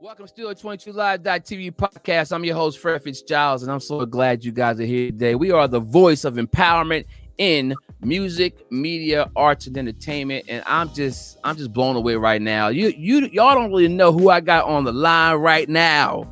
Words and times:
Welcome 0.00 0.26
to 0.26 0.28
Studio 0.28 0.54
22 0.54 0.92
Live.tv 0.92 1.72
podcast. 1.72 2.30
I'm 2.30 2.44
your 2.44 2.54
host, 2.54 2.78
Fred 2.78 3.02
Fitzgiles, 3.02 3.62
and 3.62 3.72
I'm 3.72 3.80
so 3.80 4.06
glad 4.06 4.44
you 4.44 4.52
guys 4.52 4.78
are 4.78 4.84
here 4.84 5.10
today. 5.10 5.34
We 5.34 5.50
are 5.50 5.66
the 5.66 5.80
voice 5.80 6.24
of 6.24 6.34
empowerment 6.34 7.04
in 7.38 7.74
music, 8.00 8.70
media, 8.70 9.28
arts, 9.34 9.66
and 9.66 9.76
entertainment. 9.76 10.44
And 10.48 10.62
I'm 10.68 10.94
just 10.94 11.38
I'm 11.42 11.56
just 11.56 11.72
blown 11.72 11.96
away 11.96 12.14
right 12.14 12.40
now. 12.40 12.68
You 12.68 12.90
you 12.96 13.26
y'all 13.32 13.56
don't 13.56 13.70
really 13.70 13.88
know 13.88 14.12
who 14.12 14.30
I 14.30 14.38
got 14.38 14.66
on 14.66 14.84
the 14.84 14.92
line 14.92 15.34
right 15.38 15.68
now 15.68 16.30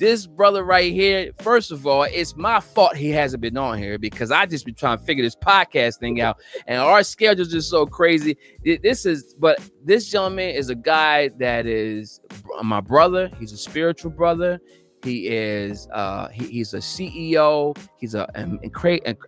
this 0.00 0.26
brother 0.26 0.64
right 0.64 0.92
here, 0.92 1.30
first 1.42 1.70
of 1.70 1.86
all, 1.86 2.04
it's 2.04 2.34
my 2.34 2.58
fault 2.58 2.96
he 2.96 3.10
hasn't 3.10 3.42
been 3.42 3.58
on 3.58 3.78
here 3.78 3.98
because 3.98 4.30
I 4.30 4.46
just 4.46 4.64
been 4.64 4.74
trying 4.74 4.98
to 4.98 5.04
figure 5.04 5.22
this 5.22 5.36
podcast 5.36 5.98
thing 5.98 6.22
out, 6.22 6.38
and 6.66 6.80
our 6.80 7.02
schedules 7.04 7.54
are 7.54 7.60
so 7.60 7.86
crazy. 7.86 8.36
This 8.64 9.04
is, 9.04 9.34
but 9.38 9.60
this 9.84 10.08
gentleman 10.08 10.54
is 10.54 10.70
a 10.70 10.74
guy 10.74 11.28
that 11.38 11.66
is 11.66 12.20
my 12.62 12.80
brother. 12.80 13.30
He's 13.38 13.52
a 13.52 13.58
spiritual 13.58 14.10
brother. 14.10 14.58
He 15.04 15.28
is, 15.28 15.86
uh, 15.92 16.28
he, 16.28 16.46
he's 16.46 16.74
a 16.74 16.78
CEO. 16.78 17.76
He's 17.98 18.14
a, 18.14 18.28
an, 18.34 18.58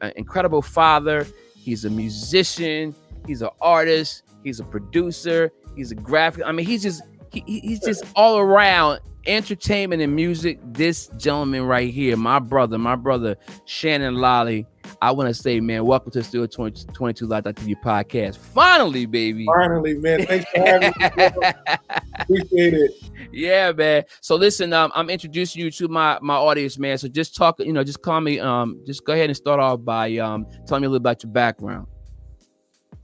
an 0.00 0.12
incredible 0.16 0.62
father. 0.62 1.26
He's 1.54 1.84
a 1.84 1.90
musician. 1.90 2.94
He's 3.26 3.42
an 3.42 3.50
artist. 3.60 4.22
He's 4.42 4.58
a 4.58 4.64
producer. 4.64 5.52
He's 5.76 5.92
a 5.92 5.94
graphic. 5.94 6.44
I 6.46 6.52
mean, 6.52 6.66
he's 6.66 6.82
just 6.82 7.02
he, 7.30 7.60
he's 7.60 7.80
just 7.80 8.04
all 8.16 8.38
around 8.38 9.00
entertainment 9.26 10.02
and 10.02 10.14
music, 10.14 10.58
this 10.64 11.10
gentleman 11.16 11.64
right 11.64 11.92
here, 11.92 12.16
my 12.16 12.38
brother, 12.38 12.78
my 12.78 12.96
brother 12.96 13.36
Shannon 13.64 14.16
Lolley. 14.16 14.66
I 15.00 15.12
want 15.12 15.28
to 15.28 15.34
say, 15.34 15.60
man, 15.60 15.84
welcome 15.84 16.10
to 16.12 16.22
Studio 16.22 16.46
20, 16.46 16.86
22 16.92 17.26
Live 17.26 17.44
TV 17.44 17.74
podcast. 17.82 18.36
Finally, 18.36 19.06
baby. 19.06 19.46
Finally, 19.46 19.94
man. 19.94 20.26
Thanks 20.26 20.50
for 20.50 20.60
having 20.60 20.92
me. 20.98 21.06
Appreciate 22.20 22.74
it. 22.74 22.90
Yeah, 23.32 23.72
man. 23.72 24.04
So 24.20 24.36
listen, 24.36 24.72
um, 24.72 24.90
I'm 24.94 25.08
introducing 25.10 25.62
you 25.62 25.70
to 25.72 25.88
my 25.88 26.18
my 26.20 26.34
audience, 26.34 26.78
man. 26.78 26.98
So 26.98 27.08
just 27.08 27.36
talk, 27.36 27.58
you 27.60 27.72
know, 27.72 27.84
just 27.84 28.02
call 28.02 28.20
me, 28.20 28.40
um, 28.40 28.80
just 28.86 29.04
go 29.04 29.12
ahead 29.12 29.30
and 29.30 29.36
start 29.36 29.60
off 29.60 29.84
by 29.84 30.16
um 30.18 30.46
telling 30.66 30.82
me 30.82 30.86
a 30.86 30.90
little 30.90 30.96
about 30.96 31.22
your 31.22 31.32
background. 31.32 31.86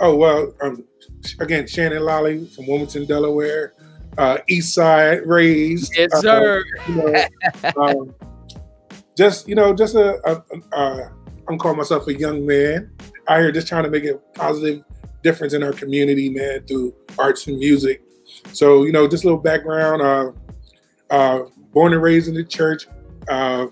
Oh 0.00 0.14
well, 0.16 0.54
um, 0.62 0.84
again, 1.40 1.66
Shannon 1.66 2.02
Lolley 2.02 2.52
from 2.54 2.66
Wilmington, 2.66 3.06
Delaware 3.06 3.74
uh, 4.16 4.38
East 4.48 4.74
Side 4.74 5.26
raised. 5.26 5.94
Yes, 5.96 6.12
uh, 6.14 6.20
sir. 6.20 6.64
Uh, 6.80 6.88
you 6.88 6.94
know, 6.94 7.82
um, 7.82 8.14
just 9.16 9.48
you 9.48 9.54
know, 9.54 9.74
just 9.74 9.94
a, 9.94 10.20
a, 10.28 10.76
a 10.76 11.12
I'm 11.48 11.58
calling 11.58 11.76
myself 11.76 12.06
a 12.08 12.14
young 12.14 12.46
man 12.46 12.90
out 13.28 13.40
here, 13.40 13.52
just 13.52 13.68
trying 13.68 13.84
to 13.84 13.90
make 13.90 14.04
a 14.04 14.14
positive 14.34 14.82
difference 15.22 15.54
in 15.54 15.62
our 15.62 15.72
community, 15.72 16.28
man, 16.28 16.64
through 16.66 16.94
arts 17.18 17.46
and 17.46 17.58
music. 17.58 18.02
So 18.52 18.84
you 18.84 18.92
know, 18.92 19.08
just 19.08 19.24
a 19.24 19.26
little 19.26 19.42
background. 19.42 20.02
Uh, 20.02 20.32
uh, 21.10 21.40
born 21.72 21.92
and 21.92 22.02
raised 22.02 22.28
in 22.28 22.34
the 22.34 22.44
church. 22.44 22.86
Uh, 23.28 23.66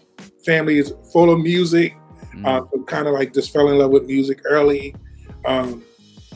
family 0.44 0.78
is 0.78 0.92
full 1.12 1.30
of 1.30 1.40
music. 1.40 1.96
Mm. 2.34 2.46
Uh, 2.46 2.66
so 2.72 2.82
kind 2.84 3.06
of 3.06 3.14
like 3.14 3.32
just 3.32 3.52
fell 3.52 3.68
in 3.68 3.78
love 3.78 3.90
with 3.90 4.06
music 4.06 4.40
early. 4.44 4.94
Um, 5.44 5.84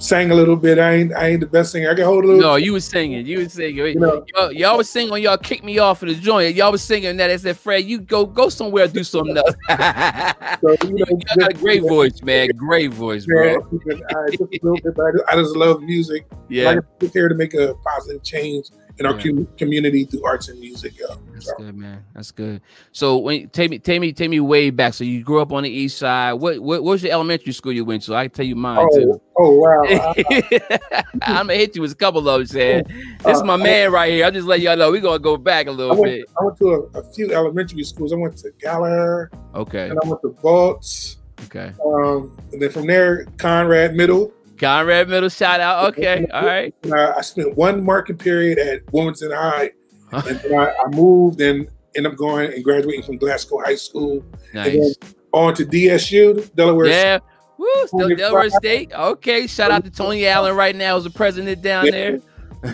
sang 0.00 0.30
a 0.30 0.34
little 0.34 0.56
bit. 0.56 0.78
I 0.78 0.94
ain't 0.94 1.14
I 1.14 1.28
ain't 1.28 1.40
the 1.40 1.46
best 1.46 1.72
singer. 1.72 1.90
I 1.90 1.94
can 1.94 2.04
hold 2.04 2.24
a 2.24 2.26
little. 2.26 2.42
No, 2.42 2.56
you 2.56 2.72
was 2.72 2.84
singing. 2.84 3.26
You 3.26 3.40
was 3.40 3.52
singing. 3.52 3.76
You 3.76 3.94
know, 3.94 4.24
y'all, 4.34 4.52
y'all 4.52 4.76
was 4.76 4.88
singing 4.88 5.12
when 5.12 5.22
y'all 5.22 5.36
kicked 5.36 5.62
me 5.62 5.78
off 5.78 6.02
of 6.02 6.08
the 6.08 6.14
joint. 6.14 6.54
Y'all 6.54 6.72
was 6.72 6.82
singing 6.82 7.16
that. 7.18 7.30
I 7.30 7.36
said, 7.36 7.56
Fred, 7.56 7.84
you 7.84 8.00
go 8.00 8.26
go 8.26 8.48
somewhere, 8.48 8.88
do 8.88 9.04
something 9.04 9.36
else. 9.36 9.54
so, 9.68 10.88
you 10.88 10.94
know, 10.94 11.06
you 11.10 11.18
got 11.36 11.50
a 11.50 11.54
great 11.54 11.82
voice, 11.82 12.22
man. 12.22 12.48
Great 12.56 12.92
voice, 12.92 13.26
bro. 13.26 13.56
I, 13.56 15.32
I 15.32 15.36
just 15.36 15.56
love 15.56 15.82
music. 15.82 16.26
Yeah, 16.48 16.80
I 17.02 17.06
here 17.12 17.28
to 17.28 17.34
make 17.34 17.54
a 17.54 17.74
positive 17.84 18.22
change 18.22 18.70
in 19.00 19.06
our 19.06 19.18
yeah. 19.18 19.44
community 19.56 20.04
through 20.04 20.24
arts 20.24 20.48
and 20.48 20.60
music. 20.60 20.98
Yo. 20.98 21.06
That's 21.32 21.46
so. 21.46 21.54
good, 21.56 21.74
man. 21.74 22.04
That's 22.14 22.30
good. 22.30 22.60
So 22.92 23.16
when 23.16 23.48
take 23.48 23.70
me, 23.70 23.78
take 23.78 24.00
me, 24.00 24.12
take 24.12 24.28
me 24.28 24.40
way 24.40 24.68
back. 24.68 24.92
So 24.92 25.04
you 25.04 25.24
grew 25.24 25.40
up 25.40 25.52
on 25.52 25.62
the 25.62 25.70
east 25.70 25.98
side. 25.98 26.34
What 26.34 26.60
what, 26.60 26.84
what 26.84 26.92
was 26.92 27.02
your 27.02 27.12
elementary 27.12 27.52
school 27.54 27.72
you 27.72 27.84
went 27.84 28.02
to? 28.02 28.14
I 28.14 28.28
can 28.28 28.30
tell 28.32 28.46
you 28.46 28.56
mine 28.56 28.86
oh, 28.92 28.96
too. 28.96 29.22
Oh 29.39 29.56
wow! 29.56 30.14
I'm 31.22 31.46
gonna 31.46 31.55
hit 31.55 31.74
you 31.74 31.83
with 31.83 31.92
a 31.92 31.96
couple 31.96 32.28
of 32.28 32.48
them. 32.48 32.84
This 33.24 33.36
is 33.36 33.42
my 33.42 33.55
uh, 33.55 33.58
man 33.58 33.90
right 33.90 34.12
here. 34.12 34.27
I'm 34.27 34.34
just 34.34 34.46
letting 34.46 34.66
y'all 34.66 34.77
know 34.77 34.90
we're 34.90 35.00
gonna 35.00 35.18
go 35.18 35.39
back 35.39 35.66
a 35.66 35.70
little 35.70 35.96
I 35.96 35.98
went, 35.98 36.12
bit. 36.12 36.30
I 36.39 36.44
went 36.44 36.58
to 36.58 36.90
a, 36.94 36.98
a, 36.98 37.12
few 37.14 37.33
elementary 37.33 37.83
schools. 37.84 38.12
I 38.12 38.16
went 38.16 38.36
to 38.39 38.52
Gallagher. 38.60 39.30
Okay. 39.55 39.89
And 39.89 39.98
I 40.05 40.06
went 40.06 40.20
to 40.22 40.28
Baltz. 40.28 41.16
Okay. 41.46 41.72
Um, 41.83 42.39
and 42.52 42.60
then 42.60 42.70
from 42.70 42.86
there, 42.86 43.24
Conrad 43.39 43.94
Middle. 43.94 44.30
Conrad 44.60 45.08
Middle 45.08 45.28
shout 45.28 45.60
out. 45.60 45.88
Okay, 45.88 46.26
all 46.32 46.44
right. 46.44 46.74
I 46.92 47.20
spent 47.22 47.56
one 47.56 47.84
marking 47.84 48.18
period 48.18 48.58
at 48.58 48.80
Wilmington 48.92 49.32
High, 49.32 49.70
and 50.12 50.38
then 50.40 50.58
I, 50.58 50.74
I, 50.84 50.88
moved 50.88 51.40
and 51.40 51.68
ended 51.96 52.12
up 52.12 52.18
going 52.18 52.52
and 52.52 52.62
graduating 52.62 53.02
from 53.02 53.16
Glasgow 53.16 53.60
High 53.64 53.76
School. 53.76 54.24
Nice. 54.52 54.66
And 54.66 54.82
then 54.82 55.14
on 55.32 55.54
to 55.54 55.64
DSU, 55.64 56.54
Delaware. 56.54 56.86
Yeah. 56.86 57.18
Woo, 57.56 57.66
still 57.86 58.08
Delaware 58.16 58.50
State. 58.50 58.92
Okay, 58.92 59.46
shout 59.46 59.70
out 59.70 59.84
to 59.84 59.90
Tony 59.90 60.26
Allen 60.28 60.54
right 60.56 60.74
now 60.77 60.96
as 60.96 61.04
the 61.04 61.10
president 61.10 61.62
down 61.62 61.86
yeah. 61.86 61.90
there. 61.90 62.20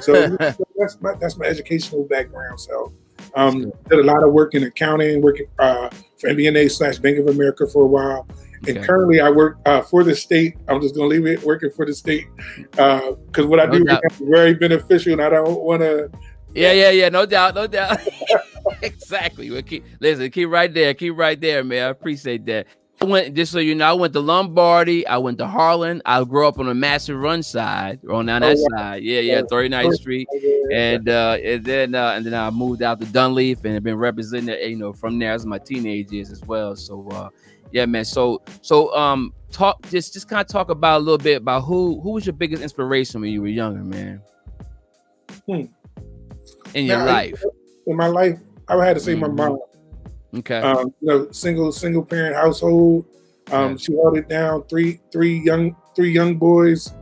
so 0.01 0.37
that's 0.77 1.01
my 1.01 1.15
that's 1.21 1.37
my 1.37 1.47
educational 1.47 2.05
background. 2.05 2.61
So 2.61 2.93
um, 3.35 3.73
did 3.89 3.99
a 3.99 4.03
lot 4.03 4.23
of 4.23 4.33
work 4.33 4.55
in 4.55 4.65
accounting, 4.65 5.23
working 5.23 5.47
uh, 5.59 5.91
for 6.19 6.31
MBNA 6.31 6.71
slash 6.71 6.99
Bank 6.99 7.19
of 7.19 7.29
America 7.29 7.67
for 7.67 7.83
a 7.83 7.87
while. 7.87 8.27
And 8.67 8.85
currently, 8.85 9.21
I 9.21 9.31
work 9.31 9.59
uh, 9.67 9.83
for 9.83 10.05
the 10.05 10.15
state. 10.15 10.57
I'm 10.69 10.81
just 10.81 10.95
going 10.95 11.11
to 11.11 11.17
leave 11.17 11.27
it 11.27 11.45
working 11.45 11.71
for 11.71 11.87
the 11.87 11.95
state 11.95 12.27
because 12.71 13.17
uh, 13.39 13.47
what 13.47 13.61
I 13.61 13.67
no 13.67 13.73
do 13.73 13.85
doubt. 13.85 14.03
is 14.11 14.19
very 14.19 14.55
beneficial, 14.55 15.13
and 15.13 15.23
I 15.23 15.31
don't 15.31 15.61
want 15.61 15.83
to. 15.83 16.11
Yeah, 16.55 16.73
yeah, 16.73 16.91
yeah. 16.91 17.09
No 17.09 17.27
doubt, 17.27 17.55
no 17.55 17.67
doubt. 17.67 18.01
exactly. 18.83 19.51
Well, 19.51 19.63
keep 19.63 19.85
listen. 20.01 20.31
Keep 20.31 20.49
right 20.51 20.73
there. 20.73 20.95
Keep 20.95 21.17
right 21.17 21.41
there, 21.41 21.63
man. 21.63 21.87
I 21.87 21.91
appreciate 21.91 22.47
that. 22.47 22.67
I 23.01 23.05
went 23.05 23.35
just 23.35 23.53
so 23.53 23.59
you 23.59 23.75
know. 23.75 23.85
I 23.91 23.93
went 23.93 24.15
to 24.15 24.21
Lombardy. 24.21 25.07
I 25.07 25.19
went 25.19 25.37
to 25.39 25.47
Harlan. 25.47 26.01
I 26.07 26.25
grew 26.25 26.49
up 26.49 26.59
on 26.59 26.67
the 26.67 26.75
Matson 26.75 27.17
Run 27.17 27.43
side, 27.43 28.01
on 28.09 28.27
down 28.27 28.41
that 28.41 28.57
oh, 28.57 28.67
yeah. 28.71 28.79
side. 28.79 29.03
Yeah, 29.03 29.21
yeah, 29.21 29.43
39th 29.43 29.95
Street, 29.97 30.29
and 30.73 31.09
uh, 31.09 31.37
and 31.43 31.63
then 31.63 31.95
uh, 31.95 32.13
and 32.17 32.25
then 32.25 32.33
I 32.33 32.49
moved 32.51 32.83
out 32.83 32.99
to 33.01 33.07
Dunleith 33.07 33.65
and 33.65 33.75
have 33.75 33.83
been 33.83 33.99
representing, 33.99 34.59
you 34.71 34.77
know, 34.77 34.95
from 34.95 35.19
there 35.19 35.33
as 35.33 35.45
my 35.45 35.59
teenage 35.59 36.11
years 36.11 36.31
as 36.31 36.41
well. 36.43 36.75
So 36.75 37.07
uh, 37.11 37.29
yeah, 37.73 37.87
man. 37.87 38.05
So 38.05 38.43
so 38.63 38.95
um 38.95 39.33
talk 39.51 39.81
just 39.91 40.13
just 40.13 40.29
kind 40.29 40.41
of 40.41 40.49
talk 40.49 40.71
about 40.71 40.99
a 40.99 41.03
little 41.05 41.19
bit 41.19 41.39
about 41.39 41.63
who 41.63 42.01
who 42.01 42.13
was 42.13 42.27
your 42.27 42.35
biggest 42.35 42.63
inspiration 42.63 43.21
when 43.21 43.31
you 43.31 43.43
were 43.43 43.49
younger, 43.49 43.83
man. 43.83 44.23
Hmm. 45.47 45.65
In 46.75 46.87
your 46.87 46.99
now, 46.99 47.07
life. 47.07 47.43
In 47.87 47.97
my 47.97 48.09
life, 48.09 48.39
I 48.69 48.85
had 48.85 48.95
to 48.95 49.01
say 49.01 49.15
mm-hmm. 49.15 49.37
my 49.37 49.49
mom. 49.49 49.59
Okay. 50.37 50.59
Um, 50.59 50.93
you 51.01 51.09
know, 51.09 51.31
single 51.31 51.73
single 51.73 52.05
parent 52.05 52.37
household. 52.37 53.07
Um, 53.53 53.73
yeah. 53.73 53.77
she 53.77 53.93
held 53.93 54.19
it 54.19 54.29
down. 54.29 54.65
Three 54.65 55.01
three 55.13 55.39
young 55.39 55.77
three 55.95 56.13
young 56.13 56.37
boys. 56.37 56.93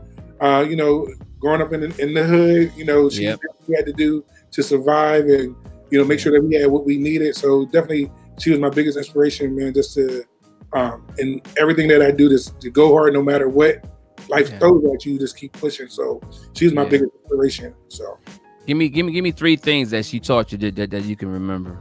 Uh, 0.40 0.64
you 0.68 0.76
know, 0.76 1.08
growing 1.38 1.62
up 1.62 1.72
in 1.72 1.80
the, 1.80 2.02
in 2.02 2.14
the 2.14 2.24
hood. 2.24 2.72
You 2.76 2.84
know, 2.84 3.08
she 3.08 3.24
yep. 3.24 3.40
had 3.74 3.86
to 3.86 3.92
do 3.92 4.24
to 4.52 4.62
survive 4.62 5.24
and 5.24 5.56
you 5.90 5.98
know 5.98 6.04
make 6.04 6.20
sure 6.20 6.32
that 6.32 6.42
we 6.46 6.54
had 6.54 6.70
what 6.70 6.84
we 6.84 6.96
needed. 6.96 7.34
So 7.34 7.64
definitely, 7.66 8.10
she 8.38 8.50
was 8.50 8.60
my 8.60 8.70
biggest 8.70 8.96
inspiration, 8.96 9.56
man. 9.56 9.74
Just 9.74 9.94
to 9.94 10.24
um, 10.74 11.06
and 11.18 11.40
everything 11.56 11.88
that 11.88 12.02
I 12.02 12.10
do 12.10 12.30
is 12.30 12.50
to 12.60 12.70
go 12.70 12.92
hard 12.92 13.12
no 13.12 13.22
matter 13.22 13.48
what 13.48 13.84
life 14.28 14.50
yeah. 14.50 14.58
throws 14.58 14.84
at 14.92 15.04
you. 15.06 15.18
Just 15.18 15.36
keep 15.36 15.52
pushing. 15.52 15.88
So 15.88 16.20
she's 16.52 16.72
my 16.72 16.82
yeah. 16.82 16.88
biggest 16.88 17.12
inspiration. 17.22 17.74
So 17.88 18.18
give 18.66 18.76
me, 18.76 18.88
give 18.88 19.06
me, 19.06 19.12
give 19.12 19.24
me 19.24 19.32
three 19.32 19.56
things 19.56 19.90
that 19.90 20.04
she 20.04 20.20
taught 20.20 20.52
you 20.52 20.58
that 20.58 20.76
that, 20.76 20.90
that 20.90 21.04
you 21.04 21.16
can 21.16 21.28
remember. 21.28 21.78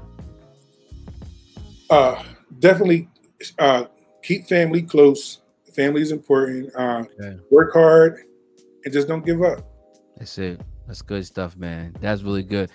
Uh, 1.89 2.23
definitely 2.59 3.09
uh, 3.59 3.85
keep 4.21 4.47
family 4.47 4.81
close. 4.81 5.41
Family 5.75 6.01
is 6.01 6.11
important. 6.11 6.73
Uh, 6.75 7.03
okay. 7.19 7.39
Work 7.49 7.73
hard 7.73 8.23
and 8.85 8.93
just 8.93 9.07
don't 9.07 9.25
give 9.25 9.41
up. 9.41 9.65
That's 10.17 10.37
it. 10.37 10.61
That's 10.88 11.01
good 11.01 11.25
stuff, 11.25 11.55
man. 11.55 11.95
That's 12.01 12.21
really 12.23 12.44
good. 12.44 12.69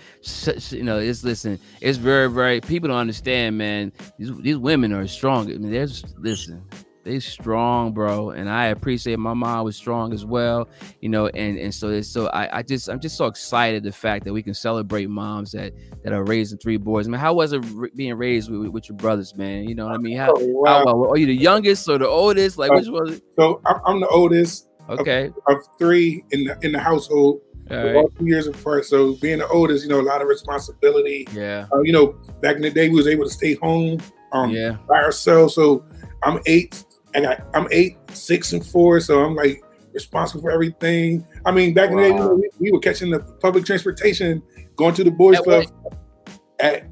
you 0.71 0.83
know, 0.83 0.99
it's 0.99 1.25
listen. 1.25 1.59
It's 1.81 1.99
very, 1.99 2.31
very. 2.31 2.61
People 2.61 2.89
don't 2.89 2.99
understand, 2.99 3.59
man. 3.59 3.93
These 4.19 4.37
these 4.39 4.57
women 4.57 4.93
are 4.93 5.07
strong. 5.07 5.51
I 5.51 5.59
mean, 5.59 5.71
there's 5.71 6.05
listen. 6.17 6.65
They 7.05 7.21
strong, 7.21 7.93
bro, 7.93 8.31
and 8.31 8.51
I 8.51 8.67
appreciate 8.67 9.19
my 9.19 9.33
mom 9.33 9.65
was 9.65 9.77
strong 9.77 10.13
as 10.13 10.27
well. 10.27 10.69
You 11.01 11.09
know, 11.09 11.29
and 11.29 11.59
and 11.59 11.75
so 11.75 12.01
so 12.03 12.27
I, 12.29 12.59
I 12.59 12.63
just 12.63 12.89
I'm 12.89 13.01
just 13.01 13.17
so 13.17 13.27
excited 13.27 13.83
the 13.83 13.93
fact 13.93 14.25
that 14.25 14.33
we 14.33 14.43
can 14.43 14.53
celebrate 14.55 15.09
moms 15.09 15.53
that 15.53 15.73
that 16.03 16.13
are 16.13 16.25
raising 16.25 16.59
three 16.59 16.77
boys. 16.77 17.07
I 17.07 17.11
mean, 17.11 17.21
how 17.21 17.35
was 17.35 17.53
it 17.53 17.65
being 17.97 18.15
raised 18.15 18.51
with, 18.51 18.69
with 18.69 18.89
your 18.89 18.97
brothers, 18.97 19.35
man? 19.35 19.69
You 19.69 19.75
know 19.75 19.87
what 19.87 19.95
I 19.95 19.99
mean? 19.99 20.17
How, 20.17 20.35
oh, 20.35 20.47
wow. 20.47 20.85
how 20.87 21.11
are 21.11 21.17
you 21.17 21.27
the 21.27 21.35
youngest 21.35 21.89
or 21.89 21.99
the 21.99 22.09
oldest? 22.09 22.59
Like, 22.59 22.73
uh, 22.73 22.77
which 22.77 22.89
was 22.89 23.17
it? 23.17 23.23
So 23.39 23.63
I'm 23.87 24.01
the 24.01 24.09
oldest. 24.09 24.69
Okay. 24.91 25.27
Of, 25.27 25.57
of 25.57 25.63
three 25.79 26.25
in 26.31 26.45
the 26.45 26.59
in 26.63 26.73
the 26.73 26.79
household 26.79 27.41
right. 27.77 27.97
all 27.97 28.09
two 28.11 28.27
years 28.27 28.47
apart. 28.47 28.85
So 28.87 29.15
being 29.17 29.39
the 29.39 29.49
oldest, 29.49 29.85
you 29.85 29.91
know, 29.91 30.01
a 30.01 30.03
lot 30.03 30.23
of 30.23 30.29
responsibility. 30.29 31.27
Yeah. 31.33 31.67
Uh, 31.73 31.81
you 31.81 31.93
know, 31.93 32.19
back 32.41 32.57
in 32.57 32.63
the 32.63 32.71
day, 32.71 32.89
we 32.89 32.97
was 32.97 33.07
able 33.07 33.25
to 33.25 33.31
stay 33.31 33.55
home 33.55 34.01
um, 34.33 34.51
yeah. 34.51 34.77
by 34.89 35.03
ourselves. 35.03 35.55
So 35.55 35.85
I'm 36.23 36.41
eight. 36.47 36.85
I 37.15 37.21
got 37.21 37.45
I'm 37.55 37.69
eight, 37.71 37.97
six, 38.13 38.53
and 38.53 38.65
four. 38.65 39.01
So 39.01 39.25
I'm 39.25 39.35
like 39.35 39.63
responsible 39.93 40.43
for 40.43 40.51
everything. 40.51 41.27
I 41.45 41.51
mean, 41.51 41.75
back 41.75 41.91
wow. 41.91 41.99
in 41.99 42.03
the 42.03 42.09
day, 42.09 42.15
you 42.15 42.21
know, 42.21 42.35
we, 42.35 42.51
we, 42.59 42.73
were 42.73 42.81
catching 42.81 43.11
the 43.11 43.21
public 43.21 43.65
transportation, 43.65 44.43
going 44.77 44.95
to 44.95 45.05
the 45.05 45.11
boys 45.11 45.41
club. 45.41 45.65
at 46.61 46.85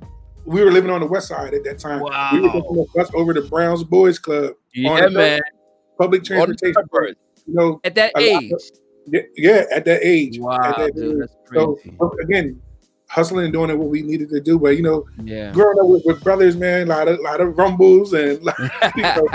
we 0.46 0.62
were 0.62 0.70
living 0.70 0.90
on 0.90 1.00
the 1.00 1.06
west 1.06 1.28
side 1.28 1.54
at 1.54 1.64
that 1.64 1.78
time. 1.78 2.00
Wow. 2.00 2.30
We 2.32 2.40
were 2.40 2.52
taking 2.52 2.76
the 2.76 2.86
bus 2.94 3.10
over 3.14 3.34
to 3.34 3.42
Browns 3.42 3.82
Boys 3.82 4.18
Club. 4.18 4.54
Yeah, 4.72 5.08
man. 5.08 5.40
Public 5.98 6.22
transportation. 6.22 6.74
You 7.46 7.54
know, 7.54 7.80
At 7.84 7.94
that 7.96 8.12
age. 8.16 8.52
of- 8.52 8.60
yeah, 9.06 9.20
yeah, 9.36 9.64
at 9.72 9.84
that 9.84 10.00
age. 10.02 10.38
Wow, 10.38 10.58
at 10.62 10.76
that 10.78 10.94
dude, 10.94 11.22
age. 11.22 11.28
So 11.52 11.78
again, 12.22 12.60
hustling 13.08 13.44
and 13.44 13.52
doing 13.52 13.76
what 13.78 13.88
we 13.88 14.02
needed 14.02 14.28
to 14.30 14.40
do. 14.40 14.58
But 14.58 14.76
you 14.76 14.82
know, 14.82 15.06
Yeah. 15.22 15.52
growing 15.52 15.78
up 15.78 15.86
with, 15.86 16.02
with 16.04 16.22
brothers, 16.22 16.56
man, 16.56 16.84
a 16.84 16.90
lot 16.90 17.08
of 17.08 17.20
lot 17.20 17.40
of 17.40 17.56
rumbles 17.56 18.12
and 18.12 18.42
like, 18.42 18.58
you 18.96 19.02
know, 19.02 19.28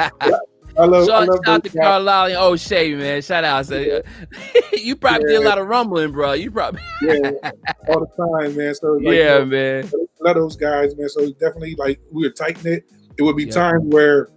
I 0.79 0.85
love, 0.85 1.03
I 1.03 1.25
Shout 1.25 1.47
out 1.47 1.63
to. 1.65 1.69
Carlisle 1.69 2.25
and 2.27 2.35
O'Shea, 2.37 2.95
man. 2.95 3.21
Shout 3.21 3.43
out. 3.43 3.65
So, 3.65 4.01
you 4.73 4.95
probably 4.95 5.27
did 5.27 5.41
a 5.41 5.45
lot 5.45 5.57
of 5.57 5.67
rumbling, 5.67 6.11
bro. 6.11 6.31
You 6.33 6.49
probably, 6.49 6.81
yeah, 7.01 7.15
all 7.89 7.99
the 7.99 8.39
time, 8.41 8.55
man. 8.55 8.73
So 8.75 8.93
like, 8.93 9.03
yeah, 9.15 9.39
you 9.39 9.39
know, 9.39 9.45
man. 9.45 9.91
love 10.21 10.35
those 10.35 10.55
guys, 10.55 10.95
man. 10.95 11.09
So 11.09 11.29
definitely, 11.33 11.75
like 11.75 11.99
we 12.11 12.23
were 12.23 12.29
tight 12.31 12.63
knit. 12.63 12.85
It 13.17 13.23
would 13.23 13.35
be 13.35 13.45
Yeah. 13.45 13.51
times 13.51 13.83
where 13.93 14.29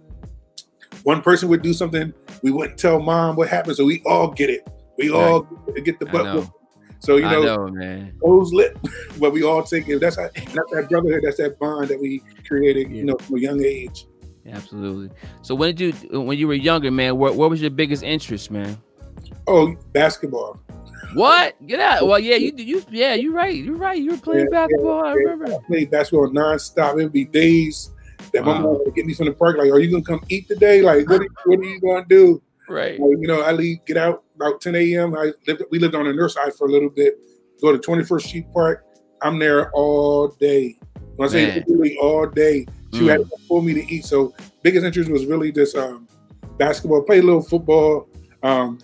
one 1.03 1.21
person 1.21 1.47
would 1.49 1.61
do 1.61 1.73
something, 1.73 2.13
we 2.41 2.51
wouldn't 2.51 2.79
tell 2.79 2.99
mom 2.99 3.35
what 3.35 3.47
happened, 3.47 3.77
so 3.77 3.85
we 3.85 4.01
all 4.05 4.29
get 4.29 4.49
it. 4.49 4.67
We 4.97 5.11
all 5.11 5.41
get 5.83 5.99
the 5.99 6.05
butt. 6.05 6.33
whooping. 6.35 6.51
So 6.99 7.17
you 7.17 7.23
know, 7.23 7.43
know, 7.43 7.67
man. 7.67 8.13
those 8.23 8.51
lit, 8.53 8.77
but 9.19 9.31
we 9.31 9.43
all 9.43 9.61
take 9.63 9.87
it. 9.89 9.99
That's 9.99 10.15
how, 10.15 10.29
that's 10.33 10.71
that 10.71 10.87
brotherhood. 10.89 11.21
That's 11.23 11.37
that 11.37 11.59
bond 11.59 11.89
that 11.89 11.99
we 11.99 12.23
created. 12.47 12.89
Yeah. 12.89 12.95
You 12.97 13.03
know, 13.05 13.17
from 13.17 13.37
a 13.37 13.39
young 13.39 13.63
age. 13.63 14.07
Absolutely. 14.47 15.09
So 15.41 15.55
when 15.55 15.75
did 15.75 15.95
you, 16.03 16.21
when 16.21 16.37
you 16.37 16.47
were 16.47 16.53
younger, 16.53 16.91
man, 16.91 17.17
what, 17.17 17.35
what 17.35 17.49
was 17.49 17.61
your 17.61 17.71
biggest 17.71 18.03
interest, 18.03 18.51
man? 18.51 18.77
Oh, 19.47 19.75
basketball. 19.91 20.59
What? 21.13 21.55
Get 21.65 21.79
out. 21.79 22.07
Well, 22.07 22.19
yeah, 22.19 22.35
you 22.35 22.53
you 22.57 22.83
yeah, 22.89 23.13
you're 23.13 23.33
right. 23.33 23.55
You're 23.55 23.75
right. 23.75 23.99
You 24.01 24.11
were 24.11 24.17
playing 24.17 24.47
Yeah, 24.51 24.65
basketball. 24.67 25.03
I 25.03 25.09
yeah. 25.09 25.13
remember. 25.13 25.53
I 25.53 25.57
played 25.67 25.91
basketball 25.91 26.29
nonstop. 26.29 26.99
It'd 26.99 27.11
be 27.11 27.25
days 27.25 27.91
that 28.33 28.43
my 28.43 28.53
Wow. 28.53 28.61
mom 28.61 28.79
would 28.83 28.95
get 28.95 29.05
me 29.05 29.13
from 29.13 29.27
the 29.27 29.33
park. 29.33 29.57
Like, 29.57 29.71
are 29.71 29.79
you 29.79 29.91
gonna 29.91 30.03
come 30.03 30.21
eat 30.29 30.47
today? 30.47 30.81
Like, 30.81 31.07
what 31.09 31.21
are, 31.21 31.27
what 31.45 31.59
are 31.59 31.63
you 31.63 31.79
gonna 31.79 32.05
do? 32.09 32.41
Right. 32.69 32.97
You 32.97 33.27
know, 33.27 33.41
I 33.41 33.51
leave, 33.51 33.83
get 33.85 33.97
out 33.97 34.23
about 34.35 34.61
10 34.61 34.75
a.m. 34.75 35.15
I 35.15 35.31
lived, 35.47 35.63
we 35.71 35.79
lived 35.79 35.95
on 35.95 36.05
the 36.05 36.13
north 36.13 36.31
side 36.33 36.53
for 36.53 36.67
a 36.67 36.71
little 36.71 36.89
bit. 36.89 37.15
Go 37.61 37.75
to 37.75 37.77
21st 37.77 38.21
Street 38.21 38.45
Park. 38.53 38.83
I'm 39.21 39.39
there 39.39 39.71
all 39.71 40.29
day. 40.39 40.77
When 41.15 41.27
I 41.29 41.31
say 41.31 41.45
Man. 41.47 41.63
literally 41.67 41.97
all 41.97 42.27
day, 42.27 42.65
she 42.93 43.01
Mm. 43.01 43.09
had 43.09 43.19
to 43.21 43.29
pull 43.47 43.61
me 43.61 43.73
to 43.73 43.93
eat. 43.93 44.05
So 44.05 44.33
biggest 44.63 44.85
interest 44.85 45.09
was 45.09 45.25
really 45.25 45.51
just 45.51 45.75
um, 45.75 46.07
basketball. 46.57 47.01
Play 47.03 47.19
a 47.19 47.23
little 47.23 47.41
football. 47.41 48.07
Um, 48.43 48.79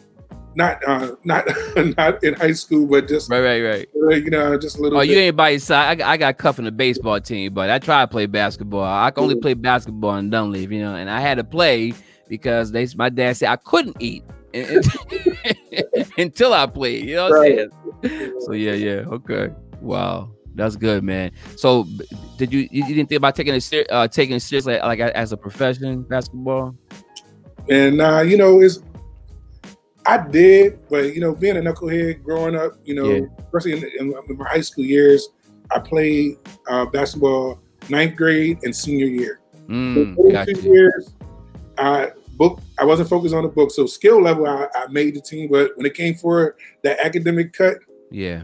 not 0.55 0.83
uh, 0.87 1.15
not 1.23 1.45
not 1.97 2.23
in 2.23 2.33
high 2.33 2.51
school, 2.53 2.85
but 2.85 3.07
just 3.07 3.29
Right, 3.29 3.41
right, 3.41 3.61
right. 3.63 3.87
uh, 3.95 4.15
you 4.15 4.29
know, 4.29 4.57
just 4.57 4.77
a 4.77 4.81
little. 4.81 4.97
Oh, 4.97 5.01
bit. 5.01 5.09
you 5.11 5.17
ain't 5.17 5.35
by 5.35 5.49
your 5.51 5.59
side. 5.59 5.87
I, 5.89 5.95
got- 5.95 6.07
I 6.09 6.17
got 6.17 6.37
cuffed 6.37 6.59
in 6.59 6.65
the 6.65 6.71
baseball 6.71 7.19
team, 7.21 7.53
but 7.53 7.69
I 7.69 7.79
tried 7.79 8.03
to 8.03 8.07
play 8.07 8.25
basketball. 8.25 8.83
I 8.83 9.11
can 9.11 9.23
only 9.23 9.35
play 9.35 9.53
basketball 9.53 10.15
in 10.17 10.29
Dunleith, 10.29 10.71
you 10.71 10.79
know, 10.81 10.95
and 10.95 11.09
I 11.09 11.19
had 11.21 11.35
to 11.35 11.43
play 11.45 11.93
because 12.31 12.71
they 12.71 12.87
my 12.95 13.09
dad 13.09 13.35
said 13.35 13.49
I 13.49 13.57
couldn't 13.57 13.97
eat 13.99 14.23
and- 14.53 14.67
and- 15.95 16.11
until 16.17 16.53
I 16.53 16.65
played. 16.65 17.05
You 17.07 17.15
know 17.17 17.29
what 17.29 17.33
Right. 17.39 17.59
I'm 18.03 18.09
saying? 18.09 18.33
So 18.45 18.53
yeah, 18.53 18.73
yeah, 18.73 19.03
okay. 19.17 19.49
Wow, 19.81 20.31
that's 20.55 20.75
good, 20.77 21.03
man. 21.03 21.31
So 21.57 21.85
did 22.37 22.51
you 22.53 22.61
you 22.71 22.85
you 22.87 22.95
didn't 22.95 23.09
think 23.09 23.17
about 23.17 23.35
taking 23.35 23.53
it 23.53 23.61
ser- 23.61 23.85
uh, 23.89 24.07
taking 24.07 24.37
it 24.37 24.39
seriously 24.39 24.79
like 24.79 24.99
as 24.99 25.31
a 25.33 25.37
profession 25.37 26.03
basketball? 26.03 26.73
And 27.69 28.01
uh, 28.01 28.21
you 28.21 28.37
know, 28.37 28.61
it's 28.61 28.79
I 30.05 30.17
did, 30.27 30.79
but 30.89 31.13
you 31.13 31.19
know, 31.21 31.35
being 31.35 31.57
a 31.57 31.61
knucklehead 31.61 32.23
growing 32.23 32.55
up, 32.55 32.71
you 32.85 32.95
know, 32.95 33.09
Yeah. 33.11 33.43
especially 33.45 33.73
in, 33.73 33.83
in, 33.99 34.13
in 34.29 34.37
my 34.37 34.47
high 34.49 34.61
school 34.61 34.85
years, 34.85 35.29
I 35.69 35.79
played 35.79 36.37
uh, 36.69 36.85
basketball 36.85 37.59
ninth 37.89 38.15
grade 38.15 38.59
and 38.63 38.75
senior 38.75 39.05
year. 39.07 39.39
Mm, 39.67 40.15
The 40.15 40.31
got 40.31 40.47
first 40.47 40.61
two 40.63 40.69
years, 40.69 41.13
I 41.77 42.11
book. 42.41 42.59
I 42.79 42.85
wasn't 42.85 43.07
focused 43.09 43.35
on 43.35 43.43
the 43.43 43.49
book, 43.49 43.69
so 43.71 43.85
skill 43.85 44.21
level, 44.21 44.47
I, 44.47 44.67
I 44.75 44.87
made 44.87 45.15
the 45.15 45.21
team. 45.21 45.49
But 45.51 45.77
when 45.77 45.85
it 45.85 45.93
came 45.93 46.15
for 46.15 46.55
that 46.83 46.99
academic 46.99 47.53
cut, 47.53 47.77
Yeah, 48.09 48.43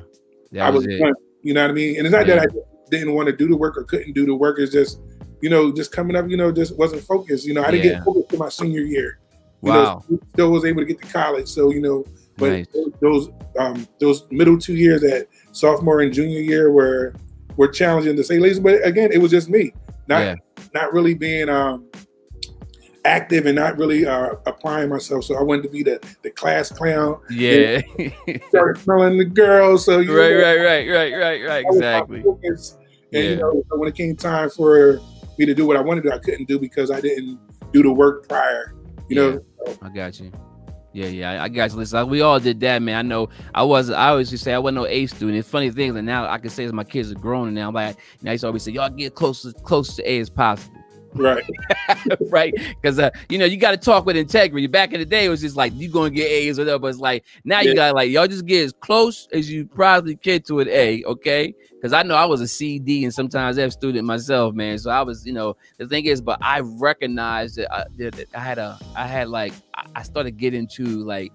that 0.51 0.67
I 0.67 0.69
was, 0.69 0.85
was. 0.85 1.13
You 1.41 1.53
know 1.53 1.61
what 1.63 1.71
I 1.71 1.73
mean? 1.73 1.97
And 1.97 2.05
it's 2.05 2.13
not 2.13 2.27
Yeah. 2.27 2.35
that 2.35 2.49
I 2.51 2.89
didn't 2.91 3.13
want 3.13 3.27
to 3.27 3.35
do 3.35 3.47
the 3.47 3.57
work 3.57 3.77
or 3.77 3.83
couldn't 3.83 4.13
do 4.13 4.25
the 4.25 4.35
work. 4.35 4.59
It's 4.59 4.71
just, 4.71 4.99
you 5.41 5.49
know, 5.49 5.71
just 5.71 5.91
coming 5.91 6.15
up, 6.15 6.29
you 6.29 6.37
know, 6.37 6.51
just 6.51 6.77
wasn't 6.77 7.01
focused. 7.03 7.45
You 7.45 7.53
know, 7.55 7.63
I 7.63 7.71
didn't 7.71 7.85
Yeah. 7.85 7.93
get 7.93 8.03
focused 8.05 8.29
to 8.29 8.37
my 8.37 8.49
senior 8.49 8.81
year. 8.81 9.19
You 9.63 9.71
Wow, 9.71 10.03
know, 10.09 10.19
still 10.33 10.51
was 10.51 10.65
able 10.65 10.81
to 10.81 10.85
get 10.85 11.01
to 11.01 11.07
college. 11.07 11.47
So, 11.47 11.71
you 11.71 11.81
know, 11.81 12.05
but 12.37 12.49
nice. 12.49 12.65
those 13.01 13.29
um 13.57 13.87
those 13.99 14.25
middle 14.29 14.57
two 14.59 14.75
years 14.75 15.03
at 15.03 15.27
sophomore 15.51 16.01
and 16.01 16.13
junior 16.13 16.41
year 16.41 16.71
were 16.71 17.15
were 17.55 17.67
challenging 17.67 18.15
to 18.15 18.23
say 18.23 18.37
least. 18.37 18.61
But 18.61 18.85
again, 18.85 19.11
it 19.11 19.17
was 19.17 19.31
just 19.31 19.49
me. 19.49 19.73
Not 20.07 20.21
Yeah. 20.21 20.35
not 20.75 20.93
really 20.93 21.15
being 21.15 21.49
um 21.49 21.89
active 23.07 23.45
and 23.45 23.55
not 23.55 23.77
really 23.77 24.05
uh, 24.05 24.35
applying 24.45 24.89
myself. 24.89 25.23
So 25.23 25.37
I 25.37 25.41
wanted 25.41 25.63
to 25.63 25.69
be 25.69 25.81
the 25.83 25.99
the 26.23 26.29
class 26.29 26.71
clown. 26.71 27.19
Yeah. 27.29 27.81
Started 28.49 28.81
smelling 28.81 29.17
the 29.17 29.25
girls. 29.25 29.85
So 29.85 29.99
you 29.99 30.17
right, 30.17 30.31
know, 30.31 30.41
right, 30.43 30.59
right, 30.59 30.89
right, 30.89 31.13
right, 31.13 31.47
right. 31.47 31.63
that 31.63 31.71
was 31.71 31.79
my 31.79 32.17
Exactly. 32.17 32.19
And 33.13 33.23
Yeah. 33.23 33.29
you 33.29 33.35
know, 33.37 33.63
so 33.69 33.77
when 33.77 33.87
it 33.87 33.95
came 33.95 34.15
time 34.15 34.49
for 34.49 34.99
me 35.39 35.45
to 35.45 35.53
do 35.53 35.65
what 35.65 35.77
I 35.77 35.81
wanted 35.81 36.03
to, 36.03 36.13
I 36.13 36.17
couldn't 36.19 36.47
do 36.47 36.59
because 36.59 36.91
I 36.91 36.99
didn't 36.99 37.39
do 37.71 37.81
the 37.81 37.91
work 37.91 38.27
prior. 38.27 38.73
You 39.07 39.15
know, 39.15 39.41
I 39.81 39.89
got 39.89 40.19
you. 40.19 40.31
Yeah, 40.93 41.07
yeah, 41.07 41.31
I- 41.31 41.43
I 41.43 41.49
got 41.49 41.71
you. 41.71 41.77
Listen, 41.77 42.09
we 42.09 42.21
all 42.21 42.39
did 42.39 42.59
that, 42.61 42.81
man. 42.81 42.95
I 42.97 43.01
know 43.03 43.29
I 43.53 43.63
was. 43.63 43.89
I 43.91 44.09
always 44.09 44.31
used 44.31 44.41
to 44.43 44.45
say 44.49 44.53
I 44.53 44.57
wasn't 44.57 44.77
no 44.77 44.87
A 44.87 45.05
student. 45.05 45.37
It's 45.37 45.47
funny 45.47 45.69
things, 45.69 45.95
and 45.95 46.05
now 46.05 46.27
I 46.27 46.37
can 46.39 46.49
say 46.49 46.65
as 46.65 46.73
my 46.73 46.83
kids 46.83 47.11
are 47.11 47.15
grown, 47.15 47.47
and 47.47 47.55
now 47.55 47.67
I'm 47.67 47.73
like, 47.73 47.97
now 48.23 48.31
I 48.31 48.33
used 48.33 48.41
to 48.41 48.47
always 48.47 48.63
say, 48.63 48.71
y'all 48.71 48.89
get 48.89 49.13
close 49.13 49.45
as 49.45 49.53
close 49.63 49.95
to 49.97 50.09
A 50.11 50.19
as 50.19 50.29
possible, 50.29 50.76
right? 51.15 51.43
right? 52.29 52.53
Because 52.81 52.99
uh, 52.99 53.09
you 53.29 53.37
know 53.37 53.45
you 53.45 53.57
got 53.57 53.71
to 53.71 53.77
talk 53.77 54.05
with 54.05 54.15
integrity. 54.17 54.67
Back 54.67 54.93
in 54.93 54.99
the 54.99 55.05
day, 55.05 55.25
it 55.25 55.29
was 55.29 55.41
just 55.41 55.55
like 55.55 55.73
you 55.75 55.89
gonna 55.89 56.09
get 56.09 56.29
A's 56.29 56.59
or 56.59 56.61
whatever. 56.63 56.79
But 56.79 56.87
it's 56.89 56.99
like 56.99 57.25
now 57.43 57.61
you 57.61 57.69
Yeah. 57.69 57.75
got 57.75 57.95
like 57.95 58.09
y'all 58.11 58.27
just 58.27 58.45
get 58.45 58.65
as 58.65 58.73
close 58.73 59.27
as 59.33 59.49
you 59.51 59.65
probably 59.65 60.15
can 60.15 60.41
to 60.43 60.59
an 60.59 60.67
A, 60.69 61.03
okay? 61.05 61.53
Because 61.73 61.93
I 61.93 62.01
know 62.03 62.15
I 62.15 62.25
was 62.25 62.41
a 62.41 62.47
C, 62.47 62.79
D, 62.79 63.03
and 63.03 63.13
sometimes 63.13 63.57
F 63.59 63.71
student 63.71 64.05
myself, 64.05 64.55
man. 64.55 64.79
So 64.79 64.89
I 64.89 65.03
was, 65.03 65.25
you 65.27 65.33
know, 65.33 65.55
the 65.77 65.87
thing 65.87 66.05
is, 66.05 66.21
but 66.21 66.39
I 66.41 66.61
recognized 66.61 67.57
that 67.57 67.71
I, 67.71 67.85
that 67.97 68.25
I 68.33 68.39
had 68.39 68.57
a, 68.57 68.79
I 68.95 69.05
had 69.05 69.29
like, 69.29 69.53
I- 69.75 69.85
I 69.97 70.01
started 70.03 70.37
getting 70.37 70.67
to 70.69 70.83
like 71.05 71.31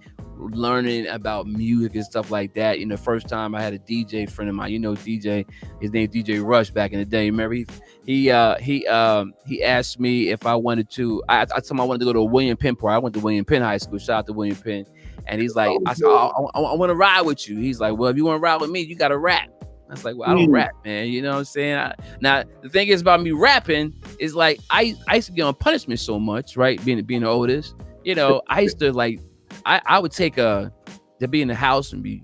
learning 0.50 1.06
about 1.09 1.47
music 1.47 1.94
and 1.94 2.05
stuff 2.05 2.31
like 2.31 2.55
that. 2.55 2.79
You 2.79 2.87
know, 2.87 2.97
first 2.97 3.29
time 3.29 3.55
I 3.55 3.62
had 3.62 3.73
a 3.75 3.79
DJ 3.79 4.29
friend 4.29 4.49
of 4.49 4.55
mine, 4.55 4.73
you 4.73 4.79
know, 4.79 4.94
DJ, 4.94 5.47
his 5.81 5.93
name 5.93 6.09
DJ 6.09 6.44
Rush 6.44 6.71
back 6.71 6.93
in 6.93 6.99
the 6.99 7.05
day. 7.05 7.31
Remember 7.31 7.55
he, 7.55 7.67
he, 8.05 8.31
uh, 8.31 8.56
he, 8.59 8.87
um, 8.87 9.34
he 9.46 9.63
asked 9.63 10.01
me 10.01 10.31
if 10.31 10.46
I 10.46 10.55
wanted 10.55 10.91
to. 10.91 11.22
I, 11.29 11.43
I 11.43 11.44
told 11.46 11.70
him 11.70 11.81
I 11.81 11.84
wanted 11.84 12.01
to 12.01 12.05
go 12.06 12.13
to 12.13 12.22
William 12.22 12.56
Penn 12.56 12.77
Park. 12.77 12.93
I 12.93 12.99
went 12.99 13.15
to 13.15 13.20
William 13.20 13.44
Penn 13.44 13.63
High 13.63 13.79
School. 13.79 13.99
Shout 13.99 14.19
out 14.19 14.27
to 14.27 14.32
William 14.32 14.56
Penn. 14.56 14.84
And 15.27 15.41
he's 15.41 15.55
like, 15.55 15.70
I 15.87 15.94
said, 15.94 16.06
I, 16.08 16.41
want 16.75 16.91
to 16.91 16.96
ride 16.96 17.22
with 17.22 17.49
you. 17.49 17.56
He's 17.58 17.79
like, 17.79 17.96
well, 17.96 18.11
if 18.11 18.17
you 18.17 18.25
want 18.25 18.37
to 18.37 18.41
ride 18.41 18.61
with 18.61 18.70
me, 18.70 18.81
you 18.81 18.96
got 18.96 19.08
to 19.08 19.19
rap. 19.19 19.49
I 19.89 19.93
was 19.93 20.05
like, 20.05 20.17
well, 20.17 20.31
I 20.31 20.32
don't 20.32 20.49
Mm. 20.49 20.55
rap, 20.55 20.70
man. 20.84 21.08
You 21.08 21.20
know 21.20 21.32
what 21.32 21.39
I'm 21.39 21.44
saying? 21.44 21.77
I, 21.77 21.94
now 22.20 22.44
the 22.63 22.69
thing 22.70 22.89
is 22.89 23.03
about 23.03 23.22
me 23.22 23.32
rapping 23.32 23.94
is 24.19 24.34
like 24.34 24.58
I, 24.70 24.96
I 25.06 25.17
used 25.17 25.29
to 25.29 25.34
get 25.34 25.43
on 25.43 25.55
punishment 25.55 26.01
so 26.01 26.19
much, 26.19 26.56
right? 26.56 26.82
Being 26.82 27.03
being 27.05 27.20
the 27.20 27.29
oldest, 27.29 27.75
you 28.03 28.15
know, 28.15 28.41
I 28.49 28.61
used 28.61 28.79
to 28.79 28.91
like 28.93 29.20
I, 29.64 29.81
I 29.86 29.98
would 29.98 30.12
take 30.12 30.38
a 30.38 30.72
to 31.20 31.28
be 31.28 31.42
in 31.42 31.48
the 31.48 31.54
house 31.54 31.92
and 31.92 32.02
be 32.02 32.22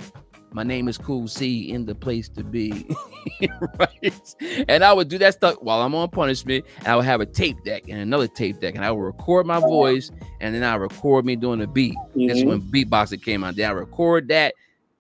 my 0.53 0.63
name 0.63 0.89
is 0.89 0.97
Cool 0.97 1.29
C 1.29 1.71
in 1.71 1.85
the 1.85 1.95
place 1.95 2.29
to 2.31 2.43
be. 2.43 2.89
right. 3.79 4.35
And 4.67 4.83
I 4.83 4.93
would 4.95 5.09
do 5.09 5.19
that 5.19 5.35
stuff 5.35 5.57
while 5.61 5.83
I'm 5.83 5.95
on 5.95 6.09
punishment. 6.09 6.65
And 6.79 6.89
I 6.89 6.97
would 6.97 7.05
have 7.05 7.21
a 7.21 7.27
tape 7.27 7.63
deck 7.65 7.85
and 7.89 8.01
another 8.01 8.27
tape 8.27 8.59
deck, 8.59 8.75
and 8.75 8.83
I 8.85 8.91
would 8.91 9.03
record 9.03 9.47
my 9.47 9.61
voice 9.61 10.11
and 10.41 10.55
then 10.55 10.63
I 10.65 10.75
record 10.77 11.27
me 11.27 11.37
doing 11.37 11.61
a 11.61 11.67
beat. 11.67 11.95
That's 12.17 12.41
Mhm. 12.41 12.47
when 12.47 12.61
beatboxing 12.63 13.23
came 13.23 13.45
out. 13.45 13.57
Then 13.57 13.69
I 13.69 13.73
record 13.75 14.29
that, 14.29 14.55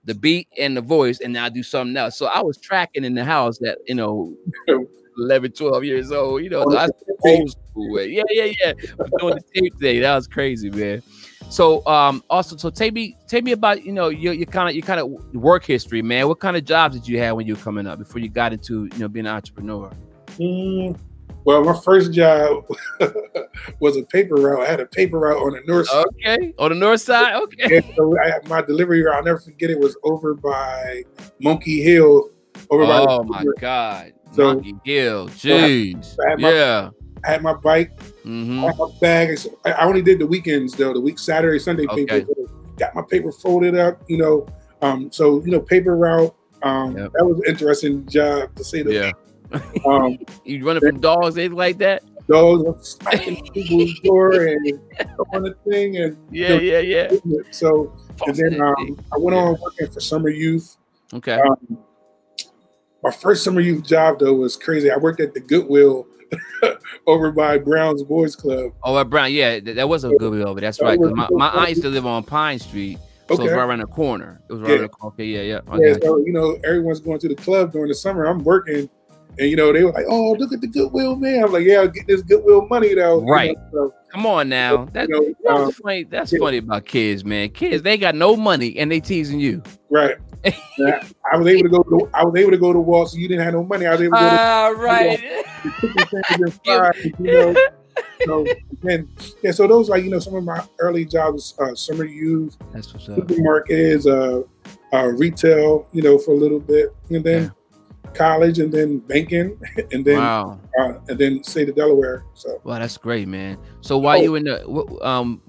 the 0.04 0.14
beat 0.14 0.48
and 0.58 0.76
the 0.76 0.82
voice, 0.82 1.20
and 1.20 1.34
then 1.34 1.42
I 1.42 1.48
do 1.48 1.62
something 1.62 1.96
else. 1.96 2.16
So 2.18 2.26
I 2.26 2.42
was 2.42 2.58
tracking 2.58 3.04
in 3.04 3.14
the 3.14 3.24
house 3.24 3.56
that, 3.58 3.78
you 3.86 3.94
know 3.94 4.36
11, 5.18 5.52
12 5.52 5.82
years 5.84 6.12
old. 6.12 6.42
You 6.44 6.50
know, 6.50 6.64
Oh, 6.66 6.70
that's 6.70 6.92
the 7.06 7.14
old 7.24 7.50
school 7.50 7.90
way. 7.92 8.08
Yeah, 8.08 8.22
yeah, 8.30 8.52
yeah. 8.62 8.72
Doing 9.18 9.34
the 9.36 9.42
tape 9.60 9.78
thing, 9.80 10.00
that 10.02 10.14
was 10.14 10.28
crazy, 10.28 10.70
man. 10.70 11.02
So 11.50 11.84
um 11.86 12.22
also 12.28 12.56
so 12.56 12.68
take 12.70 12.92
me 12.92 13.16
take 13.26 13.42
me 13.44 13.52
about 13.52 13.84
you 13.84 13.92
know 13.92 14.08
your 14.08 14.32
your 14.34 14.46
kind 14.46 14.68
of 14.68 14.74
your 14.74 14.84
kind 14.84 15.00
of 15.00 15.08
work 15.34 15.64
history, 15.64 16.02
man. 16.02 16.28
What 16.28 16.40
kind 16.40 16.56
of 16.56 16.64
jobs 16.64 16.94
did 16.94 17.08
you 17.08 17.18
have 17.20 17.36
when 17.36 17.46
you 17.46 17.54
were 17.54 17.60
coming 17.60 17.86
up 17.86 17.98
before 17.98 18.20
you 18.20 18.28
got 18.28 18.52
into 18.52 18.84
you 18.92 18.98
know 18.98 19.08
being 19.08 19.26
an 19.26 19.34
entrepreneur? 19.34 19.90
Mm, 20.38 20.98
well, 21.44 21.64
my 21.64 21.78
first 21.80 22.12
job 22.12 22.64
was 23.80 23.96
a 23.96 24.02
paper 24.02 24.34
route. 24.34 24.60
I 24.60 24.66
had 24.70 24.80
a 24.80 24.86
paper 24.86 25.18
route 25.20 25.38
on 25.38 25.52
the 25.52 25.62
north 25.66 25.88
side. 25.88 26.04
Okay, 26.22 26.52
on 26.58 26.68
the 26.68 26.74
north 26.76 27.00
side. 27.00 27.34
Okay. 27.42 27.80
So 27.96 28.14
I, 28.20 28.46
my 28.48 28.60
delivery 28.60 29.02
route, 29.02 29.14
I'll 29.16 29.24
never 29.24 29.38
forget 29.40 29.70
it, 29.70 29.78
was 29.78 29.96
over 30.04 30.34
by 30.34 31.02
Monkey 31.40 31.80
Hill. 31.82 32.30
Over 32.70 32.84
by 32.86 33.06
Oh 33.08 33.22
my 33.24 33.44
God, 33.58 34.12
So- 34.32 34.54
Monkey 34.54 34.74
Hill. 34.84 35.28
Jeez. 35.30 36.16
I 36.26 36.30
had 36.30 36.40
my- 36.40 36.52
Yeah. 36.52 36.90
I 37.24 37.30
had 37.30 37.42
my 37.42 37.54
bike, 37.54 37.98
hmm 38.22 38.64
I 38.64 38.66
had 38.68 38.78
my 38.78 38.88
bag. 39.00 39.38
I 39.64 39.84
only 39.84 40.02
did 40.02 40.18
the 40.18 40.26
weekends 40.26 40.74
though, 40.74 40.92
the 40.92 41.00
week 41.00 41.18
Saturday, 41.18 41.58
Sunday 41.58 41.86
paper. 41.86 42.14
Okay. 42.14 42.24
So 42.26 42.50
Got 42.78 42.94
my 42.94 43.02
paper 43.02 43.32
folded 43.32 43.76
up, 43.76 44.00
you 44.08 44.18
know. 44.18 44.46
Um, 44.82 45.10
so 45.10 45.42
you 45.44 45.50
know, 45.50 45.60
paper 45.60 45.96
route. 45.96 46.34
Um, 46.62 46.96
Yep. 46.96 47.12
that 47.12 47.24
was 47.24 47.38
an 47.38 47.44
interesting 47.46 48.06
job 48.08 48.54
to 48.56 48.64
say 48.64 48.82
the 48.82 48.92
Yeah. 48.94 49.12
Um, 49.86 50.18
you 50.44 50.64
running 50.64 50.80
from 50.80 51.00
dogs, 51.00 51.36
anything 51.38 51.56
like 51.56 51.78
that? 51.78 52.02
Dogs 52.28 52.98
smacking 53.00 53.42
people's 53.54 53.98
door 54.00 54.46
and 54.46 54.80
on 55.34 55.42
the 55.42 55.54
thing, 55.68 55.96
and 55.96 56.16
yeah, 56.30 56.54
yeah, 56.54 56.78
yeah. 56.78 57.10
So 57.50 57.92
and 58.26 58.36
then 58.36 58.60
um, 58.60 58.98
I 59.12 59.18
went 59.18 59.36
on 59.36 59.56
working 59.60 59.90
for 59.90 60.00
Summer 60.00 60.28
Youth. 60.28 60.76
Okay. 61.14 61.38
Um, 61.38 61.78
my 63.02 63.10
first 63.10 63.44
summer 63.44 63.60
youth 63.60 63.84
job 63.84 64.18
though 64.18 64.34
was 64.34 64.56
crazy. 64.56 64.90
I 64.90 64.96
worked 64.96 65.20
at 65.20 65.32
the 65.32 65.40
Goodwill 65.40 66.06
over 67.06 67.32
by 67.32 67.58
Brown's 67.58 68.02
Boys 68.02 68.36
Club. 68.36 68.72
Oh, 68.82 68.98
at 68.98 69.10
Brown, 69.10 69.32
yeah, 69.32 69.60
that 69.60 69.88
was 69.88 70.04
a 70.04 70.10
Goodwill, 70.10 70.54
but 70.54 70.60
that's 70.60 70.80
right. 70.80 70.98
My, 70.98 71.28
my 71.30 71.48
aunt 71.48 71.70
used 71.70 71.82
to 71.82 71.88
live 71.88 72.06
on 72.06 72.24
Pine 72.24 72.58
Street. 72.58 72.98
So 73.28 73.34
okay. 73.34 73.42
it 73.42 73.46
was 73.46 73.54
right 73.54 73.64
around 73.64 73.80
the 73.80 73.86
corner. 73.86 74.40
It 74.48 74.52
was 74.54 74.62
right 74.62 74.70
yeah. 74.70 74.74
around 74.76 74.82
the 74.82 74.88
corner. 74.88 75.14
Okay, 75.14 75.24
yeah, 75.24 75.40
yeah. 75.42 75.60
Yeah, 75.78 75.94
so 76.00 76.18
you 76.18 76.32
know, 76.32 76.58
everyone's 76.64 77.00
going 77.00 77.18
to 77.20 77.28
the 77.28 77.34
club 77.34 77.72
during 77.72 77.88
the 77.88 77.94
summer. 77.94 78.24
I'm 78.24 78.42
working, 78.42 78.88
and 79.38 79.48
you 79.48 79.56
know, 79.56 79.72
they 79.72 79.84
were 79.84 79.92
like, 79.92 80.06
"Oh, 80.08 80.32
look 80.32 80.52
at 80.52 80.60
the 80.60 80.66
Goodwill 80.66 81.16
man." 81.16 81.44
I'm 81.44 81.52
like, 81.52 81.64
"Yeah, 81.64 81.80
I'll 81.80 81.88
get 81.88 82.06
this 82.06 82.22
Goodwill 82.22 82.66
money 82.66 82.94
though." 82.94 83.20
Right. 83.22 83.50
You 83.50 83.54
know, 83.54 83.88
so, 83.88 83.94
Come 84.10 84.26
on 84.26 84.48
now. 84.48 84.86
That's, 84.86 85.08
you 85.08 85.14
know, 85.14 85.34
that's 85.44 85.60
um, 85.60 85.72
funny. 85.72 86.04
That's 86.04 86.32
yeah. 86.32 86.38
funny 86.38 86.56
about 86.58 86.86
kids, 86.86 87.24
man. 87.24 87.50
Kids, 87.50 87.82
they 87.82 87.98
got 87.98 88.14
no 88.14 88.36
money 88.36 88.78
and 88.78 88.90
they 88.90 89.00
teasing 89.00 89.38
you. 89.38 89.62
Right. 89.90 90.16
I 90.44 91.36
was 91.36 91.46
able 91.46 91.64
to 91.64 91.68
go. 91.68 91.82
To, 91.82 92.10
I 92.14 92.24
was 92.24 92.34
able 92.40 92.52
to 92.52 92.58
go 92.58 92.72
to 92.72 92.78
Wall, 92.78 93.06
so 93.06 93.18
you 93.18 93.28
didn't 93.28 93.44
have 93.44 93.54
no 93.54 93.64
money. 93.64 93.86
I 93.86 93.92
was 93.92 94.00
able 94.00 94.16
to 94.16 94.22
go. 94.22 94.28
Ah, 94.30 94.66
uh, 94.68 94.72
right. 94.72 95.20
You 97.18 97.26
know, 97.26 97.54
so 98.24 98.46
yeah, 99.42 99.50
so 99.50 99.66
those 99.66 99.88
like 99.88 100.04
you 100.04 100.10
know 100.10 100.18
some 100.18 100.34
of 100.34 100.44
my 100.44 100.64
early 100.78 101.04
jobs, 101.04 101.54
uh, 101.58 101.74
summer 101.74 102.04
youth, 102.04 102.56
That's 102.72 102.92
what's 102.92 103.08
up. 103.08 103.18
supermarkets, 103.18 104.06
uh, 104.06 104.96
uh, 104.96 105.06
retail, 105.08 105.86
you 105.92 106.02
know, 106.02 106.18
for 106.18 106.32
a 106.32 106.36
little 106.36 106.60
bit, 106.60 106.94
and 107.10 107.24
then 107.24 107.44
yeah. 107.44 107.50
College, 108.14 108.58
and 108.58 108.72
then 108.72 108.98
banking, 108.98 109.58
and 109.92 110.04
then 110.04 110.18
wow. 110.18 110.60
uh, 110.80 110.94
and 111.08 111.18
then 111.18 111.42
state 111.44 111.68
of 111.68 111.76
Delaware. 111.76 112.24
So 112.34 112.60
wow, 112.64 112.78
that's 112.78 112.96
great, 112.96 113.28
man. 113.28 113.58
So 113.80 113.98
while 113.98 114.18
oh. 114.18 114.22
you 114.22 114.34
in 114.34 114.44
the 114.44 115.06
um 115.06 115.42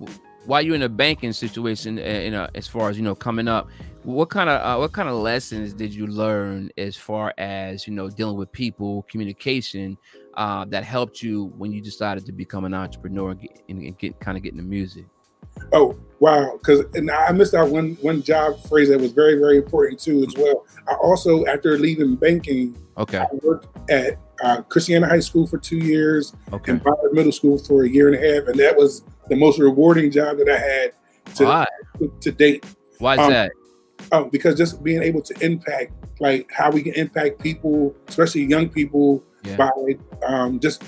while 0.46 0.62
you 0.62 0.74
in 0.74 0.82
the 0.82 0.90
banking 0.90 1.34
situation, 1.34 2.00
uh, 2.00 2.22
you 2.24 2.32
know, 2.32 2.48
as 2.56 2.68
far 2.68 2.90
as 2.90 2.98
you 2.98 3.04
know, 3.04 3.16
coming 3.16 3.48
up, 3.48 3.70
what 4.04 4.30
kind 4.30 4.50
of 4.50 4.62
uh, 4.62 4.80
what 4.80 4.94
kind 4.94 5.10
of 5.10 5.16
lessons 5.16 5.74
did 5.74 5.94
you 5.94 6.08
learn 6.08 6.72
as 6.78 6.96
far 6.96 7.34
as 7.38 7.88
you 7.88 7.94
know 7.94 8.10
dealing 8.10 8.38
with 8.38 8.52
people, 8.52 9.04
communication, 9.10 9.98
uh, 10.36 10.66
that 10.66 10.84
helped 10.84 11.22
you 11.22 11.54
when 11.58 11.72
you 11.72 11.82
decided 11.82 12.26
to 12.26 12.32
become 12.32 12.66
an 12.66 12.74
entrepreneur 12.74 13.32
and 13.32 13.42
get, 13.42 13.64
and 13.70 13.98
get 13.98 14.20
kind 14.20 14.38
of 14.38 14.44
get 14.44 14.54
into 14.54 14.64
music? 14.64 15.06
Oh 15.74 15.98
wow! 16.20 16.58
Because 16.58 16.86
and 16.96 17.10
I 17.10 17.32
missed 17.32 17.54
out 17.54 17.70
one 17.70 17.98
one 18.02 18.22
job 18.24 18.62
phrase 18.68 18.90
that 18.90 19.00
was 19.00 19.12
very 19.12 19.36
very 19.36 19.58
important 19.58 20.00
too 20.00 20.24
as 20.28 20.34
well. 20.38 20.66
I 20.88 20.94
also 20.96 21.46
after 21.46 21.78
leaving 21.78 22.16
banking, 22.16 22.78
okay, 22.98 23.20
I 23.20 23.28
worked 23.44 23.68
at 23.90 24.18
uh, 24.44 24.62
Christiana 24.64 25.08
High 25.08 25.20
School 25.20 25.48
for 25.48 25.58
two 25.58 25.78
years, 25.78 26.34
okay, 26.54 26.74
and 26.74 26.84
Bayard 26.84 27.14
Middle 27.14 27.32
School 27.32 27.58
for 27.58 27.84
a 27.84 27.90
year 27.90 28.08
and 28.08 28.16
a 28.16 28.20
half, 28.20 28.48
and 28.48 28.60
that 28.60 28.76
was 28.76 29.04
the 29.30 29.36
most 29.36 29.60
rewarding 29.60 30.12
job 30.12 30.38
that 30.38 30.50
I 30.50 30.58
had 30.58 30.94
to 31.36 31.68
to, 32.00 32.14
to 32.22 32.32
date. 32.32 32.66
Why 33.00 33.14
is 33.14 33.20
um, 33.20 33.32
that? 33.32 33.52
Oh, 34.12 34.26
because 34.26 34.56
just 34.58 34.84
being 34.84 35.04
able 35.04 35.22
to 35.22 35.46
impact 35.46 35.94
like 36.20 36.52
how 36.52 36.72
we 36.72 36.84
can 36.84 36.94
impact 36.94 37.40
people, 37.42 37.96
especially 38.08 38.44
young 38.44 38.70
people, 38.70 39.24
yeah. 39.44 39.56
by 39.56 39.70
um, 40.26 40.60
just 40.60 40.84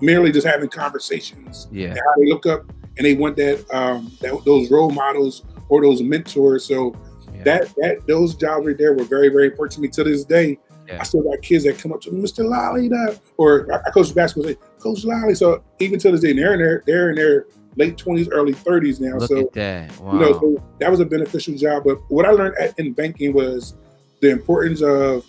merely 0.00 0.32
just 0.32 0.46
having 0.46 0.68
conversations. 0.68 1.68
Yeah, 1.70 1.94
how 1.94 2.20
they 2.20 2.26
look 2.26 2.46
up 2.46 2.64
and 2.96 3.06
they 3.06 3.14
want 3.14 3.36
that, 3.36 3.64
um, 3.74 4.10
that 4.20 4.44
those 4.44 4.70
role 4.70 4.90
models 4.90 5.44
or 5.68 5.80
those 5.80 6.02
mentors. 6.02 6.64
So 6.64 6.94
yeah. 7.34 7.44
that 7.44 7.74
that 7.76 8.06
those 8.06 8.34
jobs 8.34 8.66
right 8.66 8.76
there 8.76 8.92
were 8.92 9.04
very 9.04 9.28
very 9.28 9.46
important 9.46 9.72
to 9.72 9.80
me 9.80 9.88
to 9.88 10.04
this 10.04 10.24
day. 10.24 10.58
Yeah. 10.86 10.98
I 11.00 11.04
still 11.04 11.22
got 11.22 11.40
kids 11.42 11.64
that 11.64 11.78
come 11.78 11.92
up 11.92 12.00
to 12.02 12.10
me, 12.10 12.20
Mr. 12.22 12.44
Lolley, 12.44 12.90
or 13.36 13.72
I 13.72 13.90
coach 13.90 14.14
basketball, 14.14 14.50
say 14.50 14.58
Coach 14.80 15.04
Lolley. 15.04 15.36
So 15.36 15.62
even 15.78 15.98
to 16.00 16.10
this 16.10 16.20
day, 16.20 16.32
they're 16.32 16.54
in 16.54 16.60
their 16.60 16.82
they're 16.86 17.10
in 17.10 17.16
their 17.16 17.46
late 17.76 17.96
twenties, 17.96 18.28
early 18.28 18.52
thirties 18.52 19.00
now. 19.00 19.16
Look 19.16 19.28
so 19.28 19.40
at 19.40 19.52
that. 19.52 19.98
Wow. 20.00 20.12
You 20.12 20.18
know, 20.20 20.32
so 20.40 20.62
that 20.80 20.90
was 20.90 21.00
a 21.00 21.06
beneficial 21.06 21.54
job. 21.54 21.84
But 21.84 21.98
what 22.10 22.26
I 22.26 22.30
learned 22.30 22.56
at, 22.58 22.78
in 22.78 22.92
banking 22.92 23.32
was 23.32 23.74
the 24.20 24.30
importance 24.30 24.82
of 24.82 25.24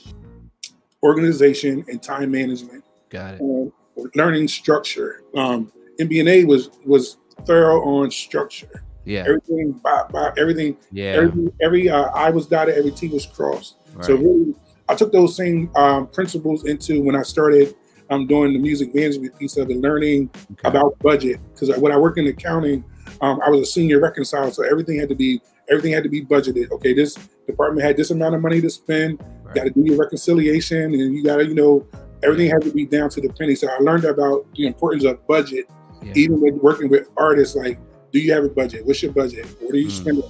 organization 1.03 1.86
and 1.88 2.01
time 2.01 2.32
management. 2.32 2.84
Got 3.10 3.36
it. 3.39 3.72
learning 4.15 4.48
structure. 4.48 5.22
Um, 5.36 5.72
MBNA 6.00 6.48
was 6.48 6.72
was 6.84 7.17
thorough 7.45 7.81
on 7.83 8.11
structure. 8.11 8.83
Yeah. 9.05 9.21
Everything 9.21 9.73
by, 9.83 10.03
by 10.11 10.31
everything. 10.37 10.77
Yeah. 10.91 11.05
Every, 11.05 11.51
every 11.61 11.89
uh, 11.89 12.05
I 12.11 12.29
was 12.29 12.47
dotted, 12.47 12.75
every 12.75 12.91
T 12.91 13.09
was 13.09 13.25
crossed. 13.25 13.75
Right. 13.93 14.05
So 14.05 14.15
really, 14.15 14.55
I 14.87 14.95
took 14.95 15.11
those 15.11 15.35
same 15.35 15.69
um, 15.75 16.07
principles 16.07 16.65
into 16.65 17.01
when 17.01 17.15
I 17.15 17.23
started 17.23 17.75
I'm 18.09 18.27
doing 18.27 18.53
the 18.53 18.59
music 18.59 18.93
management 18.93 19.37
piece 19.37 19.57
of 19.57 19.69
it, 19.69 19.77
learning 19.77 20.29
okay. 20.35 20.67
about 20.67 20.97
budget. 20.99 21.39
Because 21.53 21.75
when 21.77 21.91
I 21.91 21.97
work 21.97 22.17
in 22.17 22.27
accounting, 22.27 22.83
um, 23.21 23.39
I 23.45 23.49
was 23.49 23.61
a 23.61 23.65
senior 23.65 23.99
reconciler, 23.99 24.51
so 24.51 24.63
everything 24.63 24.99
had 24.99 25.09
to 25.09 25.15
be 25.15 25.41
everything 25.69 25.93
had 25.93 26.03
to 26.03 26.09
be 26.09 26.23
budgeted. 26.23 26.71
Okay, 26.71 26.93
this 26.93 27.15
department 27.47 27.85
had 27.85 27.97
this 27.97 28.11
amount 28.11 28.35
of 28.35 28.41
money 28.41 28.61
to 28.61 28.69
spend. 28.69 29.21
Right. 29.43 29.55
Got 29.55 29.63
to 29.65 29.69
do 29.71 29.81
your 29.81 29.97
reconciliation, 29.97 30.93
and 30.93 31.15
you 31.15 31.23
got 31.23 31.37
to, 31.37 31.45
you 31.45 31.55
know, 31.55 31.85
everything 32.23 32.49
had 32.49 32.61
to 32.63 32.71
be 32.71 32.85
down 32.85 33.09
to 33.11 33.21
the 33.21 33.29
penny. 33.29 33.55
So 33.55 33.67
I 33.69 33.77
learned 33.79 34.05
about 34.05 34.45
the 34.55 34.67
importance 34.67 35.03
of 35.05 35.25
budget, 35.27 35.69
yeah. 36.05 36.13
even 36.15 36.41
when 36.41 36.60
working 36.60 36.89
with 36.89 37.10
artists. 37.17 37.55
Like, 37.55 37.79
do 38.12 38.19
you 38.19 38.33
have 38.33 38.43
a 38.43 38.50
budget? 38.50 38.86
What's 38.86 39.01
your 39.01 39.12
budget? 39.12 39.45
What 39.60 39.74
are 39.74 39.77
you 39.77 39.88
mm. 39.88 39.91
spending? 39.91 40.24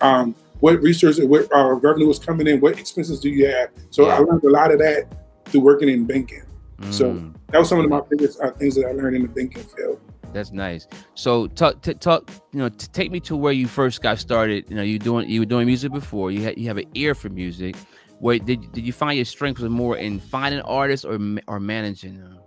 Um, 0.00 0.34
what 0.60 0.80
resources, 0.80 1.24
what 1.26 1.52
uh, 1.54 1.74
revenue 1.74 2.08
is 2.10 2.18
coming 2.18 2.46
in? 2.46 2.60
What 2.60 2.78
expenses 2.78 3.20
do 3.20 3.28
you 3.28 3.46
have? 3.48 3.70
So 3.90 4.06
yeah. 4.06 4.14
I 4.14 4.18
learned 4.18 4.44
a 4.44 4.50
lot 4.50 4.70
of 4.70 4.78
that 4.78 5.06
through 5.46 5.60
working 5.60 5.88
in 5.88 6.06
banking. 6.06 6.42
So 6.90 7.12
mm. 7.12 7.34
that 7.48 7.58
was 7.58 7.68
some 7.68 7.80
of 7.80 7.88
my 7.88 8.00
biggest 8.08 8.40
uh, 8.40 8.50
things 8.52 8.74
that 8.74 8.86
I 8.86 8.92
learned 8.92 9.16
in 9.16 9.22
the 9.22 9.28
banking 9.28 9.62
field. 9.62 10.00
That's 10.32 10.50
nice. 10.50 10.88
So 11.14 11.46
talk, 11.46 11.80
t- 11.82 11.94
talk, 11.94 12.28
you 12.52 12.58
know, 12.58 12.68
t- 12.68 12.88
take 12.92 13.12
me 13.12 13.20
to 13.20 13.36
where 13.36 13.52
you 13.52 13.68
first 13.68 14.02
got 14.02 14.18
started. 14.18 14.68
You 14.68 14.76
know, 14.76 14.82
you 14.82 14.98
doing 14.98 15.28
you 15.28 15.40
were 15.40 15.46
doing 15.46 15.66
music 15.66 15.92
before. 15.92 16.32
You 16.32 16.42
had 16.42 16.58
you 16.58 16.66
have 16.66 16.76
an 16.76 16.90
ear 16.94 17.14
for 17.14 17.28
music. 17.28 17.76
Where 18.18 18.38
did 18.38 18.72
did 18.72 18.84
you 18.84 18.92
find 18.92 19.16
your 19.16 19.24
strength 19.24 19.60
was 19.60 19.70
more 19.70 19.96
in 19.96 20.18
finding 20.18 20.60
artists 20.62 21.04
or 21.04 21.18
or 21.46 21.60
managing 21.60 22.18
them? 22.18 22.38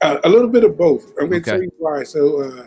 Uh, 0.00 0.18
a 0.24 0.28
little 0.28 0.48
bit 0.48 0.64
of 0.64 0.76
both. 0.76 1.08
I'm 1.20 1.28
going 1.28 1.42
to 1.42 1.50
okay. 1.50 1.50
tell 1.52 1.62
you 1.62 1.72
why. 1.78 2.02
So, 2.02 2.42
uh, 2.42 2.66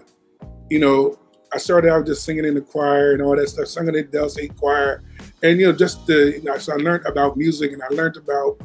you 0.69 0.79
know, 0.79 1.19
I 1.53 1.57
started 1.57 1.89
out 1.89 2.05
just 2.05 2.23
singing 2.23 2.45
in 2.45 2.55
the 2.55 2.61
choir 2.61 3.13
and 3.13 3.21
all 3.21 3.35
that 3.35 3.47
stuff, 3.49 3.67
singing 3.67 3.95
in 3.95 3.95
the 3.95 4.03
Delta 4.03 4.47
choir, 4.57 5.03
and 5.43 5.59
you 5.59 5.67
know, 5.67 5.73
just 5.73 6.05
the 6.07 6.33
you 6.37 6.43
know, 6.43 6.57
so 6.57 6.73
I 6.73 6.77
learned 6.77 7.05
about 7.05 7.37
music 7.37 7.71
and 7.71 7.81
I 7.81 7.87
learned 7.89 8.17
about 8.17 8.59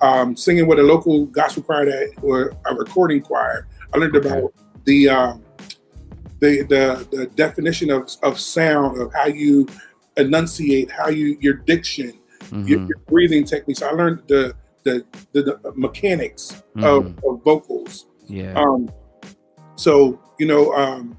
um, 0.00 0.36
singing 0.36 0.66
with 0.66 0.78
a 0.78 0.82
local 0.82 1.26
gospel 1.26 1.62
choir 1.62 1.86
that, 1.86 2.14
or 2.22 2.52
a 2.66 2.74
recording 2.74 3.22
choir. 3.22 3.68
I 3.92 3.98
learned 3.98 4.16
okay. 4.16 4.28
about 4.28 4.52
the, 4.84 5.08
um, 5.08 5.44
the 6.40 6.62
the 6.62 7.06
the 7.16 7.26
definition 7.26 7.90
of, 7.90 8.10
of 8.22 8.40
sound, 8.40 9.00
of 9.00 9.12
how 9.12 9.26
you 9.26 9.68
enunciate, 10.16 10.90
how 10.90 11.08
you 11.08 11.36
your 11.40 11.54
diction, 11.54 12.18
mm-hmm. 12.40 12.66
your, 12.66 12.80
your, 12.80 12.98
breathing 13.06 13.44
techniques. 13.44 13.82
I 13.82 13.90
learned 13.90 14.22
the 14.26 14.54
the 14.84 15.04
the, 15.32 15.42
the 15.42 15.72
mechanics 15.74 16.62
mm-hmm. 16.76 16.84
of, 16.84 17.18
of, 17.24 17.42
vocals. 17.42 18.06
Yeah. 18.26 18.52
Um, 18.54 18.90
so 19.76 20.20
you 20.38 20.46
know, 20.46 20.72
um, 20.74 21.16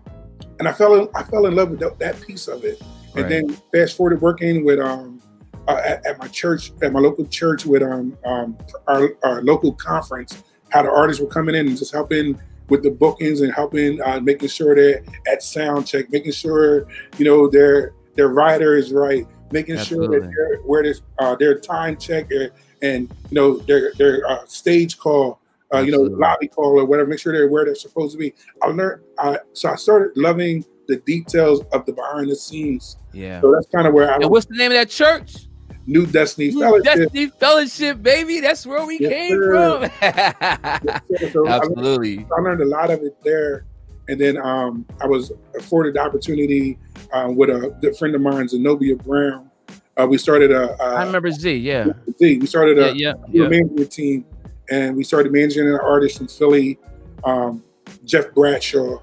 and 0.59 0.67
I 0.67 0.73
fell 0.73 0.95
in 0.95 1.07
I 1.15 1.23
fell 1.23 1.45
in 1.45 1.55
love 1.55 1.71
with 1.71 1.79
that, 1.79 1.99
that 1.99 2.21
piece 2.21 2.47
of 2.47 2.63
it. 2.63 2.81
And 3.15 3.23
right. 3.23 3.29
then 3.29 3.57
fast 3.71 3.95
forward 3.95 4.11
to 4.11 4.15
working 4.17 4.65
with 4.65 4.79
um, 4.79 5.21
uh, 5.67 5.79
at, 5.85 6.05
at, 6.05 6.17
my 6.17 6.27
church, 6.27 6.71
at 6.81 6.91
my 6.91 6.99
local 6.99 7.25
church, 7.27 7.65
with 7.65 7.83
um, 7.83 8.17
um 8.25 8.57
our, 8.87 9.09
our, 9.23 9.41
local 9.43 9.73
conference, 9.73 10.43
how 10.69 10.81
the 10.81 10.89
artists 10.89 11.21
were 11.21 11.29
coming 11.29 11.53
in 11.55 11.67
and 11.67 11.77
just 11.77 11.93
helping 11.93 12.39
with 12.69 12.81
the 12.81 12.89
bookings 12.89 13.41
and 13.41 13.53
helping 13.53 14.01
uh, 14.01 14.19
making 14.19 14.49
sure 14.49 14.75
they're 14.75 15.03
at 15.31 15.43
sound 15.43 15.85
check, 15.85 16.11
making 16.11 16.31
sure 16.31 16.87
you 17.17 17.25
know 17.25 17.47
their 17.47 17.93
their 18.15 18.29
rider 18.29 18.75
is 18.75 18.91
right, 18.91 19.27
making 19.51 19.77
Absolutely. 19.77 20.17
sure 20.17 20.21
that 20.21 20.27
they're 20.27 20.57
where 20.63 20.83
their 20.83 20.95
uh, 21.19 21.35
their 21.35 21.59
time 21.59 21.97
check 21.97 22.31
and, 22.31 22.51
and 22.83 23.09
you 23.31 23.35
know 23.35 23.57
their 23.59 23.93
their 23.97 24.27
uh, 24.29 24.45
stage 24.45 24.99
call. 24.99 25.39
Uh, 25.73 25.79
you 25.79 25.91
know, 25.91 26.01
lobby 26.01 26.47
call 26.47 26.79
or 26.79 26.85
whatever. 26.85 27.09
Make 27.09 27.17
sure 27.17 27.33
they're 27.33 27.47
where 27.47 27.65
they're 27.65 27.73
supposed 27.73 28.11
to 28.11 28.19
be. 28.19 28.31
I 28.61 28.67
learned, 28.67 29.01
I, 29.17 29.39
so 29.53 29.69
I 29.71 29.75
started 29.75 30.15
loving 30.15 30.63
the 30.87 30.97
details 30.97 31.61
of 31.73 31.83
the 31.87 31.93
behind 31.93 32.29
the 32.29 32.35
scenes. 32.35 32.97
Yeah. 33.11 33.41
So 33.41 33.51
that's 33.51 33.65
kind 33.67 33.87
of 33.87 33.93
where 33.95 34.11
I. 34.11 34.17
And 34.17 34.29
what's 34.29 34.45
the 34.45 34.55
name 34.55 34.71
of 34.71 34.75
that 34.75 34.91
church? 34.91 35.47
New 35.85 36.05
Destiny 36.05 36.49
New 36.49 36.59
Fellowship. 36.61 36.83
Destiny 36.83 37.27
Fellowship, 37.27 38.03
baby. 38.03 38.39
That's 38.39 38.65
where 38.65 38.85
we 38.85 38.99
yes, 38.99 39.11
came 39.11 39.31
sir. 39.31 39.79
from. 39.79 39.91
yes, 41.09 41.33
so 41.33 41.47
Absolutely. 41.47 42.19
I 42.19 42.21
learned, 42.21 42.31
I 42.31 42.41
learned, 42.41 42.61
a 42.61 42.65
lot 42.65 42.91
of 42.91 43.01
it 43.01 43.17
there. 43.23 43.65
And 44.07 44.19
then 44.19 44.37
um, 44.37 44.85
I 45.01 45.07
was 45.07 45.31
afforded 45.57 45.95
the 45.95 46.01
opportunity 46.01 46.77
uh, 47.11 47.29
with 47.33 47.49
a 47.49 47.75
good 47.81 47.97
friend 47.97 48.13
of 48.15 48.21
mine, 48.21 48.47
Zenobia 48.47 48.95
Brown. 48.95 49.49
Uh, 49.97 50.07
we 50.07 50.17
started 50.17 50.51
a, 50.51 50.81
a. 50.81 50.95
I 50.95 51.05
remember 51.05 51.31
Z, 51.31 51.55
yeah. 51.55 51.85
Z. 52.19 52.39
We 52.39 52.45
started 52.45 52.79
a, 52.79 52.95
yeah, 52.95 53.13
yeah, 53.29 53.43
yeah. 53.43 53.47
management 53.47 53.91
team, 53.91 54.25
and 54.69 54.95
we 54.95 55.03
started 55.03 55.31
managing 55.31 55.67
an 55.67 55.79
artist 55.83 56.19
in 56.21 56.27
Philly, 56.27 56.79
um, 57.23 57.63
Jeff 58.05 58.33
Bradshaw. 58.33 58.99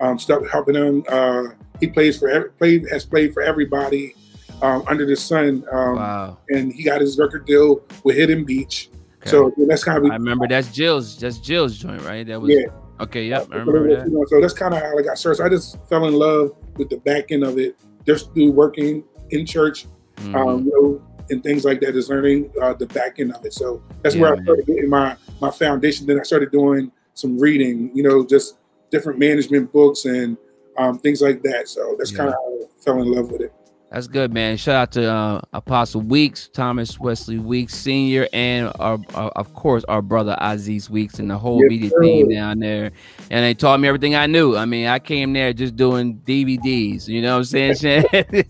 Um, 0.00 0.18
stuff 0.18 0.42
helping 0.50 0.74
him. 0.74 1.04
Uh, 1.08 1.44
he 1.78 1.86
plays 1.86 2.18
for 2.18 2.28
every, 2.28 2.50
played 2.50 2.88
has 2.90 3.04
played 3.04 3.32
for 3.32 3.40
everybody 3.40 4.16
um, 4.60 4.82
under 4.88 5.06
the 5.06 5.14
sun. 5.14 5.64
Um, 5.70 5.94
wow. 5.94 6.38
And 6.48 6.72
he 6.72 6.82
got 6.82 7.00
his 7.00 7.16
record 7.20 7.46
deal 7.46 7.84
with 8.02 8.16
Hidden 8.16 8.44
Beach. 8.44 8.90
Okay. 9.20 9.30
So 9.30 9.52
that's 9.68 9.84
kind 9.84 10.04
of. 10.04 10.10
I 10.10 10.14
remember 10.14 10.48
that's 10.48 10.72
Jill's. 10.72 11.16
That's 11.20 11.38
Jill's 11.38 11.78
joint, 11.78 12.02
right? 12.02 12.26
That 12.26 12.40
was. 12.40 12.50
Yeah. 12.52 12.66
Okay. 12.98 13.26
Yep. 13.28 13.48
I 13.52 13.56
remember 13.58 13.96
that. 13.96 14.08
You 14.08 14.18
know, 14.18 14.24
so 14.26 14.40
that's 14.40 14.54
kind 14.54 14.74
of 14.74 14.80
how 14.80 14.98
I 14.98 15.02
got 15.02 15.18
started. 15.18 15.36
So 15.36 15.44
I 15.44 15.48
just 15.48 15.78
fell 15.88 16.06
in 16.06 16.14
love 16.14 16.56
with 16.78 16.90
the 16.90 16.96
back 16.96 17.30
end 17.30 17.44
of 17.44 17.56
it, 17.56 17.78
just 18.04 18.34
through 18.34 18.50
working 18.50 19.04
in 19.30 19.46
church, 19.46 19.86
mm-hmm. 20.22 20.36
um, 20.36 20.64
you 20.64 20.72
know, 20.72 21.02
and 21.30 21.42
things 21.42 21.64
like 21.64 21.80
that. 21.80 21.96
Is 21.96 22.08
learning 22.08 22.50
uh, 22.60 22.74
the 22.74 22.86
back 22.86 23.18
end 23.18 23.34
of 23.34 23.44
it. 23.44 23.54
So 23.54 23.82
that's 24.02 24.14
yeah, 24.14 24.22
where 24.22 24.36
I 24.36 24.42
started 24.42 24.66
getting 24.66 24.88
my 24.88 25.16
my 25.40 25.50
foundation. 25.50 26.06
Then 26.06 26.20
I 26.20 26.22
started 26.22 26.50
doing 26.50 26.90
some 27.14 27.38
reading. 27.38 27.90
You 27.94 28.02
know, 28.02 28.26
just 28.26 28.58
different 28.90 29.18
management 29.18 29.72
books 29.72 30.04
and 30.04 30.36
um, 30.76 30.98
things 30.98 31.22
like 31.22 31.42
that. 31.42 31.68
So 31.68 31.96
that's 31.98 32.12
yeah. 32.12 32.18
kind 32.18 32.28
of 32.28 32.34
how 32.34 32.54
I 32.54 32.82
fell 32.84 33.02
in 33.02 33.10
love 33.10 33.30
with 33.30 33.42
it. 33.42 33.52
That's 33.92 34.06
good, 34.06 34.32
man. 34.32 34.56
Shout 34.56 34.74
out 34.74 34.92
to 34.92 35.12
uh, 35.12 35.40
Apostle 35.52 36.00
Weeks, 36.00 36.48
Thomas 36.48 36.98
Wesley 36.98 37.38
Weeks 37.38 37.74
Senior, 37.74 38.26
and 38.32 38.72
our, 38.80 38.98
our, 39.12 39.28
of 39.32 39.52
course 39.52 39.84
our 39.84 40.00
brother 40.00 40.34
Aziz 40.40 40.88
Weeks 40.88 41.18
and 41.18 41.30
the 41.30 41.36
whole 41.36 41.60
yes, 41.60 41.68
media 41.68 41.90
sir. 41.90 42.00
team 42.00 42.30
down 42.30 42.58
there. 42.58 42.90
And 43.30 43.44
they 43.44 43.52
taught 43.52 43.78
me 43.80 43.88
everything 43.88 44.14
I 44.14 44.26
knew. 44.26 44.56
I 44.56 44.64
mean, 44.64 44.86
I 44.86 44.98
came 44.98 45.34
there 45.34 45.52
just 45.52 45.76
doing 45.76 46.18
DVDs. 46.20 47.06
You 47.06 47.20
know 47.20 47.38
what 47.40 47.54
I'm 47.54 47.74
saying? 47.74 48.46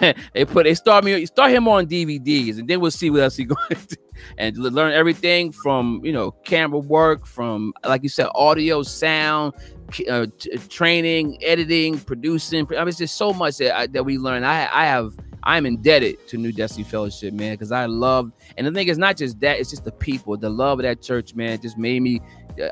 they 0.32 0.44
put 0.44 0.62
they 0.62 0.74
start 0.74 1.02
me 1.02 1.26
start 1.26 1.50
him 1.50 1.66
on 1.66 1.88
DVDs, 1.88 2.60
and 2.60 2.68
then 2.68 2.78
we'll 2.78 2.92
see 2.92 3.10
what 3.10 3.22
else 3.22 3.36
he 3.36 3.44
going 3.46 3.58
to 3.70 3.96
and 4.38 4.56
learn 4.56 4.92
everything 4.92 5.52
from 5.52 6.00
you 6.04 6.12
know 6.12 6.30
camera 6.30 6.78
work, 6.78 7.26
from 7.26 7.72
like 7.84 8.02
you 8.02 8.08
said, 8.08 8.28
audio, 8.34 8.82
sound, 8.82 9.54
uh, 10.08 10.26
t- 10.38 10.56
training, 10.68 11.42
editing, 11.42 11.98
producing. 11.98 12.66
I 12.76 12.80
mean, 12.80 12.88
it's 12.88 12.98
just 12.98 13.16
so 13.16 13.32
much 13.32 13.58
that 13.58 13.76
I, 13.76 13.86
that 13.88 14.04
we 14.04 14.18
learn. 14.18 14.44
I 14.44 14.68
I 14.72 14.86
have 14.86 15.12
I'm 15.44 15.66
indebted 15.66 16.26
to 16.28 16.38
New 16.38 16.52
Destiny 16.52 16.84
Fellowship, 16.84 17.34
man, 17.34 17.54
because 17.54 17.70
I 17.70 17.86
love. 17.86 18.32
And 18.56 18.66
the 18.66 18.72
thing 18.72 18.88
is, 18.88 18.98
not 18.98 19.16
just 19.16 19.40
that; 19.40 19.60
it's 19.60 19.70
just 19.70 19.84
the 19.84 19.92
people, 19.92 20.36
the 20.36 20.50
love 20.50 20.78
of 20.80 20.84
that 20.84 21.02
church, 21.02 21.34
man. 21.34 21.60
Just 21.60 21.78
made 21.78 22.00
me. 22.00 22.20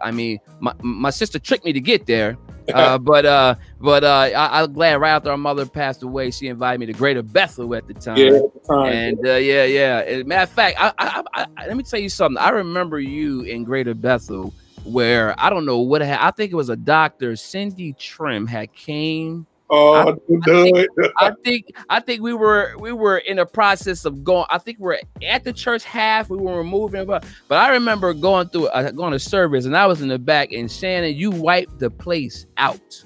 I 0.01 0.11
mean, 0.11 0.39
my 0.61 0.73
my 0.81 1.11
sister 1.11 1.39
tricked 1.39 1.65
me 1.65 1.73
to 1.73 1.81
get 1.81 2.07
there, 2.07 2.39
uh, 2.75 2.97
but 2.97 3.27
uh, 3.27 3.57
but 3.81 4.05
uh, 4.05 4.31
I, 4.35 4.63
am 4.63 4.73
glad 4.73 5.01
right 5.01 5.11
after 5.11 5.31
our 5.31 5.37
mother 5.37 5.67
passed 5.67 6.03
away, 6.03 6.31
she 6.31 6.49
invited 6.49 6.81
me 6.81 6.87
to 6.87 6.93
Greater 6.93 7.23
Bethel 7.23 7.75
at 7.75 7.87
the 7.87 7.95
time. 7.95 8.17
Yeah, 8.17 8.31
the 8.31 8.61
time. 8.67 8.93
and 8.93 9.27
uh, 9.27 9.33
yeah, 9.35 9.65
yeah. 9.65 10.23
matter 10.23 10.43
of 10.43 10.51
fact, 10.51 10.77
I, 10.81 10.93
I, 10.99 11.23
I, 11.35 11.67
let 11.67 11.77
me 11.77 11.83
tell 11.83 12.01
you 12.01 12.09
something. 12.09 12.39
I 12.39 12.51
remember 12.51 13.01
you 13.01 13.43
in 13.43 13.65
Greater 13.65 13.95
Bethel 13.95 14.55
where 14.85 15.35
I 15.39 15.51
don't 15.51 15.65
know 15.65 15.79
what 15.79 16.03
I 16.03 16.31
think 16.33 16.53
it 16.53 16.57
was 16.57 16.69
a 16.69 16.77
doctor, 16.77 17.37
Cindy 17.37 17.95
Trimm, 17.95 18.49
had 18.49 18.73
came. 18.73 19.47
Oh, 19.75 19.95
I, 19.95 20.11
I, 20.11 20.15
think, 20.45 20.89
I, 21.17 21.31
think, 21.43 21.77
I 21.89 22.01
think 22.01 22.21
we 22.21 22.35
were 22.35 22.75
we 22.79 22.93
were 22.93 23.19
in 23.19 23.39
the 23.39 23.47
process 23.47 24.05
of 24.05 24.23
going. 24.23 24.45
I 24.51 24.59
think 24.59 24.79
we're 24.79 25.01
at 25.27 25.45
the 25.45 25.53
church 25.53 25.83
half. 25.85 26.29
We 26.29 26.37
were 26.37 26.63
moving, 26.63 27.07
but 27.07 27.25
but 27.49 27.57
I 27.57 27.71
remember 27.71 28.13
going 28.13 28.51
through 28.51 28.67
uh, 28.67 28.91
going 28.91 29.13
to 29.13 29.19
service, 29.19 29.65
and 29.65 29.75
I 29.75 29.87
was 29.87 30.03
in 30.03 30.09
the 30.09 30.19
back. 30.19 30.53
And 30.53 30.71
Shannon, 30.71 31.17
you 31.17 31.31
wiped 31.31 31.79
the 31.79 31.89
place 31.89 32.45
out. 32.59 33.03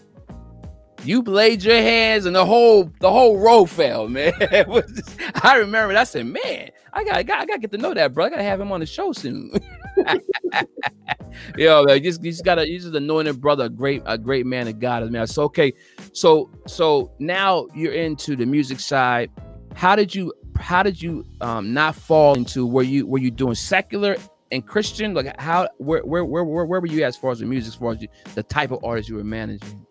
You 1.04 1.22
laid 1.22 1.62
your 1.62 1.76
hands, 1.76 2.26
and 2.26 2.34
the 2.34 2.44
whole 2.44 2.90
the 2.98 3.12
whole 3.12 3.38
row 3.38 3.64
fell, 3.64 4.08
man. 4.08 4.32
Just, 4.40 5.20
I 5.44 5.58
remember. 5.58 5.96
I 5.96 6.02
said, 6.02 6.26
man, 6.26 6.70
I 6.92 7.04
got 7.04 7.14
I 7.14 7.22
got 7.22 7.38
I 7.42 7.46
got 7.46 7.54
to 7.54 7.60
get 7.60 7.70
to 7.70 7.78
know 7.78 7.94
that, 7.94 8.12
bro. 8.12 8.24
I 8.24 8.30
got 8.30 8.36
to 8.36 8.42
have 8.42 8.60
him 8.60 8.72
on 8.72 8.80
the 8.80 8.86
show 8.86 9.12
soon. 9.12 9.52
Yo, 11.56 11.84
man, 11.84 12.02
just 12.02 12.22
you 12.22 12.30
just 12.30 12.44
gotta 12.44 12.68
you 12.68 12.78
just 12.78 12.94
anointed 12.94 13.40
brother, 13.40 13.64
a 13.64 13.68
great 13.68 14.02
a 14.06 14.18
great 14.18 14.46
man 14.46 14.68
of 14.68 14.78
God, 14.78 15.10
man. 15.10 15.26
So 15.26 15.44
okay, 15.44 15.72
so 16.12 16.50
so 16.66 17.12
now 17.18 17.66
you're 17.74 17.92
into 17.92 18.36
the 18.36 18.46
music 18.46 18.80
side. 18.80 19.30
How 19.74 19.96
did 19.96 20.14
you 20.14 20.32
how 20.58 20.82
did 20.82 21.00
you 21.00 21.24
um 21.40 21.72
not 21.74 21.94
fall 21.94 22.34
into 22.34 22.66
were 22.66 22.82
you 22.82 23.06
were 23.06 23.18
you 23.18 23.30
doing 23.30 23.54
secular 23.54 24.16
and 24.50 24.66
Christian? 24.66 25.14
Like 25.14 25.38
how 25.40 25.68
where 25.78 26.02
where 26.04 26.24
where 26.24 26.44
where, 26.44 26.64
where 26.64 26.80
were 26.80 26.86
you 26.86 27.04
as 27.04 27.16
far 27.16 27.30
as 27.30 27.40
the 27.40 27.46
music, 27.46 27.68
as 27.68 27.74
far 27.76 27.92
as 27.92 28.02
you, 28.02 28.08
the 28.34 28.42
type 28.42 28.70
of 28.70 28.82
artists 28.84 29.08
you 29.08 29.16
were 29.16 29.24
managing? 29.24 29.86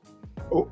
Oh, 0.51 0.67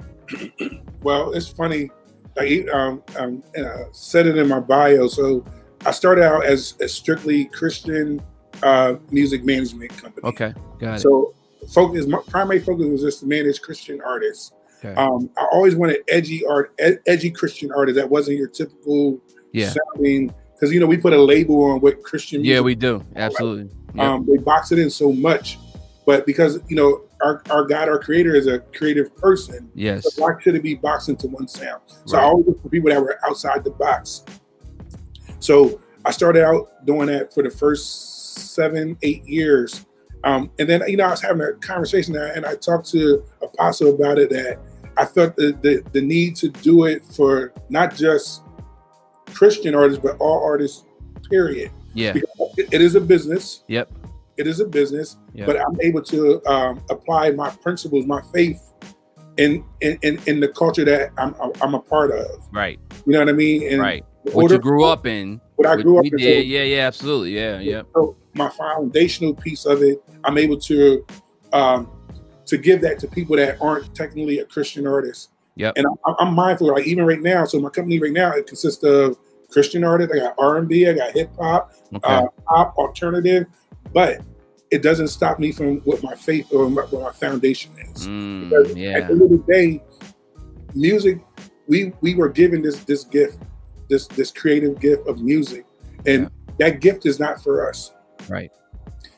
well, 1.01 1.33
it's 1.33 1.47
funny. 1.47 1.89
I 2.37 2.65
um, 2.73 3.03
um 3.17 3.43
uh, 3.57 3.85
said 3.91 4.25
it 4.25 4.37
in 4.37 4.47
my 4.47 4.59
bio. 4.59 5.07
So 5.07 5.45
I 5.85 5.91
started 5.91 6.23
out 6.23 6.45
as 6.45 6.75
a 6.79 6.87
strictly 6.87 7.45
Christian 7.45 8.21
uh, 8.63 8.95
music 9.11 9.43
management 9.43 9.95
company. 9.97 10.27
Okay, 10.27 10.53
got 10.79 10.95
it. 10.95 10.99
So 11.01 11.33
focus, 11.71 12.07
my 12.07 12.19
primary 12.27 12.59
focus 12.59 12.85
was 12.87 13.01
just 13.01 13.19
to 13.21 13.25
manage 13.25 13.61
Christian 13.61 14.01
artists. 14.01 14.53
Okay. 14.83 14.99
Um, 14.99 15.29
I 15.37 15.45
always 15.51 15.75
wanted 15.75 16.03
edgy 16.09 16.45
art, 16.45 16.73
ed- 16.79 16.99
edgy 17.05 17.31
Christian 17.31 17.71
artists 17.71 17.99
that 17.99 18.09
wasn't 18.09 18.37
your 18.37 18.47
typical 18.47 19.19
yeah. 19.51 19.71
sounding. 19.71 20.33
Because 20.53 20.73
you 20.73 20.79
know 20.79 20.85
we 20.85 20.97
put 20.97 21.13
a 21.13 21.21
label 21.21 21.63
on 21.63 21.81
what 21.81 22.03
Christian. 22.03 22.43
Yeah, 22.43 22.61
we 22.61 22.75
do 22.75 23.03
absolutely. 23.15 23.75
Yep. 23.95 24.05
Um, 24.05 24.25
they 24.25 24.37
box 24.37 24.71
it 24.71 24.79
in 24.79 24.89
so 24.89 25.11
much, 25.11 25.59
but 26.05 26.25
because 26.25 26.59
you 26.69 26.75
know 26.75 27.01
our, 27.21 27.41
our 27.49 27.63
God, 27.63 27.89
our 27.89 27.99
Creator, 27.99 28.35
is 28.35 28.47
a 28.47 28.59
creative 28.59 29.15
person. 29.15 29.69
Yes. 29.73 30.13
So 30.13 30.21
why 30.21 30.39
should 30.41 30.55
it 30.55 30.63
be 30.63 30.75
boxed 30.75 31.09
into 31.09 31.27
one 31.27 31.47
sound? 31.47 31.81
So 32.05 32.17
right. 32.17 32.23
I 32.23 32.27
always 32.27 32.47
look 32.47 32.61
for 32.61 32.69
people 32.69 32.89
that 32.89 33.01
were 33.01 33.19
outside 33.25 33.63
the 33.63 33.71
box. 33.71 34.23
So 35.39 35.81
I 36.05 36.11
started 36.11 36.43
out 36.43 36.85
doing 36.85 37.07
that 37.07 37.33
for 37.33 37.43
the 37.43 37.49
first 37.49 38.22
seven, 38.33 38.97
eight 39.01 39.25
years. 39.25 39.85
Um, 40.23 40.51
and 40.57 40.69
then, 40.69 40.81
you 40.87 40.97
know, 40.97 41.05
I 41.05 41.11
was 41.11 41.21
having 41.21 41.41
a 41.41 41.53
conversation 41.53 42.13
there 42.13 42.33
and 42.33 42.45
I 42.45 42.55
talked 42.55 42.89
to 42.91 43.23
Apostle 43.41 43.93
about 43.93 44.17
it 44.17 44.29
that 44.29 44.59
I 44.95 45.05
felt 45.05 45.35
the, 45.35 45.57
the, 45.61 45.83
the 45.91 46.01
need 46.01 46.35
to 46.37 46.49
do 46.49 46.85
it 46.85 47.03
for 47.03 47.53
not 47.69 47.95
just 47.95 48.43
Christian 49.33 49.75
artists, 49.75 50.01
but 50.01 50.17
all 50.19 50.43
artists, 50.43 50.85
period. 51.29 51.71
Yeah. 51.93 52.13
it 52.57 52.81
is 52.81 52.95
a 52.95 53.01
business. 53.01 53.63
Yep. 53.67 53.91
It 54.37 54.47
is 54.47 54.59
a 54.59 54.65
business, 54.65 55.17
yep. 55.33 55.45
but 55.45 55.59
I'm 55.59 55.79
able 55.81 56.01
to 56.03 56.43
um, 56.47 56.83
apply 56.89 57.31
my 57.31 57.49
principles, 57.49 58.05
my 58.05 58.21
faith 58.33 58.61
in, 59.37 59.63
in, 59.81 59.99
in, 60.01 60.19
in 60.25 60.39
the 60.39 60.47
culture 60.47 60.85
that 60.85 61.11
I'm, 61.17 61.35
I'm 61.61 61.75
a 61.75 61.79
part 61.79 62.11
of. 62.11 62.47
Right. 62.51 62.79
You 63.05 63.13
know 63.13 63.19
what 63.19 63.29
I 63.29 63.33
mean? 63.33 63.67
And 63.71 63.81
right. 63.81 64.05
What 64.31 64.49
you 64.51 64.57
grew 64.57 64.85
up 64.85 65.05
in. 65.05 65.41
What 65.55 65.67
I 65.67 65.81
grew 65.81 65.99
up 65.99 66.05
in. 66.05 66.17
Yeah, 66.17 66.35
yeah, 66.35 66.63
yeah, 66.63 66.87
absolutely. 66.87 67.35
Yeah, 67.35 67.59
yeah. 67.59 67.81
So 67.93 68.15
my 68.33 68.49
foundational 68.49 69.33
piece 69.33 69.65
of 69.65 69.81
it, 69.81 70.03
I'm 70.23 70.37
able 70.37 70.57
to 70.59 71.05
um, 71.51 71.89
to 72.45 72.57
give 72.57 72.81
that 72.81 72.99
to 72.99 73.07
people 73.07 73.35
that 73.37 73.57
aren't 73.61 73.93
technically 73.95 74.39
a 74.39 74.45
Christian 74.45 74.87
artist. 74.87 75.29
Yeah. 75.55 75.71
And 75.75 75.85
I'm, 76.05 76.15
I'm, 76.19 76.33
mindful, 76.33 76.67
like 76.67 76.87
even 76.87 77.05
right 77.05 77.21
now. 77.21 77.45
So 77.45 77.59
my 77.59 77.69
company 77.69 77.99
right 77.99 78.11
now 78.11 78.31
it 78.31 78.47
consists 78.47 78.83
of 78.83 79.17
Christian 79.49 79.83
artists. 79.83 80.13
I 80.15 80.19
got 80.19 80.35
R 80.37 80.57
and 80.57 80.67
B. 80.67 80.87
I 80.89 80.93
got 80.93 81.11
hip 81.11 81.29
hop, 81.37 81.73
okay. 81.93 81.99
uh, 82.03 82.27
pop, 82.47 82.75
alternative, 82.77 83.45
but 83.93 84.21
it 84.71 84.81
doesn't 84.81 85.09
stop 85.09 85.37
me 85.39 85.51
from 85.51 85.77
what 85.81 86.01
my 86.01 86.15
faith 86.15 86.51
or 86.51 86.69
my, 86.69 86.81
what 86.83 87.03
my 87.03 87.11
foundation 87.11 87.71
is. 87.77 88.07
Mm, 88.07 88.49
because 88.49 88.75
yeah. 88.75 88.97
at 88.97 89.07
the 89.07 89.13
end 89.13 89.21
of 89.21 89.29
the 89.29 89.43
day, 89.47 89.83
music, 90.73 91.19
we 91.67 91.93
we 92.01 92.15
were 92.15 92.29
given 92.29 92.63
this 92.63 92.83
this 92.83 93.03
gift, 93.03 93.37
this 93.89 94.07
this 94.07 94.31
creative 94.31 94.79
gift 94.79 95.07
of 95.07 95.21
music, 95.21 95.65
and 96.07 96.23
yeah. 96.23 96.29
that 96.57 96.79
gift 96.81 97.05
is 97.05 97.19
not 97.19 97.41
for 97.43 97.69
us. 97.69 97.93
Right. 98.29 98.51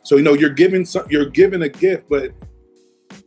So 0.04 0.18
you 0.18 0.24
know 0.24 0.34
you're 0.34 0.52
giving 0.52 0.86
some, 0.86 1.06
you're 1.10 1.30
giving 1.30 1.63
a 1.63 1.70
gift, 1.70 2.06
but 2.10 2.32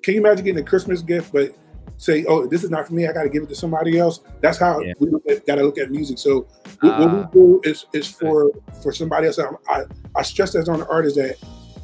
can 0.02 0.14
you 0.14 0.20
imagine 0.20 0.44
getting 0.44 0.62
a 0.62 0.66
Christmas 0.66 1.02
gift, 1.02 1.32
but 1.32 1.54
say, 1.96 2.24
"Oh, 2.26 2.46
this 2.46 2.64
is 2.64 2.70
not 2.70 2.86
for 2.86 2.94
me. 2.94 3.06
I 3.06 3.12
got 3.12 3.24
to 3.24 3.28
give 3.28 3.42
it 3.42 3.48
to 3.50 3.54
somebody 3.54 3.98
else." 3.98 4.20
That's 4.40 4.58
how 4.58 4.80
yeah. 4.80 4.94
we 4.98 5.10
got 5.46 5.56
to 5.56 5.62
look 5.62 5.78
at 5.78 5.90
music. 5.90 6.18
So 6.18 6.46
uh, 6.82 6.98
what 6.98 7.12
we 7.12 7.20
ah. 7.20 7.22
do 7.24 7.60
is 7.64 7.86
is 7.92 8.08
for 8.08 8.50
for 8.82 8.92
somebody 8.92 9.26
else. 9.26 9.38
I 9.68 9.82
I 10.14 10.22
stress 10.22 10.52
that 10.52 10.68
on 10.68 10.80
the 10.80 10.88
artist 10.88 11.16
that 11.16 11.36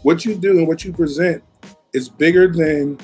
what 0.03 0.25
you 0.25 0.35
do 0.37 0.59
and 0.59 0.69
what 0.69 0.85
you 0.85 0.93
present 0.93 1.43
is 1.93 2.09
bigger 2.09 2.51
than 2.51 2.99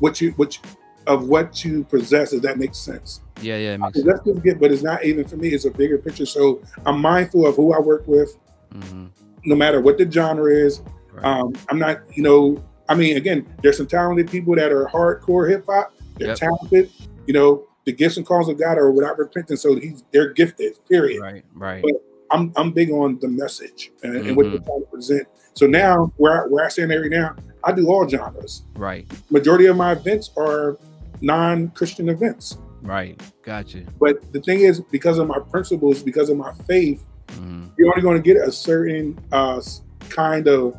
what 0.00 0.20
you 0.20 0.32
which 0.32 0.60
of 1.06 1.28
what 1.28 1.64
you 1.64 1.84
possess. 1.84 2.32
If 2.32 2.42
that 2.42 2.58
makes 2.58 2.78
sense. 2.78 3.20
Yeah, 3.40 3.56
yeah, 3.56 3.74
it 3.74 3.78
makes 3.78 3.94
sense. 3.94 4.06
That's 4.06 4.24
just 4.24 4.42
gift, 4.42 4.60
but 4.60 4.72
it's 4.72 4.82
not 4.82 5.04
even 5.04 5.26
for 5.26 5.36
me. 5.36 5.48
It's 5.48 5.64
a 5.64 5.70
bigger 5.70 5.98
picture. 5.98 6.26
So 6.26 6.62
I'm 6.84 7.00
mindful 7.00 7.46
of 7.46 7.56
who 7.56 7.72
I 7.72 7.78
work 7.78 8.06
with. 8.06 8.36
Mm-hmm 8.74 9.21
no 9.44 9.54
matter 9.54 9.80
what 9.80 9.98
the 9.98 10.10
genre 10.10 10.50
is. 10.50 10.82
Right. 11.12 11.24
Um, 11.24 11.54
I'm 11.68 11.78
not, 11.78 12.00
you 12.16 12.22
know, 12.22 12.62
I 12.88 12.94
mean, 12.94 13.16
again, 13.16 13.46
there's 13.62 13.76
some 13.76 13.86
talented 13.86 14.30
people 14.30 14.54
that 14.56 14.72
are 14.72 14.86
hardcore 14.86 15.48
hip 15.48 15.66
hop. 15.66 15.94
They're 16.16 16.28
yep. 16.28 16.36
talented. 16.36 16.90
You 17.26 17.34
know, 17.34 17.66
the 17.84 17.92
gifts 17.92 18.16
and 18.16 18.26
calls 18.26 18.48
of 18.48 18.58
God 18.58 18.78
are 18.78 18.90
without 18.90 19.18
repentance, 19.18 19.62
so 19.62 19.76
he's 19.76 20.04
they're 20.12 20.32
gifted. 20.32 20.78
Period. 20.88 21.20
Right, 21.20 21.44
right. 21.54 21.82
But 21.82 21.92
I'm 22.30 22.52
I'm 22.56 22.72
big 22.72 22.90
on 22.90 23.18
the 23.20 23.28
message 23.28 23.92
and, 24.02 24.14
mm-hmm. 24.14 24.28
and 24.28 24.36
what 24.36 24.44
they're 24.44 24.54
mm-hmm. 24.54 24.64
trying 24.64 24.80
to 24.80 24.86
present. 24.86 25.28
So 25.54 25.66
now, 25.66 26.12
where 26.16 26.44
I, 26.44 26.46
where 26.46 26.64
I 26.64 26.68
stand 26.68 26.90
right 26.90 27.10
now, 27.10 27.36
I 27.64 27.72
do 27.72 27.88
all 27.88 28.08
genres. 28.08 28.62
Right. 28.74 29.06
Majority 29.30 29.66
of 29.66 29.76
my 29.76 29.92
events 29.92 30.30
are 30.36 30.78
non-Christian 31.20 32.08
events. 32.08 32.56
Right. 32.80 33.20
Gotcha. 33.42 33.84
But 34.00 34.32
the 34.32 34.40
thing 34.40 34.60
is, 34.60 34.80
because 34.80 35.18
of 35.18 35.28
my 35.28 35.38
principles, 35.38 36.02
because 36.02 36.30
of 36.30 36.36
my 36.36 36.52
faith, 36.66 37.04
Mm-hmm. 37.32 37.66
You're 37.78 37.88
only 37.88 38.02
going 38.02 38.22
to 38.22 38.22
get 38.22 38.36
a 38.36 38.52
certain 38.52 39.18
uh, 39.32 39.60
kind 40.08 40.48
of 40.48 40.76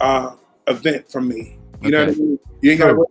uh, 0.00 0.36
event 0.66 1.10
from 1.10 1.28
me. 1.28 1.58
You 1.80 1.88
okay. 1.88 1.90
know 1.90 1.98
what 2.00 2.08
I 2.08 2.12
mean? 2.12 2.38
You 2.60 2.70
ain't 2.72 2.80
got 2.80 2.92
to. 2.92 3.06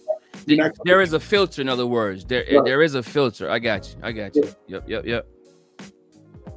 There 0.84 1.02
is 1.02 1.14
a 1.14 1.20
filter, 1.20 1.62
in 1.62 1.70
other 1.70 1.86
words. 1.86 2.26
There, 2.26 2.46
right. 2.52 2.66
there 2.66 2.82
is 2.82 2.96
a 2.96 3.04
filter. 3.04 3.50
I 3.50 3.60
got 3.60 3.90
you. 3.90 3.96
I 4.02 4.12
got 4.12 4.36
you. 4.36 4.44
Yeah. 4.46 4.52
Yep, 4.68 4.90
yep, 4.90 5.06
yep. 5.06 5.28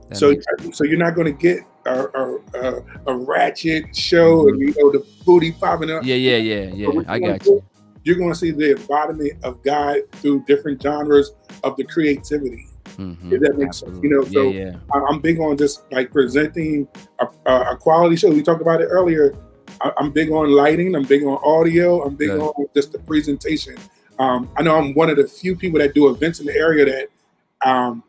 That 0.08 0.16
so 0.16 0.34
so 0.72 0.84
you're 0.84 0.98
not 0.98 1.14
going 1.14 1.26
to 1.26 1.38
get 1.38 1.60
a, 1.86 2.04
a, 2.04 2.38
a, 2.54 2.84
a 3.06 3.16
ratchet 3.16 3.94
show 3.94 4.48
and 4.48 4.58
you 4.60 4.74
know 4.78 4.90
the 4.90 5.06
booty 5.24 5.52
popping 5.52 5.90
up. 5.90 6.04
Yeah, 6.04 6.14
yeah, 6.14 6.36
yeah, 6.36 6.74
yeah. 6.74 7.02
I 7.08 7.18
got 7.18 7.44
you. 7.44 7.60
do, 7.60 7.64
You're 8.04 8.16
going 8.16 8.32
to 8.32 8.38
see 8.38 8.50
the 8.50 8.76
embodiment 8.76 9.42
of 9.44 9.62
God 9.62 10.00
through 10.12 10.44
different 10.46 10.82
genres 10.82 11.32
of 11.64 11.76
the 11.76 11.84
creativity. 11.84 12.68
Mhm. 12.96 13.32
If 13.32 13.40
that 13.40 13.58
makes 13.58 13.78
sense, 13.78 13.98
you 14.02 14.10
know, 14.10 14.22
Absolutely. 14.22 14.64
so- 14.64 14.70
yeah, 14.70 15.04
I'm 15.08 15.20
big 15.20 15.40
on 15.40 15.56
just 15.56 15.90
like 15.92 16.10
presenting 16.10 16.88
a, 17.18 17.26
a, 17.46 17.76
quality 17.76 18.16
show. 18.16 18.30
We 18.30 18.42
talked 18.42 18.62
about 18.62 18.80
it 18.80 18.86
earlier. 18.86 19.34
I, 19.80 19.92
I'm 19.98 20.10
big 20.10 20.30
on 20.30 20.50
lighting. 20.50 20.94
I'm 20.94 21.04
big 21.04 21.24
on 21.24 21.38
audio. 21.42 22.02
I'm 22.02 22.14
big 22.14 22.30
Good. 22.30 22.40
on 22.40 22.66
just 22.74 22.92
the 22.92 22.98
presentation. 22.98 23.76
Um, 24.18 24.48
I 24.56 24.62
know 24.62 24.76
I'm 24.76 24.94
one 24.94 25.10
of 25.10 25.16
the 25.16 25.26
few 25.26 25.56
people 25.56 25.78
that 25.80 25.94
do 25.94 26.08
events 26.08 26.40
in 26.40 26.46
the 26.46 26.54
area 26.54 26.84
that 26.84 27.68
um, 27.68 28.02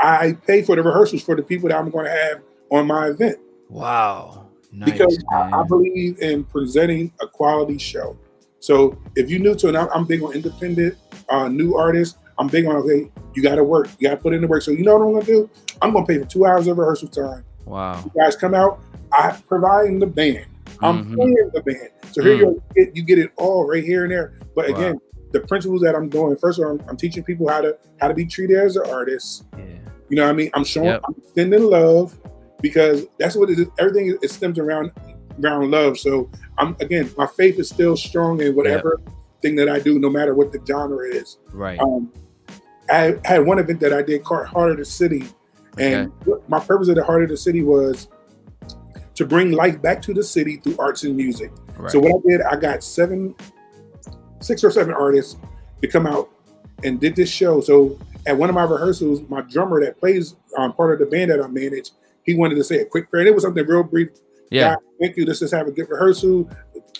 I 0.00 0.32
pay 0.46 0.62
for 0.62 0.76
the 0.76 0.82
rehearsals 0.82 1.22
for 1.22 1.36
the 1.36 1.42
people 1.42 1.68
that 1.68 1.78
I'm 1.78 1.90
going 1.90 2.06
to 2.06 2.10
have 2.10 2.40
on 2.70 2.86
my 2.86 3.08
event 3.08 3.38
Wow. 3.68 4.46
Nice, 4.72 4.92
because 4.92 5.24
I, 5.32 5.50
I 5.50 5.62
believe 5.66 6.18
in 6.20 6.44
presenting 6.44 7.12
a 7.20 7.26
quality 7.26 7.78
show. 7.78 8.16
So 8.60 8.98
if 9.16 9.30
you're 9.30 9.40
new 9.40 9.54
to 9.56 9.68
it, 9.68 9.76
I'm, 9.76 9.88
I'm 9.94 10.04
big 10.04 10.22
on 10.22 10.32
independent, 10.32 10.96
uh, 11.28 11.48
new 11.48 11.76
artists. 11.76 12.18
I'm 12.38 12.48
big 12.48 12.66
on 12.66 12.76
okay, 12.76 13.10
you 13.34 13.42
got 13.42 13.56
to 13.56 13.64
work, 13.64 13.88
you 13.98 14.08
got 14.08 14.14
to 14.14 14.20
put 14.20 14.32
in 14.34 14.40
the 14.40 14.46
work. 14.46 14.62
So 14.62 14.70
you 14.70 14.84
know 14.84 14.96
what 14.96 15.04
I'm 15.06 15.12
going 15.12 15.26
to 15.26 15.32
do? 15.32 15.50
I'm 15.82 15.92
going 15.92 16.06
to 16.06 16.12
pay 16.12 16.18
for 16.18 16.26
two 16.26 16.46
hours 16.46 16.66
of 16.66 16.78
rehearsal 16.78 17.08
time. 17.08 17.44
Wow. 17.66 18.02
You 18.04 18.10
guys 18.22 18.36
come 18.36 18.54
out. 18.54 18.80
I 19.12 19.38
providing 19.48 19.98
the 19.98 20.06
band. 20.06 20.46
I'm 20.82 21.04
Mhm. 21.04 21.14
playing 21.16 21.50
the 21.54 21.62
band. 21.62 21.90
So 22.12 22.22
here 22.22 22.36
Mm. 22.36 22.40
you 22.40 22.62
get 22.76 22.96
you 22.96 23.02
get 23.02 23.18
it 23.18 23.30
all 23.36 23.66
right 23.66 23.82
here 23.82 24.04
and 24.04 24.12
there. 24.12 24.32
But 24.54 24.68
Wow. 24.68 24.76
again, 24.76 24.98
the 25.32 25.40
principles 25.40 25.82
that 25.82 25.94
I'm 25.94 26.08
doing. 26.08 26.36
First 26.36 26.58
of 26.58 26.64
all, 26.66 26.72
I'm, 26.72 26.80
I'm 26.88 26.96
teaching 26.96 27.22
people 27.24 27.48
how 27.48 27.60
to 27.60 27.76
how 28.00 28.08
to 28.08 28.14
be 28.14 28.24
treated 28.26 28.58
as 28.58 28.76
an 28.76 28.84
artist. 28.90 29.44
Yeah. 29.56 29.64
You 30.08 30.16
know 30.16 30.24
what 30.24 30.30
I 30.30 30.34
mean? 30.34 30.50
I'm 30.54 30.64
showing, 30.64 30.88
Yep. 30.88 31.02
I'm 31.06 31.14
extending 31.18 31.62
love 31.64 32.18
because 32.62 33.06
that's 33.18 33.36
what 33.36 33.50
it 33.50 33.58
is. 33.58 33.66
Everything 33.78 34.16
it 34.22 34.30
stems 34.30 34.58
around 34.58 34.90
around 35.42 35.70
love. 35.70 35.98
So 35.98 36.28
I'm 36.58 36.76
again, 36.80 37.10
my 37.16 37.26
faith 37.26 37.58
is 37.58 37.68
still 37.68 37.96
strong 37.96 38.40
in 38.40 38.54
whatever 38.54 39.00
thing 39.42 39.54
that 39.56 39.68
I 39.68 39.78
do, 39.78 39.98
no 39.98 40.10
matter 40.10 40.34
what 40.34 40.50
the 40.52 40.60
genre 40.66 41.06
is. 41.08 41.38
Right. 41.52 41.78
Um, 41.80 42.12
I 42.90 43.18
had 43.24 43.44
one 43.44 43.58
event 43.58 43.80
that 43.80 43.92
I 43.92 44.02
did 44.02 44.24
called 44.24 44.46
Heart 44.46 44.72
of 44.72 44.76
the 44.78 44.84
City, 44.84 45.24
and 45.78 46.12
what 46.24 46.48
my 46.48 46.60
purpose 46.60 46.88
of 46.88 46.96
the 46.96 47.04
Heart 47.04 47.24
of 47.24 47.28
the 47.28 47.36
City 47.36 47.62
was 47.62 48.08
to 49.14 49.26
bring 49.26 49.50
life 49.50 49.80
back 49.82 50.00
to 50.02 50.14
the 50.14 50.22
city 50.22 50.56
through 50.56 50.76
arts 50.78 51.02
and 51.02 51.16
music. 51.16 51.50
right. 51.76 51.90
So 51.90 51.98
what 51.98 52.22
I 52.24 52.28
did, 52.30 52.42
I 52.42 52.54
got 52.54 52.84
seven, 52.84 53.34
six 54.40 54.62
or 54.62 54.70
seven 54.70 54.94
artists 54.94 55.36
to 55.82 55.88
come 55.88 56.06
out 56.06 56.30
and 56.84 57.00
did 57.00 57.16
this 57.16 57.28
show. 57.28 57.60
So 57.60 57.98
at 58.26 58.36
one 58.36 58.48
of 58.48 58.54
my 58.54 58.62
rehearsals, 58.62 59.22
my 59.28 59.40
drummer 59.40 59.80
that 59.84 59.98
plays 59.98 60.36
um, 60.56 60.72
part 60.72 60.92
of 60.92 61.00
the 61.00 61.06
band 61.06 61.32
that 61.32 61.42
I 61.42 61.48
manage, 61.48 61.90
he 62.22 62.34
wanted 62.34 62.54
to 62.56 62.64
say 62.64 62.76
a 62.78 62.84
quick 62.84 63.10
prayer. 63.10 63.22
And 63.22 63.28
it 63.28 63.34
was 63.34 63.42
something 63.42 63.66
real 63.66 63.82
brief. 63.82 64.10
yeah. 64.50 64.74
God, 64.74 64.78
thank 65.00 65.16
you. 65.16 65.24
Let's 65.24 65.40
just 65.40 65.52
have 65.52 65.66
a 65.66 65.72
good 65.72 65.88
rehearsal 65.88 66.48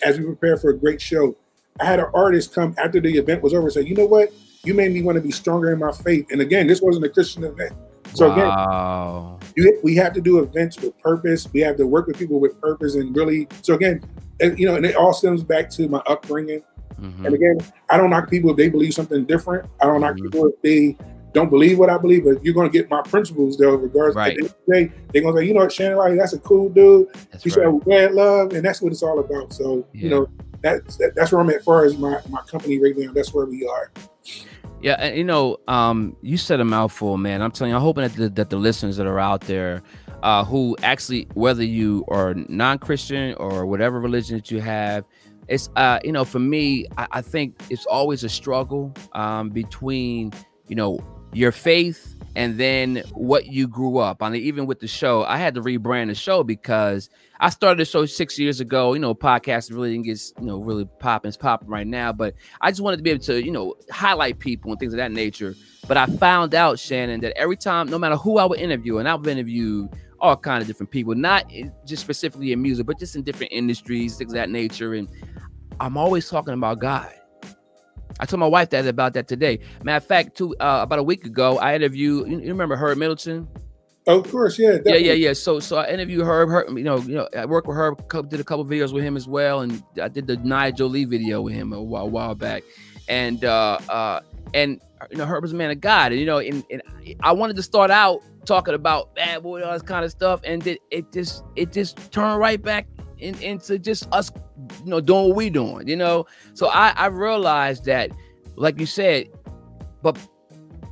as 0.03 0.19
we 0.19 0.25
prepare 0.25 0.57
for 0.57 0.71
a 0.71 0.77
great 0.77 1.01
show. 1.01 1.37
I 1.79 1.85
had 1.85 1.99
an 1.99 2.07
artist 2.13 2.53
come 2.53 2.75
after 2.77 2.99
the 2.99 3.17
event 3.17 3.41
was 3.41 3.53
over 3.53 3.67
and 3.67 3.71
say, 3.73 3.81
you 3.81 3.95
know 3.95 4.05
what? 4.05 4.33
You 4.63 4.73
made 4.73 4.91
me 4.91 5.01
want 5.01 5.15
to 5.15 5.21
be 5.21 5.31
stronger 5.31 5.71
in 5.71 5.79
my 5.79 5.91
faith. 5.91 6.27
And 6.31 6.41
again, 6.41 6.67
this 6.67 6.81
wasn't 6.81 7.05
a 7.05 7.09
Christian 7.09 7.43
event. 7.43 7.73
So 8.13 8.31
again, 8.31 8.49
you, 9.55 9.79
we 9.83 9.95
have 9.95 10.13
to 10.13 10.21
do 10.21 10.39
events 10.39 10.79
with 10.81 10.97
purpose. 10.99 11.47
We 11.53 11.59
have 11.61 11.77
to 11.77 11.85
work 11.87 12.07
with 12.07 12.17
people 12.17 12.39
with 12.39 12.59
purpose 12.59 12.95
and 12.95 13.15
really. 13.15 13.47
So 13.61 13.75
again, 13.75 14.03
and, 14.41 14.57
you 14.57 14.67
know, 14.67 14.75
and 14.75 14.85
it 14.85 14.95
all 14.95 15.13
stems 15.13 15.43
back 15.43 15.69
to 15.71 15.87
my 15.87 15.99
upbringing. 16.07 16.63
Mhm. 16.99 17.25
And 17.25 17.35
again, 17.35 17.57
I 17.89 17.97
don't 17.97 18.09
knock 18.09 18.29
people 18.29 18.49
if 18.51 18.57
they 18.57 18.67
believe 18.67 18.93
something 18.93 19.25
different. 19.25 19.69
I 19.81 19.85
don't 19.85 20.01
knock 20.01 20.15
Mhm. 20.15 20.23
people 20.23 20.47
if 20.47 20.61
they 20.61 20.97
don't 21.33 21.49
believe 21.49 21.77
what 21.77 21.89
I 21.89 21.97
believe. 21.97 22.25
But 22.25 22.43
you're 22.43 22.53
going 22.53 22.69
to 22.69 22.77
get 22.77 22.89
my 22.89 23.01
principles 23.03 23.57
though, 23.57 23.75
regardless. 23.75 24.15
Right. 24.15 24.31
At 24.31 24.37
the 24.37 24.41
end 24.43 24.49
of 24.49 24.55
the 24.65 24.73
day, 24.73 24.91
they're 25.13 25.21
going 25.21 25.35
to 25.35 25.41
say, 25.41 25.47
you 25.47 25.53
know 25.53 25.59
what, 25.61 25.71
Shannon, 25.71 25.97
like 25.97 26.17
that's 26.17 26.33
a 26.33 26.39
cool 26.39 26.67
dude. 26.69 27.07
That's 27.31 27.45
We 27.45 27.51
right. 27.51 27.65
have 27.71 27.85
bad 27.85 28.13
love, 28.13 28.53
and 28.53 28.65
that's 28.65 28.81
what 28.81 28.91
it's 28.91 29.03
all 29.03 29.19
about. 29.19 29.53
So 29.53 29.85
Yeah. 29.93 30.01
you 30.03 30.09
know, 30.09 30.27
that's 30.61 30.97
that, 30.97 31.15
that's 31.15 31.31
where 31.31 31.39
I'm 31.39 31.49
at. 31.51 31.57
As 31.57 31.63
far 31.63 31.85
as 31.85 31.97
my 31.97 32.19
my 32.29 32.41
company 32.41 32.79
right 32.81 32.97
now, 32.97 33.13
that's 33.13 33.33
where 33.33 33.45
we 33.45 33.65
are. 33.67 33.91
Yeah, 34.81 34.93
and 34.93 35.17
you 35.17 35.23
know, 35.23 35.57
um, 35.67 36.15
you 36.21 36.37
said 36.37 36.59
a 36.59 36.65
mouthful, 36.65 37.17
man. 37.17 37.41
I'm 37.41 37.51
telling 37.51 37.71
you, 37.71 37.75
I'm 37.75 37.81
hoping 37.81 38.03
that 38.03 38.13
the, 38.13 38.29
that 38.29 38.49
the 38.49 38.57
listeners 38.57 38.95
that 38.97 39.07
are 39.07 39.19
out 39.19 39.41
there, 39.41 39.81
uh, 40.23 40.45
who 40.45 40.77
actually, 40.83 41.27
whether 41.33 41.63
you 41.63 42.05
are 42.07 42.33
non-Christian 42.33 43.33
or 43.35 43.65
whatever 43.65 43.99
religion 43.99 44.37
that 44.37 44.51
you 44.51 44.61
have, 44.61 45.03
it's 45.49 45.69
uh, 45.75 45.99
you 46.03 46.11
know, 46.11 46.23
for 46.23 46.39
me, 46.39 46.85
I, 46.97 47.07
I 47.11 47.21
think 47.21 47.61
it's 47.69 47.85
always 47.87 48.23
a 48.23 48.29
struggle 48.29 48.93
um, 49.13 49.49
between 49.49 50.31
you 50.67 50.75
know 50.75 50.99
your 51.33 51.51
faith 51.51 52.18
and 52.35 52.57
then 52.57 53.03
what 53.13 53.47
you 53.47 53.67
grew 53.67 53.97
up. 53.97 54.21
I 54.21 54.29
mean, 54.29 54.43
even 54.43 54.65
with 54.65 54.79
the 54.79 54.87
show, 54.87 55.23
I 55.23 55.37
had 55.37 55.55
to 55.55 55.61
rebrand 55.61 56.07
the 56.07 56.15
show 56.15 56.43
because 56.43 57.09
I 57.39 57.49
started 57.49 57.79
the 57.79 57.85
show 57.85 58.05
six 58.05 58.37
years 58.37 58.59
ago. 58.59 58.93
You 58.93 58.99
know, 58.99 59.15
podcast 59.15 59.71
really 59.71 59.91
didn't 59.93 60.05
get 60.05 60.21
you 60.39 60.45
know 60.45 60.59
really 60.59 60.85
popping. 60.99 61.29
It's 61.29 61.37
popping 61.37 61.69
right 61.69 61.87
now, 61.87 62.13
but 62.13 62.35
I 62.61 62.71
just 62.71 62.81
wanted 62.81 62.97
to 62.97 63.03
be 63.03 63.09
able 63.11 63.23
to, 63.23 63.43
you 63.43 63.51
know, 63.51 63.75
highlight 63.91 64.39
people 64.39 64.71
and 64.71 64.79
things 64.79 64.93
of 64.93 64.97
that 64.97 65.11
nature. 65.11 65.55
But 65.87 65.97
I 65.97 66.05
found 66.05 66.53
out, 66.53 66.77
Shannon, 66.77 67.21
that 67.21 67.37
every 67.37 67.57
time, 67.57 67.87
no 67.89 67.97
matter 67.97 68.15
who 68.15 68.37
I 68.37 68.45
would 68.45 68.59
interview, 68.59 68.97
and 68.97 69.07
I've 69.07 69.25
interviewed 69.27 69.89
all 70.19 70.35
kind 70.35 70.61
of 70.61 70.67
different 70.67 70.91
people, 70.91 71.15
not 71.15 71.51
just 71.85 72.01
specifically 72.01 72.51
in 72.51 72.61
music, 72.61 72.85
but 72.85 72.99
just 72.99 73.15
in 73.15 73.23
different 73.23 73.51
industries, 73.51 74.17
things 74.17 74.31
of 74.31 74.35
that 74.35 74.49
nature. 74.49 74.93
And 74.93 75.07
I'm 75.79 75.97
always 75.97 76.29
talking 76.29 76.53
about 76.53 76.79
God. 76.79 77.11
I 78.19 78.25
told 78.25 78.39
my 78.39 78.47
wife 78.47 78.69
that 78.71 78.85
about 78.85 79.13
that 79.13 79.27
today. 79.27 79.59
Matter 79.83 79.97
of 79.97 80.05
fact, 80.05 80.37
two 80.37 80.55
uh, 80.59 80.79
about 80.81 80.99
a 80.99 81.03
week 81.03 81.25
ago, 81.25 81.57
I 81.57 81.75
interviewed. 81.75 82.27
You, 82.29 82.39
you 82.39 82.49
remember 82.49 82.75
Herb 82.75 82.97
Middleton? 82.97 83.47
Of 84.07 84.29
course, 84.31 84.57
yeah, 84.57 84.71
Yeah, 84.71 84.77
definitely. 84.77 85.07
yeah, 85.07 85.13
yeah. 85.13 85.33
So, 85.33 85.59
so 85.59 85.77
I 85.77 85.89
interviewed 85.91 86.25
Herb. 86.25 86.49
Herb, 86.49 86.75
you 86.77 86.83
know, 86.83 86.97
you 86.97 87.15
know, 87.15 87.29
I 87.37 87.45
worked 87.45 87.67
with 87.67 87.77
Herb, 87.77 88.09
did 88.29 88.39
a 88.39 88.43
couple 88.43 88.65
videos 88.65 88.91
with 88.91 89.03
him 89.03 89.15
as 89.15 89.27
well, 89.27 89.61
and 89.61 89.83
I 90.01 90.07
did 90.07 90.25
the 90.25 90.37
Nigel 90.37 90.89
Lee 90.89 91.05
video 91.05 91.41
with 91.41 91.53
him 91.53 91.73
a 91.73 91.81
while, 91.81 92.03
a 92.03 92.07
while 92.07 92.33
back, 92.33 92.63
and 93.07 93.45
uh, 93.45 93.77
uh, 93.87 94.21
and 94.53 94.81
you 95.11 95.17
know, 95.17 95.25
Herb 95.25 95.43
was 95.43 95.53
a 95.53 95.55
man 95.55 95.69
of 95.69 95.79
God, 95.79 96.11
and 96.11 96.19
you 96.19 96.25
know, 96.25 96.39
and, 96.39 96.63
and 96.71 96.81
I 97.21 97.31
wanted 97.33 97.55
to 97.57 97.63
start 97.63 97.91
out 97.91 98.21
talking 98.45 98.73
about 98.73 99.13
bad 99.15 99.43
boy, 99.43 99.63
all 99.63 99.73
this 99.73 99.81
kind 99.83 100.03
of 100.03 100.11
stuff, 100.11 100.41
and 100.43 100.65
it, 100.65 100.79
it 100.89 101.11
just, 101.13 101.43
it 101.55 101.71
just 101.71 102.11
turned 102.11 102.39
right 102.39 102.61
back 102.61 102.87
in, 103.19 103.39
into 103.41 103.77
just 103.77 104.07
us, 104.11 104.31
you 104.83 104.89
know, 104.89 105.01
doing 105.01 105.27
what 105.27 105.35
we 105.35 105.49
doing, 105.49 105.87
you 105.87 105.95
know. 105.95 106.25
So 106.53 106.67
I, 106.67 106.93
I 106.95 107.07
realized 107.07 107.85
that, 107.85 108.11
like 108.55 108.79
you 108.79 108.85
said, 108.85 109.29
but 110.01 110.17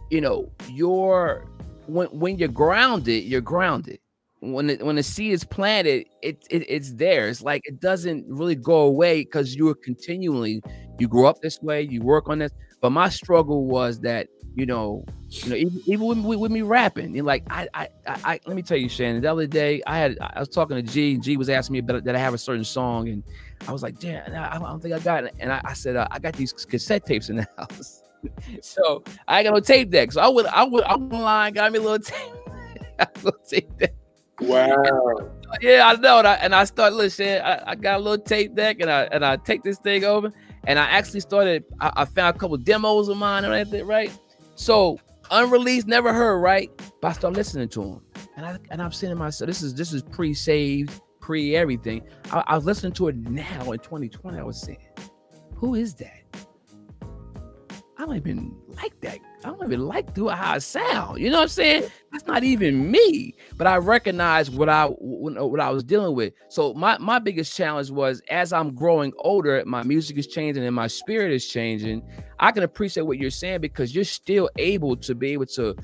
you 0.10 0.22
know, 0.22 0.52
your 0.70 1.48
when 1.88 2.08
when 2.08 2.38
you're 2.38 2.50
grounded, 2.50 3.24
you're 3.24 3.42
grounded. 3.42 4.00
When 4.40 4.68
the, 4.68 4.76
when 4.78 4.98
the 4.98 5.04
seed 5.04 5.34
is 5.34 5.44
planted, 5.44 6.06
it, 6.22 6.46
it 6.50 6.64
it's 6.70 6.94
there. 6.94 7.28
It's 7.28 7.42
like 7.42 7.62
it 7.66 7.80
doesn't 7.80 8.26
really 8.28 8.56
go 8.56 8.82
away 8.82 9.24
because 9.24 9.56
you 9.56 9.68
are 9.70 9.76
continually 9.76 10.62
you 11.00 11.08
grow 11.08 11.26
up 11.26 11.42
this 11.42 11.62
way, 11.62 11.82
you 11.82 12.02
work 12.02 12.30
on 12.30 12.40
this. 12.40 12.52
But 12.82 12.92
my 12.92 13.10
struggle 13.10 13.66
was 13.66 14.00
that 14.02 14.28
you 14.56 14.66
know, 14.66 15.06
you 15.30 15.50
know, 15.52 15.56
even, 15.56 15.82
even 15.86 16.08
with, 16.08 16.18
with, 16.20 16.40
with 16.40 16.52
me 16.52 16.64
rapping, 16.64 17.16
you 17.16 17.22
like 17.22 17.44
I, 17.50 17.68
I 17.76 17.90
I 18.06 18.40
let 18.48 18.56
me 18.56 18.64
tell 18.64 18.78
you, 18.78 18.90
Shannon. 18.90 19.22
The 19.22 19.32
other 19.32 19.46
day, 19.46 19.84
I 19.86 19.98
had 20.00 20.18
I 20.20 20.40
was 20.40 20.50
talking 20.50 20.76
to 20.76 20.82
G. 20.82 21.18
G 21.18 21.38
was 21.38 21.50
asking 21.50 21.74
me 21.74 21.80
about 21.80 22.04
that 22.04 22.16
I 22.16 22.20
have 22.20 22.34
a 22.34 22.40
certain 22.40 22.64
song, 22.64 23.08
and 23.10 23.24
I 23.68 23.72
was 23.72 23.84
like, 23.84 24.00
damn, 24.00 24.34
I 24.34 24.58
don't 24.58 24.82
think 24.82 24.94
I 24.94 25.00
got 25.00 25.26
it. 25.26 25.34
And 25.40 25.52
I, 25.52 25.62
I 25.64 25.74
said, 25.74 25.96
uh, 25.96 26.08
I 26.12 26.20
got 26.20 26.36
these 26.36 26.54
cassette 26.54 27.06
tapes 27.06 27.30
in 27.30 27.38
the 27.38 27.48
house. 27.58 28.04
so 28.62 29.04
I 29.28 29.40
ain't 29.40 29.48
got 29.48 29.54
no 29.54 29.60
tape 29.60 29.90
deck. 29.90 30.12
So 30.12 30.22
I 30.22 30.28
would 30.28 30.46
I 30.48 30.64
would 30.64 30.84
I 30.84 30.96
went 30.96 31.14
online, 31.14 31.54
got 31.54 31.72
me 31.72 31.80
a 31.80 31.82
little 31.82 32.00
tape, 32.00 32.34
a 33.00 33.08
little 33.24 33.40
tape 33.48 33.78
deck. 33.78 33.94
Wow. 34.40 35.32
Yeah, 35.62 35.88
I 35.88 36.00
know. 36.00 36.20
And 36.20 36.28
I, 36.28 36.34
and 36.36 36.54
I 36.54 36.64
started 36.66 36.96
listening. 36.96 37.42
I, 37.42 37.72
I 37.72 37.76
got 37.76 38.00
a 38.00 38.04
little 38.04 38.24
tape 38.24 38.54
deck, 38.54 38.78
and 38.80 38.90
I 38.90 39.04
and 39.12 39.26
I 39.26 39.38
take 39.38 39.64
this 39.64 39.80
thing 39.80 40.04
over, 40.04 40.32
and 40.66 40.78
I 40.78 40.84
actually 40.84 41.22
started. 41.22 41.64
I, 41.80 41.92
I 41.98 42.06
found 42.06 42.36
a 42.36 42.40
couple 42.40 42.58
demos 42.58 43.08
of 43.08 43.18
mine 43.18 43.46
and 43.46 43.54
everything, 43.54 43.88
right? 43.88 44.12
So 44.56 45.00
unreleased, 45.32 45.88
never 45.88 46.14
heard, 46.14 46.40
right? 46.40 46.70
But 47.02 47.10
I 47.10 47.12
started 47.14 47.38
listening 47.38 47.70
to 47.70 47.82
them, 47.82 48.02
and 48.36 48.46
I 48.46 48.58
and 48.70 48.82
I'm 48.82 48.92
saying 48.92 49.12
to 49.12 49.16
myself, 49.16 49.48
this 49.48 49.64
is 49.64 49.74
this 49.74 49.92
is 49.94 50.04
pre-saved, 50.04 51.02
pre 51.28 51.58
everything. 51.58 52.02
I, 52.32 52.42
I 52.48 52.56
was 52.56 52.64
listening 52.64 52.94
to 52.94 53.10
it 53.10 53.18
now 53.18 53.74
in 53.74 53.80
2020. 53.80 54.40
I 54.40 54.44
was 54.44 54.62
saying, 54.62 54.88
who 55.56 55.76
is 55.76 55.94
that? 55.96 56.24
I 57.98 58.06
don't 58.06 58.16
even 58.16 58.56
like 58.78 58.98
that. 59.02 59.18
I 59.44 59.50
don't 59.50 59.62
even 59.62 59.88
like 59.88 60.14
do 60.14 60.30
how 60.30 60.54
I 60.54 60.60
sound. 60.60 61.20
You 61.20 61.30
know 61.30 61.38
what 61.38 61.44
I'm 61.44 61.50
saying? 61.50 61.90
That's 62.14 62.26
not 62.28 62.46
even 62.46 62.90
me. 62.90 63.36
But 63.58 63.68
I 63.68 63.76
recognize 63.76 64.50
what 64.50 64.70
I 64.70 64.86
what 64.86 65.60
I 65.60 65.70
was 65.70 65.84
dealing 65.84 66.16
with. 66.16 66.32
So 66.48 66.74
my 66.76 66.98
my 67.00 67.20
biggest 67.20 67.58
challenge 67.58 67.92
was 67.92 68.22
as 68.30 68.54
I'm 68.54 68.74
growing 68.74 69.12
older, 69.18 69.62
my 69.66 69.84
music 69.84 70.18
is 70.18 70.28
changing 70.28 70.64
and 70.64 70.76
my 70.76 70.88
spirit 70.88 71.34
is 71.34 71.46
changing. 71.46 72.08
I 72.40 72.54
can 72.54 72.64
appreciate 72.64 73.04
what 73.04 73.18
you're 73.18 73.32
saying 73.32 73.60
because 73.60 73.94
you're 73.94 74.06
still 74.06 74.50
able 74.58 74.96
to 74.96 75.14
be 75.14 75.34
able 75.34 75.48
to 75.48 75.76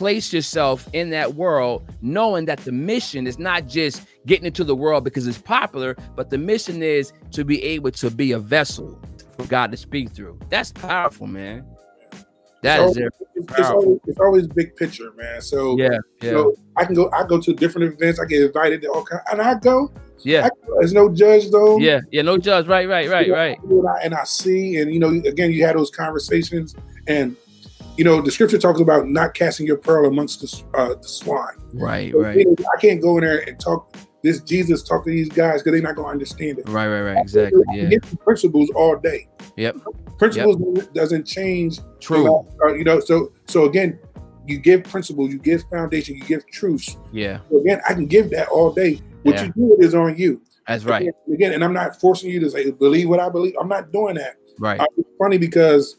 place 0.00 0.32
yourself 0.32 0.88
in 0.94 1.10
that 1.10 1.34
world, 1.34 1.86
knowing 2.00 2.46
that 2.46 2.58
the 2.60 2.72
mission 2.72 3.26
is 3.26 3.38
not 3.38 3.66
just 3.68 4.00
getting 4.24 4.46
into 4.46 4.64
the 4.64 4.74
world 4.74 5.04
because 5.04 5.26
it's 5.26 5.36
popular, 5.36 5.94
but 6.16 6.30
the 6.30 6.38
mission 6.38 6.82
is 6.82 7.12
to 7.32 7.44
be 7.44 7.62
able 7.62 7.90
to 7.90 8.10
be 8.10 8.32
a 8.32 8.38
vessel 8.38 8.98
for 9.36 9.44
God 9.44 9.70
to 9.72 9.76
speak 9.76 10.08
through. 10.12 10.38
That's 10.48 10.72
powerful, 10.72 11.26
man. 11.26 11.66
That 12.62 12.80
it's 12.80 12.96
is 12.96 13.02
always, 13.02 13.12
it's, 13.58 13.70
always, 13.70 13.98
it's 14.06 14.18
always 14.20 14.46
big 14.46 14.74
picture, 14.76 15.12
man. 15.18 15.42
So 15.42 15.76
Yeah, 15.76 15.88
you 15.92 15.98
yeah, 16.22 16.30
know, 16.32 16.54
I 16.78 16.86
can 16.86 16.94
go. 16.94 17.10
I 17.12 17.26
go 17.26 17.38
to 17.38 17.52
different 17.52 17.92
events. 17.92 18.18
I 18.18 18.24
get 18.24 18.40
invited 18.42 18.80
to 18.80 18.88
all 18.88 19.04
kind, 19.04 19.20
and 19.30 19.42
I 19.42 19.54
go. 19.58 19.92
yeah, 20.24 20.46
I. 20.46 20.50
There's 20.78 20.94
no 20.94 21.10
judge 21.14 21.50
though. 21.50 21.76
yeah, 21.78 22.00
yeah. 22.10 22.22
No 22.22 22.38
judge. 22.38 22.66
Right, 22.66 22.88
right, 22.88 23.06
right, 23.10 23.26
You 23.26 23.32
know, 23.32 23.38
right. 23.38 23.58
What 23.64 23.98
I- 24.00 24.04
and 24.04 24.14
I 24.14 24.24
see, 24.24 24.78
and 24.78 24.92
you 24.94 24.98
know, 24.98 25.08
again, 25.28 25.52
you 25.52 25.62
had 25.66 25.76
those 25.76 25.90
conversations, 25.90 26.74
and 27.06 27.36
you 28.00 28.04
know, 28.04 28.22
the 28.22 28.30
scripture 28.30 28.56
talks 28.56 28.80
about 28.80 29.08
not 29.08 29.34
casting 29.34 29.66
your 29.66 29.76
pearl 29.76 30.06
amongst 30.06 30.40
the, 30.40 30.64
uh, 30.78 30.94
the 30.94 31.06
swine. 31.06 31.52
Right, 31.74 32.10
So, 32.12 32.20
right, 32.22 32.34
you 32.34 32.46
know, 32.46 32.54
I 32.74 32.80
can't 32.80 32.98
go 33.02 33.18
in 33.18 33.24
there 33.24 33.46
and 33.46 33.60
talk 33.60 33.94
this 34.22 34.40
Jesus 34.40 34.82
talk 34.82 35.04
to 35.04 35.10
these 35.10 35.28
guys 35.28 35.60
because 35.62 35.72
they're 35.74 35.82
not 35.82 35.96
going 35.96 36.06
to 36.06 36.12
understand 36.12 36.58
it. 36.60 36.66
right, 36.70 36.88
right, 36.88 37.02
right. 37.02 37.18
Exactly. 37.18 37.62
I 37.70 37.74
Yeah. 37.74 37.98
principles 38.24 38.70
all 38.74 38.96
day. 38.96 39.28
Yep. 39.58 39.76
Principles 40.18 40.86
doesn't 40.94 41.26
change. 41.26 41.78
True. 42.00 42.42
Uh, 42.64 42.72
you 42.72 42.84
know, 42.84 43.00
so 43.00 43.32
so 43.48 43.64
again, 43.66 43.98
you 44.46 44.56
give 44.58 44.82
principles, 44.84 45.30
you 45.30 45.38
give 45.38 45.62
foundation, 45.70 46.16
you 46.16 46.22
give 46.22 46.46
truths. 46.46 46.96
Yeah. 47.12 47.40
So 47.50 47.58
again, 47.60 47.82
I 47.86 47.92
can 47.92 48.06
give 48.06 48.30
that 48.30 48.48
all 48.48 48.72
day. 48.72 49.02
What 49.24 49.34
Yeah. 49.34 49.44
you 49.44 49.52
do 49.52 49.76
is 49.84 49.94
on 49.94 50.16
you. 50.16 50.40
That's 50.66 50.84
right. 50.84 51.02
Again, 51.02 51.12
again, 51.34 51.52
and 51.52 51.62
I'm 51.62 51.74
not 51.74 52.00
forcing 52.00 52.30
you 52.30 52.40
to 52.40 52.48
say 52.50 52.70
believe 52.70 53.10
what 53.10 53.20
I 53.20 53.28
believe. 53.28 53.54
I'm 53.60 53.68
not 53.68 53.92
doing 53.92 54.14
that. 54.14 54.36
Right. 54.58 54.80
Uh, 54.80 54.86
it's 54.96 55.08
funny 55.18 55.36
because 55.36 55.96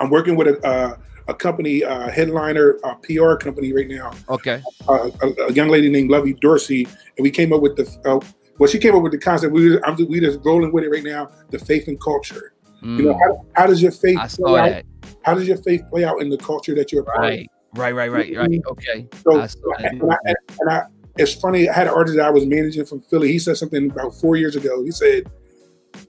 I'm 0.00 0.10
working 0.10 0.36
with 0.36 0.48
a 0.48 0.66
uh, 0.66 0.96
a 1.28 1.34
company, 1.34 1.84
uh, 1.84 2.08
headliner, 2.08 2.78
uh, 2.84 2.94
PR 3.02 3.34
company 3.34 3.72
right 3.72 3.86
now. 3.88 4.12
Okay. 4.30 4.62
Uh, 4.88 5.10
a, 5.22 5.28
a 5.48 5.52
young 5.52 5.68
lady 5.68 5.90
named 5.90 6.10
Lovey 6.10 6.32
Dorsey, 6.32 6.84
and 7.16 7.22
we 7.22 7.30
came 7.30 7.52
up 7.52 7.60
with 7.60 7.76
the. 7.76 7.84
Uh, 8.04 8.20
well, 8.58 8.68
she 8.68 8.78
came 8.78 8.94
up 8.96 9.02
with 9.02 9.12
the 9.12 9.18
concept. 9.18 9.52
We 9.52 9.80
I'm 9.82 9.96
just, 9.96 10.08
we 10.08 10.20
just 10.20 10.40
rolling 10.44 10.72
with 10.72 10.84
it 10.84 10.88
right 10.90 11.04
now. 11.04 11.30
The 11.50 11.58
faith 11.58 11.86
and 11.88 12.00
culture. 12.00 12.54
You 12.82 12.88
know, 13.02 13.14
Mm, 13.14 13.20
how, 13.20 13.46
how 13.54 13.66
does 13.66 13.82
your 13.82 13.90
faith 13.90 14.18
I 14.18 14.26
play 14.26 14.28
saw 14.28 14.56
out? 14.56 14.70
that. 14.70 14.84
How 15.22 15.34
does 15.34 15.46
your 15.48 15.56
faith 15.58 15.82
play 15.90 16.04
out 16.04 16.22
in 16.22 16.30
the 16.30 16.38
culture 16.38 16.74
that 16.76 16.92
you're 16.92 17.02
part 17.02 17.18
of? 17.18 17.22
Right. 17.24 17.50
Right, 17.74 17.92
right, 17.92 18.10
right, 18.10 18.36
right. 18.36 18.60
Okay. 18.70 19.06
So, 19.24 19.40
I 19.40 19.46
saw 19.46 19.60
that. 19.78 19.92
and, 19.92 20.10
I, 20.10 20.16
and 20.60 20.70
I, 20.70 20.86
it's 21.18 21.34
funny. 21.34 21.68
I 21.68 21.74
had 21.74 21.86
an 21.88 21.92
artist 21.92 22.16
that 22.16 22.24
I 22.24 22.30
was 22.30 22.46
managing 22.46 22.86
from 22.86 23.00
Philly. 23.02 23.30
He 23.32 23.38
said 23.38 23.56
something 23.58 23.90
about 23.90 24.14
four 24.14 24.36
years 24.36 24.56
ago. 24.56 24.82
He 24.84 24.90
said, 24.92 25.24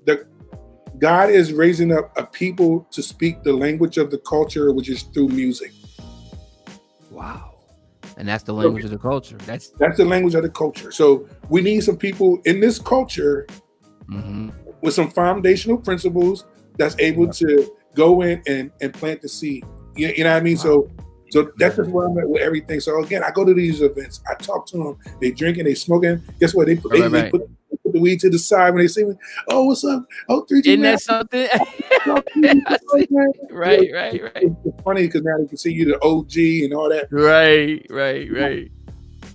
"The 0.05 0.25
God 0.99 1.29
is 1.29 1.53
raising 1.53 1.93
up 1.93 2.11
a 2.17 2.25
people 2.25 2.85
to 2.91 3.01
speak 3.01 3.41
the 3.43 3.53
language 3.53 3.97
of 3.97 4.11
the 4.11 4.17
culture, 4.19 4.73
which 4.73 4.89
is 4.89 5.03
through 5.03 5.29
music. 5.29 5.71
Wow. 7.09 7.55
And 8.17 8.27
that's 8.27 8.43
the 8.43 8.53
language 8.53 8.83
of 8.83 8.91
the 8.91 8.97
culture. 8.97 9.37
That's 9.45 9.69
That's 9.69 9.97
the 9.97 10.05
language 10.05 10.35
of 10.35 10.43
the 10.43 10.49
culture. 10.49 10.91
So 10.91 11.27
we 11.47 11.61
need 11.61 11.81
some 11.81 11.95
people 11.95 12.41
in 12.45 12.59
this 12.59 12.77
culture 12.77 13.47
mhm. 14.09 14.53
with 14.81 14.93
some 14.93 15.09
foundational 15.09 15.77
principles 15.77 16.45
that's 16.77 16.97
able 16.99 17.29
to 17.33 17.73
go 17.95 18.21
in 18.21 18.43
and, 18.45 18.71
and 18.81 18.93
plant 18.93 19.21
the 19.21 19.29
seed. 19.29 19.63
You, 19.95 20.09
you 20.09 20.25
know 20.25 20.31
what 20.31 20.37
I 20.37 20.41
mean? 20.41 20.57
So 20.57 20.89
so 21.31 21.51
that's 21.57 21.75
just 21.75 21.89
where 21.91 22.07
I'm 22.07 22.17
at 22.17 22.27
with 22.27 22.41
everything. 22.41 22.79
So 22.79 23.01
again, 23.03 23.23
I 23.23 23.31
go 23.31 23.45
to 23.45 23.53
these 23.53 23.81
events, 23.81 24.21
I 24.29 24.33
talk 24.33 24.65
to 24.67 24.77
them, 24.77 24.97
they 25.21 25.31
drinking, 25.31 25.65
they 25.65 25.75
smoking. 25.75 26.21
Guess 26.39 26.55
what? 26.55 26.67
They 26.67 26.75
they, 26.75 26.81
Right, 26.81 26.91
they 26.91 27.01
right. 27.01 27.11
they 27.11 27.29
put 27.29 27.49
the 27.99 28.03
weed 28.03 28.19
to 28.21 28.29
the 28.29 28.39
side 28.39 28.73
when 28.73 28.81
they 28.83 28.87
see 28.87 29.03
me. 29.03 29.13
Oh, 29.49 29.65
what's 29.65 29.83
up? 29.83 30.05
Oh, 30.29 30.45
3G 30.49 30.65
Isn't 30.67 30.81
man. 30.81 30.91
that 30.93 31.01
something? 31.01 31.47
It's 32.35 33.11
right, 33.51 33.89
right, 33.91 34.21
right. 34.23 34.51
funny 34.83 35.01
because 35.07 35.23
now 35.23 35.37
they 35.37 35.47
can 35.47 35.57
see 35.57 35.71
you 35.73 35.85
the 35.85 36.01
OG 36.03 36.63
and 36.63 36.73
all 36.73 36.89
that. 36.89 37.07
Right, 37.11 37.85
right, 37.89 38.31
right. 38.31 38.71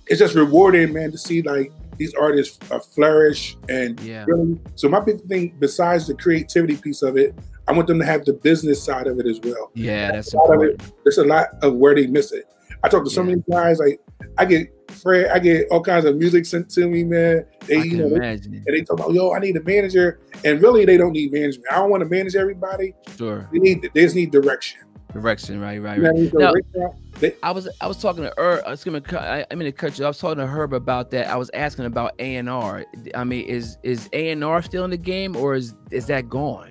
It's 0.07 0.19
just 0.19 0.35
rewarding, 0.35 0.93
man, 0.93 1.11
to 1.11 1.17
see 1.17 1.41
like 1.41 1.71
these 1.97 2.13
artists 2.15 2.59
uh, 2.71 2.79
flourish 2.79 3.55
and 3.69 3.99
Yeah. 4.01 4.25
really. 4.27 4.59
So 4.75 4.89
my 4.89 4.99
big 4.99 5.21
thing, 5.23 5.55
besides 5.59 6.07
the 6.07 6.15
creativity 6.15 6.75
piece 6.77 7.01
of 7.01 7.17
it, 7.17 7.35
I 7.67 7.71
want 7.73 7.87
them 7.87 7.99
to 7.99 8.05
have 8.05 8.25
the 8.25 8.33
business 8.33 8.83
side 8.83 9.07
of 9.07 9.19
it 9.19 9.25
as 9.27 9.39
well. 9.43 9.71
Yeah, 9.73 10.11
that's 10.11 10.33
A 10.33 10.37
lot 10.37 10.55
of 10.55 10.63
it- 10.63 10.81
There's 11.03 11.17
a 11.17 11.23
lot 11.25 11.47
of 11.61 11.75
where 11.75 11.95
they 11.95 12.07
miss 12.07 12.31
it. 12.31 12.45
I 12.83 12.89
talk 12.89 13.03
to 13.03 13.09
so 13.09 13.21
Yeah. 13.21 13.27
many 13.29 13.43
guys, 13.49 13.79
like 13.79 13.99
I 14.37 14.45
get 14.45 14.71
Fred, 14.95 15.29
I 15.31 15.39
get 15.39 15.67
all 15.71 15.81
kinds 15.81 16.05
of 16.05 16.15
music 16.17 16.45
sent 16.45 16.69
to 16.71 16.87
me, 16.87 17.03
man. 17.03 17.45
They, 17.67 17.77
I 17.77 17.83
you 17.83 17.89
can 17.91 17.99
know, 17.99 18.09
they, 18.09 18.31
and 18.33 18.65
they 18.67 18.81
talk 18.81 18.99
about, 18.99 19.13
yo, 19.13 19.33
I 19.33 19.39
need 19.39 19.57
a 19.57 19.63
manager, 19.63 20.19
and 20.43 20.61
really 20.61 20.85
they 20.85 20.97
don't 20.97 21.13
need 21.13 21.31
management. 21.31 21.65
I 21.71 21.75
don't 21.75 21.89
want 21.89 22.01
to 22.03 22.09
manage 22.09 22.35
everybody. 22.35 22.93
Sure. 23.17 23.49
They 23.51 23.59
need, 23.59 23.89
they 23.93 24.01
just 24.01 24.15
need 24.15 24.31
direction. 24.31 24.81
Direction, 25.13 25.61
right, 25.61 25.81
right, 25.81 25.95
You 25.97 26.03
know 26.33 26.51
right. 26.53 26.63
I 26.75 26.77
Now- 26.77 26.93
they, 27.19 27.33
I 27.41 27.51
was 27.51 27.69
I 27.79 27.87
was 27.87 28.01
talking 28.01 28.23
to 28.23 28.33
Herb. 28.37 28.63
Uh, 28.65 28.67
I 28.67 28.71
was 28.71 28.83
gonna 28.83 28.99
cut. 28.99 29.23
I, 29.23 29.45
I'm 29.49 29.57
gonna 29.57 29.71
cut 29.71 29.97
you. 29.97 30.03
I 30.03 30.09
was 30.09 30.19
talking 30.19 30.39
to 30.39 30.47
Herb 30.47 30.73
about 30.73 31.11
that. 31.11 31.29
I 31.29 31.37
was 31.37 31.49
asking 31.53 31.85
about 31.85 32.11
A 32.19 32.35
and 32.35 32.49
R. 32.49 32.83
I 33.13 33.23
mean, 33.23 33.45
is 33.45 33.77
is 33.83 34.09
A 34.11 34.31
and 34.31 34.43
R 34.43 34.61
still 34.61 34.83
in 34.83 34.89
the 34.89 34.97
game, 34.97 35.37
or 35.37 35.55
is 35.55 35.73
is 35.91 36.07
that 36.07 36.27
gone? 36.27 36.67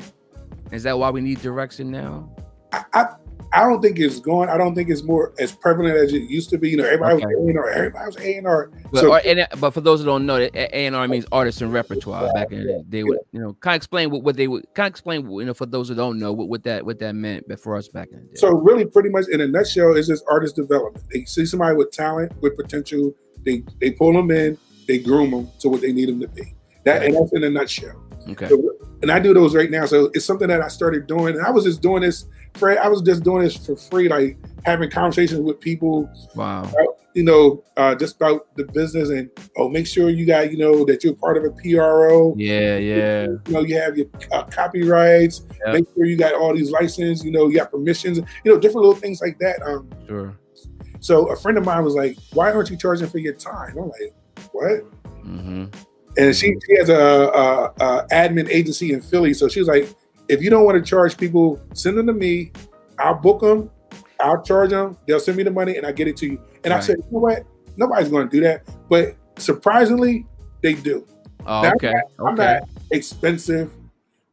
Is 0.71 0.83
that 0.83 0.99
why 0.99 1.09
we 1.09 1.23
need 1.23 1.41
direction 1.41 1.91
now? 1.91 2.29
I, 2.73 2.85
I, 2.93 3.07
I 3.55 3.61
don't 3.61 3.81
think 3.81 3.99
it's 4.01 4.19
going. 4.19 4.49
I 4.49 4.59
don't 4.59 4.75
think 4.75 4.91
it's 4.91 5.03
more 5.05 5.33
as 5.39 5.53
prevalent 5.53 5.97
as 5.97 6.13
it 6.13 6.23
used 6.29 6.51
to 6.51 6.59
be. 6.59 6.71
You 6.71 6.79
know, 6.79 6.85
everybody 6.85 7.15
Okay. 7.17 7.27
was 7.27 7.37
A 7.47 7.49
and 7.51 7.59
R. 7.59 7.69
Everybody 7.71 8.07
was 8.07 8.17
A 8.19 8.37
and 8.39 8.47
R. 8.47 8.71
But, 8.93 9.01
So- 9.01 9.13
or, 9.13 9.21
and, 9.25 9.41
uh, 9.41 9.47
but 9.61 9.71
for 9.71 9.81
those 9.81 10.01
who 10.01 10.07
don't 10.07 10.27
know, 10.27 10.37
A 10.37 10.51
and 10.87 10.97
R 10.97 11.07
means 11.09 11.25
artists 11.31 11.61
and 11.63 11.73
repertoire. 11.73 12.33
Back 12.35 12.51
in 12.53 12.61
the 12.61 12.65
day, 12.65 12.83
they 12.89 13.05
would 13.05 13.19
you 13.33 13.41
know 13.41 13.55
kind 13.61 13.75
of 13.75 13.77
explain 13.77 14.11
what, 14.11 14.23
what 14.23 14.37
they 14.37 14.49
would 14.49 14.65
kind 14.75 14.87
of 14.87 14.91
explain 14.91 15.31
you 15.31 15.45
know 15.45 15.55
for 15.55 15.67
those 15.67 15.89
who 15.89 15.95
don't 15.95 16.19
know 16.19 16.33
what, 16.33 16.49
what 16.49 16.65
that 16.65 16.85
what 16.85 16.99
that 16.99 17.15
meant. 17.15 17.45
For 17.61 17.77
us 17.77 17.89
back 17.89 18.09
in 18.13 18.19
the 18.21 18.25
day, 18.25 18.35
So 18.35 18.49
really, 18.51 18.85
pretty 18.85 19.11
much 19.11 19.27
in 19.29 19.41
a 19.41 19.47
nutshell, 19.47 19.97
it's 19.97 20.09
just 20.09 20.25
artist 20.29 20.57
development. 20.57 21.05
They 21.13 21.25
see 21.25 21.47
somebody 21.47 21.77
with 21.77 21.93
talent, 21.93 22.33
with 22.43 22.57
potential. 22.57 23.15
They 23.45 23.63
they 23.81 23.93
pull 23.93 24.13
them 24.13 24.31
in. 24.31 24.59
They 24.89 24.99
groom 24.99 25.31
them 25.31 25.49
to 25.61 25.69
what 25.69 25.81
they 25.81 25.93
need 25.93 26.09
them 26.09 26.21
to 26.21 26.29
be. 26.29 26.55
That 26.85 27.03
and 27.05 27.15
that's 27.15 27.33
in 27.33 27.45
a 27.45 27.51
nutshell. 27.51 28.03
okay, 28.31 28.49
So, 28.49 28.61
and 29.05 29.13
I 29.13 29.19
do 29.19 29.35
those 29.35 29.55
right 29.55 29.71
now. 29.71 29.85
So 29.85 30.11
it's 30.15 30.25
something 30.25 30.49
that 30.49 30.63
I 30.63 30.69
started 30.69 31.07
doing. 31.07 31.37
And 31.37 31.45
I 31.45 31.51
was 31.51 31.65
just 31.65 31.83
doing 31.83 32.01
this, 32.01 32.25
Fred. 32.55 32.79
I 32.79 32.89
was 32.89 33.03
just 33.03 33.23
doing 33.23 33.43
this 33.43 33.55
for 33.55 33.77
free, 33.77 34.09
like 34.09 34.39
having 34.65 34.91
conversations 34.91 35.41
with 35.41 35.61
people 35.61 36.09
wow, 36.35 36.67
you 37.13 37.23
know, 37.23 37.63
uh, 37.77 37.95
just 37.95 38.17
about 38.17 38.55
the 38.57 38.65
business 38.65 39.11
and 39.11 39.29
oh, 39.59 39.69
make 39.69 39.87
sure 39.87 40.09
you 40.09 40.25
got, 40.25 40.51
you 40.51 40.57
know, 40.57 40.87
that 40.87 41.05
you're 41.05 41.15
part 41.15 41.37
of 41.37 41.45
a 41.45 41.51
PRO. 41.51 42.35
yeah, 42.39 42.79
yeah, 42.79 43.25
You 43.25 43.41
know, 43.53 43.61
you 43.61 43.79
have 43.79 43.99
your 43.99 44.07
uh, 44.33 44.45
copyrights. 44.45 45.43
Yeah. 45.67 45.75
Make 45.75 45.85
sure 45.95 46.07
you 46.07 46.17
got 46.17 46.33
all 46.33 46.55
these 46.55 46.71
licenses. 46.71 47.23
You 47.23 47.31
know, 47.31 47.49
you 47.49 47.59
got 47.59 47.71
permissions. 47.71 48.19
You 48.43 48.53
know, 48.55 48.59
different 48.59 48.87
little 48.87 48.99
things 48.99 49.21
like 49.21 49.39
that. 49.41 49.63
Um, 49.63 49.91
sure, 50.09 50.39
so 51.01 51.31
a 51.31 51.37
friend 51.37 51.59
of 51.59 51.67
mine 51.67 51.85
was 51.85 51.95
like, 51.95 52.17
"Why 52.33 52.51
aren't 52.51 52.71
you 52.71 52.79
charging 52.79 53.09
for 53.09 53.19
your 53.19 53.35
time?" 53.35 53.77
I'm 53.77 53.91
like, 53.91 54.15
"What?" 54.53 54.81
hmm 55.23 55.67
And 56.17 56.35
she, 56.35 56.55
she 56.67 56.77
has 56.79 56.89
a, 56.89 56.95
a, 56.95 57.65
a 57.81 58.07
admin 58.13 58.49
agency 58.49 58.93
in 58.93 59.01
Philly. 59.01 59.35
So 59.35 59.49
she 59.49 59.59
was 59.61 59.69
like, 59.69 59.89
"If 60.29 60.43
you 60.43 60.51
don't 60.51 60.65
want 60.65 60.83
to 60.83 60.89
charge 60.89 61.17
people, 61.17 61.61
send 61.75 61.99
them 61.99 62.07
to 62.07 62.13
me. 62.13 62.53
I'll 62.99 63.15
book 63.15 63.41
them. 63.41 63.71
I'll 64.21 64.43
charge 64.43 64.71
them. 64.71 64.97
They'll 65.07 65.21
send 65.21 65.37
me 65.37 65.43
the 65.43 65.51
money, 65.51 65.77
and 65.77 65.87
I 65.87 65.93
get 65.93 66.09
it 66.09 66.17
to 66.19 66.27
you." 66.27 66.41
And 66.63 66.73
I 66.73 66.81
said, 66.81 66.97
"You 66.99 67.05
know 67.11 67.19
what? 67.19 67.45
Nobody's 67.77 68.09
going 68.09 68.29
to 68.29 68.37
do 68.37 68.41
that." 68.43 68.63
But 68.89 69.17
surprisingly, 69.37 70.27
they 70.63 70.75
do. 70.75 71.07
oh, 71.47 71.63
Now, 71.63 71.73
okay, 71.75 71.93
I'm 72.21 72.35
okay, 72.35 72.61
not 72.61 72.69
expensive, 72.91 73.73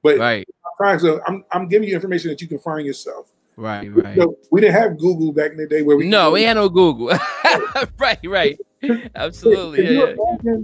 but 0.04 0.18
right, 0.18 0.48
I'm. 0.80 1.06
Uh, 1.06 1.18
I'm, 1.28 1.44
I'm 1.52 1.68
giving 1.68 1.88
you 1.90 1.96
information 1.96 2.30
that 2.30 2.42
you 2.42 2.48
can 2.48 2.60
find 2.60 2.86
yourself. 2.86 3.32
right, 3.56 3.94
right. 3.94 4.18
So 4.18 4.38
we 4.52 4.62
didn't 4.62 4.76
have 4.80 4.98
Google 4.98 5.32
back 5.32 5.52
in 5.52 5.58
the 5.58 5.68
day 5.68 5.82
where 5.82 5.98
we 5.98 6.08
No, 6.08 6.32
we 6.32 6.44
had 6.44 6.56
no 6.56 6.70
Google. 6.70 7.08
right, 7.98 8.20
right. 8.24 8.60
Absolutely. 9.16 9.84
Can 9.84 9.94
you 9.94 10.08
yeah. 10.44 10.58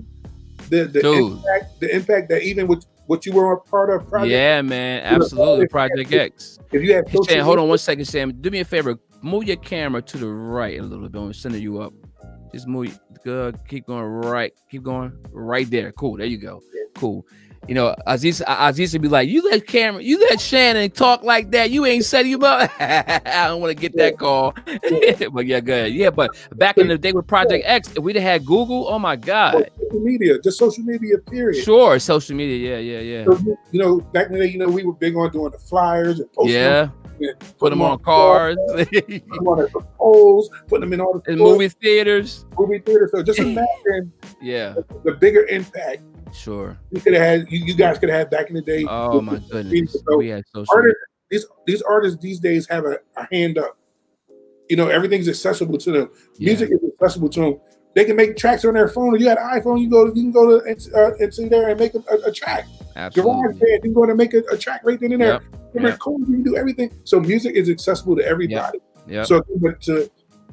The 0.70 0.86
the 0.86 1.02
Dude. 1.02 1.32
impact, 1.34 1.80
the 1.80 1.96
impact 1.96 2.30
that 2.30 2.44
even 2.44 2.68
with 2.68 2.86
what 3.08 3.26
you 3.26 3.32
were 3.32 3.54
a 3.54 3.60
part 3.60 3.90
of, 3.90 4.08
project, 4.08 4.32
Yeah, 4.32 4.62
man. 4.62 5.02
Absolutely. 5.04 5.68
Project 5.68 6.12
X. 6.12 6.60
if 6.72 6.84
you 6.84 6.94
have 6.94 7.06
Sam, 7.26 7.44
hold 7.46 7.60
on 7.60 7.70
one 7.70 7.78
second, 7.78 8.06
Sam. 8.06 8.34
Do 8.42 8.50
me 8.52 8.60
a 8.60 8.66
favor. 8.66 8.98
Move 9.22 9.46
your 9.46 9.58
camera 9.58 10.02
to 10.02 10.18
the 10.18 10.28
right 10.28 10.80
a 10.80 10.84
little 10.84 11.08
bit. 11.10 11.20
I'm 11.20 11.34
sending 11.34 11.62
you 11.62 11.80
up. 11.82 11.94
Just 12.54 12.68
move. 12.68 13.00
Good. 13.24 13.60
Keep 13.68 13.88
going 13.88 14.04
right. 14.04 14.54
Keep 14.70 14.84
going 14.84 15.12
right 15.32 15.70
there. 15.70 15.92
Cool. 15.94 16.18
There 16.18 16.26
you 16.28 16.38
go. 16.38 16.62
Cool. 16.96 17.26
You 17.68 17.76
know, 17.76 17.96
Aziz, 18.06 18.42
Aziz 18.48 18.94
would 18.94 19.02
be 19.02 19.08
like, 19.10 19.28
"You 19.28 19.44
let 19.50 19.68
camera, 19.68 20.02
you 20.02 20.20
let 20.22 20.40
Shannon 20.40 20.90
talk 20.92 21.24
like 21.24 21.52
that. 21.52 21.70
You 21.70 21.86
ain't 21.86 22.06
setting 22.06 22.32
him 22.32 22.44
up." 22.44 22.72
I 22.80 23.48
don't 23.48 23.60
want 23.62 23.76
to 23.76 23.82
get 23.82 23.96
that 23.98 24.18
call, 24.18 24.54
but 25.34 25.46
yeah, 25.46 25.60
good. 25.60 25.94
Yeah, 25.94 26.10
but 26.12 26.32
back 26.56 26.78
in 26.78 26.88
the 26.88 26.98
day 26.98 27.12
with 27.12 27.28
Project 27.28 27.64
X, 27.68 27.90
if 27.92 27.98
we'd 28.00 28.16
have 28.16 28.24
had 28.24 28.46
Google, 28.46 28.88
oh 28.88 29.00
my 29.00 29.16
God, 29.18 29.70
social 29.82 30.00
media, 30.00 30.40
just 30.40 30.58
social 30.58 30.84
media, 30.84 31.18
period. 31.18 31.62
sure, 31.64 32.00
social 32.00 32.36
media, 32.38 32.80
yeah, 32.80 33.00
yeah, 33.00 33.26
So, 33.26 33.58
you 33.72 33.80
know, 33.82 34.00
back 34.00 34.28
in 34.28 34.34
the 34.34 34.40
day, 34.40 34.52
you 34.52 34.60
know, 34.60 34.70
we 34.70 34.84
were 34.86 34.94
big 34.94 35.16
on 35.18 35.30
doing 35.32 35.52
the 35.52 35.58
flyers 35.58 36.20
and 36.22 36.30
yeah, 36.30 36.36
posting 36.36 36.54
yeah. 36.54 36.70
them, 36.86 36.94
and 37.20 37.58
Put 37.58 37.72
them 37.72 37.82
on 37.82 38.00
cars, 38.00 38.56
put 38.76 38.90
them 38.92 39.48
on 39.48 39.58
the 39.58 39.84
poles, 39.98 40.50
putting 40.68 40.82
them 40.86 40.94
in 40.94 41.02
all 41.02 41.20
the 41.20 41.32
in 41.34 41.40
movie 41.40 41.68
theaters. 41.68 42.46
movie 42.58 42.80
theaters. 42.80 43.12
So 43.12 43.24
just 43.24 43.40
imagine 43.40 44.14
Yeah, 44.42 44.76
the 45.04 45.14
bigger 45.20 45.46
impact 45.48 46.02
sure. 46.34 46.78
you 46.92 47.02
could 47.02 47.14
have 47.14 47.22
had, 47.22 47.52
you, 47.52 47.66
you 47.66 47.74
guys 47.74 47.98
could 48.00 48.10
have 48.10 48.20
had 48.20 48.30
back 48.30 48.50
in 48.50 48.56
the 48.56 48.62
day. 48.62 48.86
Oh 48.88 49.22
my 49.22 49.40
goodness, 49.50 49.96
So 50.08 50.18
we 50.18 50.30
had 50.30 50.44
social. 50.54 50.74
artists, 50.74 51.00
these 51.30 51.46
these 51.66 51.82
artists 51.82 52.22
these 52.22 52.40
days 52.40 52.68
have 52.70 52.86
a, 52.86 52.98
a 53.16 53.28
hand 53.32 53.58
up. 53.58 53.78
You 54.70 54.76
know, 54.76 54.88
everything's 54.88 55.28
accessible 55.28 55.78
to 55.80 55.92
them. 55.92 56.10
Yeah. 56.36 56.48
Music 56.48 56.70
is 56.72 56.80
accessible 56.94 57.30
to 57.30 57.40
them. 57.40 57.60
They 57.96 58.06
can 58.06 58.16
make 58.16 58.38
tracks 58.38 58.64
on 58.66 58.76
their 58.76 58.88
phone. 58.88 59.16
If 59.16 59.22
you 59.22 59.28
got 59.28 59.40
an 59.40 59.62
iPhone, 59.62 59.82
you 59.82 59.90
go, 59.90 60.06
you 60.06 60.12
can 60.12 60.32
go 60.32 60.60
to 60.60 60.76
uh, 60.96 61.12
into 61.20 61.50
there 61.50 61.70
and 61.70 61.80
make 61.80 61.96
a, 61.96 62.04
a, 62.12 62.30
a 62.30 62.32
track. 62.32 62.68
Garage 62.94 63.18
Absolutely. 63.18 63.54
band, 63.54 63.62
you 63.62 63.80
can 63.82 63.94
go 63.94 64.04
and 64.04 64.18
make 64.18 64.34
a, 64.34 64.44
a 64.52 64.58
track 64.58 64.82
right 64.84 65.00
then 65.00 65.14
and 65.14 65.22
there. 65.22 65.34
Yep. 65.34 65.74
can 65.74 65.84
record, 65.84 66.20
you 66.22 66.26
can 66.26 66.44
do 66.44 66.58
everything. 66.58 66.92
So 67.04 67.20
music 67.20 67.56
is 67.56 67.70
accessible 67.70 68.16
to 68.18 68.26
everybody. 68.26 68.80
Yeah. 69.08 69.24
So 69.24 69.42
but 69.62 69.82
to 69.82 70.10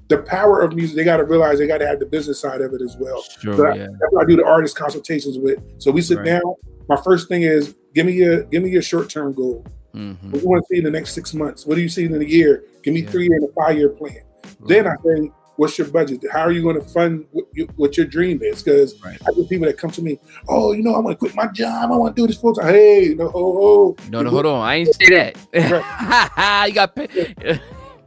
the 0.08 0.18
power 0.18 0.60
of 0.60 0.74
music, 0.74 0.96
they 0.96 1.04
got 1.04 1.16
to 1.16 1.24
realize 1.24 1.58
they 1.58 1.66
got 1.66 1.78
to 1.78 1.86
have 1.86 1.98
the 1.98 2.06
business 2.06 2.38
side 2.40 2.60
of 2.60 2.72
it 2.74 2.82
as 2.82 2.96
well. 2.98 3.22
Sure, 3.40 3.56
So 3.56 3.68
yeah. 3.74 3.86
That's 3.98 4.12
what 4.12 4.24
I 4.24 4.26
do 4.28 4.36
the 4.36 4.44
artist 4.44 4.76
consultations 4.76 5.38
with. 5.38 5.58
So 5.78 5.90
we 5.90 6.02
sit 6.02 6.18
Right. 6.18 6.26
down. 6.26 6.42
My 6.88 6.96
first 7.02 7.28
thing 7.28 7.42
is 7.42 7.74
give 7.94 8.04
me 8.06 8.12
your 8.12 8.42
give 8.44 8.62
me 8.62 8.70
your 8.70 8.82
short 8.82 9.08
term 9.08 9.32
goal. 9.32 9.64
Mhm. 9.94 10.16
What 10.24 10.32
do 10.32 10.38
you 10.40 10.48
want 10.48 10.62
to 10.62 10.66
see 10.74 10.78
in 10.78 10.84
the 10.84 10.90
next 10.90 11.12
six 11.14 11.32
months? 11.32 11.64
What 11.66 11.76
do 11.76 11.80
you 11.80 11.88
see 11.88 12.04
in 12.04 12.14
a 12.14 12.24
year? 12.24 12.64
Give 12.82 12.92
me 12.92 13.00
Yeah. 13.00 13.10
three 13.10 13.24
year 13.24 13.36
and 13.36 13.44
a 13.48 13.52
five 13.52 13.78
year 13.78 13.88
plan. 13.88 14.18
Then 14.66 14.86
I 14.86 14.94
say, 15.04 15.30
what's 15.56 15.78
your 15.78 15.86
budget? 15.86 16.20
How 16.32 16.40
are 16.40 16.50
you 16.52 16.62
going 16.62 16.74
to 16.74 16.82
fund 16.86 17.26
what, 17.32 17.44
you, 17.52 17.68
what 17.76 17.96
your 17.96 18.06
dream 18.06 18.40
is? 18.42 18.62
Because 18.62 19.00
Right. 19.04 19.16
I 19.26 19.32
get 19.32 19.48
people 19.48 19.66
that 19.66 19.78
come 19.78 19.90
to 19.92 20.02
me, 20.02 20.18
oh, 20.48 20.72
you 20.72 20.82
know, 20.82 20.94
I 20.94 20.98
want 20.98 21.14
to 21.14 21.18
quit 21.18 21.34
my 21.34 21.46
job. 21.46 21.92
I 21.92 21.96
want 21.96 22.14
to 22.16 22.22
do 22.22 22.26
this 22.26 22.36
full 22.36 22.52
time. 22.54 22.74
Hey, 22.74 23.14
no, 23.16 23.30
oh, 23.34 23.94
oh. 23.94 23.96
No, 24.10 24.20
no, 24.22 24.30
hold 24.30 24.46
on. 24.46 24.60
I 24.60 24.74
ain't 24.76 24.94
say 24.94 25.32
that. 25.54 26.66
you 26.68 26.74
got. 26.74 26.98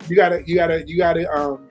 You 0.09 0.15
gotta, 0.15 0.43
you 0.45 0.55
gotta, 0.55 0.87
you 0.87 0.97
gotta 0.97 1.29
um, 1.33 1.66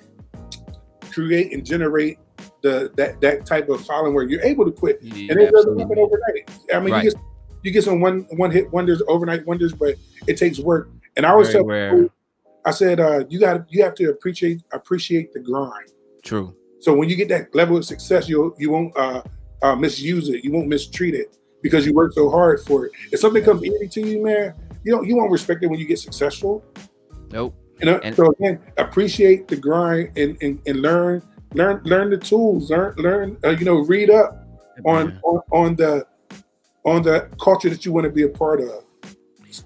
create 1.16 1.52
and 1.52 1.64
generate 1.64 2.18
the 2.62 2.92
that 2.96 3.20
that 3.22 3.46
type 3.46 3.68
of 3.70 3.84
following 3.86 4.12
where 4.14 4.24
you're 4.28 4.42
able 4.42 4.66
to 4.66 4.70
quit, 4.70 4.98
Yeah, 5.02 5.32
and 5.32 5.40
it 5.40 5.50
doesn't 5.50 5.78
happen 5.78 5.98
overnight. 5.98 6.50
I 6.72 6.80
mean, 6.80 6.92
Right. 6.92 7.04
you 7.04 7.10
get 7.10 7.20
you 7.62 7.70
get 7.72 7.84
some 7.84 8.00
one 8.00 8.26
one 8.36 8.50
hit 8.50 8.70
wonders, 8.70 9.02
overnight 9.08 9.46
wonders, 9.46 9.72
but 9.72 9.94
it 10.26 10.36
takes 10.36 10.58
work. 10.58 10.90
And 11.16 11.24
I 11.24 11.30
always 11.30 11.48
Very 11.48 11.58
tell 11.64 11.66
rare. 11.66 11.90
people, 11.92 12.14
I 12.66 12.70
said, 12.72 13.00
uh, 13.00 13.24
you 13.30 13.40
got 13.40 13.72
you 13.72 13.82
have 13.82 13.94
to 13.94 14.10
appreciate 14.10 14.62
appreciate 14.72 15.32
the 15.32 15.40
grind. 15.40 15.90
True. 16.22 16.54
So 16.80 16.92
when 16.94 17.08
you 17.08 17.16
get 17.16 17.28
that 17.30 17.54
level 17.54 17.76
of 17.78 17.84
success, 17.86 18.28
you 18.28 18.54
you 18.58 18.70
won't 18.70 18.94
uh, 18.96 19.22
uh, 19.62 19.74
misuse 19.74 20.28
it. 20.28 20.44
You 20.44 20.52
won't 20.52 20.68
mistreat 20.68 21.14
it 21.14 21.38
because 21.62 21.86
you 21.86 21.94
work 21.94 22.12
so 22.12 22.28
hard 22.28 22.60
for 22.60 22.86
it. 22.86 22.92
If 23.10 23.20
something 23.20 23.42
comes 23.42 23.64
easy 23.64 23.88
to 23.88 24.00
you, 24.08 24.22
man, 24.22 24.52
you 24.84 24.92
don't 24.92 25.06
you 25.08 25.16
won't 25.16 25.30
respect 25.32 25.64
it 25.64 25.68
when 25.68 25.78
you 25.80 25.86
get 25.86 25.98
successful. 25.98 26.62
Nope. 27.32 27.54
You 27.80 27.86
know. 27.86 28.00
And- 28.02 28.14
so 28.16 28.30
again, 28.38 28.58
appreciate 28.78 29.48
the 29.48 29.56
grind 29.56 30.16
and, 30.16 30.36
and, 30.42 30.60
and 30.66 30.80
learn 30.82 31.22
learn 31.54 31.80
learn 31.84 32.10
the 32.10 32.18
tools. 32.18 32.70
Learn 32.70 32.94
learn 32.96 33.36
uh, 33.44 33.50
you 33.50 33.64
know 33.64 33.76
read 33.78 34.10
up 34.10 34.46
on, 34.84 35.10
Yeah. 35.10 35.18
on 35.22 35.40
on 35.50 35.76
the 35.76 36.06
on 36.84 37.02
the 37.02 37.28
culture 37.40 37.68
that 37.68 37.84
you 37.84 37.92
want 37.92 38.04
to 38.04 38.10
be 38.10 38.22
a 38.22 38.28
part 38.28 38.60
of. 38.60 38.84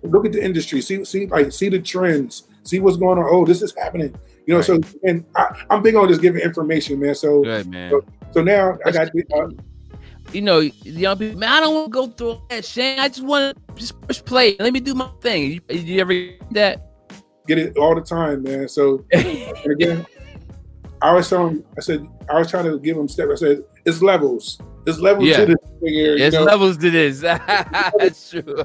Look 0.02 0.24
at 0.26 0.32
the 0.32 0.42
industry. 0.44 0.80
See 0.80 1.04
see 1.04 1.26
like 1.26 1.52
see 1.52 1.68
the 1.68 1.80
trends. 1.80 2.44
See 2.62 2.78
what's 2.78 2.96
going 2.96 3.18
on. 3.18 3.26
Oh, 3.28 3.44
this 3.44 3.62
is 3.62 3.74
happening. 3.76 4.14
You 4.46 4.54
know. 4.54 4.62
So 4.62 4.80
and 5.04 5.24
I, 5.36 5.64
I'm 5.70 5.82
big 5.82 5.94
on 5.96 6.08
just 6.08 6.20
giving 6.22 6.40
information, 6.42 7.00
man. 7.00 7.14
So 7.14 7.42
Good 7.42 7.66
man. 7.68 7.92
so 8.32 8.42
now 8.42 8.78
I 8.84 8.90
got 8.90 9.08
uh, 9.08 9.48
you 10.32 10.42
know, 10.42 10.60
young 10.60 11.18
people, 11.18 11.38
man, 11.40 11.48
I 11.50 11.60
don't 11.60 11.74
want 11.74 11.86
to 11.86 11.90
go 11.90 12.06
through 12.06 12.42
that 12.50 12.64
shit. 12.64 12.98
I 12.98 13.08
just 13.08 13.22
want 13.24 13.56
to 13.56 13.74
just 13.74 14.00
push 14.02 14.22
play. 14.22 14.56
Let 14.60 14.72
me 14.72 14.80
do 14.80 14.94
my 14.94 15.08
thing. 15.20 15.60
You, 15.68 15.76
you 15.76 16.00
ever 16.00 16.12
that? 16.52 16.89
Get 17.46 17.58
it 17.58 17.76
all 17.76 17.94
the 17.94 18.00
time, 18.00 18.42
man. 18.42 18.68
So 18.68 19.04
and 19.12 19.72
again, 19.72 20.06
I 21.02 21.08
always 21.10 21.28
tell 21.28 21.46
them, 21.48 21.64
I 21.76 21.80
said, 21.80 22.06
I 22.28 22.38
was 22.38 22.50
trying 22.50 22.64
to 22.64 22.78
give 22.78 22.96
him 22.96 23.08
steps. 23.08 23.32
I 23.42 23.46
said, 23.46 23.64
it's 23.84 24.02
levels. 24.02 24.60
It's 24.86 24.98
levels 24.98 25.28
Yeah. 25.28 25.38
to 25.38 25.46
this 25.46 25.56
thing 25.80 25.92
here. 25.94 26.18
There's 26.18 26.34
know? 26.34 26.44
levels 26.54 26.76
to 26.78 26.90
this. 26.90 27.20
That's 27.20 28.30
true. 28.30 28.64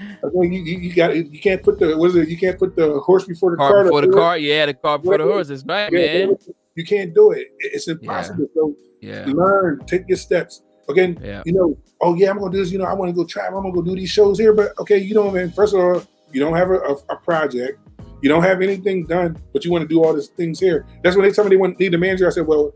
I 0.00 0.26
mean, 0.32 0.52
you, 0.52 0.62
you, 0.62 0.78
you 0.78 0.94
got 0.94 1.16
you 1.16 1.40
can't 1.40 1.62
put 1.62 1.78
the 1.80 1.96
what 1.98 2.10
is 2.10 2.16
it? 2.16 2.28
You 2.28 2.38
can't 2.38 2.58
put 2.58 2.76
the 2.76 3.00
horse 3.00 3.24
before 3.24 3.50
the 3.52 3.56
car 3.56 3.70
cart. 3.72 3.84
before 3.86 4.00
the 4.02 4.08
or- 4.08 4.12
car. 4.12 4.38
Yeah, 4.38 4.66
the 4.66 4.74
car 4.74 4.98
before 4.98 5.18
the 5.18 5.24
horse. 5.24 5.48
That's 5.48 5.64
right, 5.64 5.90
Yeah, 5.92 6.26
man. 6.26 6.36
You 6.76 6.84
can't 6.84 7.12
do 7.14 7.32
it. 7.32 7.48
It's 7.58 7.88
impossible. 7.88 8.46
So 8.54 8.76
Yeah. 9.00 9.24
learn, 9.26 9.80
take 9.86 10.04
your 10.08 10.16
steps. 10.18 10.62
Again, 10.88 11.18
Yeah. 11.22 11.42
you 11.44 11.52
know, 11.52 11.76
oh 12.00 12.14
yeah, 12.14 12.30
I'm 12.30 12.38
gonna 12.38 12.52
do 12.52 12.58
this. 12.58 12.70
You 12.70 12.78
know, 12.78 12.84
I 12.84 12.94
want 12.94 13.08
to 13.10 13.12
go 13.12 13.24
travel. 13.26 13.58
I'm 13.58 13.64
gonna 13.64 13.74
go 13.74 13.82
do 13.82 13.96
these 13.96 14.10
shows 14.10 14.38
here. 14.38 14.52
But 14.52 14.78
okay, 14.80 14.98
you 14.98 15.14
don't. 15.14 15.34
Man, 15.34 15.50
first 15.50 15.74
of 15.74 15.80
all, 15.80 16.02
you 16.32 16.40
don't 16.40 16.56
have 16.56 16.70
a, 16.70 16.78
a, 16.78 16.92
a 17.10 17.16
project. 17.16 17.78
You 18.20 18.28
don't 18.28 18.42
have 18.42 18.62
anything 18.62 19.06
done, 19.06 19.40
but 19.52 19.64
you 19.64 19.70
want 19.70 19.82
to 19.82 19.88
do 19.88 20.02
all 20.02 20.12
these 20.12 20.28
things 20.28 20.58
here. 20.58 20.86
That's 21.04 21.16
when 21.16 21.24
they 21.24 21.32
tell 21.32 21.44
me 21.44 21.50
they 21.50 21.56
want 21.56 21.78
need 21.78 21.94
a 21.94 21.98
manager. 21.98 22.26
I 22.26 22.30
said, 22.30 22.46
well, 22.46 22.74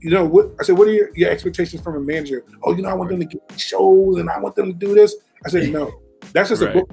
you 0.00 0.10
know 0.10 0.24
what? 0.24 0.50
I 0.60 0.64
said, 0.64 0.76
what 0.76 0.88
are 0.88 0.92
your, 0.92 1.10
your 1.14 1.30
expectations 1.30 1.80
from 1.82 1.94
a 1.94 2.00
manager? 2.00 2.44
Oh, 2.64 2.74
you 2.74 2.82
know, 2.82 2.88
I 2.88 2.94
want 2.94 3.10
them 3.10 3.20
to 3.20 3.26
get 3.26 3.40
shows 3.56 4.18
and 4.18 4.28
I 4.28 4.40
want 4.40 4.56
them 4.56 4.66
to 4.66 4.72
do 4.72 4.94
this. 4.94 5.14
I 5.46 5.50
said, 5.50 5.68
no, 5.70 5.92
that's 6.32 6.48
just 6.48 6.62
Right. 6.62 6.76
a 6.76 6.80
book. 6.80 6.90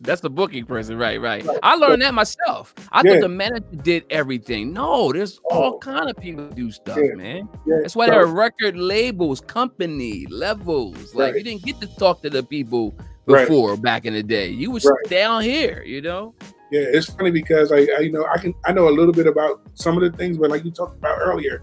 That's 0.00 0.20
the 0.20 0.30
booking 0.30 0.64
person, 0.64 0.96
right? 0.96 1.20
Right. 1.20 1.44
Right. 1.44 1.58
I 1.62 1.74
learned 1.74 2.02
that 2.02 2.14
myself. 2.14 2.72
I 2.92 3.02
Yeah. 3.04 3.14
thought 3.14 3.22
the 3.22 3.28
manager 3.28 3.66
did 3.82 4.04
everything. 4.10 4.72
No, 4.72 5.12
there's 5.12 5.40
all 5.50 5.74
oh. 5.74 5.78
kind 5.78 6.08
of 6.08 6.16
people 6.16 6.48
do 6.50 6.70
stuff, 6.70 6.98
Yeah. 7.02 7.16
man. 7.16 7.48
Yeah. 7.66 7.78
That's 7.82 7.96
why 7.96 8.06
So- 8.06 8.12
there 8.12 8.22
are 8.22 8.26
record 8.26 8.76
labels, 8.76 9.40
company 9.40 10.24
levels. 10.30 11.14
Like 11.14 11.32
Right. 11.32 11.38
you 11.38 11.42
didn't 11.42 11.64
get 11.64 11.80
to 11.80 11.88
talk 11.98 12.22
to 12.22 12.30
the 12.30 12.44
people 12.44 12.94
Right. 13.34 13.46
before 13.48 13.76
back 13.76 14.04
in 14.04 14.14
the 14.14 14.22
day. 14.22 14.48
You 14.48 14.70
was 14.70 14.84
Right. 14.84 15.10
down 15.10 15.42
here, 15.42 15.82
you 15.86 16.00
know. 16.00 16.34
Yeah, 16.70 16.82
it's 16.84 17.06
funny 17.10 17.30
because 17.30 17.72
I, 17.72 17.86
I, 17.96 18.00
you 18.00 18.12
know, 18.12 18.26
I 18.26 18.38
can 18.38 18.54
I 18.66 18.72
know 18.72 18.88
a 18.88 18.90
little 18.90 19.12
bit 19.12 19.26
about 19.26 19.60
some 19.74 19.96
of 19.96 20.02
the 20.02 20.16
things, 20.16 20.36
but 20.38 20.50
like 20.50 20.64
you 20.64 20.70
talked 20.70 20.98
about 20.98 21.18
earlier, 21.20 21.62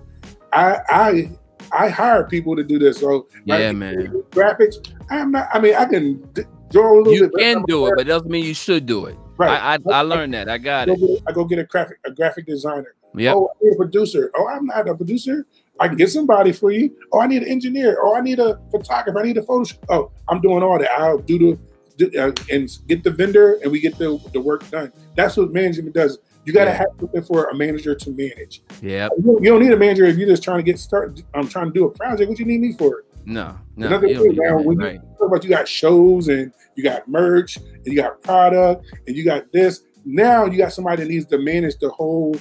I 0.53 0.79
I 0.89 1.31
I 1.71 1.89
hire 1.89 2.23
people 2.25 2.55
to 2.55 2.63
do 2.63 2.79
this. 2.79 2.99
So 2.99 3.27
like, 3.45 3.59
Yeah, 3.59 3.71
man. 3.71 4.23
graphics. 4.31 4.77
I'm 5.09 5.31
not. 5.31 5.47
I 5.53 5.59
mean, 5.59 5.75
I 5.75 5.85
can 5.85 6.21
d- 6.33 6.43
draw 6.71 6.95
a 6.95 6.97
little 6.97 7.13
You 7.13 7.21
bit. 7.23 7.31
but 7.33 7.41
can 7.41 7.63
do 7.67 7.85
it, 7.87 7.93
but 7.97 8.01
it 8.01 8.09
doesn't 8.09 8.29
mean 8.29 8.45
you 8.45 8.53
should 8.53 8.85
do 8.85 9.05
it. 9.05 9.15
Right. 9.37 9.49
I, 9.61 9.75
I 9.75 9.99
I 9.99 10.01
learned 10.01 10.33
that. 10.33 10.49
I 10.49 10.57
got 10.57 10.89
I 10.89 10.93
it. 10.93 10.99
get, 10.99 11.21
I 11.27 11.31
go 11.33 11.45
get 11.45 11.59
a 11.59 11.65
graphic 11.65 11.97
a 12.05 12.11
graphic 12.11 12.45
designer. 12.47 12.95
Yeah. 13.15 13.33
Oh, 13.35 13.49
I 13.49 13.63
need 13.65 13.73
a 13.73 13.75
producer. 13.77 14.31
Oh, 14.35 14.47
I'm 14.47 14.65
not 14.65 14.87
a 14.89 14.95
producer. 14.95 15.45
I 15.79 15.87
can 15.87 15.97
get 15.97 16.09
somebody 16.09 16.51
for 16.51 16.71
you. 16.71 16.95
Oh, 17.11 17.19
I 17.19 17.27
need 17.27 17.43
an 17.43 17.49
engineer. 17.49 17.97
Oh, 18.01 18.15
I 18.15 18.21
need 18.21 18.39
a 18.39 18.59
photographer. 18.71 19.19
I 19.19 19.23
need 19.23 19.37
a 19.37 19.43
photo. 19.43 19.75
Oh, 19.89 20.11
I'm 20.29 20.39
doing 20.41 20.63
all 20.63 20.79
that. 20.79 20.91
I'll 20.91 21.17
do 21.17 21.37
the 21.39 21.59
do, 21.97 22.19
uh, 22.19 22.31
and 22.51 22.69
get 22.87 23.03
the 23.03 23.11
vendor, 23.11 23.53
and 23.63 23.71
we 23.71 23.79
get 23.79 23.97
the 23.97 24.19
the 24.33 24.39
work 24.39 24.69
done. 24.69 24.91
That's 25.15 25.37
what 25.37 25.51
management 25.53 25.93
does. 25.95 26.17
You 26.45 26.53
got 26.53 26.65
to 26.65 26.71
Yeah. 26.71 26.77
have 26.77 26.87
something 26.99 27.23
for 27.23 27.45
a 27.49 27.55
manager 27.55 27.95
to 27.95 28.09
manage. 28.11 28.61
Yeah. 28.81 29.09
You 29.17 29.23
don't, 29.23 29.43
you 29.43 29.49
don't 29.49 29.63
need 29.63 29.71
a 29.71 29.77
manager 29.77 30.05
if 30.05 30.17
you're 30.17 30.27
just 30.27 30.43
trying 30.43 30.59
to 30.59 30.63
get 30.63 30.77
started. 30.77 31.23
I'm 31.33 31.47
trying 31.47 31.67
to 31.67 31.71
do 31.73 31.85
a 31.85 31.89
project. 31.91 32.29
What 32.29 32.37
you 32.37 32.45
need 32.45 32.61
me 32.61 32.73
for? 32.73 33.03
No. 33.25 33.55
No. 33.75 33.87
Another 33.87 34.07
you 34.07 34.21
thing 34.21 34.35
now, 34.35 34.61
when 34.61 34.79
you 34.79 34.99
talk 35.17 35.27
about 35.27 35.43
you 35.43 35.49
got 35.49 35.67
shows 35.67 36.27
and 36.27 36.51
you 36.75 36.83
got 36.83 37.07
merch 37.07 37.57
and 37.57 37.87
you 37.87 37.95
got 37.95 38.21
product 38.21 38.85
and 39.07 39.15
you 39.15 39.25
got 39.25 39.51
this. 39.51 39.81
Now 40.05 40.45
you 40.45 40.57
got 40.59 40.71
somebody 40.71 41.01
that 41.03 41.09
needs 41.09 41.25
to 41.27 41.39
manage 41.39 41.77
the 41.79 41.89
whole 41.89 42.35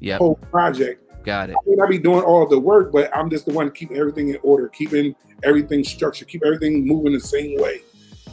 Yep. 0.00 0.18
whole 0.18 0.34
project. 0.50 1.01
Got 1.24 1.50
it. 1.50 1.56
I 1.56 1.68
may 1.68 1.76
not 1.76 1.88
be 1.88 1.98
doing 1.98 2.22
all 2.22 2.46
the 2.46 2.58
work, 2.58 2.92
but 2.92 3.14
I'm 3.16 3.30
just 3.30 3.46
the 3.46 3.52
one 3.52 3.70
keeping 3.70 3.96
everything 3.96 4.28
in 4.28 4.38
order, 4.42 4.68
keeping 4.68 5.14
everything 5.42 5.84
structured, 5.84 6.28
keep 6.28 6.44
everything 6.44 6.86
moving 6.86 7.12
the 7.12 7.20
same 7.20 7.60
way. 7.60 7.80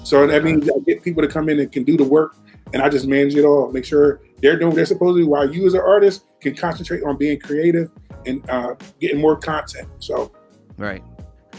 So 0.04 0.25
that 0.25 0.43
means 0.43 0.69
I 0.69 0.80
get 0.86 1.04
people 1.04 1.21
to 1.21 1.28
come 1.28 1.49
in 1.49 1.60
and 1.60 1.71
can 1.71 1.84
do 1.84 1.97
the 1.97 2.04
work, 2.04 2.36
and 2.73 2.82
I 2.82 2.89
just 2.89 3.08
manage 3.08 3.36
it 3.36 3.45
all. 3.45 3.71
Make 3.71 3.86
sure 3.86 4.21
they're 4.41 4.58
doing 4.58 4.69
what 4.69 4.75
they're 4.75 4.86
supposed 4.86 5.17
to 5.17 5.23
do, 5.23 5.28
while 5.30 5.54
you 5.54 5.65
as 5.67 5.73
an 5.73 5.82
artist 5.82 6.25
can 6.39 6.56
concentrate 6.56 7.04
on 7.04 7.17
being 7.17 7.39
creative 7.39 7.91
and 8.25 8.47
uh, 8.49 8.75
getting 8.99 9.19
more 9.19 9.36
content. 9.36 9.88
So 9.99 10.32
Right. 10.80 11.04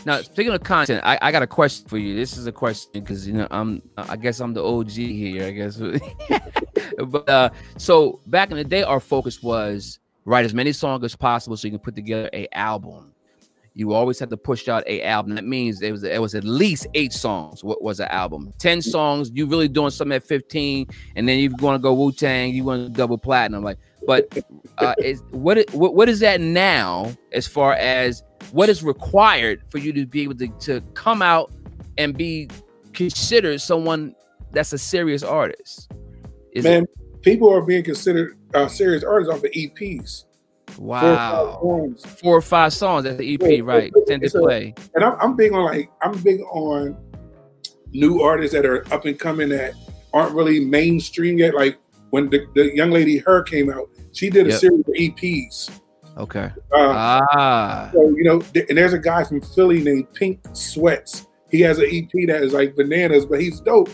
Now, 0.07 0.23
speaking 0.23 0.53
of 0.53 0.63
content, 0.63 1.03
I, 1.05 1.19
I 1.21 1.31
got 1.31 1.43
a 1.43 1.47
question 1.47 1.87
for 1.87 1.99
you. 1.99 2.17
This 2.17 2.39
is 2.39 2.47
a 2.47 2.53
question 2.53 2.91
because 2.95 3.27
you 3.27 3.35
know 3.35 3.47
I'm 3.51 3.83
I 3.97 4.17
guess 4.17 4.41
I'm 4.41 4.55
the 4.55 4.65
OG 4.65 4.91
here. 4.91 5.45
I 5.45 5.51
guess, 5.51 5.77
but 7.07 7.29
uh, 7.29 7.51
so 7.77 8.21
back 8.27 8.51
in 8.51 8.57
the 8.57 8.65
day, 8.65 8.83
our 8.83 8.99
focus 8.99 9.43
was 9.43 10.00
write 10.25 10.45
as 10.45 10.55
many 10.55 10.73
songs 10.73 11.05
as 11.05 11.17
possible 11.17 11.57
so 11.57 11.67
you 11.67 11.73
can 11.73 11.81
put 11.81 11.95
together 11.95 12.31
a 12.33 12.49
album. 12.53 13.13
You 13.75 13.93
always 13.93 14.19
had 14.19 14.31
to 14.31 14.37
push 14.37 14.69
out 14.69 14.83
a 14.89 15.03
album. 15.05 15.37
That 15.37 15.45
means 15.45 15.81
it 15.81 15.93
was 15.93 16.03
it 16.03 16.21
was 16.21 16.35
at 16.35 16.43
least 16.43 16.89
eight 16.95 17.13
songs. 17.13 17.63
What 17.63 17.83
was 17.83 18.01
an 18.01 18.09
album? 18.09 18.53
Ten 18.59 18.83
songs. 18.83 19.31
You 19.33 19.47
really 19.47 19.69
doing 19.69 19.91
something 19.91 20.17
at 20.17 20.25
fifteen, 20.25 20.89
and 21.15 21.29
then 21.29 21.39
you 21.39 21.55
want 21.61 21.77
to 21.77 21.83
go 21.83 21.95
Wu 21.95 22.11
Tang. 22.11 22.53
You 22.53 22.65
want 22.65 22.87
to 22.87 22.93
double 22.93 23.17
platinum. 23.17 23.63
Like, 23.63 23.79
but 24.07 24.37
uh, 24.79 24.95
is 24.99 25.23
what, 25.31 25.57
it- 25.57 25.73
what 25.73 25.95
what 25.95 26.09
is 26.09 26.19
that 26.19 26.41
now 26.41 27.13
as 27.33 27.47
far 27.47 27.75
as 27.75 28.25
what 28.51 28.69
is 28.69 28.83
required 28.83 29.63
for 29.69 29.79
you 29.79 29.93
to 29.93 30.05
be 30.05 30.23
able 30.23 30.35
to, 30.35 30.49
to 30.49 30.81
come 30.95 31.23
out 31.23 31.53
and 31.97 32.17
be 32.17 32.49
considered 32.93 33.61
someone 33.61 34.17
that's 34.51 34.73
a 34.73 34.79
serious 34.79 35.23
artist? 35.23 35.93
Is 36.53 36.65
man, 36.65 36.87
people 37.23 37.53
are 37.53 37.63
being 37.63 37.83
considered 37.85 38.37
uh, 38.55 38.67
serious 38.69 39.05
artists 39.05 39.33
off 39.35 39.45
of 39.45 39.51
EPs. 39.53 40.25
it 40.69 40.75
Four 40.75 40.87
or 40.87 41.17
five 41.17 41.47
wow? 41.47 41.59
songs. 41.63 42.05
Four 42.07 42.37
or 42.37 42.43
five 42.43 42.73
songs 42.73 43.07
at 43.07 43.19
the 43.19 43.35
EP, 43.35 43.41
Yeah, 43.43 43.61
right? 43.65 43.93
Tend 44.07 44.23
to 44.23 44.31
play. 44.31 44.75
and 44.95 45.05
I'm, 45.05 45.17
I'm 45.21 45.37
big 45.37 45.53
on 45.53 45.65
like 45.65 45.91
I'm 46.03 46.17
big 46.23 46.41
on 46.53 46.97
new 47.93 48.23
artists 48.23 48.55
that 48.55 48.65
are 48.65 48.85
up 48.93 49.05
and 49.05 49.19
coming 49.19 49.49
that 49.51 49.75
aren't 50.13 50.35
really 50.35 50.61
mainstream 50.65 51.39
yet. 51.39 51.55
Like 51.55 51.79
when 52.11 52.31
the, 52.31 52.47
the 52.55 52.75
young 52.75 52.91
lady 52.91 53.19
her 53.19 53.43
came 53.43 53.71
out, 53.71 53.89
she 54.13 54.31
did 54.31 54.47
a 54.47 54.51
Yep. 54.51 54.61
series 54.61 54.81
of 54.81 54.95
EPs. 54.95 55.71
Okay. 56.17 56.51
Uh, 56.73 57.23
Ah, 57.33 57.91
so 57.93 58.09
you 58.11 58.25
know, 58.25 58.41
th- 58.41 58.67
and 58.69 58.77
there's 58.77 58.93
a 58.93 58.99
guy 58.99 59.25
from 59.25 59.41
Philly 59.41 59.83
named 59.83 60.13
Pink 60.15 60.41
Sweats. 60.53 61.27
He 61.51 61.61
has 61.63 61.79
an 61.79 61.87
EP 61.91 62.11
that 62.29 62.43
is 62.43 62.53
like 62.53 62.77
bananas, 62.77 63.27
but 63.27 63.41
he's 63.41 63.61
dope. 63.61 63.89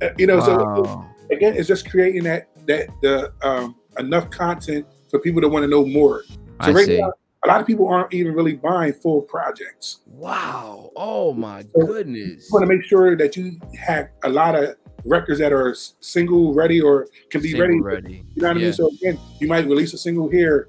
Uh, 0.00 0.08
you 0.18 0.26
know, 0.26 0.40
so 0.40 1.04
again, 1.30 1.54
it's 1.56 1.68
just 1.68 1.90
creating 1.90 2.24
that 2.24 2.48
that 2.66 2.88
the 3.02 3.32
um, 3.42 3.76
enough 3.98 4.30
content 4.30 4.86
for 5.10 5.18
people 5.18 5.40
to 5.40 5.48
want 5.48 5.62
to 5.64 5.68
know 5.68 5.84
more. 5.84 6.24
So 6.28 6.36
I 6.60 6.70
right 6.72 6.86
see. 6.86 7.00
now, 7.00 7.12
a 7.44 7.48
lot 7.48 7.60
of 7.60 7.66
people 7.66 7.88
aren't 7.88 8.14
even 8.14 8.34
really 8.34 8.54
buying 8.54 8.92
full 8.92 9.22
projects. 9.22 10.00
Wow. 10.06 10.92
Oh 10.96 11.32
my 11.32 11.62
So- 11.74 11.86
goodness. 11.86 12.48
You 12.48 12.48
want 12.52 12.62
to 12.68 12.74
make 12.74 12.84
sure 12.84 13.16
that 13.16 13.36
you 13.36 13.58
have 13.78 14.08
a 14.24 14.28
lot 14.28 14.54
of 14.54 14.76
records 15.04 15.40
that 15.40 15.52
are 15.52 15.74
single 16.00 16.54
ready 16.54 16.80
or 16.80 17.08
can 17.30 17.42
be 17.42 17.58
ready. 17.60 17.80
ready. 17.80 18.24
You 18.34 18.42
know 18.42 18.48
what 18.48 18.56
I 18.56 18.60
mean? 18.60 18.72
So 18.72 18.88
again, 18.88 19.18
you 19.40 19.48
might 19.48 19.66
release 19.66 19.92
a 19.94 19.98
single 19.98 20.28
here. 20.28 20.68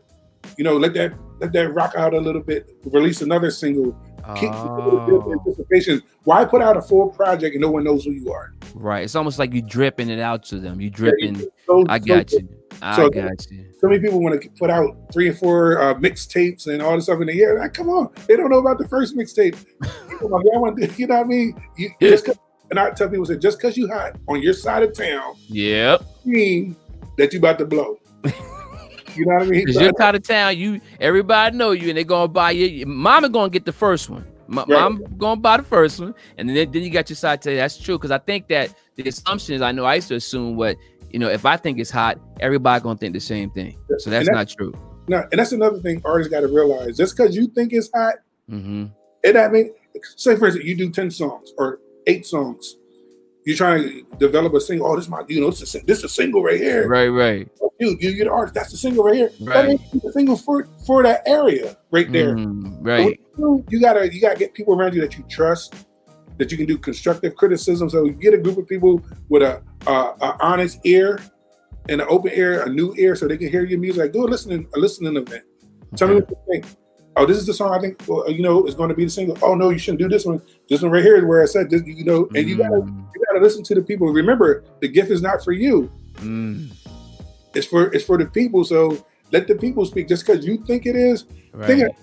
You 0.57 0.63
know, 0.63 0.75
let 0.75 0.93
that 0.95 1.13
let 1.39 1.53
that 1.53 1.73
rock 1.73 1.93
out 1.95 2.13
a 2.13 2.19
little 2.19 2.41
bit. 2.41 2.71
Release 2.85 3.21
another 3.21 3.51
single. 3.51 3.95
Oh, 4.26 5.32
anticipation. 5.34 6.01
Why 6.24 6.45
put 6.45 6.61
out 6.61 6.78
a 6.78 6.82
full 6.82 7.09
project 7.09 7.55
and 7.55 7.61
no 7.61 7.69
one 7.71 7.84
knows 7.84 8.05
who 8.05 8.11
you 8.11 8.32
are? 8.32 8.53
right. 8.76 9.03
It's 9.03 9.15
almost 9.15 9.38
like 9.39 9.53
you 9.53 9.61
dripping 9.61 10.09
it 10.09 10.19
out 10.19 10.43
to 10.45 10.59
them. 10.59 10.82
You 10.82 10.89
dripping. 10.89 11.39
So- 11.67 11.86
I 11.89 11.99
so- 11.99 12.05
got 12.05 12.32
you. 12.32 12.49
I 12.82 12.95
so- 12.95 13.09
got 13.09 13.51
you. 13.51 13.65
So 13.80 13.88
many 13.88 13.99
people 13.99 14.21
want 14.21 14.41
to 14.41 14.49
put 14.51 14.69
out 14.69 14.95
three 15.11 15.28
and 15.28 15.38
four 15.38 15.80
uh, 15.82 15.93
mixtapes 15.95 16.67
and 16.67 16.82
all 16.82 16.95
this 16.95 17.03
stuff 17.05 17.19
in 17.21 17.28
the 17.28 17.36
year. 17.36 17.59
Like, 17.59 17.74
come 17.74 17.89
on, 17.89 18.09
they 18.28 18.36
don't 18.38 18.49
know 18.49 18.59
about 18.59 18.78
the 18.78 18.88
first 18.88 19.15
mixtape. 19.17 19.57
People 20.09 20.30
like, 20.30 20.45
yeah, 20.45 20.55
I 20.55 20.59
want 20.59 20.78
to- 20.78 20.89
you 20.97 21.05
know 21.07 21.15
what 21.17 21.26
I 21.26 21.28
mean? 21.28 21.61
You, 21.78 21.89
Yeah. 21.99 22.09
just 22.11 22.30
and 22.71 22.80
I 22.80 22.89
tell 22.91 23.09
people, 23.09 23.26
say, 23.26 23.38
just 23.38 23.57
because 23.59 23.78
you 23.78 23.88
hot 23.88 24.15
on 24.28 24.41
your 24.41 24.53
side 24.53 24.82
of 24.84 24.93
town, 24.93 25.36
Yep. 25.49 26.01
mean 26.26 26.76
that 27.17 27.32
you 27.34 27.39
about 27.39 27.59
to 27.59 27.65
blow. 27.65 27.97
you 29.16 29.26
know 29.26 29.36
what 29.36 29.43
I 29.43 29.45
mean? 29.45 29.66
Cause 29.66 29.76
you're 29.82 30.01
out 30.01 30.16
of 30.16 30.24
town, 30.24 30.57
you 30.57 30.82
everybody 30.99 31.55
know 31.55 31.72
you, 31.72 31.89
and 31.89 31.97
they're 31.97 32.03
gonna 32.03 32.28
buy 32.28 32.51
you. 32.51 32.86
Mama 32.86 33.30
gonna 33.30 33.49
get 33.49 33.66
the 33.66 33.72
first 33.74 34.09
one. 34.09 34.26
M- 34.49 34.57
Right. 34.57 34.68
Mom 34.70 35.03
gonna 35.18 35.39
buy 35.39 35.57
the 35.57 35.64
first 35.64 35.99
one, 35.99 36.14
and 36.38 36.49
then 36.49 36.72
then 36.72 36.84
you 36.84 36.89
got 36.89 37.09
your 37.09 37.16
side. 37.16 37.41
To 37.43 37.55
that's 37.55 37.78
true. 37.78 37.97
Because 37.97 38.11
I 38.11 38.18
think 38.20 38.47
that 38.49 38.74
the 38.95 39.07
assumption 39.07 39.55
is, 39.55 39.61
I 39.61 39.72
know 39.72 39.86
I 39.86 39.95
used 39.95 40.09
to 40.09 40.16
assume 40.16 40.55
what 40.55 40.78
you 41.11 41.20
know. 41.20 41.30
If 41.30 41.45
I 41.45 41.57
think 41.57 41.80
it's 41.80 41.89
hot, 41.89 42.20
everybody 42.39 42.84
gonna 42.84 42.97
think 42.97 43.14
the 43.14 43.20
same 43.20 43.49
thing. 43.51 43.78
So 43.99 44.09
that's 44.09 44.28
And 44.28 44.36
not 44.36 44.49
true. 44.49 44.74
Now, 45.07 45.26
and 45.32 45.39
that's 45.39 45.51
another 45.51 45.80
thing 45.80 46.01
artists 46.05 46.32
got 46.32 46.41
to 46.41 46.47
realize. 46.47 46.97
Just 46.97 47.18
because 47.18 47.36
you 47.36 47.47
think 47.47 47.74
it's 47.74 47.89
hot, 47.93 48.16
hmm 48.49 48.86
it 49.24 49.34
that 49.34 49.51
mean. 49.51 49.74
Say 50.16 50.36
for 50.36 50.47
instance, 50.47 50.66
you 50.66 50.76
do 50.76 50.89
ten 50.89 51.09
songs 51.11 51.53
or 51.57 51.80
eight 52.07 52.26
songs. 52.26 52.78
You're 53.45 53.57
trying 53.57 53.84
to 53.84 54.05
develop 54.18 54.53
a 54.53 54.61
single. 54.61 54.88
Oh, 54.88 54.95
this 54.95 55.09
my, 55.09 55.22
you 55.28 55.41
know, 55.41 55.49
this 55.49 55.61
is 55.61 55.84
this 55.84 55.97
is 55.99 56.03
a 56.05 56.09
single 56.09 56.43
right 56.43 56.59
here. 56.59 56.88
Right, 56.88 57.09
right, 57.09 57.47
Dude, 57.80 58.01
you, 58.01 58.09
you 58.11 58.15
get 58.17 58.28
an 58.28 58.34
artist. 58.34 58.53
That's 58.53 58.71
the 58.71 58.78
single 58.78 59.03
right 59.03 59.15
here. 59.15 59.32
That 59.41 59.47
Right. 59.47 59.69
ain't 59.69 60.03
the 60.03 60.11
single 60.11 60.38
for 60.38 60.67
for 60.86 61.03
that 61.03 61.24
area 61.26 61.76
right 61.91 62.11
there. 62.11 62.36
Mm, 62.36 62.78
right. 62.82 63.19
you, 63.38 63.65
you 63.69 63.80
gotta 63.82 64.13
you 64.13 64.21
gotta 64.21 64.38
get 64.38 64.53
people 64.53 64.76
around 64.76 64.93
you 64.93 65.01
that 65.01 65.17
you 65.17 65.24
trust, 65.30 65.74
that 66.38 66.51
you 66.51 66.57
can 66.57 66.65
do 66.67 66.78
constructive 66.78 67.36
criticism. 67.36 67.89
So 67.89 68.05
you 68.05 68.11
get 68.11 68.34
a 68.34 68.38
group 68.38 68.57
of 68.57 68.67
people 68.67 69.01
with 69.30 69.41
a, 69.41 69.61
a, 69.88 69.91
a 69.91 70.38
honest 70.39 70.80
ear 70.84 71.19
and 71.89 71.99
an 71.99 72.07
open 72.09 72.32
ear, 72.34 72.61
a 72.61 72.69
new 72.69 72.93
ear, 72.97 73.15
so 73.15 73.28
they 73.28 73.38
can 73.38 73.49
hear 73.49 73.65
your 73.65 73.80
music. 73.80 74.01
Like 74.03 74.11
do 74.13 74.24
a 74.24 74.28
listening 74.30 74.67
a 74.76 74.80
listening 74.80 75.17
event. 75.17 75.43
Tell 75.95 76.07
me 76.07 76.15
what 76.15 76.30
you 76.30 76.38
think. 76.49 76.65
Oh, 77.15 77.28
this 77.28 77.38
is 77.38 77.45
the 77.45 77.53
song 77.53 77.71
I 77.74 77.80
think 77.80 78.01
well, 78.07 78.30
you 78.30 78.41
know 78.41 78.65
is 78.65 78.74
going 78.76 78.89
to 78.89 78.95
be 78.95 79.03
the 79.03 79.09
single. 79.11 79.38
Oh 79.41 79.53
no, 79.55 79.69
you 79.69 79.78
shouldn't 79.80 79.99
do 79.99 80.07
this 80.09 80.26
one. 80.26 80.41
This 80.69 80.82
one 80.82 80.91
right 80.91 81.03
here 81.03 81.17
is 81.17 81.24
where 81.26 81.41
I 81.43 81.45
said 81.45 81.69
this. 81.69 81.82
You 81.86 82.05
know, 82.05 82.28
and 82.36 82.47
you 82.47 82.55
gotta 82.57 82.76
Mm, 82.82 83.07
you 83.15 83.24
gotta 83.28 83.43
listen 83.43 83.63
to 83.63 83.76
the 83.76 83.82
people. 83.82 84.07
Remember, 84.13 84.63
the 84.80 84.88
gift 84.88 85.09
is 85.11 85.21
not 85.21 85.43
for 85.43 85.51
you. 85.51 85.91
mm, 86.15 86.71
It's 87.54 87.68
for 87.68 87.93
it's 87.93 88.04
for 88.06 88.18
the 88.18 88.26
people. 88.26 88.64
So 88.64 89.04
let 89.32 89.47
the 89.47 89.56
people 89.56 89.86
speak. 89.86 90.08
Just 90.08 90.26
because 90.26 90.45
you 90.45 90.58
think 90.66 90.86
it 90.86 90.95
is, 90.95 91.26
right. 91.54 91.68
Think 91.68 91.84
of- 91.84 91.95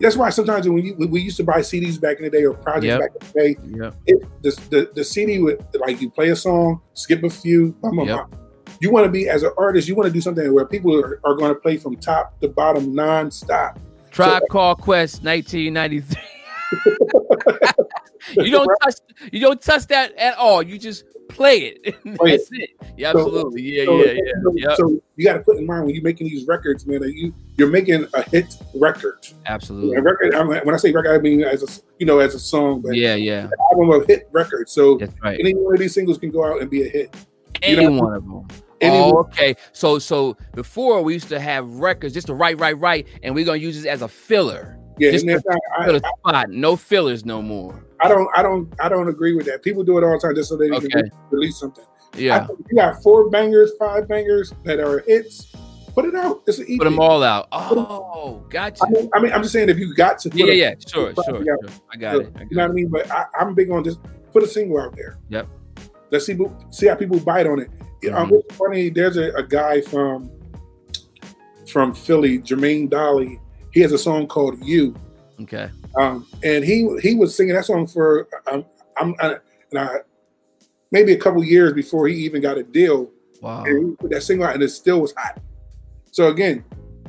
that's 0.00 0.16
why 0.16 0.30
sometimes 0.30 0.68
when 0.68 0.84
you 0.84 0.94
we 0.96 1.20
used 1.20 1.36
to 1.36 1.44
buy 1.44 1.60
CDs 1.60 2.00
back 2.00 2.16
in 2.18 2.24
the 2.24 2.30
day 2.30 2.44
or 2.44 2.54
projects 2.54 2.86
Yep. 2.86 3.00
back 3.00 3.10
in 3.20 3.26
the 3.28 3.40
day, 3.40 3.56
Yep. 3.84 3.94
it, 4.06 4.42
the, 4.42 4.50
the 4.70 4.90
the 4.96 5.04
CD 5.04 5.38
would 5.38 5.64
like 5.78 6.00
you 6.00 6.10
play 6.10 6.30
a 6.30 6.36
song, 6.36 6.80
skip 6.94 7.22
a 7.22 7.30
few. 7.30 7.72
blah, 7.80 7.90
blah, 7.92 8.04
Yep. 8.04 8.16
blah. 8.30 8.38
You 8.80 8.90
want 8.90 9.04
to 9.06 9.12
be 9.12 9.28
as 9.28 9.44
an 9.44 9.52
artist, 9.56 9.86
you 9.86 9.94
want 9.94 10.08
to 10.08 10.12
do 10.12 10.20
something 10.20 10.52
where 10.52 10.66
people 10.66 10.92
are, 10.98 11.20
are 11.24 11.34
going 11.36 11.54
to 11.54 11.60
play 11.60 11.76
from 11.76 11.94
top 11.96 12.40
to 12.40 12.48
bottom 12.48 12.92
nonstop. 12.92 13.76
Tribe 14.10 14.42
uh, 14.42 14.46
Call 14.50 14.74
Quest, 14.74 15.22
1993. 15.22 16.20
you 18.44 18.50
don't 18.50 18.68
touch. 18.82 18.94
You 19.30 19.40
don't 19.40 19.60
touch 19.60 19.86
that 19.88 20.14
at 20.16 20.36
all. 20.36 20.62
You 20.62 20.78
just 20.78 21.04
play 21.32 21.58
it. 21.84 21.96
That's 22.04 22.48
it. 22.52 22.70
Yeah, 22.96 23.10
absolutely. 23.10 23.62
Yeah, 23.62 23.84
So- 23.86 24.04
yeah, 24.04 24.12
yeah. 24.12 24.32
So, 24.42 24.52
Yep. 24.54 24.76
so 24.76 25.02
you 25.16 25.24
got 25.24 25.32
to 25.34 25.40
put 25.40 25.56
in 25.58 25.66
mind 25.66 25.86
when 25.86 25.94
you're 25.94 26.04
making 26.04 26.28
these 26.28 26.46
records, 26.46 26.86
man, 26.86 27.00
that 27.00 27.12
you 27.14 27.34
you're 27.56 27.70
making 27.70 28.06
a 28.14 28.22
hit 28.30 28.56
record. 28.74 29.26
Absolutely. 29.46 29.96
A 29.96 30.02
record. 30.02 30.34
I 30.34 30.42
mean, 30.44 30.60
when 30.64 30.74
I 30.74 30.78
say 30.78 30.92
record, 30.92 31.14
I 31.14 31.18
mean 31.18 31.42
as 31.42 31.62
a 31.62 31.82
you 31.98 32.06
know 32.06 32.18
as 32.18 32.34
a 32.34 32.38
song, 32.40 32.80
but 32.82 32.94
Yeah, 32.96 33.14
yeah. 33.14 33.48
album 33.72 33.90
of 33.90 34.06
hit 34.06 34.28
record. 34.32 34.68
So 34.68 34.96
That's 34.98 35.12
right. 35.22 35.38
any 35.40 35.52
one 35.54 35.74
of 35.74 35.80
these 35.80 35.94
singles 35.94 36.18
can 36.18 36.30
go 36.30 36.44
out 36.44 36.60
and 36.60 36.70
be 36.70 36.82
a 36.82 36.88
hit. 36.88 37.14
you 37.62 37.76
Any 37.76 37.86
know- 37.86 38.02
one 38.02 38.14
of 38.14 38.24
them. 38.24 38.46
Oh, 38.84 39.18
okay. 39.20 39.54
So, 39.72 40.00
so 40.00 40.36
before 40.54 41.02
we 41.02 41.12
used 41.12 41.28
to 41.28 41.38
have 41.38 41.68
records 41.76 42.14
just 42.14 42.26
to 42.26 42.34
write, 42.34 42.58
write, 42.58 42.80
write, 42.80 43.06
and 43.22 43.32
we're 43.32 43.44
gonna 43.44 43.58
use 43.58 43.76
this 43.76 43.86
as 43.86 44.02
a 44.02 44.08
filler. 44.08 44.76
Yeah, 45.02 45.10
Just 45.10 45.26
and 45.26 45.42
I- 45.78 45.98
spot. 46.28 46.50
No 46.50 46.76
fillers 46.76 47.24
no 47.24 47.42
more. 47.42 47.84
I 48.00 48.08
don't, 48.08 48.28
I 48.36 48.42
don't, 48.42 48.72
I 48.80 48.88
don't 48.88 49.08
agree 49.08 49.34
with 49.34 49.46
that. 49.46 49.62
People 49.62 49.82
do 49.84 49.98
it 49.98 50.04
all 50.04 50.12
the 50.12 50.18
time 50.18 50.34
just 50.34 50.48
so 50.48 50.56
they 50.56 50.70
Okay. 50.70 50.88
can 50.88 51.10
release 51.30 51.58
something. 51.58 51.84
I 52.14 52.18
Yeah. 52.18 52.46
think 52.46 52.60
you 52.70 52.76
got 52.76 53.02
four 53.02 53.28
bangers, 53.30 53.72
five 53.78 54.06
bangers 54.08 54.52
that 54.64 54.78
are 54.80 55.00
hits. 55.00 55.52
Put 55.94 56.04
it 56.06 56.14
out. 56.14 56.42
It's 56.46 56.58
an 56.58 56.66
EP. 56.68 56.78
Put 56.78 56.84
them 56.84 56.98
all 57.00 57.22
out. 57.22 57.48
Oh, 57.52 58.42
gotcha. 58.48 58.82
I 58.84 58.90
mean, 58.90 59.10
I 59.14 59.20
mean, 59.20 59.32
I'm 59.32 59.42
just 59.42 59.52
saying 59.52 59.68
if 59.68 59.78
you 59.78 59.94
got 59.94 60.18
to, 60.20 60.30
put 60.30 60.38
Yeah, 60.38 60.46
a- 60.46 60.48
yeah, 60.48 60.68
yeah. 60.70 60.74
Sure, 60.86 61.12
sure, 61.14 61.36
out. 61.36 61.44
sure. 61.44 61.58
I 61.92 61.96
got 61.96 62.16
it. 62.16 62.32
I 62.36 62.42
You 62.42 62.56
know 62.56 62.62
what 62.62 62.64
I 62.64 62.66
got 62.66 62.70
it. 62.70 62.74
mean? 62.74 62.88
But 62.88 63.10
I, 63.10 63.24
I'm 63.38 63.54
big 63.54 63.70
on 63.70 63.82
just 63.84 63.98
put 64.32 64.42
a 64.42 64.46
single 64.46 64.78
out 64.80 64.94
there. 64.96 65.18
Yep. 65.30 65.48
Let's 66.10 66.26
see, 66.26 66.38
see 66.70 66.86
how 66.86 66.94
people 66.94 67.18
bite 67.20 67.46
on 67.46 67.58
it. 67.60 67.70
Yeah, 68.02 68.18
Um, 68.18 68.30
what's 68.30 68.54
funny? 68.56 68.88
There's 68.90 69.16
a, 69.16 69.32
a 69.32 69.42
guy 69.42 69.80
from 69.80 70.30
from 71.68 71.94
Philly, 71.94 72.38
Jermaine 72.40 72.90
Dolly. 72.90 73.40
He 73.72 73.80
has 73.80 73.92
a 73.92 73.98
song 73.98 74.26
called 74.26 74.62
"You." 74.64 74.94
Okay. 75.40 75.70
Um, 75.96 76.26
and 76.42 76.64
he 76.64 76.88
he 77.02 77.14
was 77.14 77.34
singing 77.34 77.54
that 77.54 77.64
song 77.64 77.86
for 77.86 78.28
um, 78.50 78.64
I'm 78.96 79.14
I, 79.20 79.36
and 79.70 79.78
I 79.80 79.96
maybe 80.90 81.12
a 81.12 81.18
couple 81.18 81.42
years 81.42 81.72
before 81.72 82.06
he 82.08 82.14
even 82.16 82.40
got 82.42 82.58
a 82.58 82.62
deal. 82.62 83.10
Wow. 83.40 83.64
And 83.64 83.90
he 83.90 83.96
put 83.96 84.10
that 84.10 84.22
single 84.22 84.46
out, 84.46 84.54
and 84.54 84.62
it 84.62 84.68
still 84.70 85.00
was 85.00 85.12
hot. 85.16 85.40
So 86.12 86.28
again, 86.28 86.64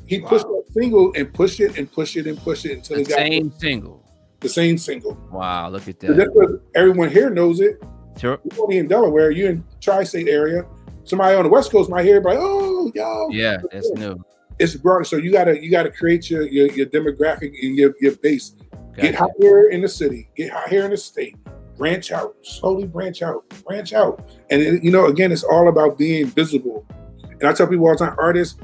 he 0.08 0.20
pushed 0.20 0.46
that 0.46 0.64
single 0.72 1.12
and 1.16 1.32
pushed 1.34 1.60
it 1.60 1.78
and 1.78 1.92
pushed 1.92 2.16
it 2.16 2.26
and 2.28 2.38
pushed 2.38 2.66
it 2.66 2.74
until 2.78 2.98
The 2.98 3.04
he 3.04 3.10
got 3.10 3.18
same 3.20 3.52
single. 3.60 4.04
the 4.40 4.50
same 4.50 4.78
single. 4.78 5.16
Wow. 5.32 5.70
Look 5.70 5.88
at 5.88 6.00
that. 6.00 6.18
that's 6.18 6.30
what 6.34 6.50
everyone 6.74 7.10
here 7.10 7.30
knows 7.30 7.60
it. 7.60 7.84
Sure. 8.18 8.40
You're 8.52 8.64
only 8.64 8.78
in 8.78 8.88
Delaware, 8.88 9.32
you're 9.32 9.50
in 9.50 9.64
tri-state 9.82 10.28
area. 10.28 10.66
Somebody 11.04 11.36
on 11.36 11.44
the 11.44 11.50
West 11.50 11.72
Coast 11.72 11.90
might 11.90 12.06
hear, 12.06 12.18
it, 12.18 12.24
like, 12.24 12.38
oh, 12.40 12.92
yo, 12.96 13.28
Yeah, 13.32 13.58
that's 13.72 13.90
new. 13.92 14.24
It's 14.60 14.76
broader. 14.76 15.04
So 15.04 15.18
you 15.18 15.32
gotta 15.32 15.62
you 15.64 15.70
gotta 15.72 15.92
create 15.92 16.30
your 16.30 16.44
your, 16.44 16.68
your 16.72 16.86
demographic 16.88 17.54
and 17.62 17.76
your, 17.78 17.94
your 18.00 18.16
base. 18.18 18.56
Get 18.98 19.16
hot 19.16 19.32
here 19.40 19.70
in 19.70 19.82
the 19.82 19.88
city. 19.90 20.30
Get 20.36 20.52
hot 20.52 20.70
here 20.70 20.86
in 20.86 20.92
the 20.92 20.98
state. 20.98 21.36
Branch 21.78 22.12
out. 22.12 22.36
Slowly 22.44 22.86
branch 22.86 23.24
out. 23.24 23.44
Branch 23.66 23.92
out. 23.94 24.30
And 24.52 24.62
it- 24.62 24.84
you 24.84 24.92
know, 24.92 25.08
again, 25.08 25.32
it's 25.32 25.44
all 25.44 25.68
about 25.68 25.98
being 25.98 26.28
visible. 26.28 26.86
And 27.24 27.46
I 27.46 27.54
tell 27.54 27.66
people 27.68 27.88
all 27.88 27.94
the 27.98 28.06
time, 28.06 28.16
artists, 28.20 28.60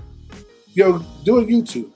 yo, 0.73 0.99
do 1.25 1.39
a 1.39 1.43
YouTube. 1.45 1.89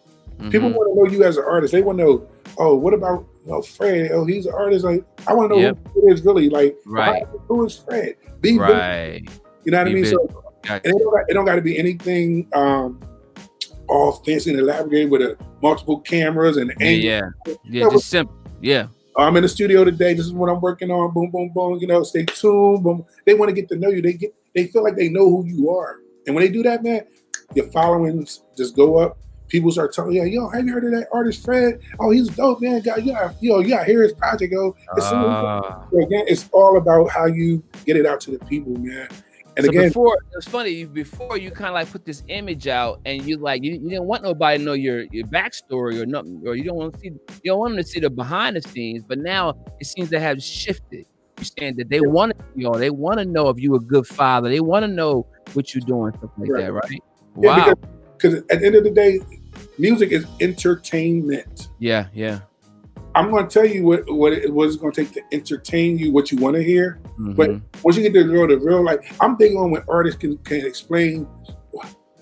People 0.50 0.72
Mhm. 0.72 0.76
want 0.76 0.90
to 0.90 1.04
know 1.04 1.18
you 1.18 1.24
as 1.24 1.38
an 1.38 1.44
artist. 1.48 1.72
They 1.74 1.84
want 1.84 2.00
to 2.00 2.04
know, 2.04 2.28
oh, 2.58 2.76
what 2.76 2.94
about 2.96 3.26
you 3.46 3.52
know, 3.52 3.62
Fred? 3.62 4.12
Oh, 4.12 4.26
he's 4.26 4.48
an 4.48 4.54
artist. 4.54 4.84
Like, 4.84 5.04
I 5.28 5.34
want 5.36 5.52
to 5.52 5.56
know 5.56 5.62
Yep. 5.62 5.78
who 5.94 6.12
is 6.12 6.26
really. 6.26 6.50
Like, 6.50 6.76
Right. 6.88 7.24
who 7.48 7.66
is 7.66 7.78
Fred? 7.78 8.16
Be 8.42 8.58
visible. 8.58 9.28
You 9.64 9.72
know 9.72 9.78
what 9.78 9.88
I 9.88 9.90
Be 9.90 9.94
mean? 9.96 10.06
So 10.06 10.18
Gotcha. 10.64 10.90
it 10.90 10.92
don't, 10.98 11.14
got- 11.14 11.30
it 11.30 11.34
don't 11.36 11.46
got 11.46 11.56
to 11.56 11.62
be 11.62 11.78
anything 11.78 12.48
um, 12.54 13.00
all 13.88 14.12
fancy 14.26 14.50
and 14.52 14.60
elaborated 14.60 15.10
with 15.12 15.22
a 15.22 15.38
multiple 15.62 16.00
cameras 16.00 16.58
and 16.58 16.72
Yeah, 16.80 16.90
yeah. 16.90 17.22
Yeah, 17.64 17.90
just 17.92 18.10
simple. 18.10 18.36
Yeah. 18.62 18.88
I'm 19.18 19.36
in 19.38 19.44
the 19.44 19.50
studio 19.50 19.84
today. 19.84 20.14
This 20.16 20.26
is 20.26 20.34
what 20.34 20.50
I'm 20.50 20.60
working 20.60 20.90
on. 20.90 21.14
Boom, 21.14 21.30
boom, 21.30 21.52
boom. 21.54 21.78
You 21.80 21.86
know, 21.88 22.02
stay 22.04 22.26
tuned. 22.26 22.84
Boom. 22.84 23.06
They 23.26 23.36
want 23.36 23.50
to 23.50 23.54
get 23.54 23.70
to 23.70 23.76
know 23.76 23.90
you. 23.90 24.02
They 24.02 24.14
get. 24.14 24.34
They 24.56 24.68
feel 24.68 24.84
like 24.84 24.96
they 24.96 25.10
know 25.10 25.30
who 25.30 25.46
you 25.46 25.70
are. 25.70 25.98
And 26.26 26.36
when 26.36 26.44
they 26.46 26.52
do 26.52 26.64
that, 26.64 26.84
man, 26.84 27.06
your 27.54 27.68
followings 27.72 28.44
just 28.58 28.76
go 28.76 28.98
up. 28.98 29.18
People 29.50 29.72
start 29.72 29.94
telling 29.94 30.14
you, 30.14 30.24
"Yo, 30.24 30.50
have 30.50 30.66
you 30.66 30.74
heard 30.74 30.86
of 30.86 30.92
that 30.92 31.08
artist 31.14 31.44
Fred? 31.46 31.80
Oh, 32.00 32.10
he's 32.10 32.28
dope, 32.30 32.60
man. 32.62 32.82
Got 32.82 33.06
you. 33.06 33.12
Got, 33.14 33.36
yo, 33.40 33.62
to 33.62 33.84
hear 33.84 34.02
his 34.02 34.14
project. 34.14 34.52
Yo, 34.52 34.76
it's 34.98 35.08
so- 35.10 35.16
Ah. 35.16 35.86
so 35.92 36.00
again, 36.02 36.26
it's 36.28 36.50
all 36.52 36.78
about 36.78 37.10
how 37.12 37.26
you 37.28 37.62
get 37.86 37.96
it 37.98 38.08
out 38.08 38.20
to 38.22 38.32
the 38.32 38.40
people, 38.46 38.74
man. 38.80 39.08
And 39.56 39.66
so 39.66 39.70
again, 39.70 39.88
before 39.90 40.18
it's 40.36 40.48
funny 40.48 40.86
before 40.86 41.38
you 41.38 41.52
kind 41.52 41.68
of 41.70 41.74
like 41.76 41.92
put 41.92 42.06
this 42.06 42.24
image 42.28 42.68
out 42.68 43.00
and 43.06 43.24
you 43.26 43.38
like 43.38 43.64
you, 43.64 43.74
you 43.74 43.90
didn't 43.90 44.06
want 44.06 44.24
nobody 44.24 44.58
to 44.58 44.64
know 44.64 44.74
your 44.74 45.04
your 45.12 45.28
backstory 45.28 46.00
or 46.02 46.06
nothing 46.06 46.42
or 46.46 46.56
you 46.56 46.64
don't 46.64 46.76
want 46.76 46.94
to 46.94 47.00
see 47.00 47.08
you 47.10 47.20
don't 47.52 47.60
want 47.60 47.76
them 47.76 47.84
to 47.84 47.88
see 47.88 48.00
the 48.00 48.10
behind 48.10 48.56
the 48.56 48.62
scenes 48.62 49.04
but 49.08 49.20
now 49.20 49.54
it 49.80 49.86
seems 49.86 50.10
to 50.10 50.20
have 50.20 50.42
shifted. 50.42 51.06
You 51.40 51.46
saying 51.46 51.76
that 51.78 51.90
they 51.90 52.00
want 52.02 52.38
to 52.38 52.46
you 52.56 52.64
know 52.70 52.78
they 52.78 52.90
want 52.90 53.20
to 53.20 53.26
know 53.26 53.50
if 53.50 53.60
you 53.60 53.76
a 53.76 53.80
good 53.80 54.08
father 54.08 54.50
they 54.50 54.60
want 54.60 54.84
to 54.84 54.88
know 54.88 55.26
what 55.54 55.74
you're 55.74 55.86
doing 55.86 56.14
stuff 56.18 56.32
like 56.38 56.50
Right. 56.50 56.62
that 56.66 56.74
right? 56.74 57.04
Yeah, 57.42 57.58
wow. 57.68 57.74
because 58.18 58.36
at 58.50 58.60
the 58.60 58.66
end 58.66 58.76
of 58.76 58.84
the 58.84 58.92
day, 58.92 59.20
music 59.80 60.12
is 60.12 60.26
entertainment. 60.40 61.70
yeah 61.80 62.08
yeah 62.14 62.40
I'm 63.16 63.30
going 63.32 63.48
to 63.48 63.54
tell 63.54 63.66
you 63.66 63.84
what 63.84 64.04
what 64.12 64.34
it 64.34 64.52
what 64.54 64.68
it's 64.68 64.76
going 64.76 64.92
to 64.94 65.04
take 65.06 65.14
to 65.14 65.22
entertain 65.32 65.98
you, 65.98 66.12
what 66.12 66.32
you 66.32 66.38
want 66.38 66.56
to 66.56 66.64
hear. 66.64 67.00
But 67.18 67.50
Mhm. 67.52 67.62
once 67.84 67.96
you 67.98 68.04
get 68.04 68.14
to 68.14 68.26
know 68.26 68.48
the 68.48 68.58
real 68.58 68.84
life, 68.84 69.00
I'm 69.22 69.36
big 69.38 69.56
on 69.56 69.72
when 69.72 69.84
artists 69.88 70.20
can 70.20 70.38
can 70.40 70.66
explain 70.66 71.28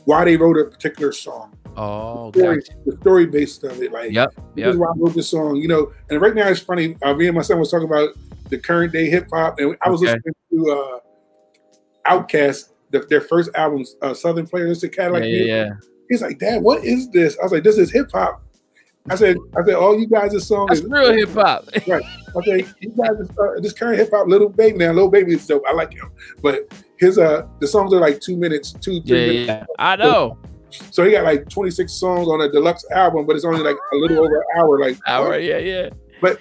why 0.05 0.25
they 0.25 0.35
wrote 0.37 0.57
a 0.57 0.65
particular 0.65 1.11
song, 1.11 1.55
oh 1.77 2.31
story, 2.31 2.57
gotcha. 2.57 2.71
the 2.85 2.97
story 3.01 3.25
based 3.27 3.63
of 3.63 3.81
it. 3.81 3.91
Like, 3.91 4.11
yep 4.11 4.29
this 4.35 4.63
yep 4.65 4.69
is 4.73 4.77
why 4.77 4.87
I 4.87 4.93
wrote 4.97 5.15
this 5.15 5.29
song. 5.29 5.55
You 5.57 5.67
know, 5.69 5.91
and 6.09 6.19
right 6.21 6.35
now 6.35 6.47
it's 6.49 6.59
funny. 6.59 6.97
Uh, 7.01 7.13
me 7.13 7.27
and 7.27 7.35
my 7.35 7.41
son 7.43 7.59
was 7.59 7.71
talking 7.71 7.87
about 7.87 8.09
the 8.49 8.57
current 8.57 8.91
day 8.91 9.09
hip 9.09 9.27
hop, 9.31 9.59
and 9.59 9.77
I 9.81 9.89
was 9.89 10.01
Okay. 10.03 10.13
listening 10.13 10.33
to 10.51 10.71
uh, 10.71 10.99
Outkast, 12.09 12.69
the, 12.89 12.99
their 13.09 13.21
first 13.21 13.49
albums, 13.55 13.95
uh, 14.01 14.13
Southern 14.13 14.47
Players, 14.47 14.81
the 14.81 14.89
Cadillac. 14.89 15.23
yeah, 15.23 15.29
yeah, 15.29 15.45
yeah. 15.45 15.69
He's 16.09 16.21
like, 16.21 16.39
Dad, 16.39 16.61
what 16.61 16.83
is 16.83 17.09
this? 17.11 17.37
I 17.39 17.43
was 17.43 17.51
like, 17.53 17.63
this 17.63 17.77
is 17.77 17.91
hip 17.91 18.09
hop. 18.11 18.41
I 19.09 19.15
said, 19.15 19.37
I 19.57 19.63
said, 19.65 19.73
all 19.75 19.99
you 19.99 20.07
guys' 20.07 20.47
song 20.47 20.67
That's 20.67 20.81
is 20.81 20.85
real 20.87 21.11
hip 21.13 21.29
hop. 21.29 21.65
I 21.75 21.79
say, 22.45 22.65
you 22.79 22.89
guys, 22.97 23.19
is, 23.19 23.29
uh, 23.31 23.59
this 23.59 23.73
current 23.73 23.97
hip 23.97 24.09
hop, 24.13 24.27
Lil 24.27 24.49
Baby 24.49 24.77
now, 24.77 24.91
Lil 24.91 25.09
Baby 25.09 25.33
is 25.33 25.45
dope. 25.47 25.63
I 25.67 25.73
like 25.73 25.93
him, 25.93 26.11
but 26.41 26.71
his 26.97 27.17
uh, 27.17 27.47
the 27.59 27.67
songs 27.67 27.93
are 27.93 27.99
like 27.99 28.19
two 28.21 28.37
minutes, 28.37 28.73
two, 28.73 29.01
three 29.01 29.19
Yeah, 29.19 29.27
minutes. 29.27 29.47
yeah. 29.47 29.65
I 29.79 29.95
know. 29.95 30.37
So 30.69 31.03
he 31.03 31.11
got 31.11 31.23
like 31.25 31.49
26 31.49 31.91
songs 31.91 32.27
on 32.27 32.41
a 32.41 32.49
deluxe 32.51 32.85
album, 32.91 33.25
but 33.25 33.35
it's 33.35 33.43
only 33.43 33.61
like 33.61 33.75
a 33.75 33.95
little 33.97 34.19
over 34.19 34.37
an 34.37 34.43
hour. 34.57 34.79
Like 34.79 34.97
Hour, 35.07 35.37
yeah, 35.39 35.57
yeah. 35.57 35.89
But 36.21 36.39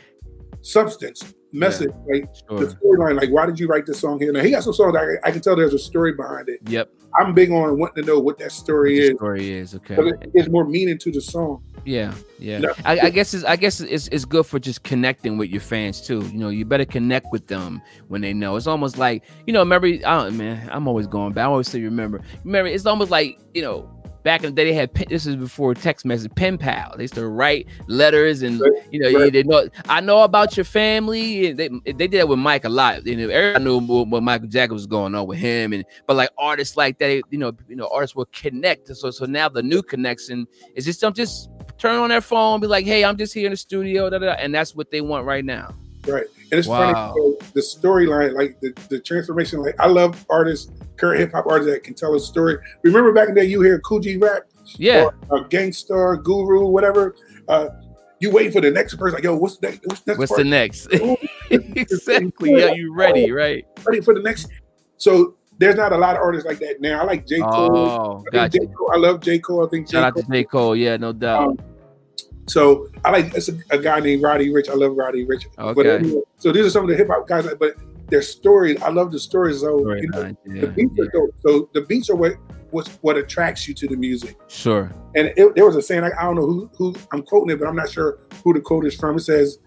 substance, 0.61 1.35
message, 1.53 1.91
like 2.09 2.29
Sure. 2.49 2.61
the 2.61 2.67
storyline. 2.77 3.19
Like, 3.19 3.31
why 3.31 3.47
did 3.47 3.59
you 3.59 3.67
write 3.67 3.87
this 3.87 3.99
song 4.01 4.21
here? 4.21 4.33
Now 4.33 4.41
he 4.43 4.51
got 4.51 4.63
some 4.63 4.75
songs 4.75 4.95
I, 4.97 5.27
I 5.27 5.33
can 5.33 5.41
tell 5.41 5.57
there's 5.57 5.75
a 5.75 5.79
story 5.79 6.13
behind 6.13 6.49
it. 6.49 6.61
Yep. 6.69 6.91
I'm 7.19 7.35
big 7.35 7.51
on 7.51 7.79
wanting 7.79 8.05
to 8.05 8.09
know 8.09 8.19
what 8.19 8.39
that 8.39 8.53
story 8.53 8.99
The 8.99 9.05
is. 9.07 9.17
story 9.17 9.53
is 9.53 9.75
okay. 9.75 9.97
But 9.97 10.07
it 10.07 10.33
gives 10.35 10.49
more 10.49 10.65
meaning 10.65 10.99
to 10.99 11.11
the 11.11 11.21
song. 11.21 11.63
Yeah, 11.85 12.15
yeah. 12.39 12.59
No. 12.59 12.73
I, 12.85 13.01
I 13.01 13.11
guess 13.11 13.33
it's 13.35 13.45
I 13.45 13.57
guess 13.57 13.81
it's, 13.81 14.09
it's 14.09 14.25
good 14.25 14.47
for 14.47 14.59
just 14.59 14.83
connecting 14.83 15.39
with 15.39 15.51
your 15.51 15.61
fans 15.63 16.01
too. 16.01 16.23
You 16.29 16.39
know, 16.39 16.49
you 16.51 16.65
better 16.65 16.85
connect 16.85 17.27
with 17.33 17.47
them 17.47 17.81
when 18.09 18.21
they 18.21 18.33
know. 18.33 18.57
It's 18.57 18.67
almost 18.67 18.99
like 18.99 19.25
you 19.47 19.53
know, 19.53 19.61
remember? 19.61 19.87
I 19.87 19.99
don't, 19.99 20.37
man, 20.37 20.69
I'm 20.71 20.87
always 20.87 21.07
going 21.07 21.33
back. 21.33 21.43
I 21.43 21.47
always 21.47 21.69
say 21.69 21.81
remember. 21.81 22.21
Remember, 22.45 22.69
it's 22.71 22.87
almost 22.87 23.11
like 23.11 23.39
you 23.55 23.63
know. 23.63 23.91
Back 24.23 24.45
in 24.45 24.51
the 24.51 24.57
day, 24.57 24.65
they 24.65 24.75
had 24.75 24.93
this 25.09 25.27
is 25.27 25.37
before 25.37 25.75
text 25.75 26.05
message, 26.05 26.35
pen 26.35 26.59
pal. 26.59 26.95
They 26.97 27.05
used 27.05 27.15
to 27.15 27.27
write 27.27 27.67
letters, 27.87 28.43
and 28.43 28.61
Right, 28.61 28.73
you 28.91 29.01
know, 29.01 29.19
right. 29.19 29.33
they 29.33 29.43
know. 29.43 29.69
I 29.89 30.01
know 30.01 30.23
about 30.23 30.57
your 30.57 30.65
family. 30.65 31.53
They 31.53 31.69
they 31.85 31.93
did 31.93 32.11
that 32.13 32.29
with 32.29 32.39
Mike 32.39 32.65
a 32.65 32.69
lot. 32.69 33.07
You 33.07 33.17
know, 33.17 33.29
everybody 33.29 33.65
knew 33.65 33.79
what, 33.79 34.23
Michael 34.23 34.49
Jackson 34.49 34.75
was 34.75 34.87
going 34.87 35.15
on 35.15 35.27
with 35.27 35.39
him, 35.39 35.73
and 35.73 35.85
but 36.07 36.17
like 36.17 36.31
artists 36.37 36.77
like 36.77 36.99
that, 36.99 37.23
you 37.31 37.39
know, 37.39 37.53
you 37.69 37.77
know, 37.77 37.89
artists 37.93 38.15
will 38.15 38.29
connect. 38.33 38.95
So 38.95 39.11
so 39.11 39.25
now 39.25 39.49
the 39.49 39.63
new 39.63 39.83
connection 39.83 40.47
is 40.75 40.85
just 40.85 41.01
some 41.01 41.15
just 41.15 41.49
turn 41.79 41.97
on 41.97 42.11
their 42.11 42.21
phone, 42.21 42.61
be 42.61 42.67
like, 42.67 42.85
"Hey, 42.85 43.05
I'm 43.05 43.17
just 43.17 43.33
here 43.33 43.47
in 43.47 43.53
the 43.53 43.57
studio," 43.57 44.11
da, 44.11 44.19
da, 44.19 44.27
da, 44.27 44.33
and 44.33 44.55
that's 44.55 44.75
what 44.75 44.91
they 44.91 45.01
want 45.01 45.25
right 45.25 45.45
now. 45.45 45.75
Right. 46.07 46.27
And 46.53 46.59
it's 46.59 46.69
Wow. 46.69 47.15
funny, 47.15 47.37
the 47.55 47.61
storyline, 47.61 48.35
like 48.35 48.61
the, 48.61 48.73
the 48.89 48.99
transformation. 49.01 49.63
Like 49.63 49.77
I 49.79 49.87
love 49.87 50.25
artists, 50.29 50.73
current 50.97 51.21
hip 51.21 51.33
hop 51.33 51.47
artists 51.47 51.73
that 51.73 51.85
can 51.85 51.95
tell 51.95 52.15
a 52.15 52.21
story. 52.21 52.59
Remember 52.83 53.13
back 53.13 53.29
in 53.29 53.35
the 53.35 53.43
day, 53.43 53.47
you 53.47 53.61
hear 53.63 53.79
Kool 53.81 54.01
G 54.01 54.17
Rap, 54.17 54.43
Yeah, 54.77 55.09
or 55.29 55.45
a 55.45 55.49
Gang 55.49 55.73
Starr, 55.73 56.17
Guru, 56.17 56.67
whatever. 56.67 57.15
Uh, 57.49 57.69
you 58.19 58.31
wait 58.31 58.53
for 58.53 58.61
the 58.61 58.71
next 58.71 58.97
person, 58.97 59.15
like, 59.15 59.25
yo, 59.25 59.37
what's 59.37 59.57
the 59.59 59.69
next? 59.69 59.87
What's, 59.87 60.01
the 60.01 60.11
next 60.13 60.19
what's 60.19 60.37
the 60.37 60.45
next? 60.45 60.89
Exactly. 61.77 62.59
Yeah, 62.59 62.73
you 62.73 62.95
ready, 62.95 63.33
right? 63.33 63.65
ready 63.85 64.01
for 64.01 64.15
the 64.15 64.21
next. 64.21 64.49
So 64.99 65.37
there's 65.59 65.77
not 65.77 65.93
a 65.93 65.97
lot 65.97 66.17
of 66.17 66.23
artists 66.23 66.47
like 66.47 66.59
that 66.61 66.81
now. 66.81 67.01
I 67.01 67.05
like 67.05 67.27
J 67.27 67.41
Cole. 67.41 67.77
Oh, 67.77 68.25
I, 68.29 68.31
gotcha. 68.33 68.59
J. 68.59 68.67
Cole 68.67 68.91
I 68.95 68.97
love 68.99 69.21
J 69.21 69.39
Cole. 69.39 69.67
I 69.67 69.69
think 69.69 69.89
J. 69.89 69.93
Shout 69.93 70.05
out 70.05 70.17
to 70.17 70.23
J 70.31 70.45
Cole. 70.45 70.77
Yeah, 70.77 70.97
no 70.97 71.13
doubt. 71.13 71.49
Um, 71.49 71.59
So 72.47 72.89
I 73.05 73.11
like 73.11 73.35
it's 73.35 73.49
a, 73.49 73.59
a 73.71 73.79
guy 73.79 74.01
named 74.01 74.23
Roddy 74.23 74.51
Ricch. 74.51 74.69
I 74.69 74.75
love 74.75 74.97
Roddy 74.97 75.25
Ricch. 75.25 75.47
Okay. 75.59 75.97
anyway, 75.97 76.23
so 76.37 76.53
these 76.53 76.67
are 76.67 76.71
some 76.71 76.85
of 76.85 76.91
the 76.91 76.97
hip 76.97 77.09
hop 77.09 77.29
guys. 77.29 77.47
But 77.59 77.77
their 78.09 78.23
stories, 78.23 78.81
I 78.83 78.91
love 78.91 79.13
the 79.13 79.21
stories. 79.21 79.61
So 79.61 79.85
Very 79.85 80.03
you 80.03 80.11
know, 80.11 80.23
nice, 80.23 80.35
the 80.45 80.67
beats 80.67 80.93
yeah. 80.97 81.05
are 81.05 81.09
dope. 81.09 81.35
So 81.47 81.69
the 81.73 81.83
beats 81.83 82.11
are 82.11 82.17
what 82.17 82.35
what's 82.71 82.91
what 83.03 83.17
attracts 83.17 83.67
you 83.69 83.75
to 83.75 83.87
the 83.87 83.97
music. 83.97 84.37
Sure. 84.49 84.93
And 85.15 85.33
it, 85.37 85.55
there 85.55 85.65
was 85.65 85.77
a 85.77 85.83
saying 85.83 86.05
I, 86.05 86.11
I 86.19 86.25
don't 86.25 86.37
know 86.37 86.47
who 86.47 86.71
who 86.77 86.95
I'm 87.13 87.23
quoting 87.23 87.51
it, 87.51 87.59
but 87.59 87.69
I'm 87.69 87.77
not 87.77 87.91
sure 87.91 88.19
who 88.45 88.53
the 88.53 88.61
quote 88.61 88.87
is 88.87 88.95
from. 88.95 89.17
It 89.17 89.21
says, 89.21 89.59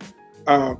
um, 0.47 0.79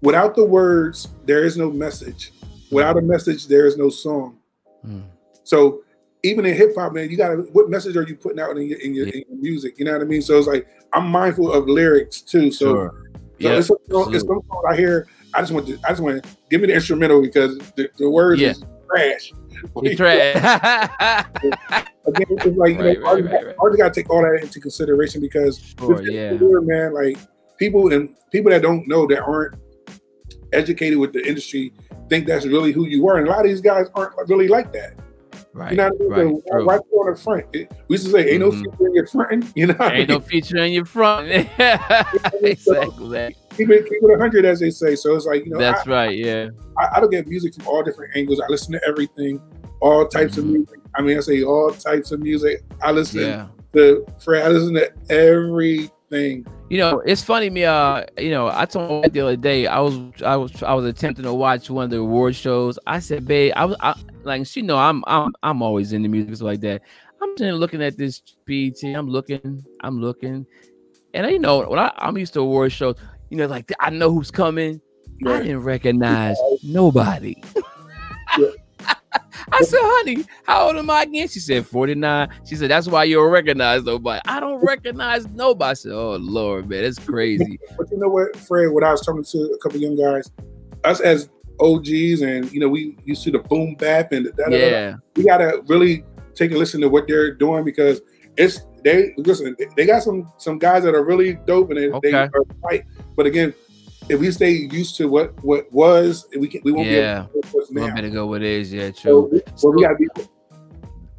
"Without 0.00 0.34
the 0.34 0.44
words, 0.44 1.08
there 1.24 1.44
is 1.44 1.56
no 1.56 1.70
message. 1.70 2.32
Without 2.70 2.96
a 2.96 3.02
message, 3.02 3.46
there 3.46 3.66
is 3.66 3.76
no 3.76 3.88
song." 3.88 4.38
Mm. 4.86 5.04
So 5.44 5.83
even 6.24 6.46
in 6.46 6.56
hip 6.56 6.74
hop, 6.76 6.94
man, 6.94 7.10
you 7.10 7.16
gotta 7.16 7.36
what 7.52 7.68
message 7.70 7.96
are 7.96 8.02
you 8.02 8.16
putting 8.16 8.40
out 8.40 8.56
in 8.56 8.66
your 8.66 8.78
in 8.80 8.94
your, 8.94 9.06
Yeah. 9.06 9.12
in 9.16 9.24
your 9.28 9.38
music? 9.38 9.78
You 9.78 9.84
know 9.84 9.92
what 9.92 10.00
I 10.00 10.04
mean? 10.04 10.22
So 10.22 10.36
it's 10.38 10.46
like 10.48 10.66
I'm 10.92 11.06
mindful 11.06 11.52
of 11.52 11.68
lyrics 11.68 12.22
too. 12.22 12.50
So, 12.50 12.64
Sure. 12.74 12.94
so 13.12 13.20
Yeah. 13.38 13.58
it's, 13.58 13.68
some, 13.68 13.76
it's 13.88 14.26
some 14.26 14.40
songs 14.48 14.64
I 14.68 14.74
hear. 14.76 15.06
I 15.34 15.40
just 15.40 15.52
want 15.52 15.66
to 15.68 15.78
I 15.84 15.90
just 15.90 16.00
want 16.00 16.22
to 16.24 16.30
give 16.50 16.60
me 16.62 16.68
the 16.68 16.74
instrumental 16.74 17.20
because 17.20 17.58
the, 17.76 17.90
the 17.98 18.10
words 18.10 18.40
Yeah. 18.40 18.50
is 18.50 18.64
trash. 18.90 19.32
You 19.82 19.96
try. 19.96 20.14
Again, 22.06 22.26
it's 22.30 22.44
like 22.56 22.74
you 22.74 22.80
Right, 22.80 23.00
know, 23.00 23.12
right, 23.14 23.24
right, 23.24 23.46
right. 23.56 23.78
gotta 23.78 23.94
take 23.94 24.10
all 24.10 24.20
that 24.22 24.40
into 24.42 24.60
consideration 24.60 25.20
because 25.20 25.74
sure. 25.78 26.02
this 26.02 26.10
Yeah. 26.10 26.36
man, 26.40 26.92
like 26.92 27.16
people 27.58 27.92
and 27.92 28.14
people 28.30 28.50
that 28.50 28.62
don't 28.62 28.86
know 28.88 29.06
that 29.06 29.22
aren't 29.22 29.54
educated 30.52 30.98
with 30.98 31.12
the 31.12 31.26
industry 31.26 31.72
think 32.08 32.26
that's 32.26 32.46
really 32.46 32.72
who 32.72 32.86
you 32.86 33.06
are. 33.08 33.16
And 33.18 33.26
a 33.26 33.30
lot 33.30 33.40
of 33.40 33.46
these 33.46 33.60
guys 33.60 33.86
aren't 33.94 34.12
really 34.28 34.48
like 34.48 34.72
that. 34.72 34.94
Right. 35.54 35.70
You 35.70 35.76
know 35.76 35.88
what 35.96 36.18
I 36.18 36.24
mean? 36.24 36.42
Right. 36.52 36.64
Right 36.66 36.80
on 36.92 37.14
the 37.14 37.20
front. 37.20 37.46
It- 37.52 37.72
we 37.88 37.94
used 37.94 38.06
to 38.06 38.10
say, 38.12 38.28
ain't 38.30 38.40
no 38.40 38.50
Mhm. 38.50 38.58
feature 38.64 38.86
in 38.88 38.94
your 38.94 39.06
front. 39.06 39.44
You 39.56 39.66
know 39.68 39.74
what 39.74 39.92
I 39.92 39.96
Ain't 39.98 40.08
no 40.08 40.18
feature 40.20 40.58
in 40.58 40.72
your 40.72 40.84
front. 40.84 41.28
exactly. 42.42 43.36
Keep 43.56 43.70
it, 43.70 43.84
keep 43.84 44.02
it 44.02 44.08
100, 44.10 44.44
as 44.44 44.60
they 44.60 44.70
say. 44.70 44.96
So 44.96 45.14
it's 45.14 45.26
like, 45.26 45.44
you 45.44 45.52
know, 45.52 45.58
That's 45.60 45.86
I, 45.86 45.90
right. 45.90 46.16
Yeah. 46.18 46.48
I, 46.78 46.96
I 46.96 47.00
look 47.00 47.14
at 47.14 47.26
music 47.28 47.54
from 47.54 47.68
all 47.68 47.82
different 47.84 48.16
angles. 48.16 48.40
I 48.40 48.46
listen 48.48 48.72
to 48.72 48.80
everything, 48.86 49.40
all 49.80 50.06
types 50.08 50.34
Mhm. 50.34 50.38
of 50.38 50.44
music. 50.46 50.78
I 50.96 51.02
mean, 51.02 51.16
I 51.16 51.20
say 51.20 51.42
all 51.44 51.70
types 51.70 52.10
of 52.12 52.20
music. 52.20 52.62
I 52.82 52.90
listen 52.90 53.20
Yeah. 53.20 53.46
to 53.74 54.04
Fred. 54.18 54.44
I 54.44 54.48
listen 54.48 54.74
to 54.74 54.90
everything. 55.10 56.46
You 56.70 56.78
know, 56.78 57.00
it's 57.04 57.22
funny 57.22 57.50
me. 57.50 57.64
Uh, 57.64 58.04
you 58.18 58.30
know, 58.30 58.48
I 58.52 58.64
told 58.64 59.12
the 59.12 59.20
other 59.20 59.36
day 59.36 59.66
I 59.66 59.78
was 59.80 59.96
I 60.24 60.34
was 60.36 60.62
I 60.62 60.74
was 60.74 60.84
attempting 60.86 61.24
to 61.24 61.34
watch 61.34 61.70
one 61.70 61.84
of 61.84 61.90
the 61.90 61.98
award 61.98 62.34
shows. 62.34 62.78
I 62.86 62.98
said, 63.00 63.26
babe, 63.26 63.52
I 63.54 63.64
was 63.66 63.76
I, 63.80 63.94
like, 64.24 64.46
she 64.46 64.62
know 64.62 64.76
I'm 64.76 65.02
I'm 65.06 65.32
I'm 65.42 65.62
always 65.62 65.92
into 65.92 66.08
music 66.08 66.42
like 66.42 66.60
that. 66.60 66.82
I'm 67.22 67.34
there 67.36 67.54
looking 67.54 67.82
at 67.82 67.96
this 67.96 68.20
BET. 68.46 68.82
I'm 68.84 69.08
looking, 69.08 69.64
I'm 69.80 70.00
looking, 70.00 70.46
and 71.14 71.30
you 71.30 71.38
know, 71.38 71.62
when 71.62 71.78
I, 71.78 71.92
I'm 71.96 72.18
used 72.18 72.34
to 72.34 72.40
award 72.40 72.72
shows, 72.72 72.96
you 73.30 73.36
know, 73.36 73.46
like 73.46 73.72
I 73.80 73.90
know 73.90 74.12
who's 74.12 74.30
coming. 74.30 74.80
I 75.26 75.38
didn't 75.38 75.62
recognize 75.62 76.36
nobody. 76.62 77.42
Yeah. 78.38 78.48
I 79.52 79.62
said, 79.62 79.78
honey, 79.80 80.24
how 80.44 80.66
old 80.66 80.76
am 80.76 80.90
I 80.90 81.02
again? 81.02 81.28
She 81.28 81.38
said 81.38 81.66
49. 81.66 82.28
She 82.46 82.56
said, 82.56 82.70
that's 82.70 82.88
why 82.88 83.04
you 83.04 83.16
don't 83.16 83.30
recognize 83.30 83.84
nobody. 83.84 84.20
I 84.26 84.40
don't 84.40 84.64
recognize 84.64 85.26
nobody. 85.28 85.70
I 85.70 85.74
said, 85.74 85.92
oh 85.92 86.16
Lord, 86.16 86.68
man, 86.68 86.82
that's 86.82 86.98
crazy. 86.98 87.58
But 87.76 87.90
you 87.90 87.98
know 87.98 88.08
what, 88.08 88.34
Fred? 88.36 88.72
What 88.72 88.82
I 88.82 88.90
was 88.90 89.02
talking 89.02 89.22
to 89.22 89.38
a 89.54 89.58
couple 89.58 89.78
young 89.78 89.96
guys, 89.96 90.30
us 90.82 91.00
as 91.00 91.28
OGs, 91.60 92.22
and 92.22 92.50
you 92.52 92.60
know, 92.60 92.68
we 92.68 92.96
used 93.04 93.22
to 93.24 93.30
the 93.30 93.38
boom 93.38 93.74
bap 93.76 94.12
and 94.12 94.26
the 94.26 94.30
da, 94.32 94.44
da, 94.44 94.50
da, 94.50 94.58
da. 94.58 94.66
Yeah, 94.66 94.94
we 95.16 95.24
gotta 95.24 95.62
really 95.66 96.04
take 96.34 96.50
a 96.52 96.56
listen 96.56 96.80
to 96.80 96.88
what 96.88 97.06
they're 97.06 97.32
doing 97.32 97.64
because 97.64 98.00
it's 98.36 98.60
they 98.82 99.14
listen. 99.16 99.56
They 99.76 99.86
got 99.86 100.02
some 100.02 100.30
some 100.38 100.58
guys 100.58 100.82
that 100.84 100.94
are 100.94 101.04
really 101.04 101.34
dope 101.46 101.70
and 101.70 101.78
they, 101.78 101.86
they 101.88 102.14
Okay. 102.14 102.16
are 102.16 102.30
tight. 102.68 102.84
But 103.16 103.26
again, 103.26 103.54
if 104.08 104.20
we 104.20 104.30
stay 104.32 104.50
used 104.50 104.96
to 104.96 105.08
what 105.08 105.32
what 105.44 105.72
was, 105.72 106.26
we 106.38 106.48
can 106.48 106.60
we 106.64 106.72
won't 106.72 106.88
Yeah. 106.88 107.26
be 107.32 107.38
able 107.48 107.66
to, 107.66 107.74
now. 107.74 107.94
to 107.94 108.10
go 108.10 108.26
with 108.26 108.42
it 108.42 108.48
is, 108.48 108.72
yeah, 108.72 108.90
So, 108.94 109.28
true. 109.28 109.40
well, 109.62 109.72
we 109.74 109.82
gotta 109.82 109.94
be 109.96 110.08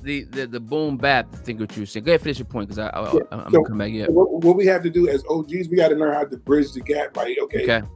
The 0.03 0.23
the, 0.25 0.45
the 0.45 0.59
boom 0.59 0.97
bap 0.97 1.33
thing 1.33 1.57
what 1.57 1.75
you 1.75 1.85
saying. 1.87 2.03
Go 2.03 2.11
ahead, 2.11 2.21
finish 2.21 2.37
your 2.37 2.45
point 2.45 2.67
because 2.67 2.77
I, 2.77 2.89
I, 2.89 3.01
Yeah, 3.13 3.19
am 3.31 3.45
so- 3.45 3.49
gonna 3.49 3.65
come 3.67 3.77
back. 3.79 3.91
Yeah. 3.91 4.05
what, 4.07 4.43
what 4.43 4.55
we 4.55 4.67
have 4.67 4.83
to 4.83 4.89
do 4.91 5.07
as 5.09 5.23
OGs. 5.29 5.69
We 5.69 5.77
got 5.77 5.87
to 5.87 5.95
learn 5.95 6.13
how 6.13 6.25
to 6.25 6.37
bridge 6.37 6.73
the 6.73 6.81
gap. 6.81 7.17
Like, 7.17 7.35
okay, 7.43 7.63
Okay. 7.63 7.87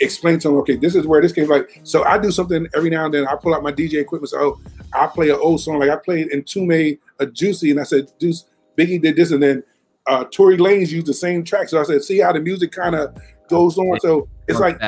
Explain 0.00 0.38
to 0.40 0.48
them. 0.48 0.56
Okay, 0.58 0.76
this 0.76 0.94
is 0.94 1.06
where 1.06 1.20
this 1.20 1.32
came. 1.32 1.48
Like, 1.48 1.80
so 1.82 2.04
I 2.04 2.18
do 2.18 2.30
something 2.30 2.66
every 2.74 2.90
now 2.90 3.06
and 3.06 3.14
then. 3.14 3.26
I 3.26 3.34
pull 3.34 3.54
out 3.54 3.62
my 3.62 3.72
DJ 3.72 3.94
equipment. 3.94 4.30
So, 4.30 4.38
oh, 4.40 4.60
I 4.92 5.06
play 5.06 5.30
an 5.30 5.38
old 5.40 5.60
song. 5.60 5.80
Like 5.80 5.90
I 5.90 5.96
played 5.96 6.28
Mtume 6.30 6.98
a 7.18 7.26
Juicy, 7.26 7.70
and 7.70 7.80
I 7.80 7.84
said, 7.84 8.10
Deuce, 8.18 8.44
Biggie 8.76 9.02
did 9.02 9.16
this, 9.16 9.32
and 9.32 9.42
then 9.42 9.62
uh 10.06 10.24
Tory 10.24 10.56
Lanez 10.56 10.90
used 10.90 11.06
the 11.06 11.14
same 11.14 11.44
track. 11.44 11.68
So 11.68 11.80
I 11.80 11.84
said, 11.84 12.02
see 12.02 12.18
how 12.18 12.32
the 12.32 12.40
music 12.40 12.72
kind 12.72 12.94
of 12.94 13.16
goes 13.48 13.76
on. 13.78 13.98
So 14.00 14.28
it's 14.46 14.60
like 14.60 14.78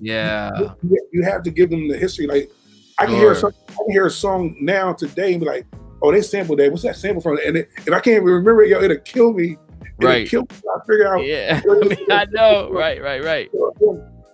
yeah. 0.00 0.50
you, 0.82 1.08
you 1.12 1.22
have 1.24 1.42
to 1.42 1.50
give 1.50 1.70
them 1.70 1.88
the 1.88 1.98
history. 1.98 2.26
Like 2.26 2.50
I 2.98 3.06
can 3.06 3.14
hear 3.16 3.32
a 3.32 3.36
song, 3.36 3.52
I 3.68 3.72
can 3.72 3.90
hear 3.90 4.06
a 4.06 4.10
song 4.10 4.56
now 4.60 4.92
today 4.92 5.32
and 5.32 5.40
be 5.40 5.46
like, 5.46 5.66
oh, 6.02 6.12
they 6.12 6.22
sampled 6.22 6.58
that. 6.58 6.70
What's 6.70 6.82
that 6.84 6.96
sample 6.96 7.22
from? 7.22 7.38
And 7.44 7.56
it, 7.56 7.70
if 7.78 7.88
I 7.88 8.00
can't 8.00 8.16
even 8.16 8.24
remember 8.24 8.62
it, 8.62 8.68
yo, 8.68 8.80
it'll 8.82 8.98
kill 8.98 9.32
me. 9.32 9.56
It'll 9.98 10.10
Right. 10.10 10.28
kill 10.28 10.42
me. 10.42 10.48
I 10.50 10.86
figure 10.86 11.14
out 11.14 11.24
Yeah. 11.24 11.60
I, 11.70 11.74
mean, 11.86 11.98
I 12.10 12.26
know. 12.30 12.70
Right. 12.70 13.02
Right. 13.02 13.22
Right. 13.22 13.50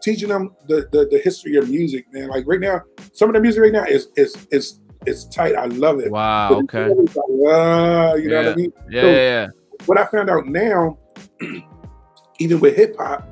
Teaching 0.07 0.29
them 0.29 0.55
the, 0.69 0.89
the 0.93 1.09
the 1.11 1.19
history 1.19 1.57
of 1.57 1.69
music, 1.69 2.07
man. 2.13 2.29
Like 2.29 2.45
right 2.47 2.61
now, 2.61 2.81
some 3.13 3.29
of 3.29 3.35
the 3.35 3.41
music 3.41 3.61
right 3.63 3.73
now 3.73 3.85
is 3.85 4.09
is 4.17 4.35
is 4.53 4.81
it's 5.05 5.25
tight. 5.27 5.55
I 5.57 5.67
love 5.67 5.99
it. 6.01 6.11
Wow. 6.11 6.49
But 6.49 6.59
Okay. 6.75 6.89
like, 6.95 7.09
ah, 7.49 8.15
you 8.15 8.29
know 8.31 8.37
what 8.37 8.45
Yeah. 8.47 8.51
I 8.53 8.55
mean? 8.55 8.73
Yeah. 8.91 9.01
So- 9.03 9.07
yeah, 9.09 9.15
yeah. 9.17 9.47
What 9.87 9.99
I 9.99 10.07
found 10.07 10.31
out 10.31 10.47
now, 10.47 10.99
even 12.39 12.61
with 12.61 12.77
hip 12.77 12.97
hop, 12.99 13.29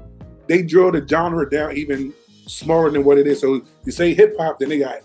they 0.49 0.63
drill 0.63 0.93
the 0.93 1.07
genre 1.07 1.49
down 1.49 1.77
even 1.77 2.13
smaller 2.47 2.91
than 2.91 3.05
what 3.05 3.19
it 3.19 3.27
is. 3.27 3.41
So 3.41 3.63
you 3.85 3.93
say 3.93 4.15
hip 4.15 4.35
hop, 4.39 4.59
then 4.59 4.69
they 4.69 4.79
got 4.79 4.99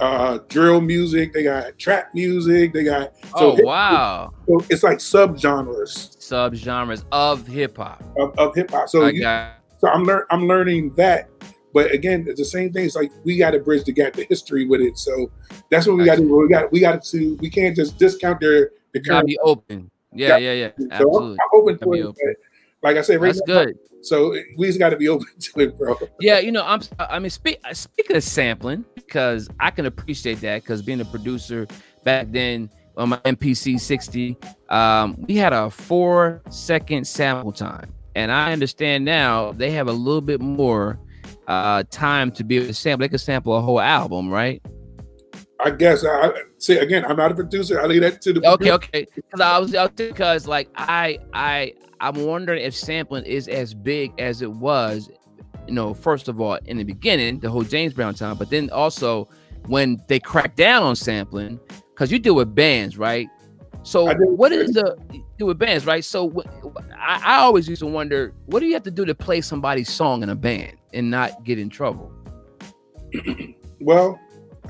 uh 0.00 0.38
drill 0.48 0.80
music, 0.80 1.32
they 1.32 1.42
got 1.44 1.78
trap 1.78 2.10
music, 2.14 2.72
they 2.72 2.84
got 2.84 3.12
so, 3.38 3.56
Oh 3.56 3.58
wow. 3.62 4.32
so 4.48 4.60
it's 4.68 4.82
like 4.82 4.98
subgenres 4.98 6.16
Subgenres 6.18 7.04
of 7.12 7.46
hip 7.46 7.76
hop. 7.76 8.02
of, 8.18 8.36
of 8.38 8.54
hip 8.54 8.70
hop. 8.70 8.88
So 8.88 9.02
I 9.04 9.10
you, 9.10 9.20
got. 9.20 9.61
So 9.82 9.90
I'm 9.90 10.04
learn 10.04 10.22
I'm 10.30 10.46
learning 10.46 10.94
that 10.94 11.28
But 11.72 11.92
again, 11.92 12.26
it's 12.28 12.38
the 12.38 12.44
same 12.44 12.72
thing. 12.72 12.84
It's 12.84 12.94
like 12.94 13.10
we 13.24 13.36
got 13.36 13.52
to 13.52 13.58
bridge 13.58 13.84
the 13.84 13.92
gap, 13.92 14.12
the 14.12 14.24
history 14.24 14.66
with 14.66 14.80
it. 14.80 14.98
So 14.98 15.30
that's 15.70 15.86
what 15.86 15.96
we 15.96 16.04
got 16.04 16.16
to 16.16 16.22
do. 16.22 16.36
We 16.36 16.48
got 16.48 16.70
we 16.70 16.80
got 16.80 17.02
to 17.04 17.36
we 17.40 17.50
can't 17.50 17.74
just 17.74 17.98
discount 17.98 18.40
their 18.40 18.70
the 18.92 19.00
current. 19.00 19.26
be 19.26 19.38
open. 19.42 19.90
Yeah, 20.12 20.36
yeah, 20.36 20.52
yeah. 20.52 20.70
So 20.76 20.88
Absolutely. 20.90 21.38
I'm, 21.40 21.60
open 21.60 21.78
to 21.78 21.92
it. 21.94 22.02
Open. 22.02 22.34
Like 22.82 22.96
I 22.96 23.02
said, 23.02 23.20
right 23.20 23.28
that's 23.28 23.40
now, 23.46 23.64
good. 23.64 23.78
So 24.02 24.36
we 24.58 24.66
just 24.66 24.78
got 24.78 24.90
to 24.90 24.96
be 24.96 25.08
open 25.08 25.26
to 25.40 25.60
it, 25.60 25.78
bro. 25.78 25.98
Yeah, 26.20 26.38
you 26.38 26.52
know, 26.52 26.64
I'm. 26.64 26.82
I 26.98 27.18
mean, 27.18 27.30
speak, 27.30 27.58
speaking 27.72 28.16
of 28.16 28.22
sampling, 28.22 28.84
because 28.94 29.48
I 29.58 29.70
can 29.70 29.86
appreciate 29.86 30.40
that. 30.42 30.62
Because 30.62 30.82
being 30.82 31.00
a 31.00 31.04
producer 31.06 31.66
back 32.04 32.26
then 32.30 32.68
on 32.96 33.08
my 33.08 33.16
MPC 33.18 33.80
60, 33.80 34.36
um, 34.68 35.16
we 35.26 35.36
had 35.36 35.54
a 35.54 35.70
four 35.70 36.42
second 36.50 37.06
sample 37.06 37.52
time, 37.52 37.94
and 38.14 38.30
I 38.30 38.52
understand 38.52 39.04
now 39.04 39.52
they 39.52 39.70
have 39.72 39.88
a 39.88 39.92
little 39.92 40.20
bit 40.20 40.40
more 40.40 40.98
uh 41.46 41.82
time 41.90 42.30
to 42.32 42.44
be 42.44 42.56
able 42.56 42.68
to 42.68 42.74
sample. 42.74 43.04
They 43.04 43.08
can 43.08 43.18
sample 43.18 43.56
a 43.56 43.60
whole 43.60 43.80
album, 43.80 44.30
right? 44.30 44.62
I 45.64 45.70
guess 45.70 46.04
I 46.04 46.32
say 46.58 46.78
again, 46.78 47.04
I'm 47.04 47.16
not 47.16 47.32
a 47.32 47.34
producer. 47.34 47.80
I 47.80 47.86
leave 47.86 48.02
that 48.02 48.20
to 48.22 48.32
the 48.32 48.46
okay, 48.52 48.72
okay. 48.72 49.06
Because 49.14 49.40
I 49.40 49.58
was 49.58 49.90
because 49.96 50.46
like 50.46 50.68
I 50.76 51.18
I 51.32 51.74
I'm 52.00 52.26
wondering 52.26 52.62
if 52.62 52.74
sampling 52.74 53.24
is 53.24 53.46
as 53.46 53.74
big 53.74 54.12
as 54.18 54.42
it 54.42 54.50
was, 54.50 55.08
you 55.68 55.74
know, 55.74 55.94
first 55.94 56.26
of 56.26 56.40
all, 56.40 56.58
in 56.66 56.78
the 56.78 56.84
beginning, 56.84 57.38
the 57.38 57.48
whole 57.48 57.62
James 57.62 57.94
Brown 57.94 58.14
time, 58.14 58.36
but 58.36 58.50
then 58.50 58.70
also 58.70 59.28
when 59.66 60.02
they 60.08 60.18
cracked 60.18 60.56
down 60.56 60.82
on 60.82 60.96
sampling, 60.96 61.60
because 61.90 62.10
you 62.10 62.18
deal 62.18 62.34
with 62.34 62.54
bands, 62.54 62.98
right? 62.98 63.28
So 63.82 64.14
what 64.14 64.52
is 64.52 64.72
the 64.72 64.96
do 65.38 65.46
with 65.46 65.58
bands, 65.58 65.86
right? 65.86 66.04
So 66.04 66.42
I, 66.96 67.20
I 67.24 67.36
always 67.38 67.68
used 67.68 67.80
to 67.80 67.86
wonder, 67.86 68.32
what 68.46 68.60
do 68.60 68.66
you 68.66 68.74
have 68.74 68.84
to 68.84 68.90
do 68.90 69.04
to 69.04 69.14
play 69.14 69.40
somebody's 69.40 69.90
song 69.90 70.22
in 70.22 70.30
a 70.30 70.36
band 70.36 70.76
and 70.94 71.10
not 71.10 71.44
get 71.44 71.58
in 71.58 71.68
trouble? 71.68 72.12
well, 73.80 74.20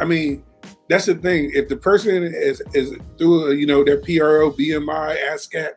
I 0.01 0.05
mean, 0.05 0.43
that's 0.89 1.07
the 1.07 1.15
thing. 1.15 1.51
If 1.55 1.69
the 1.69 1.77
person 1.77 2.23
is 2.23 2.63
is 2.75 2.97
through 3.19 3.53
you 3.53 3.67
know 3.67 3.85
their 3.85 3.99
PRO, 3.99 4.51
BMI, 4.53 5.17
ASCAP, 5.31 5.71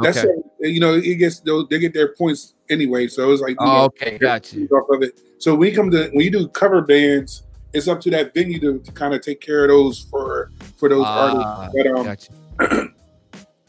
that's 0.00 0.18
okay. 0.18 0.28
a, 0.64 0.68
you 0.68 0.80
know 0.80 0.94
it 0.94 1.16
gets 1.16 1.40
they 1.40 1.78
get 1.78 1.94
their 1.94 2.14
points 2.14 2.54
anyway. 2.68 3.06
So 3.06 3.30
it's 3.32 3.42
like 3.42 3.56
oh, 3.58 3.64
know, 3.66 3.84
okay, 3.84 4.18
got 4.18 4.52
you. 4.52 4.66
Off 4.68 4.88
of 4.90 5.02
it. 5.02 5.20
So 5.38 5.54
we 5.54 5.70
come 5.72 5.90
to 5.90 6.08
when 6.12 6.24
you 6.24 6.30
do 6.30 6.48
cover 6.48 6.82
bands, 6.82 7.44
it's 7.72 7.88
up 7.88 8.00
to 8.02 8.10
that 8.10 8.34
venue 8.34 8.58
to, 8.60 8.78
to 8.78 8.92
kind 8.92 9.14
of 9.14 9.22
take 9.22 9.40
care 9.40 9.64
of 9.64 9.70
those 9.70 10.00
for 10.00 10.50
for 10.76 10.88
those 10.88 11.04
ah, 11.06 11.68
artists. 11.72 11.74
But 11.76 12.30
um, 12.30 12.39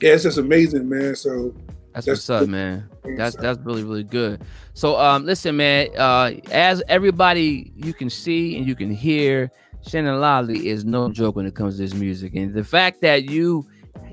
yeah, 0.02 0.14
it's 0.14 0.24
just 0.24 0.38
amazing, 0.38 0.90
man. 0.90 1.16
So 1.16 1.56
that's, 1.94 2.06
that's 2.06 2.08
what's 2.08 2.30
up, 2.30 2.48
man. 2.48 2.90
That's 3.18 3.36
that's 3.36 3.60
really 3.60 3.84
really 3.84 4.04
good. 4.04 4.44
So 4.74 5.00
um, 5.00 5.26
listen, 5.26 5.58
man. 5.58 5.90
Uh, 5.98 6.34
as 6.52 6.84
everybody 6.88 7.72
you 7.76 7.94
can 7.94 8.10
see 8.10 8.58
and 8.58 8.68
you 8.68 8.76
can 8.76 8.92
hear, 8.92 9.52
Shannon 9.88 10.16
Lolley 10.16 10.66
is 10.66 10.86
no 10.86 11.10
joke 11.10 11.36
when 11.36 11.46
it 11.46 11.56
comes 11.56 11.76
to 11.76 11.82
this 11.82 11.94
music, 11.94 12.36
and 12.36 12.54
the 12.54 12.64
fact 12.64 13.02
that 13.02 13.30
you, 13.30 13.68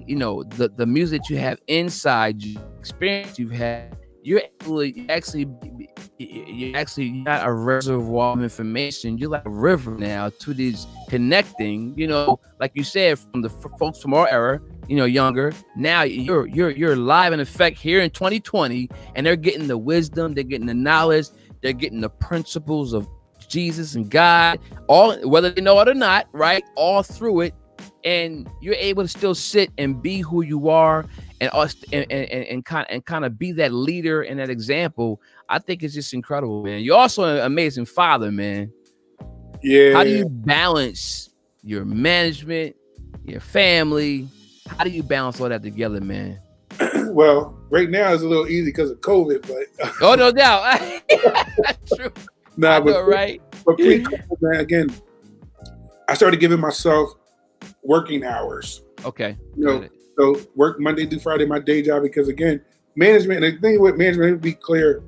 you 0.07 0.17
know, 0.17 0.43
the 0.45 0.69
the 0.69 0.87
music 0.87 1.29
you 1.29 1.39
have 1.39 1.61
inside 1.67 2.43
you, 2.43 2.59
experience 2.79 3.39
you've 3.39 3.51
had, 3.51 3.98
you're 4.29 4.43
actually 4.43 5.07
actually 5.09 5.49
you 6.19 6.75
actually 6.75 7.23
got 7.23 7.49
a 7.49 7.53
reservoir 7.53 8.35
of 8.35 8.43
information. 8.43 9.17
You're 9.17 9.31
like 9.31 9.47
a 9.47 9.51
river 9.51 9.93
now 9.93 10.29
to 10.41 10.53
these 10.53 10.87
connecting. 11.09 11.95
You 11.97 12.09
know, 12.09 12.41
like 12.61 12.73
you 12.75 12.85
said, 12.85 13.19
from 13.19 13.41
the 13.41 13.49
folks 13.49 14.03
from 14.03 14.13
our 14.13 14.29
era, 14.29 14.61
you 14.87 14.97
know, 14.97 15.07
younger. 15.07 15.55
Now 15.77 16.03
you're 16.03 16.47
you're 16.47 16.71
you're 16.71 16.95
live 16.95 17.33
in 17.33 17.41
effect 17.41 17.79
here 17.79 18.01
in 18.01 18.11
2020, 18.11 18.91
and 19.15 19.27
they're 19.27 19.35
getting 19.35 19.67
the 19.67 19.79
wisdom, 19.79 20.35
they're 20.35 20.45
getting 20.45 20.67
the 20.67 20.75
knowledge, 20.75 21.29
they're 21.63 21.73
getting 21.73 22.03
the 22.03 22.11
principles 22.11 22.93
of 22.93 23.09
Jesus 23.49 23.95
and 23.95 24.11
God, 24.11 24.59
all 24.89 25.17
whether 25.27 25.51
they 25.51 25.63
know 25.63 25.81
it 25.81 25.89
or 25.89 25.95
not, 25.95 26.29
right? 26.33 26.65
All 26.77 27.03
through 27.03 27.41
it, 27.41 27.55
and 28.05 28.47
you're 28.61 28.75
able 28.75 29.05
to 29.05 29.09
still 29.09 29.35
sit 29.35 29.71
and 29.79 30.03
be 30.03 30.21
who 30.21 30.43
you 30.43 30.69
are 30.69 31.07
and 31.41 31.51
us 31.53 31.77
and, 31.93 32.11
and, 32.11 32.45
and 32.45 32.65
kind 32.65 32.87
and 32.91 33.05
kind 33.05 33.25
of 33.25 33.39
be 33.39 33.53
that 33.53 33.73
leader 33.73 34.23
and 34.23 34.41
that 34.41 34.51
example 34.51 35.21
I 35.49 35.59
think 35.59 35.83
it's 35.83 35.95
just 35.95 36.13
incredible, 36.13 36.63
man. 36.63 36.83
You're 36.83 36.99
also 36.99 37.25
an 37.25 37.39
amazing 37.39 37.87
father, 37.87 38.31
man. 38.31 38.71
Yeah. 39.63 39.95
How 39.95 40.05
do 40.05 40.11
you 40.11 40.29
balance 40.29 41.31
your 41.63 41.85
management, 41.85 42.77
your 43.25 43.41
family? 43.41 44.29
How 44.67 44.85
do 44.85 44.91
you 44.91 45.03
balance 45.03 45.41
all 45.41 45.49
that 45.49 45.63
together, 45.63 46.01
man? 46.01 46.39
well, 47.07 47.59
right 47.71 47.89
now 47.89 48.13
it's 48.13 48.23
a 48.23 48.29
little 48.29 48.47
easy 48.47 48.67
because 48.67 48.91
of 48.91 49.01
COVID, 49.01 49.47
but 49.49 49.93
oh 50.03 50.15
no 50.15 50.31
doubt, 50.31 50.81
true. 51.97 52.13
Nah, 52.57 52.81
but 52.81 53.07
right. 53.07 53.41
But 53.65 53.77
pre-COVID, 53.79 54.43
man, 54.43 54.61
again, 54.61 54.95
I 56.09 56.15
started 56.15 56.41
giving 56.41 56.61
myself 56.61 57.15
working 57.83 58.25
hours. 58.25 58.83
Okay. 59.05 59.37
You 59.57 59.65
know, 59.65 59.89
so 60.19 60.41
work 60.57 60.81
Monday 60.81 61.07
through 61.07 61.21
Friday, 61.21 61.47
my 61.47 61.59
day 61.59 61.83
job, 61.83 62.03
because 62.03 62.29
again, 62.29 62.61
management. 62.97 63.45
And 63.45 63.57
the 63.57 63.61
thing 63.61 63.81
with 63.81 63.97
management, 63.97 64.43
be 64.43 64.53
clear, 64.53 65.03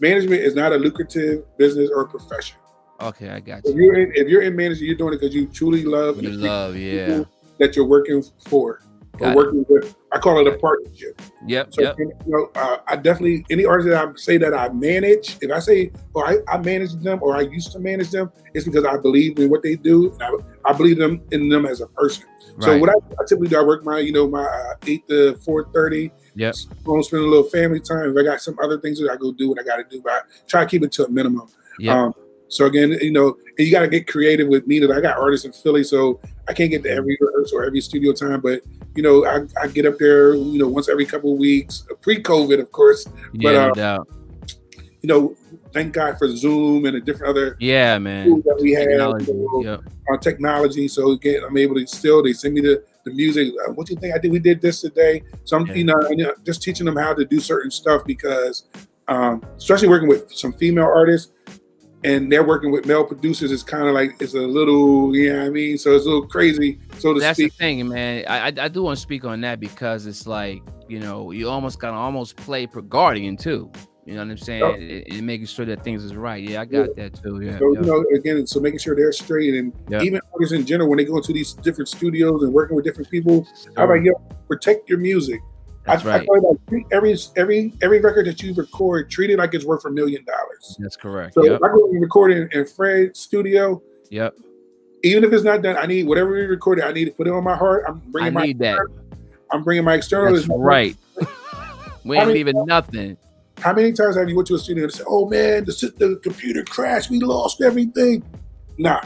management 0.00 0.42
is 0.42 0.54
not 0.54 0.72
a 0.72 0.76
lucrative 0.76 1.44
business 1.56 1.90
or 1.94 2.06
profession. 2.06 2.56
Okay, 3.00 3.28
I 3.28 3.40
got 3.40 3.64
you. 3.64 3.72
If 3.72 3.76
you're 3.76 3.94
in, 3.94 4.12
if 4.14 4.28
you're 4.28 4.42
in 4.42 4.56
management, 4.56 4.86
you're 4.86 4.96
doing 4.96 5.14
it 5.14 5.20
because 5.20 5.34
you 5.34 5.46
truly 5.46 5.84
love 5.84 6.22
you 6.22 6.30
love, 6.30 6.76
yeah, 6.76 7.22
that 7.58 7.76
you're 7.76 7.86
working 7.86 8.22
for 8.48 8.80
got 9.18 9.28
or 9.28 9.30
it. 9.32 9.36
working 9.36 9.66
with. 9.68 9.96
I 10.12 10.18
call 10.18 10.38
it 10.38 10.52
a 10.52 10.56
partnership. 10.58 11.20
Yep. 11.46 11.74
So, 11.74 11.82
yep. 11.82 11.96
You 11.98 12.14
know, 12.26 12.50
uh, 12.54 12.78
I 12.86 12.96
definitely 12.96 13.44
any 13.50 13.64
artist 13.64 13.88
that 13.88 14.08
I 14.08 14.12
say 14.16 14.38
that 14.38 14.54
I 14.54 14.68
manage, 14.70 15.36
if 15.42 15.50
I 15.50 15.58
say 15.58 15.90
or 16.14 16.26
I, 16.26 16.38
I 16.48 16.58
manage 16.58 16.94
them 16.94 17.18
or 17.22 17.36
I 17.36 17.42
used 17.42 17.72
to 17.72 17.78
manage 17.78 18.10
them, 18.10 18.30
it's 18.54 18.64
because 18.64 18.84
I 18.84 18.96
believe 18.96 19.38
in 19.38 19.50
what 19.50 19.62
they 19.62 19.76
do 19.76 20.12
and 20.12 20.22
I, 20.22 20.70
I 20.70 20.72
believe 20.72 20.98
them 20.98 21.22
in 21.32 21.48
them 21.48 21.66
as 21.66 21.80
a 21.80 21.86
person. 21.88 22.24
Right. 22.56 22.64
So 22.64 22.78
what 22.78 22.88
I, 22.88 22.94
I, 22.94 23.24
typically 23.28 23.48
do, 23.48 23.58
I 23.58 23.62
work 23.62 23.84
my 23.84 23.98
you 23.98 24.12
know 24.12 24.26
my 24.26 24.44
uh, 24.44 24.74
eight 24.86 25.06
to 25.08 25.36
four 25.36 25.68
thirty. 25.72 26.10
Yep. 26.36 26.54
I'm 26.88 27.02
spend 27.02 27.22
a 27.22 27.26
little 27.26 27.44
family 27.50 27.80
time. 27.80 28.10
If 28.10 28.16
I 28.16 28.22
got 28.22 28.40
some 28.40 28.56
other 28.62 28.80
things 28.80 28.98
that 29.00 29.10
I 29.10 29.16
go 29.16 29.32
do 29.32 29.50
what 29.50 29.60
I 29.60 29.62
got 29.62 29.76
to 29.76 29.84
do, 29.84 30.00
but 30.02 30.12
I 30.12 30.20
try 30.48 30.64
to 30.64 30.70
keep 30.70 30.82
it 30.82 30.92
to 30.92 31.04
a 31.04 31.08
minimum. 31.08 31.48
Yeah. 31.78 32.04
Um, 32.04 32.14
so 32.48 32.66
again, 32.66 32.92
you 33.00 33.10
know, 33.10 33.36
you 33.58 33.70
got 33.70 33.80
to 33.80 33.88
get 33.88 34.06
creative 34.06 34.48
with 34.48 34.66
me. 34.66 34.78
That 34.78 34.90
I 34.90 35.00
got 35.00 35.18
artists 35.18 35.44
in 35.44 35.52
Philly, 35.52 35.84
so 35.84 36.20
I 36.48 36.52
can't 36.52 36.70
get 36.70 36.82
to 36.84 36.90
every 36.90 37.18
rehearsal 37.20 37.58
or 37.58 37.64
every 37.64 37.80
studio 37.80 38.12
time. 38.12 38.40
But 38.40 38.62
you 38.96 39.02
know, 39.02 39.26
I, 39.26 39.46
I 39.62 39.68
get 39.68 39.86
up 39.86 39.98
there, 39.98 40.34
you 40.34 40.58
know, 40.58 40.68
once 40.68 40.88
every 40.88 41.06
couple 41.06 41.32
of 41.32 41.38
weeks, 41.38 41.86
pre-COVID, 42.00 42.58
of 42.60 42.72
course. 42.72 43.06
Yeah, 43.32 43.70
but, 43.74 43.78
uh, 43.78 44.04
You 45.02 45.08
know, 45.08 45.36
thank 45.72 45.92
God 45.92 46.18
for 46.18 46.34
Zoom 46.34 46.86
and 46.86 46.96
the 46.96 47.00
different 47.00 47.30
other 47.30 47.56
yeah, 47.60 47.98
man 47.98 48.42
that 48.44 48.58
we 48.60 48.72
have 48.72 48.88
technology. 48.88 49.32
You 49.32 49.48
know, 49.52 49.70
yep. 49.70 49.80
on 50.10 50.18
technology. 50.20 50.88
So 50.88 51.10
again, 51.10 51.42
I'm 51.44 51.56
able 51.56 51.76
to 51.76 51.86
still 51.86 52.22
they 52.22 52.32
send 52.32 52.54
me 52.54 52.60
the 52.62 52.82
the 53.04 53.12
music. 53.12 53.52
Uh, 53.64 53.72
what 53.72 53.86
do 53.86 53.94
you 53.94 54.00
think 54.00 54.14
I 54.14 54.18
did? 54.18 54.32
We 54.32 54.40
did 54.40 54.60
this 54.60 54.80
today. 54.80 55.22
So 55.44 55.56
I'm, 55.56 55.66
yeah. 55.66 55.74
you, 55.74 55.84
know, 55.84 56.00
you 56.10 56.16
know, 56.16 56.34
just 56.44 56.62
teaching 56.62 56.86
them 56.86 56.96
how 56.96 57.14
to 57.14 57.24
do 57.24 57.38
certain 57.38 57.70
stuff 57.70 58.04
because, 58.04 58.64
um, 59.06 59.44
especially 59.56 59.88
working 59.88 60.08
with 60.08 60.32
some 60.32 60.52
female 60.52 60.90
artists 60.92 61.32
and 62.06 62.30
they're 62.30 62.44
working 62.44 62.70
with 62.70 62.86
male 62.86 63.04
producers 63.04 63.50
is 63.50 63.64
kind 63.64 63.88
of 63.88 63.94
like 63.94 64.14
it's 64.20 64.34
a 64.34 64.38
little, 64.38 65.14
you 65.14 65.32
know 65.32 65.40
what 65.40 65.46
I 65.46 65.50
mean? 65.50 65.76
So 65.76 65.94
it's 65.94 66.04
a 66.04 66.08
little 66.08 66.26
crazy, 66.26 66.78
so 66.98 67.12
to 67.12 67.18
That's 67.18 67.36
speak. 67.36 67.52
the 67.52 67.58
thing, 67.58 67.88
man. 67.88 68.24
I, 68.28 68.46
I 68.46 68.68
do 68.68 68.84
want 68.84 68.96
to 68.96 69.02
speak 69.02 69.24
on 69.24 69.40
that 69.40 69.58
because 69.58 70.06
it's 70.06 70.24
like, 70.24 70.62
you 70.88 71.00
know, 71.00 71.32
you 71.32 71.48
almost 71.48 71.80
gotta 71.80 71.96
almost 71.96 72.36
play 72.36 72.68
per 72.68 72.80
guardian 72.80 73.36
too. 73.36 73.70
You 74.04 74.14
know 74.14 74.20
what 74.20 74.30
I'm 74.30 74.38
saying? 74.38 74.60
Yep. 74.60 75.06
And, 75.10 75.26
making 75.26 75.46
sure 75.46 75.66
that 75.66 75.82
things 75.82 76.04
is 76.04 76.14
right. 76.14 76.40
Yeah, 76.40 76.60
I 76.60 76.64
got 76.64 76.90
yeah. 76.96 77.08
that 77.08 77.20
too. 77.20 77.40
Yeah. 77.40 77.58
So, 77.58 77.72
you 77.72 77.80
know, 77.80 78.04
again, 78.14 78.46
so 78.46 78.60
making 78.60 78.78
sure 78.78 78.94
they're 78.94 79.10
straight 79.10 79.54
and 79.54 79.72
yep. 79.90 80.02
even 80.02 80.20
artists 80.32 80.54
in 80.54 80.64
general, 80.64 80.88
when 80.88 80.98
they 80.98 81.04
go 81.04 81.16
into 81.16 81.32
these 81.32 81.54
different 81.54 81.88
studios 81.88 82.44
and 82.44 82.52
working 82.52 82.76
with 82.76 82.84
different 82.84 83.10
people, 83.10 83.44
sure. 83.44 83.72
how 83.76 83.84
about 83.84 84.04
you 84.04 84.14
protect 84.46 84.88
your 84.88 84.98
music? 84.98 85.40
That's 85.86 86.04
I, 86.04 86.18
right. 86.18 86.28
I 86.28 86.38
like 86.38 86.86
every 86.90 87.16
every 87.36 87.72
every 87.80 88.00
record 88.00 88.26
that 88.26 88.42
you 88.42 88.52
record, 88.54 89.08
treat 89.08 89.30
it 89.30 89.38
like 89.38 89.54
it's 89.54 89.64
worth 89.64 89.84
a 89.84 89.90
million 89.90 90.24
dollars. 90.24 90.76
That's 90.78 90.96
correct. 90.96 91.34
So 91.34 91.44
yep. 91.44 91.54
if 91.54 91.62
I 91.62 91.68
go 91.68 91.84
and 91.88 92.02
record 92.02 92.32
in, 92.32 92.48
in 92.52 92.66
Fred's 92.66 93.20
studio, 93.20 93.80
yep. 94.10 94.34
Even 95.02 95.22
if 95.22 95.32
it's 95.32 95.44
not 95.44 95.62
done, 95.62 95.76
I 95.76 95.86
need 95.86 96.06
whatever 96.08 96.32
we 96.32 96.40
recorded. 96.40 96.84
I 96.84 96.90
need 96.90 97.04
to 97.04 97.10
put 97.12 97.28
it 97.28 97.32
on 97.32 97.44
my 97.44 97.54
heart. 97.54 97.84
I'm 97.86 98.00
bringing 98.10 98.36
I 98.36 98.46
need 98.46 98.58
my 98.58 98.66
that. 98.66 98.86
I'm 99.52 99.62
bringing 99.62 99.84
my 99.84 99.94
external. 99.94 100.34
That's 100.34 100.48
right. 100.48 100.96
we 102.04 102.18
ain't 102.18 102.30
leaving 102.30 102.64
nothing. 102.66 103.16
How 103.58 103.72
many 103.72 103.92
times 103.92 104.16
have 104.16 104.28
you 104.28 104.34
went 104.34 104.48
to 104.48 104.54
a 104.54 104.58
studio 104.58 104.84
and 104.84 104.92
said, 104.92 105.06
"Oh 105.08 105.28
man, 105.28 105.64
the, 105.64 105.92
the 105.98 106.16
computer 106.16 106.64
crashed. 106.64 107.10
We 107.10 107.20
lost 107.20 107.62
everything"? 107.62 108.24
Nah. 108.78 109.02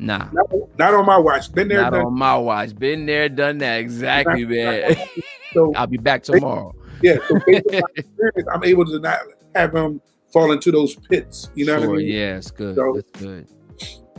Nah. 0.00 0.28
Not, 0.32 0.50
not 0.76 0.94
on 0.94 1.06
my 1.06 1.18
watch. 1.18 1.52
Been 1.52 1.68
there. 1.68 1.82
Not 1.82 1.92
done. 1.92 2.06
on 2.06 2.18
my 2.18 2.36
watch. 2.36 2.76
Been 2.76 3.06
there, 3.06 3.28
done 3.28 3.58
that. 3.58 3.78
Exactly, 3.78 4.44
man. 4.44 4.96
so 5.54 5.72
I'll 5.74 5.86
be 5.86 5.96
back 5.96 6.22
tomorrow. 6.22 6.74
Yeah. 7.02 7.16
So 7.28 7.40
I'm 8.52 8.64
able 8.64 8.84
to 8.86 8.98
not 8.98 9.20
have 9.54 9.72
them 9.72 10.00
fall 10.32 10.52
into 10.52 10.70
those 10.70 10.96
pits. 10.96 11.50
You 11.54 11.66
know 11.66 11.78
sure, 11.78 11.88
what 11.88 11.94
I 11.94 11.98
mean? 11.98 12.12
Yeah, 12.12 12.36
it's 12.36 12.50
good. 12.50 12.76
So, 12.76 12.96
it's 12.96 13.10
good. 13.12 13.48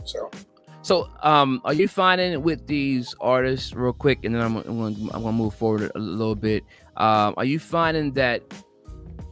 So. 0.04 0.30
So, 0.82 1.10
um, 1.24 1.60
are 1.64 1.72
you 1.72 1.88
finding 1.88 2.44
with 2.44 2.68
these 2.68 3.12
artists, 3.20 3.74
real 3.74 3.92
quick, 3.92 4.24
and 4.24 4.32
then 4.32 4.40
I'm, 4.40 4.56
I'm, 4.58 4.62
gonna, 4.62 5.10
I'm 5.14 5.22
gonna 5.22 5.32
move 5.32 5.52
forward 5.52 5.90
a 5.92 5.98
little 5.98 6.36
bit. 6.36 6.62
Um, 6.96 7.34
are 7.36 7.44
you 7.44 7.58
finding 7.58 8.12
that 8.12 8.42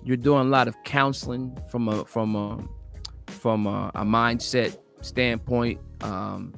you're 0.03 0.17
doing 0.17 0.41
a 0.41 0.51
lot 0.51 0.67
of 0.67 0.75
counseling 0.85 1.57
from 1.71 1.87
a 1.87 2.05
from 2.07 2.35
a 2.35 2.59
from 3.27 3.69
a, 3.69 3.93
a 3.95 4.05
mindset 4.05 4.77
standpoint, 5.01 5.79
um, 6.01 6.55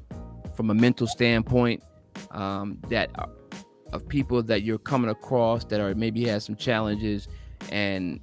from 0.55 0.70
a 0.70 0.74
mental 0.74 1.07
standpoint, 1.07 1.82
um, 2.30 2.78
that 2.88 3.11
uh, 3.16 3.26
of 3.93 4.09
people 4.09 4.43
that 4.43 4.62
you're 4.62 4.78
coming 4.78 5.11
across 5.11 5.64
that 5.66 5.80
are 5.80 5.95
maybe 5.95 6.24
has 6.24 6.45
some 6.45 6.57
challenges, 6.57 7.28
and 7.70 8.20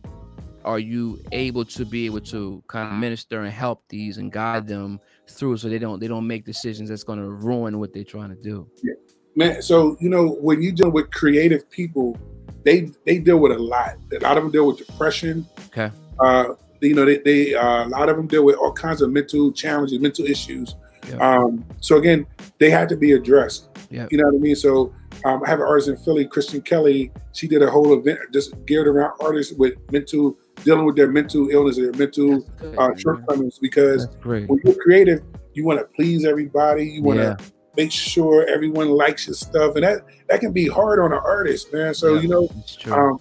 are 0.66 0.80
you 0.80 1.20
able 1.32 1.66
to 1.66 1.86
be 1.86 2.06
able 2.06 2.22
to 2.22 2.64
kind 2.68 2.92
of 2.92 2.98
minister 2.98 3.42
and 3.42 3.52
help 3.52 3.84
these 3.90 4.18
and 4.18 4.32
guide 4.32 4.68
them 4.68 5.00
through 5.28 5.58
so 5.58 5.70
they 5.70 5.80
don't 5.80 6.00
they 6.00 6.08
don't 6.08 6.26
make 6.26 6.46
decisions 6.46 6.90
that's 6.90 7.04
going 7.04 7.20
to 7.20 7.30
ruin 7.30 7.80
what 7.80 7.94
they're 7.94 8.04
trying 8.04 8.30
to 8.30 8.42
do? 8.42 8.70
Yeah. 8.82 8.94
man 9.36 9.62
so 9.62 9.98
you 10.00 10.10
know 10.10 10.38
when 10.42 10.62
you 10.62 10.72
deal 10.72 10.90
with 10.90 11.12
creative 11.12 11.70
people 11.70 12.18
they 12.64 12.90
they 13.06 13.20
deal 13.20 13.38
with 13.38 13.52
a 13.52 13.60
lot. 13.60 13.96
A 14.14 14.20
lot 14.20 14.38
of 14.38 14.44
them 14.44 14.52
deal 14.52 14.68
with 14.68 14.78
depression. 14.78 15.46
Okay. 15.68 15.92
Uh 16.20 16.54
you 16.82 16.94
know 16.94 17.06
they, 17.06 17.18
they 17.20 17.54
uh, 17.54 17.88
a 17.88 17.90
lot 17.90 18.10
of 18.10 18.18
them 18.18 18.28
deal 18.28 18.44
with 18.44 18.56
all 18.56 18.74
kinds 18.74 19.02
of 19.02 19.12
mental 19.12 19.52
challenges 19.52 20.00
mental 20.00 20.26
issues. 20.26 20.76
Yep. 21.10 21.22
um 21.22 21.66
so 21.82 21.98
again 21.98 22.26
they 22.60 22.70
have 22.70 22.88
to 22.90 22.98
be 22.98 23.14
addressed. 23.14 23.70
Yeah. 23.90 24.08
You 24.10 24.18
know 24.18 24.26
what 24.26 24.36
i 24.36 24.40
mean? 24.40 24.56
So 24.56 24.94
um, 25.26 25.42
I 25.46 25.50
have 25.50 25.60
an 25.60 25.66
artist 25.66 25.88
in 25.88 25.98
Philly, 25.98 26.26
Christian 26.26 26.62
Kelly. 26.62 27.12
She 27.32 27.48
did 27.48 27.62
a 27.62 27.70
whole 27.70 27.98
event 27.98 28.20
just 28.34 28.54
geared 28.66 28.88
around 28.88 29.14
artists 29.20 29.54
with 29.54 29.74
mental 29.92 30.38
dealing 30.64 30.86
with 30.86 30.96
their 30.96 31.10
mental 31.10 31.50
illness, 31.50 31.78
their 31.78 31.94
mental 31.94 32.46
uh, 32.78 32.90
shortcomings. 32.98 33.60
Because 33.60 34.08
when 34.24 34.60
you're 34.64 34.76
creative, 34.76 35.24
you 35.54 35.66
want 35.66 35.80
to 35.80 35.86
please 35.96 36.26
everybody. 36.26 36.86
You 36.86 37.04
want 37.04 37.20
to 37.20 37.38
yeah. 37.40 37.46
make 37.78 37.92
sure 37.92 38.46
everyone 38.48 38.90
likes 38.90 39.28
your 39.28 39.36
stuff, 39.36 39.76
and 39.76 39.84
that 39.84 40.02
that 40.30 40.42
can 40.42 40.52
be 40.52 40.68
hard 40.68 41.00
on 41.00 41.14
an 41.14 41.20
artist, 41.24 41.72
man. 41.72 41.94
So 41.94 42.16
yeah, 42.16 42.22
you 42.22 42.28
know, 42.28 42.50
um, 42.94 43.20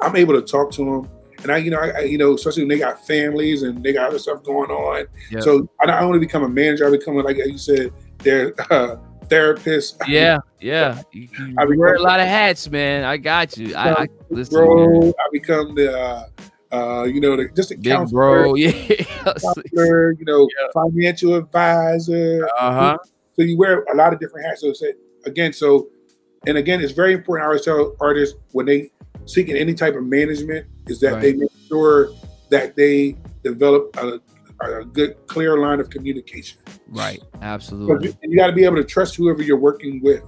I'm 0.00 0.16
able 0.16 0.34
to 0.34 0.42
talk 0.42 0.70
to 0.72 0.84
them. 0.84 1.10
And 1.42 1.52
I, 1.52 1.58
you 1.58 1.70
know, 1.70 1.78
I, 1.78 1.88
I, 1.90 2.00
you 2.00 2.16
know, 2.16 2.34
especially 2.34 2.62
when 2.62 2.70
they 2.70 2.78
got 2.78 3.06
families 3.06 3.64
and 3.64 3.84
they 3.84 3.92
got 3.92 4.08
other 4.08 4.18
stuff 4.18 4.42
going 4.42 4.70
on. 4.70 5.06
So 5.40 5.68
I 5.78 5.84
don't 5.84 6.08
want 6.08 6.14
to 6.14 6.20
become 6.20 6.42
a 6.42 6.48
manager. 6.48 6.86
I 6.86 6.90
become 6.90 7.16
like 7.16 7.36
you 7.36 7.58
said, 7.58 7.92
they're 8.18 8.54
uh, 8.72 8.96
therapist. 9.28 10.00
Yeah, 10.08 10.38
yeah. 10.60 11.02
You, 11.12 11.28
you 11.38 11.54
I 11.58 11.64
wear 11.64 11.94
a 11.94 12.02
lot 12.02 12.20
of 12.20 12.26
hats, 12.26 12.68
man. 12.70 13.04
I 13.04 13.16
got 13.16 13.56
you. 13.56 13.74
I, 13.74 14.02
I 14.02 14.08
listen. 14.30 14.54
Bro, 14.54 15.08
I 15.10 15.28
become 15.32 15.74
the. 15.74 15.98
Uh, 15.98 16.26
uh, 16.72 17.04
you 17.04 17.20
know, 17.20 17.36
the, 17.36 17.48
just 17.54 17.70
a 17.70 17.76
Big 17.76 17.92
counselor, 17.92 18.42
bro, 18.42 18.54
yeah, 18.56 18.72
counselor, 19.04 20.10
you 20.12 20.24
know, 20.24 20.48
yeah. 20.60 20.66
financial 20.74 21.34
advisor. 21.36 22.48
Uh 22.58 22.72
huh. 22.72 22.98
So 23.34 23.42
you 23.42 23.56
wear 23.56 23.84
a 23.84 23.96
lot 23.96 24.12
of 24.12 24.18
different 24.18 24.46
hats. 24.46 24.62
So 24.62 24.72
again, 25.24 25.52
so 25.52 25.88
and 26.46 26.58
again, 26.58 26.80
it's 26.80 26.92
very 26.92 27.14
important. 27.14 27.44
I 27.44 27.46
always 27.46 27.64
tell 27.64 27.96
artists 28.00 28.36
when 28.52 28.66
they 28.66 28.90
seeking 29.26 29.56
any 29.56 29.74
type 29.74 29.94
of 29.94 30.04
management 30.04 30.66
is 30.86 31.00
that 31.00 31.14
right. 31.14 31.22
they 31.22 31.32
make 31.34 31.50
sure 31.68 32.10
that 32.50 32.76
they 32.76 33.16
develop 33.42 33.96
a, 33.96 34.20
a 34.60 34.84
good, 34.84 35.16
clear 35.26 35.58
line 35.58 35.80
of 35.80 35.90
communication. 35.90 36.60
Right. 36.88 37.20
Absolutely. 37.42 38.08
You, 38.08 38.14
you 38.22 38.36
got 38.36 38.48
to 38.48 38.52
be 38.52 38.64
able 38.64 38.76
to 38.76 38.84
trust 38.84 39.16
whoever 39.16 39.42
you're 39.42 39.58
working 39.58 40.02
with 40.02 40.22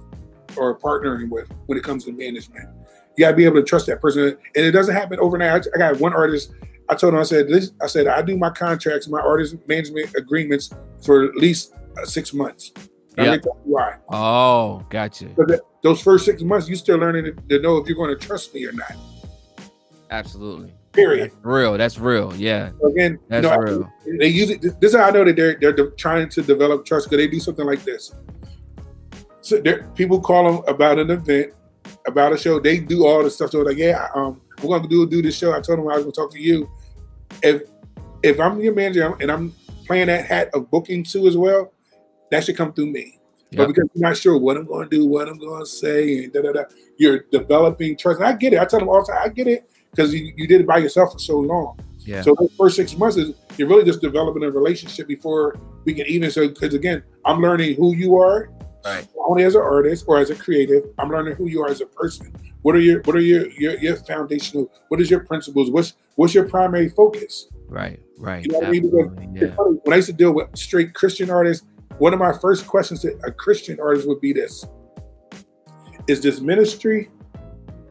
or 0.55 0.77
partnering 0.77 1.29
with 1.29 1.49
when 1.65 1.77
it 1.77 1.83
comes 1.83 2.05
to 2.05 2.11
management. 2.11 2.69
You 3.15 3.25
got 3.25 3.31
to 3.31 3.37
be 3.37 3.45
able 3.45 3.55
to 3.55 3.63
trust 3.63 3.87
that 3.87 4.01
person, 4.01 4.37
and 4.55 4.65
it 4.65 4.71
doesn't 4.71 4.93
happen 4.93 5.19
overnight. 5.19 5.65
I, 5.73 5.77
got 5.77 5.99
one 5.99 6.13
artist. 6.13 6.51
I 6.89 6.95
told 6.95 7.13
him, 7.13 7.19
I 7.19 7.23
said, 7.23 7.47
this, 7.47 7.71
I 7.81 7.87
said, 7.87 8.07
I 8.07 8.21
do 8.21 8.37
my 8.37 8.49
contracts, 8.51 9.07
my 9.07 9.19
artist 9.19 9.55
management 9.67 10.15
agreements 10.15 10.69
for 11.03 11.25
at 11.25 11.35
least 11.35 11.73
uh, 11.99 12.05
six 12.05 12.33
months. 12.33 12.71
Yeah. 13.17 13.37
Why? 13.63 13.95
Oh, 14.09 14.85
gotcha. 14.89 15.25
But 15.35 15.61
those 15.81 16.01
first 16.01 16.25
six 16.25 16.43
months, 16.43 16.69
you 16.69 16.75
still 16.75 16.99
learning 16.99 17.25
to, 17.25 17.31
to 17.31 17.59
know 17.59 17.77
if 17.77 17.87
you're 17.87 17.97
going 17.97 18.15
to 18.15 18.27
trust 18.27 18.53
me 18.53 18.65
or 18.65 18.71
not. 18.73 18.95
Absolutely. 20.11 20.73
Period. 20.97 21.29
That's 21.29 21.45
real. 21.45 21.77
That's 21.77 21.99
real. 21.99 22.35
Yeah. 22.35 22.71
So 22.81 22.87
again, 22.87 23.19
that's 23.27 23.45
you 23.45 23.51
know, 23.51 23.57
real. 23.57 23.93
They 24.19 24.29
use 24.29 24.49
it. 24.49 24.61
This 24.81 24.93
is 24.93 24.95
how 24.95 25.05
I 25.05 25.11
know 25.11 25.23
that 25.23 25.35
they're 25.35 25.55
they're 25.61 25.71
de- 25.71 25.91
trying 25.91 26.27
to 26.29 26.41
develop 26.41 26.85
trust 26.87 27.07
because 27.07 27.23
they 27.23 27.27
do 27.27 27.39
something 27.39 27.67
like 27.67 27.83
this. 27.83 28.15
So 29.41 29.61
people 29.93 30.19
call 30.19 30.51
them 30.51 30.63
about 30.67 30.97
an 30.97 31.11
event, 31.11 31.53
about 32.07 32.33
a 32.33 32.37
show. 32.37 32.59
They 32.59 32.79
do 32.79 33.05
all 33.05 33.21
the 33.21 33.29
stuff. 33.29 33.51
So 33.51 33.59
like, 33.59 33.77
yeah, 33.77 34.07
um, 34.15 34.41
we're 34.63 34.75
gonna 34.75 34.89
do 34.89 35.07
do 35.07 35.21
this 35.21 35.37
show. 35.37 35.53
I 35.53 35.61
told 35.61 35.77
them 35.77 35.87
I 35.87 35.97
was 35.97 36.03
gonna 36.03 36.13
talk 36.13 36.31
to 36.31 36.41
you. 36.41 36.67
If 37.43 37.61
if 38.23 38.39
I'm 38.39 38.59
your 38.59 38.73
manager 38.73 39.15
and 39.21 39.31
I'm 39.31 39.53
playing 39.85 40.07
that 40.07 40.25
hat 40.25 40.49
of 40.55 40.71
booking 40.71 41.03
too 41.03 41.27
as 41.27 41.37
well, 41.37 41.71
that 42.31 42.43
should 42.43 42.57
come 42.57 42.73
through 42.73 42.87
me. 42.87 43.19
Yep. 43.51 43.57
But 43.57 43.67
because 43.67 43.89
you're 43.93 44.09
not 44.09 44.17
sure 44.17 44.35
what 44.35 44.57
I'm 44.57 44.65
going 44.65 44.89
to 44.89 44.97
do, 44.97 45.05
what 45.05 45.29
I'm 45.29 45.37
going 45.37 45.61
to 45.61 45.65
say, 45.65 46.23
and 46.23 46.33
da 46.33 46.41
da 46.41 46.51
da, 46.51 46.63
you're 46.97 47.19
developing 47.31 47.95
trust. 47.95 48.19
And 48.19 48.27
I 48.27 48.33
get 48.33 48.51
it. 48.51 48.59
I 48.59 48.65
tell 48.65 48.79
them 48.79 48.89
all 48.89 49.05
the 49.05 49.13
time, 49.13 49.21
I 49.23 49.29
get 49.29 49.47
it 49.47 49.69
because 49.97 50.13
you, 50.13 50.31
you 50.35 50.47
did 50.47 50.61
it 50.61 50.67
by 50.67 50.77
yourself 50.77 51.13
for 51.13 51.19
so 51.19 51.39
long. 51.39 51.79
Yeah. 51.99 52.21
So 52.21 52.35
the 52.35 52.47
first 52.57 52.75
six 52.75 52.95
months 52.95 53.17
is 53.17 53.35
you're 53.57 53.67
really 53.67 53.83
just 53.83 54.01
developing 54.01 54.43
a 54.43 54.51
relationship 54.51 55.07
before 55.07 55.59
we 55.85 55.93
can 55.93 56.05
even. 56.05 56.29
So 56.31 56.47
because 56.47 56.73
again, 56.73 57.03
I'm 57.25 57.41
learning 57.41 57.75
who 57.75 57.95
you 57.95 58.15
are, 58.17 58.49
right? 58.85 59.05
Only 59.25 59.43
as 59.43 59.55
an 59.55 59.61
artist 59.61 60.05
or 60.07 60.19
as 60.19 60.29
a 60.29 60.35
creative, 60.35 60.83
I'm 60.99 61.09
learning 61.09 61.35
who 61.35 61.47
you 61.47 61.63
are 61.63 61.69
as 61.69 61.81
a 61.81 61.85
person. 61.85 62.33
What 62.61 62.75
are 62.75 62.79
your 62.79 63.01
What 63.01 63.15
are 63.15 63.21
your 63.21 63.49
your, 63.51 63.77
your 63.79 63.95
foundational? 63.97 64.71
What 64.87 65.01
is 65.01 65.09
your 65.09 65.21
principles? 65.21 65.71
What's 65.71 65.93
What's 66.15 66.33
your 66.33 66.47
primary 66.47 66.89
focus? 66.89 67.47
Right. 67.67 67.99
Right. 68.17 68.43
You 68.43 68.51
know 68.51 68.59
what 68.59 68.67
I 68.67 68.71
mean? 68.71 69.35
Yeah. 69.35 69.47
When 69.57 69.93
I 69.93 69.97
used 69.97 70.07
to 70.07 70.13
deal 70.13 70.33
with 70.33 70.55
straight 70.57 70.93
Christian 70.93 71.29
artists, 71.29 71.65
one 71.97 72.13
of 72.13 72.19
my 72.19 72.31
first 72.37 72.67
questions 72.67 73.01
to 73.01 73.17
a 73.25 73.31
Christian 73.31 73.79
artist 73.79 74.07
would 74.07 74.21
be 74.21 74.31
this: 74.31 74.65
Is 76.07 76.21
this 76.21 76.39
ministry 76.39 77.09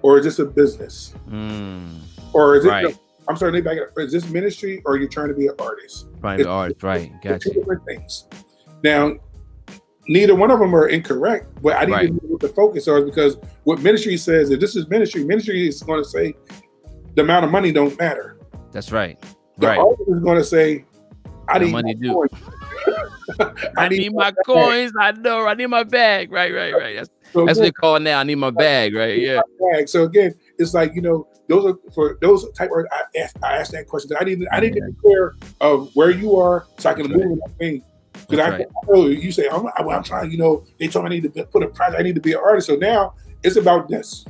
or 0.06 0.18
is 0.18 0.24
this 0.24 0.38
a 0.38 0.44
business? 0.44 1.14
Mm. 1.28 1.98
Or 2.32 2.54
is 2.54 2.64
it? 2.64 2.68
Right. 2.68 2.96
I'm 3.28 3.36
sorry, 3.36 3.60
back 3.60 3.76
up. 3.78 3.88
Is 3.96 4.12
this 4.12 4.28
ministry 4.28 4.80
or 4.84 4.92
are 4.92 4.96
you 4.98 5.08
trying 5.08 5.26
to 5.26 5.34
be 5.34 5.48
an 5.48 5.54
artist? 5.58 6.06
Right, 6.20 6.38
an 6.38 6.46
artist, 6.46 6.84
right? 6.84 7.10
Gotcha. 7.20 7.50
Two 7.50 7.54
different 7.54 7.84
things. 7.84 8.28
Now, 8.84 9.16
neither 10.06 10.36
one 10.36 10.52
of 10.52 10.60
them 10.60 10.76
are 10.76 10.86
incorrect, 10.86 11.60
but 11.60 11.74
I 11.74 11.86
need 11.86 11.92
right. 11.92 12.12
know 12.12 12.20
what 12.22 12.40
the 12.40 12.50
focus 12.50 12.86
is 12.86 13.04
because 13.04 13.36
what 13.64 13.80
ministry 13.80 14.16
says 14.16 14.50
if 14.50 14.60
this 14.60 14.76
is 14.76 14.88
ministry, 14.88 15.24
ministry 15.24 15.66
is 15.66 15.82
going 15.82 16.00
to 16.00 16.08
say 16.08 16.34
the 17.16 17.22
amount 17.22 17.44
of 17.44 17.50
money 17.50 17.72
don't 17.72 17.98
matter. 17.98 18.38
That's 18.70 18.92
right. 18.92 19.20
The 19.58 19.66
right. 19.66 19.78
artist 19.78 20.08
is 20.08 20.22
going 20.22 20.38
to 20.38 20.44
say, 20.44 20.84
I 21.48 21.58
need 21.58 21.72
money 21.72 21.94
do. 21.94 22.28
I, 23.76 23.88
need, 23.88 24.14
my 24.14 24.30
coins. 24.46 24.92
I 25.00 25.10
know. 25.10 25.48
I 25.48 25.54
need 25.54 25.66
my 25.66 25.82
bag. 25.82 26.30
Right, 26.30 26.54
right, 26.54 26.72
right. 26.72 26.94
That's, 26.94 27.10
so 27.36 27.46
that's 27.46 27.58
again, 27.58 27.66
what 27.66 27.66
they 27.66 27.72
call 27.72 28.00
now. 28.00 28.20
I 28.20 28.24
need 28.24 28.36
my 28.36 28.50
bag. 28.50 28.94
Right. 28.94 29.18
Yeah. 29.18 29.40
Bag. 29.72 29.88
So 29.88 30.04
again, 30.04 30.34
it's 30.58 30.74
like 30.74 30.94
you 30.94 31.02
know, 31.02 31.28
those 31.48 31.66
are 31.66 31.78
for 31.92 32.18
those 32.20 32.50
type 32.52 32.70
of. 32.74 32.86
I 32.90 33.20
asked, 33.20 33.36
I 33.42 33.56
asked 33.58 33.72
that 33.72 33.86
question. 33.86 34.16
I 34.18 34.24
need. 34.24 34.46
I 34.50 34.60
need 34.60 34.74
to 34.74 34.80
be 34.80 34.92
clear 35.00 35.36
of 35.60 35.90
where 35.94 36.10
you 36.10 36.36
are, 36.36 36.66
so 36.78 36.90
I 36.90 36.94
can 36.94 37.10
move 37.10 37.20
in 37.20 37.36
that 37.36 37.58
thing. 37.58 37.82
Because 38.12 38.38
I, 38.38 38.50
right. 38.50 38.66
I 38.66 38.92
know 38.92 39.06
you 39.06 39.30
say 39.30 39.48
I'm, 39.48 39.66
I'm 39.76 40.02
trying. 40.02 40.30
You 40.30 40.38
know, 40.38 40.64
they 40.78 40.88
told 40.88 41.04
me 41.04 41.16
I 41.16 41.20
need 41.20 41.34
to 41.34 41.44
put 41.44 41.62
a 41.62 41.68
project. 41.68 42.00
I 42.00 42.02
need 42.02 42.14
to 42.14 42.20
be 42.20 42.32
an 42.32 42.40
artist. 42.42 42.66
So 42.66 42.76
now 42.76 43.14
it's 43.42 43.56
about 43.56 43.88
this. 43.88 44.24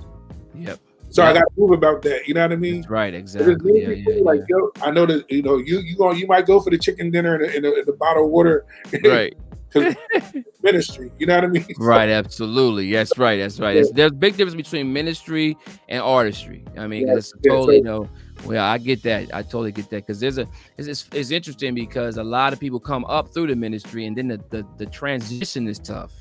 Yep. 0.55 0.81
So 1.17 1.23
I 1.25 1.33
got 1.33 1.41
to 1.41 1.47
move 1.57 1.73
about 1.73 2.03
that. 2.03 2.29
You 2.29 2.35
know 2.35 2.43
what 2.43 2.53
I 2.53 2.57
mean? 2.57 2.83
That's 2.83 2.91
right. 2.91 3.14
Exactly. 3.14 3.83
Yeah, 3.83 3.89
yeah, 3.89 4.23
like, 4.23 4.41
yeah. 4.41 4.57
yo, 4.59 4.71
I 4.83 4.91
know 4.91 5.07
that 5.07 5.31
you 5.31 5.43
know 5.43 5.57
you 5.57 5.81
you 5.81 5.97
going 5.97 6.19
you 6.19 6.27
might 6.27 6.45
go 6.45 6.61
for 6.61 6.69
the 6.69 6.77
chicken 6.77 7.11
dinner 7.11 7.37
and 7.37 7.64
the, 7.64 7.83
the 7.87 7.95
bottle 7.95 8.25
of 8.25 8.31
water. 8.31 8.67
Right. 9.03 9.35
ministry. 10.62 11.11
You 11.19 11.27
know 11.27 11.37
what 11.37 11.45
I 11.45 11.49
mean? 11.49 11.67
Right. 11.79 12.11
Absolutely. 12.11 12.93
That's 12.93 13.17
right. 13.17 13.37
That's 13.37 13.59
right. 13.59 13.75
That's, 13.75 13.93
there's 13.93 14.11
a 14.11 14.14
big 14.14 14.37
difference 14.37 14.57
between 14.57 14.93
ministry 14.93 15.57
and 15.89 16.03
artistry. 16.03 16.64
I 16.77 16.87
mean, 16.87 17.09
it's 17.09 17.33
totally 17.47 17.77
you 17.77 17.85
know. 17.85 18.09
Well, 18.45 18.62
I 18.62 18.77
get 18.77 19.03
that. 19.05 19.35
I 19.35 19.43
totally 19.43 19.73
get 19.73 19.89
that 19.91 20.07
because 20.07 20.21
there's 20.21 20.37
a 20.37 20.47
it's, 20.77 20.89
it's, 20.89 21.09
it's 21.12 21.31
interesting 21.31 21.75
because 21.75 22.19
a 22.19 22.25
lot 22.25 22.53
of 22.53 22.61
people 22.61 22.79
come 22.79 23.07
up 23.07 23.33
through 23.33 23.47
the 23.47 23.57
ministry 23.57 24.05
and 24.05 24.17
then 24.17 24.29
the 24.29 24.41
the, 24.51 24.67
the 24.77 24.87
transition 24.87 25.67
is 25.67 25.79
tough 25.79 26.12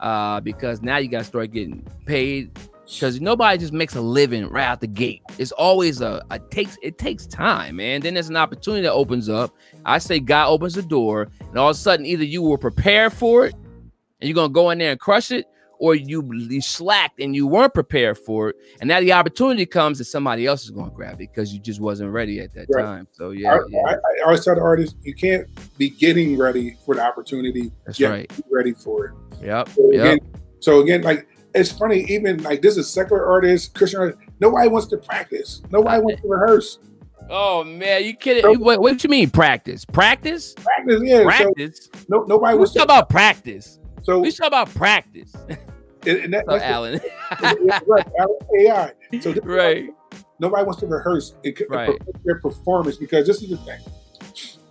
uh, 0.00 0.40
because 0.40 0.82
now 0.82 0.96
you 0.96 1.08
got 1.08 1.18
to 1.18 1.24
start 1.24 1.52
getting 1.52 1.86
paid 2.06 2.50
because 2.84 3.20
nobody 3.20 3.58
just 3.58 3.72
makes 3.72 3.94
a 3.94 4.00
living 4.00 4.48
right 4.48 4.64
out 4.64 4.80
the 4.80 4.86
gate. 4.86 5.22
It's 5.38 5.52
always 5.52 6.00
a, 6.00 6.22
a 6.30 6.38
takes 6.38 6.76
it 6.82 6.98
takes 6.98 7.26
time, 7.26 7.76
man. 7.76 8.00
Then 8.00 8.14
there's 8.14 8.28
an 8.28 8.36
opportunity 8.36 8.82
that 8.82 8.92
opens 8.92 9.28
up. 9.28 9.54
I 9.84 9.98
say 9.98 10.20
God 10.20 10.48
opens 10.48 10.74
the 10.74 10.82
door, 10.82 11.28
and 11.40 11.58
all 11.58 11.70
of 11.70 11.76
a 11.76 11.78
sudden, 11.78 12.06
either 12.06 12.24
you 12.24 12.42
were 12.42 12.58
prepared 12.58 13.12
for 13.12 13.46
it 13.46 13.54
and 13.54 14.28
you're 14.28 14.34
gonna 14.34 14.52
go 14.52 14.70
in 14.70 14.78
there 14.78 14.92
and 14.92 15.00
crush 15.00 15.30
it, 15.32 15.46
or 15.78 15.96
you, 15.96 16.28
you 16.32 16.60
slacked 16.60 17.18
and 17.18 17.34
you 17.34 17.44
weren't 17.44 17.74
prepared 17.74 18.16
for 18.16 18.50
it, 18.50 18.56
and 18.80 18.86
now 18.86 19.00
the 19.00 19.12
opportunity 19.12 19.66
comes 19.66 19.98
that 19.98 20.04
somebody 20.04 20.46
else 20.46 20.62
is 20.62 20.70
gonna 20.70 20.92
grab 20.92 21.14
it 21.14 21.30
because 21.34 21.52
you 21.52 21.58
just 21.58 21.80
wasn't 21.80 22.10
ready 22.10 22.38
at 22.38 22.54
that 22.54 22.66
right. 22.70 22.82
time. 22.82 23.08
So 23.12 23.30
yeah, 23.30 23.54
I, 23.54 23.58
yeah. 23.68 23.80
I, 23.86 23.92
I, 23.94 24.24
always 24.24 24.44
tell 24.44 24.54
the 24.54 24.60
artists 24.60 24.94
you 25.02 25.14
can't 25.14 25.48
be 25.76 25.90
getting 25.90 26.38
ready 26.38 26.76
for 26.86 26.94
the 26.94 27.02
opportunity. 27.02 27.72
That's 27.84 28.00
right. 28.00 28.30
ready 28.50 28.72
for 28.74 29.06
it. 29.06 29.44
Yep. 29.44 29.68
So 29.70 29.92
yep. 29.92 30.18
So 30.60 30.80
again, 30.82 31.02
like 31.02 31.26
it's 31.54 31.70
funny, 31.70 32.00
even 32.08 32.42
like 32.42 32.62
this 32.62 32.76
is 32.76 32.88
secular 32.90 33.26
artist, 33.26 33.74
Christian 33.74 34.00
artist. 34.00 34.18
Nobody 34.40 34.68
wants 34.68 34.88
to 34.88 34.96
practice. 34.98 35.62
Nobody 35.70 36.02
wants 36.02 36.22
to 36.22 36.28
rehearse. 36.28 36.78
Oh 37.30 37.64
man, 37.64 38.04
you 38.04 38.14
kidding? 38.14 38.42
So, 38.42 38.54
what, 38.58 38.80
what 38.80 39.02
you 39.02 39.10
mean 39.10 39.30
practice? 39.30 39.84
Practice? 39.84 40.54
Practice, 40.54 41.00
yeah. 41.04 41.22
Practice. 41.22 41.88
So, 41.92 42.00
no, 42.08 42.22
nobody 42.24 42.56
wants 42.56 42.72
to 42.72 42.80
talk 42.80 42.86
about 42.86 43.10
practice. 43.10 43.78
So 44.02 44.18
we 44.20 44.32
talk 44.32 44.48
about 44.48 44.68
practice. 44.74 45.34
And, 46.04 46.34
that, 46.34 46.46
that's 46.48 46.64
Allen. 46.64 46.94
The, 47.40 47.82
right, 47.86 48.06
Allen 48.18 48.36
AI. 48.58 49.20
So 49.20 49.32
right. 49.44 49.88
Nobody 50.40 50.64
wants 50.64 50.80
to 50.80 50.86
rehearse 50.88 51.36
and 51.44 51.56
right. 51.70 51.96
their 52.24 52.40
performance 52.40 52.96
because 52.96 53.24
this 53.24 53.40
is 53.40 53.50
the 53.50 53.56
thing. 53.58 53.80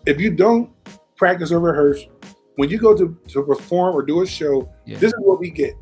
if 0.05 0.19
you 0.19 0.31
don't 0.31 0.69
practice 1.15 1.53
or 1.53 1.61
rehearse, 1.61 2.05
when 2.57 2.69
you 2.69 2.77
go 2.77 2.95
to, 2.97 3.17
to 3.29 3.43
perform 3.43 3.95
or 3.95 4.03
do 4.03 4.21
a 4.21 4.27
show, 4.27 4.69
Yeah. 4.85 4.97
this 4.97 5.13
is 5.13 5.19
what 5.19 5.39
we 5.39 5.51
get. 5.51 5.73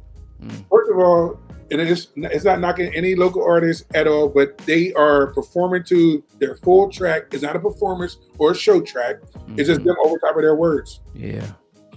Mm. 0.42 0.66
First 0.70 0.92
of 0.92 0.98
all, 1.00 1.40
and 1.72 1.80
it's 1.82 2.08
it's 2.16 2.46
not 2.46 2.60
knocking 2.60 2.92
any 2.96 3.14
local 3.16 3.44
artists 3.44 3.86
at 3.94 4.08
all, 4.08 4.28
but 4.28 4.58
they 4.60 4.92
are 4.94 5.28
performing 5.34 5.84
to 5.86 6.24
their 6.40 6.56
full 6.56 6.90
track. 6.90 7.26
It's 7.32 7.44
not 7.44 7.56
a 7.56 7.60
performance 7.60 8.18
or 8.40 8.52
a 8.52 8.56
show 8.56 8.82
track. 8.82 9.18
It's 9.56 9.68
just 9.68 9.82
Mhm. 9.82 9.86
them 9.86 9.96
over 10.04 10.18
top 10.20 10.36
of 10.36 10.42
their 10.42 10.56
words. 10.56 11.02
yeah. 11.14 11.46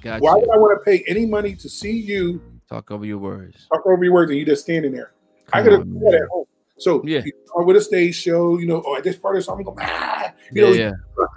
Gotcha. 0.03 0.21
Why 0.25 0.35
would 0.35 0.51
I 0.51 0.59
want 0.59 0.77
to 0.81 0.85
pay 0.85 1.05
any 1.07 1.27
money 1.27 1.55
to 1.55 1.69
see 1.69 1.93
you 1.93 2.41
Talk 2.69 2.91
over 2.91 3.05
your 3.07 3.19
words. 3.19 3.69
talk 3.73 3.87
over 3.87 4.03
your 4.03 4.13
words 4.13 4.31
and 4.33 4.39
you 4.41 4.45
just 4.45 4.63
standing 4.63 4.91
there? 4.91 5.13
I 5.53 5.63
could 5.63 5.71
have 5.73 5.83
done 5.83 6.01
that 6.01 6.15
at 6.23 6.29
home. 6.29 6.45
So 6.79 7.01
Yeah. 7.05 7.23
you 7.25 7.31
know, 7.57 7.65
with 7.65 7.77
a 7.77 7.81
stage 7.81 8.17
show, 8.17 8.59
you 8.59 8.67
know, 8.67 8.83
oh, 8.85 8.97
at 8.97 9.05
this 9.05 9.15
part 9.17 9.37
of 9.37 9.41
the 9.41 9.45
song, 9.45 9.59
I'm 9.59 9.65
going, 9.65 9.77
ah, 9.81 10.33
you 10.51 10.63
Yeah, 10.65 10.69
know, 10.71 10.75
yeah. 10.75 10.93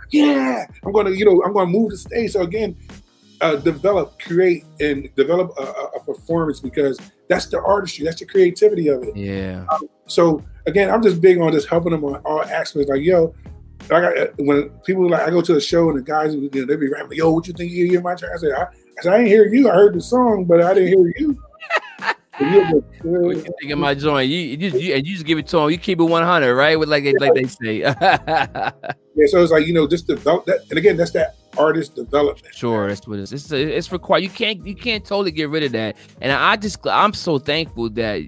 yeah, 0.10 0.66
I'm 0.84 0.92
gonna, 0.92 1.12
you 1.12 1.26
know, 1.26 1.44
I'm 1.44 1.54
gonna 1.54 1.70
move 1.70 1.92
the 1.92 1.98
stage. 1.98 2.32
So 2.32 2.42
again, 2.42 2.76
uh, 3.42 3.56
develop, 3.58 4.20
create, 4.20 4.66
and 4.80 5.14
develop 5.16 5.52
a, 5.58 5.64
a, 5.98 6.00
performance 6.04 6.60
because 6.60 7.00
that's 7.28 7.48
the 7.48 7.62
artistry, 7.62 8.06
that's 8.06 8.20
the 8.20 8.26
creativity 8.26 8.88
of 8.88 9.04
it. 9.04 9.16
Yeah. 9.16 9.66
So 10.08 10.44
again, 10.68 10.90
I'm 10.90 11.02
just 11.02 11.22
big 11.22 11.40
on 11.40 11.52
just 11.52 11.68
helping 11.68 11.92
them 11.92 12.04
on 12.06 12.16
all 12.26 12.44
aspects. 12.44 12.90
Like, 12.90 13.02
yo, 13.02 13.34
I 13.86 14.02
got 14.02 14.14
when 14.38 14.70
people 14.86 15.10
like 15.10 15.22
I 15.22 15.30
go 15.30 15.42
to 15.42 15.56
a 15.56 15.62
show 15.62 15.90
and 15.90 15.98
the 15.98 16.04
guys, 16.04 16.34
you 16.34 16.42
know, 16.42 16.66
they 16.66 16.76
be 16.76 16.90
rapping, 16.90 17.18
yo, 17.18 17.32
what 17.32 17.48
you 17.48 17.54
think 17.54 17.72
you 17.72 17.88
hear 17.88 18.02
my 18.02 18.16
track? 18.16 18.32
I 18.36 18.38
said, 18.38 18.52
I, 18.52 18.64
I 18.64 19.02
said, 19.02 19.14
I 19.14 19.18
didn't 19.18 19.32
hear 19.32 19.48
you. 19.48 19.70
I 19.70 19.74
heard 19.74 19.96
the 19.96 20.02
song, 20.02 20.46
but 20.46 20.62
I 20.62 20.74
didn't 20.74 20.90
hear 20.90 21.14
you. 21.18 21.42
And 22.40 22.54
you'll 22.54 22.64
ah. 22.66 23.20
What 23.22 23.36
you 23.38 23.54
think 23.60 23.72
of 23.72 23.80
my 23.80 23.94
joint? 23.94 24.30
You, 24.30 24.40
you 24.40 24.58
just 24.58 24.82
you, 24.82 24.94
and 24.94 25.06
you 25.06 25.14
just 25.14 25.26
give 25.26 25.38
it 25.38 25.48
to 25.48 25.60
him. 25.60 25.70
You 25.70 25.78
keep 25.78 26.00
it 26.00 26.04
100, 26.04 26.56
right? 26.56 26.78
With 26.78 26.90
like 26.90 27.04
they 27.04 27.14
like 27.14 27.34
they 27.34 27.46
say. 27.46 27.78
yeah, 27.80 28.72
so 29.28 29.42
it's 29.42 29.52
like 29.52 29.66
you 29.68 29.74
know, 29.74 29.88
just 29.88 30.08
develop 30.08 30.46
that. 30.46 30.62
And 30.70 30.78
again, 30.78 30.98
that's 30.98 31.12
that 31.12 31.36
artist 31.58 31.96
development. 31.96 32.54
Sure, 32.54 32.88
that's 32.88 33.08
what 33.08 33.20
it 33.20 33.24
is. 33.24 33.34
It's 33.34 33.52
it's 33.52 33.92
required. 33.92 34.24
You 34.24 34.30
can't 34.30 34.66
you 34.66 34.76
can't 34.76 35.06
totally 35.06 35.32
get 35.32 35.50
rid 35.50 35.64
of 35.64 35.72
that. 35.74 35.96
And 36.22 36.32
I 36.32 36.56
just 36.58 36.86
I'm 36.88 37.14
so 37.14 37.40
thankful 37.40 37.90
that 37.92 38.22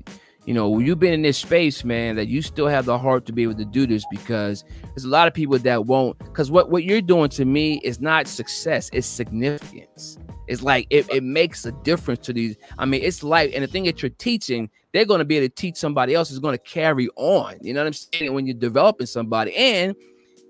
you 0.45 0.53
know 0.53 0.79
you've 0.79 0.99
been 0.99 1.13
in 1.13 1.21
this 1.21 1.37
space, 1.37 1.83
man, 1.83 2.15
that 2.15 2.27
you 2.27 2.41
still 2.41 2.67
have 2.67 2.85
the 2.85 2.97
heart 2.97 3.25
to 3.25 3.33
be 3.33 3.43
able 3.43 3.55
to 3.55 3.65
do 3.65 3.85
this 3.85 4.05
because 4.09 4.63
there's 4.83 5.05
a 5.05 5.09
lot 5.09 5.27
of 5.27 5.33
people 5.33 5.57
that 5.59 5.85
won't. 5.85 6.17
Because 6.19 6.49
what 6.49 6.69
what 6.69 6.83
you're 6.85 7.01
doing 7.01 7.29
to 7.31 7.45
me 7.45 7.81
is 7.83 7.99
not 7.99 8.27
success, 8.27 8.89
it's 8.93 9.07
significance. 9.07 10.17
It's 10.47 10.61
like 10.61 10.87
it, 10.89 11.09
it 11.09 11.23
makes 11.23 11.65
a 11.65 11.71
difference 11.71 12.25
to 12.27 12.33
these. 12.33 12.55
I 12.77 12.85
mean, 12.85 13.01
it's 13.03 13.23
like, 13.23 13.51
and 13.53 13.63
the 13.63 13.67
thing 13.67 13.83
that 13.83 14.01
you're 14.01 14.09
teaching, 14.09 14.69
they're 14.93 15.05
going 15.05 15.19
to 15.19 15.25
be 15.25 15.37
able 15.37 15.47
to 15.47 15.53
teach 15.55 15.77
somebody 15.77 16.13
else 16.13 16.31
is 16.31 16.39
going 16.39 16.53
to 16.55 16.63
carry 16.63 17.09
on. 17.15 17.57
You 17.61 17.73
know 17.73 17.81
what 17.81 17.87
I'm 17.87 17.93
saying? 17.93 18.33
When 18.33 18.47
you're 18.47 18.55
developing 18.55 19.07
somebody, 19.07 19.55
and 19.55 19.95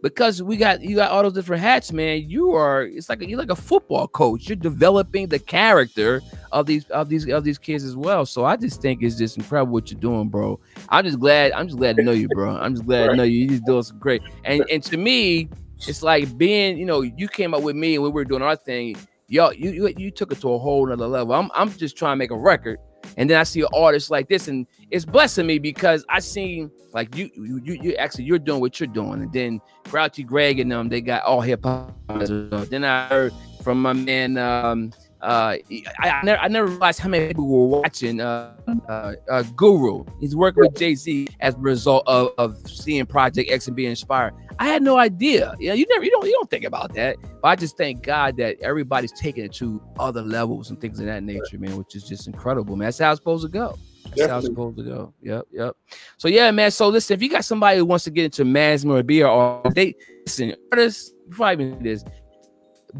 because 0.04 0.44
we 0.44 0.58
got 0.58 0.82
you 0.82 0.96
got 0.96 1.12
all 1.12 1.24
those 1.24 1.34
different 1.34 1.62
hats, 1.62 1.92
man. 1.92 2.30
You 2.30 2.54
are 2.54 2.84
it's 2.84 3.10
like 3.10 3.22
you're 3.22 3.40
like 3.40 3.52
a 3.52 3.56
football 3.56 4.08
coach. 4.08 4.48
You're 4.48 4.56
developing 4.56 5.28
the 5.28 5.40
character 5.40 6.22
of 6.52 6.66
these 6.66 6.86
of 6.90 7.10
these 7.10 7.28
of 7.30 7.44
these 7.44 7.58
kids 7.58 7.84
as 7.84 7.96
well. 7.96 8.26
So 8.26 8.46
I 8.46 8.56
just 8.56 8.82
think 8.82 9.02
it's 9.02 9.16
just 9.16 9.38
incredible 9.38 9.74
what 9.74 9.92
you're 9.92 10.00
doing, 10.00 10.30
bro. 10.30 10.60
I'm 10.90 11.06
just 11.06 11.20
glad. 11.20 11.52
I'm 11.54 11.68
just 11.68 11.78
glad 11.78 11.96
to 11.98 12.04
know 12.04 12.12
you, 12.12 12.28
bro. 12.30 12.56
I'm 12.56 12.76
just 12.76 12.86
glad 12.86 13.08
to 13.08 13.16
know 13.16 13.24
you. 13.24 13.40
You're 13.40 13.50
just 13.50 13.66
doing 13.66 13.84
some 13.84 14.00
great. 14.00 14.22
And 14.44 14.64
and 14.70 14.84
to 14.84 14.98
me, 14.98 15.50
it's 15.80 16.04
like 16.04 16.38
being, 16.38 16.78
you 16.78 16.86
know, 16.86 17.02
you 17.02 17.28
came 17.28 17.54
up 17.54 17.64
with 17.64 17.76
me 17.76 17.96
and 17.96 18.04
we 18.04 18.10
were 18.10 18.26
doing 18.26 18.42
our 18.42 18.56
thing. 18.56 18.96
Yo, 19.30 19.52
you 19.52 19.72
you, 19.72 19.94
you 19.98 20.10
took 20.10 20.32
it 20.32 20.40
to 20.40 20.54
a 20.54 20.58
whole 20.58 20.88
nother 20.88 21.06
level. 21.06 21.34
I'm 21.34 21.52
I'm 21.54 21.70
just 21.72 21.98
trying 21.98 22.14
to 22.14 22.16
make 22.16 22.32
a 22.32 22.38
record. 22.38 22.80
And 23.18 23.30
then 23.30 23.38
I 23.40 23.44
see 23.44 23.62
an 23.62 23.68
artist 23.74 24.10
like 24.10 24.30
this, 24.30 24.48
and 24.48 24.66
it's 24.90 25.04
blessing 25.04 25.46
me 25.46 25.60
because 25.60 26.06
I 26.10 26.20
seen 26.20 26.72
like 26.94 27.14
you, 27.16 27.30
you, 27.36 27.62
you, 27.64 27.80
you 27.82 27.96
actually 27.96 28.24
you're 28.24 28.40
doing 28.40 28.62
what 28.62 28.80
you're 28.80 28.88
doing, 28.88 29.22
and 29.22 29.34
then 29.34 29.60
Grouchy 29.86 30.24
Greg 30.24 30.60
and 30.60 30.72
them, 30.72 30.88
they 30.88 31.02
got 31.02 31.24
AllHipHop. 31.24 32.70
Then 32.70 32.86
I 32.86 33.08
heard 33.08 33.34
from 33.64 33.82
my 33.82 33.94
man, 33.94 34.38
um, 34.38 34.94
uh, 35.22 35.56
I, 35.70 35.84
I 36.00 36.22
never, 36.24 36.42
I 36.42 36.48
never 36.48 36.68
realized 36.68 37.00
how 37.00 37.10
many 37.10 37.28
people 37.28 37.48
were 37.48 37.80
watching 37.82 38.22
uh, 38.22 38.56
uh, 38.88 39.14
uh 39.30 39.44
Guru. 39.56 40.06
He's 40.22 40.36
working 40.36 40.64
with 40.64 40.78
Jay 40.78 40.96
Z 40.96 41.28
as 41.42 41.54
a 41.54 41.60
result 41.60 42.04
of, 42.08 42.30
of 42.38 42.58
seeing 42.70 43.06
Project 43.06 43.52
X 43.52 43.68
and 43.68 43.76
being 43.76 43.90
inspired. 43.90 44.34
I 44.60 44.68
had 44.68 44.82
no 44.82 44.98
idea. 44.98 45.56
Yeah, 45.60 45.74
you 45.74 45.86
never, 45.90 46.04
you 46.04 46.12
don't, 46.12 46.26
you 46.26 46.34
don't 46.34 46.50
think 46.50 46.66
about 46.66 46.94
that. 46.96 47.18
But 47.42 47.48
I 47.48 47.56
just 47.56 47.78
thank 47.78 48.04
God 48.04 48.38
that 48.38 48.58
everybody's 48.62 49.12
taking 49.12 49.46
it 49.46 49.54
to 49.56 49.82
other 50.00 50.22
levels 50.22 50.70
and 50.70 50.80
things 50.82 51.00
of 51.00 51.06
that 51.06 51.24
nature, 51.24 51.58
man, 51.60 51.78
which 51.78 51.96
is 51.96 52.04
just 52.04 52.28
incredible, 52.28 52.76
man. 52.76 52.88
That's 52.88 53.00
how 53.00 53.12
it's 53.12 53.20
supposed 53.20 53.44
to 53.44 53.50
go. 53.50 53.78
That's 54.16 54.30
how 54.30 54.38
it's 54.38 54.48
supposed 54.48 54.78
to 54.78 54.84
go. 54.84 55.14
Yep, 55.22 55.46
yep. 55.52 55.76
So 56.18 56.28
yeah, 56.28 56.50
man. 56.52 56.72
So 56.72 56.88
listen, 56.88 57.14
if 57.14 57.22
you 57.22 57.30
got 57.30 57.46
somebody 57.46 57.78
who 57.78 57.86
wants 57.86 58.06
to 58.06 58.12
get 58.12 58.26
into 58.26 58.44
Masmo 58.44 59.00
or 59.00 59.04
beer 59.04 59.28
or 59.28 59.62
they 59.74 59.96
listen, 60.26 60.56
artists, 60.72 61.14
even 61.52 61.78
this, 61.84 62.04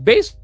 based, 0.04 0.38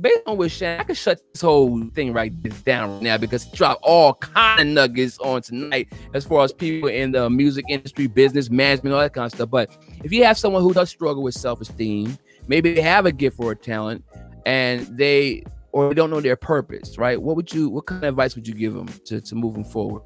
based 0.00 0.22
on 0.26 0.36
what 0.36 0.50
Shan, 0.50 0.80
I 0.80 0.84
can 0.84 0.94
shut 0.94 1.20
this 1.32 1.42
whole 1.42 1.82
thing 1.94 2.12
right 2.12 2.32
down 2.64 2.94
right 2.94 3.02
now 3.02 3.18
because 3.18 3.44
he 3.44 3.56
dropped 3.56 3.82
all 3.82 4.14
kind 4.14 4.60
of 4.60 4.66
nuggets 4.66 5.18
on 5.18 5.42
tonight 5.42 5.92
as 6.14 6.24
far 6.24 6.44
as 6.44 6.52
people 6.52 6.88
in 6.88 7.12
the 7.12 7.28
music 7.28 7.64
industry, 7.68 8.06
business, 8.06 8.50
management, 8.50 8.94
all 8.94 9.00
that 9.00 9.14
kind 9.14 9.26
of 9.26 9.32
stuff. 9.32 9.50
But 9.50 9.76
if 10.04 10.12
you 10.12 10.24
have 10.24 10.38
someone 10.38 10.62
who 10.62 10.72
does 10.72 10.90
struggle 10.90 11.22
with 11.22 11.34
self-esteem, 11.34 12.18
maybe 12.46 12.74
they 12.74 12.82
have 12.82 13.06
a 13.06 13.12
gift 13.12 13.38
or 13.38 13.52
a 13.52 13.56
talent, 13.56 14.04
and 14.46 14.86
they 14.96 15.44
or 15.72 15.88
they 15.88 15.94
don't 15.94 16.10
know 16.10 16.20
their 16.20 16.36
purpose, 16.36 16.98
right? 16.98 17.20
What 17.20 17.36
would 17.36 17.52
you 17.52 17.68
what 17.68 17.86
kind 17.86 18.04
of 18.04 18.08
advice 18.10 18.34
would 18.34 18.48
you 18.48 18.54
give 18.54 18.74
them 18.74 18.88
to, 19.06 19.20
to 19.20 19.34
move 19.34 19.54
them 19.54 19.64
forward? 19.64 20.02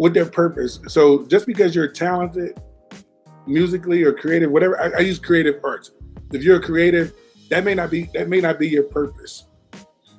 with 0.00 0.14
their 0.14 0.24
purpose. 0.24 0.80
So 0.88 1.26
just 1.26 1.46
because 1.46 1.74
you're 1.74 1.86
talented 1.86 2.58
musically 3.46 4.02
or 4.02 4.14
creative, 4.14 4.50
whatever 4.50 4.80
I, 4.80 4.96
I 4.96 5.00
use 5.00 5.18
creative 5.18 5.60
arts. 5.62 5.90
If 6.32 6.42
you're 6.42 6.58
a 6.58 6.62
creative, 6.62 7.12
that 7.48 7.64
may 7.64 7.74
not 7.74 7.90
be 7.90 8.08
that 8.14 8.28
may 8.28 8.40
not 8.40 8.58
be 8.58 8.68
your 8.68 8.84
purpose. 8.84 9.46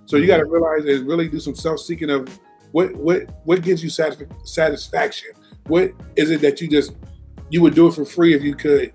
So 0.05 0.17
you 0.17 0.27
got 0.27 0.37
to 0.37 0.45
realize 0.45 0.83
and 0.85 1.07
really 1.07 1.29
do 1.29 1.39
some 1.39 1.55
self-seeking 1.55 2.09
of 2.09 2.27
what 2.71 2.93
what 2.95 3.23
what 3.45 3.61
gives 3.61 3.83
you 3.83 3.89
satisf- 3.89 4.47
satisfaction. 4.47 5.29
What 5.67 5.91
is 6.15 6.31
it 6.31 6.41
that 6.41 6.59
you 6.59 6.67
just 6.67 6.95
you 7.49 7.61
would 7.61 7.75
do 7.75 7.87
it 7.87 7.93
for 7.93 8.05
free 8.05 8.33
if 8.33 8.43
you 8.43 8.55
could? 8.55 8.93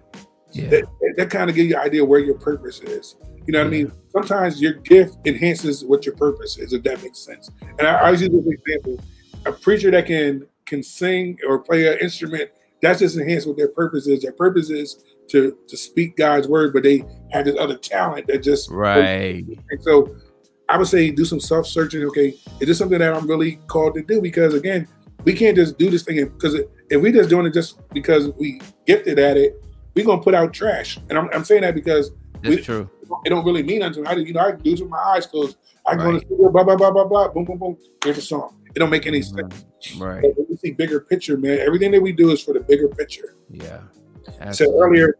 Yeah. 0.52 0.68
That, 0.68 0.84
that 1.16 1.30
kind 1.30 1.48
of 1.50 1.56
gives 1.56 1.70
you 1.70 1.76
an 1.76 1.82
idea 1.82 2.04
where 2.04 2.20
your 2.20 2.36
purpose 2.36 2.80
is. 2.80 3.16
You 3.46 3.52
know 3.52 3.60
what 3.60 3.68
I 3.68 3.70
mean? 3.70 3.92
Sometimes 4.10 4.60
your 4.60 4.74
gift 4.74 5.18
enhances 5.24 5.84
what 5.84 6.04
your 6.04 6.16
purpose 6.16 6.58
is, 6.58 6.72
if 6.72 6.82
that 6.82 7.02
makes 7.02 7.20
sense. 7.20 7.50
And 7.78 7.86
I, 7.86 7.94
I 7.94 8.04
always 8.06 8.22
use 8.22 8.30
this 8.30 8.46
example: 8.46 9.02
a 9.44 9.52
preacher 9.52 9.90
that 9.90 10.06
can 10.06 10.46
can 10.66 10.82
sing 10.82 11.38
or 11.46 11.60
play 11.60 11.86
an 11.86 11.98
instrument, 12.00 12.50
that's 12.82 12.98
just 13.00 13.16
enhance 13.16 13.46
what 13.46 13.56
their 13.56 13.68
purpose 13.68 14.06
is. 14.06 14.22
Their 14.22 14.32
purpose 14.32 14.68
is 14.68 15.04
to 15.28 15.56
to 15.68 15.76
speak 15.76 16.16
God's 16.16 16.48
word, 16.48 16.72
but 16.72 16.82
they 16.82 17.04
have 17.30 17.44
this 17.44 17.56
other 17.58 17.76
talent 17.76 18.26
that 18.28 18.42
just 18.42 18.70
Right. 18.70 19.44
and 19.70 19.82
so 19.82 20.14
I 20.68 20.78
would 20.78 20.88
say 20.88 21.10
do 21.10 21.24
some 21.24 21.40
self 21.40 21.66
searching. 21.66 22.02
Okay, 22.04 22.34
is 22.60 22.68
this 22.68 22.78
something 22.78 22.98
that 22.98 23.14
I'm 23.14 23.26
really 23.26 23.56
called 23.68 23.94
to 23.94 24.02
do? 24.02 24.20
Because 24.20 24.54
again, 24.54 24.88
we 25.24 25.32
can't 25.32 25.56
just 25.56 25.78
do 25.78 25.90
this 25.90 26.02
thing 26.02 26.24
because 26.24 26.54
if 26.90 27.00
we 27.00 27.12
just 27.12 27.30
doing 27.30 27.46
it 27.46 27.54
just 27.54 27.80
because 27.90 28.28
we 28.38 28.60
gifted 28.86 29.18
at 29.18 29.36
it, 29.36 29.62
we're 29.94 30.04
gonna 30.04 30.22
put 30.22 30.34
out 30.34 30.52
trash. 30.52 30.98
And 31.08 31.18
I'm, 31.18 31.28
I'm 31.32 31.44
saying 31.44 31.62
that 31.62 31.74
because 31.74 32.10
That's 32.42 32.56
We- 32.56 32.62
true. 32.62 32.90
it 33.24 33.30
don't 33.30 33.44
really 33.44 33.62
mean 33.62 33.80
nothing. 33.80 34.06
I 34.06 34.12
you 34.14 34.32
know 34.32 34.40
I 34.40 34.52
do 34.52 34.70
this 34.70 34.80
with 34.80 34.90
my 34.90 34.98
eyes 34.98 35.26
closed. 35.26 35.56
I 35.86 35.94
go 35.94 36.12
the 36.12 36.20
studio, 36.20 36.50
blah 36.50 36.64
blah 36.64 36.76
blah 36.76 36.90
blah 36.90 37.04
blah, 37.04 37.28
boom 37.28 37.44
boom 37.44 37.58
boom. 37.58 37.76
Here's 38.04 38.18
a 38.18 38.22
song. 38.22 38.56
It 38.74 38.78
don't 38.80 38.90
make 38.90 39.06
any 39.06 39.20
mm-hmm. 39.20 39.50
sense. 39.50 39.64
Right. 39.98 40.22
But 40.22 40.48
you 40.50 40.56
see 40.56 40.72
bigger 40.72 41.00
picture, 41.00 41.36
man, 41.38 41.60
everything 41.60 41.92
that 41.92 42.02
we 42.02 42.12
do 42.12 42.30
is 42.30 42.42
for 42.42 42.52
the 42.52 42.60
bigger 42.60 42.88
picture. 42.88 43.36
Yeah. 43.50 43.80
I 44.40 44.50
said 44.52 44.68
earlier, 44.74 45.16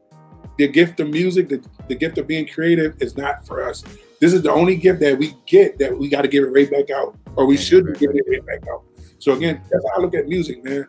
the 0.59 0.69
gift 0.69 1.01
of 1.01 1.11
music, 1.11 1.49
the, 1.49 1.65
the 1.89 1.95
gift 1.95 2.19
of 2.19 2.27
being 2.27 2.47
creative 2.49 3.01
is 3.01 3.17
not 3.17 3.47
for 3.47 3.63
us. 3.69 3.85
This 4.21 4.33
is 4.33 4.43
the 4.43 4.51
only 4.51 4.77
gift 4.77 5.01
that 5.01 5.19
we 5.19 5.35
get 5.47 5.79
that 5.79 5.97
we 5.97 6.09
got 6.09 6.23
to 6.23 6.29
give 6.29 6.45
it 6.45 6.49
right 6.49 6.71
back 6.71 6.91
out, 6.91 7.17
or 7.37 7.45
we 7.47 7.57
should 7.57 7.87
be 7.87 7.93
giving 7.93 8.17
it 8.17 8.25
right 8.29 8.47
back 8.47 8.69
out. 8.71 8.83
So 9.19 9.33
again, 9.33 9.61
that's 9.71 9.85
how 9.91 9.99
I 9.99 10.01
look 10.01 10.15
at 10.15 10.27
music, 10.27 10.65
man. 10.65 10.87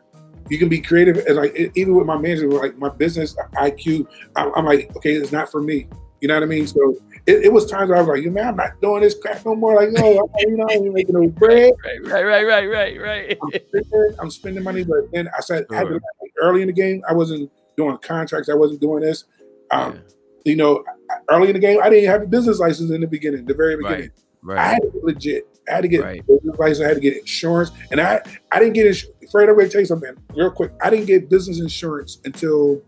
You 0.49 0.57
can 0.57 0.69
be 0.69 0.79
creative, 0.79 1.17
and 1.25 1.35
like 1.35 1.71
even 1.75 1.93
with 1.95 2.05
my 2.05 2.17
manager, 2.17 2.49
like 2.49 2.77
my 2.77 2.89
business 2.89 3.35
IQ, 3.55 4.07
I'm, 4.35 4.53
I'm 4.55 4.65
like, 4.65 4.95
okay, 4.95 5.13
it's 5.13 5.33
not 5.33 5.51
for 5.51 5.61
me. 5.61 5.87
You 6.21 6.29
know 6.29 6.35
what 6.35 6.43
I 6.43 6.47
mean? 6.47 6.65
So 6.65 6.95
it, 7.25 7.45
it 7.45 7.53
was 7.53 7.69
times 7.69 7.89
where 7.89 7.97
I 7.97 8.01
was 8.01 8.07
like, 8.07 8.23
you 8.23 8.31
man, 8.31 8.47
I'm 8.47 8.55
not 8.55 8.79
doing 8.81 9.01
this 9.01 9.13
crap 9.13 9.45
no 9.45 9.55
more. 9.55 9.75
Like, 9.75 9.91
no, 9.91 10.19
I'm, 10.19 10.49
you 10.49 10.57
know, 10.57 10.65
I 10.69 10.73
ain't 10.73 10.93
making 10.93 11.19
no 11.19 11.27
bread. 11.37 11.73
Right, 11.83 12.01
right, 12.05 12.23
right, 12.25 12.43
right, 12.45 12.71
right, 12.71 13.01
right. 13.01 13.37
I'm 13.43 13.51
spending, 13.51 14.15
I'm 14.19 14.31
spending 14.31 14.63
money, 14.63 14.83
but 14.83 15.11
then 15.11 15.27
I 15.37 15.41
said 15.41 15.65
I 15.69 15.75
had 15.75 15.87
to- 15.87 15.93
like, 15.95 16.01
early 16.41 16.61
in 16.61 16.67
the 16.67 16.73
game, 16.73 17.03
I 17.07 17.13
wasn't 17.13 17.51
doing 17.77 17.97
contracts. 17.99 18.49
I 18.49 18.55
wasn't 18.55 18.81
doing 18.81 19.01
this. 19.01 19.23
Um, 19.71 19.93
Yeah. 19.93 19.99
You 20.45 20.55
know, 20.55 20.81
early 21.29 21.49
in 21.49 21.53
the 21.53 21.59
game, 21.59 21.79
I 21.83 21.89
didn't 21.89 22.09
have 22.09 22.21
a 22.21 22.25
business 22.27 22.57
license 22.57 22.89
in 22.89 23.01
the 23.01 23.07
beginning, 23.07 23.45
the 23.45 23.53
very 23.53 23.75
beginning. 23.75 24.11
I 24.11 24.53
Right. 24.53 24.59
had 24.59 24.81
to 24.81 24.89
get 24.91 25.03
legit. 25.03 25.47
I 25.69 25.73
had 25.73 25.81
to 25.81 25.87
get 25.89 26.01
Right. 26.03 26.25
business 26.25 26.57
license. 26.57 26.79
I 26.85 26.87
had 26.87 26.93
to 26.95 27.01
get 27.01 27.17
insurance, 27.17 27.71
and 27.91 27.99
I 27.99 28.21
I 28.53 28.59
didn't 28.59 28.73
get 28.75 28.87
insurance. 28.87 29.29
Fred, 29.29 29.49
I'm 29.49 29.55
going 29.55 29.65
to 29.67 29.71
tell 29.73 29.81
you 29.81 29.87
something 29.87 30.13
real 30.37 30.49
quick. 30.51 30.71
I 30.81 30.89
didn't 30.89 31.07
get 31.07 31.29
business 31.29 31.59
insurance 31.59 32.19
until 32.23 32.81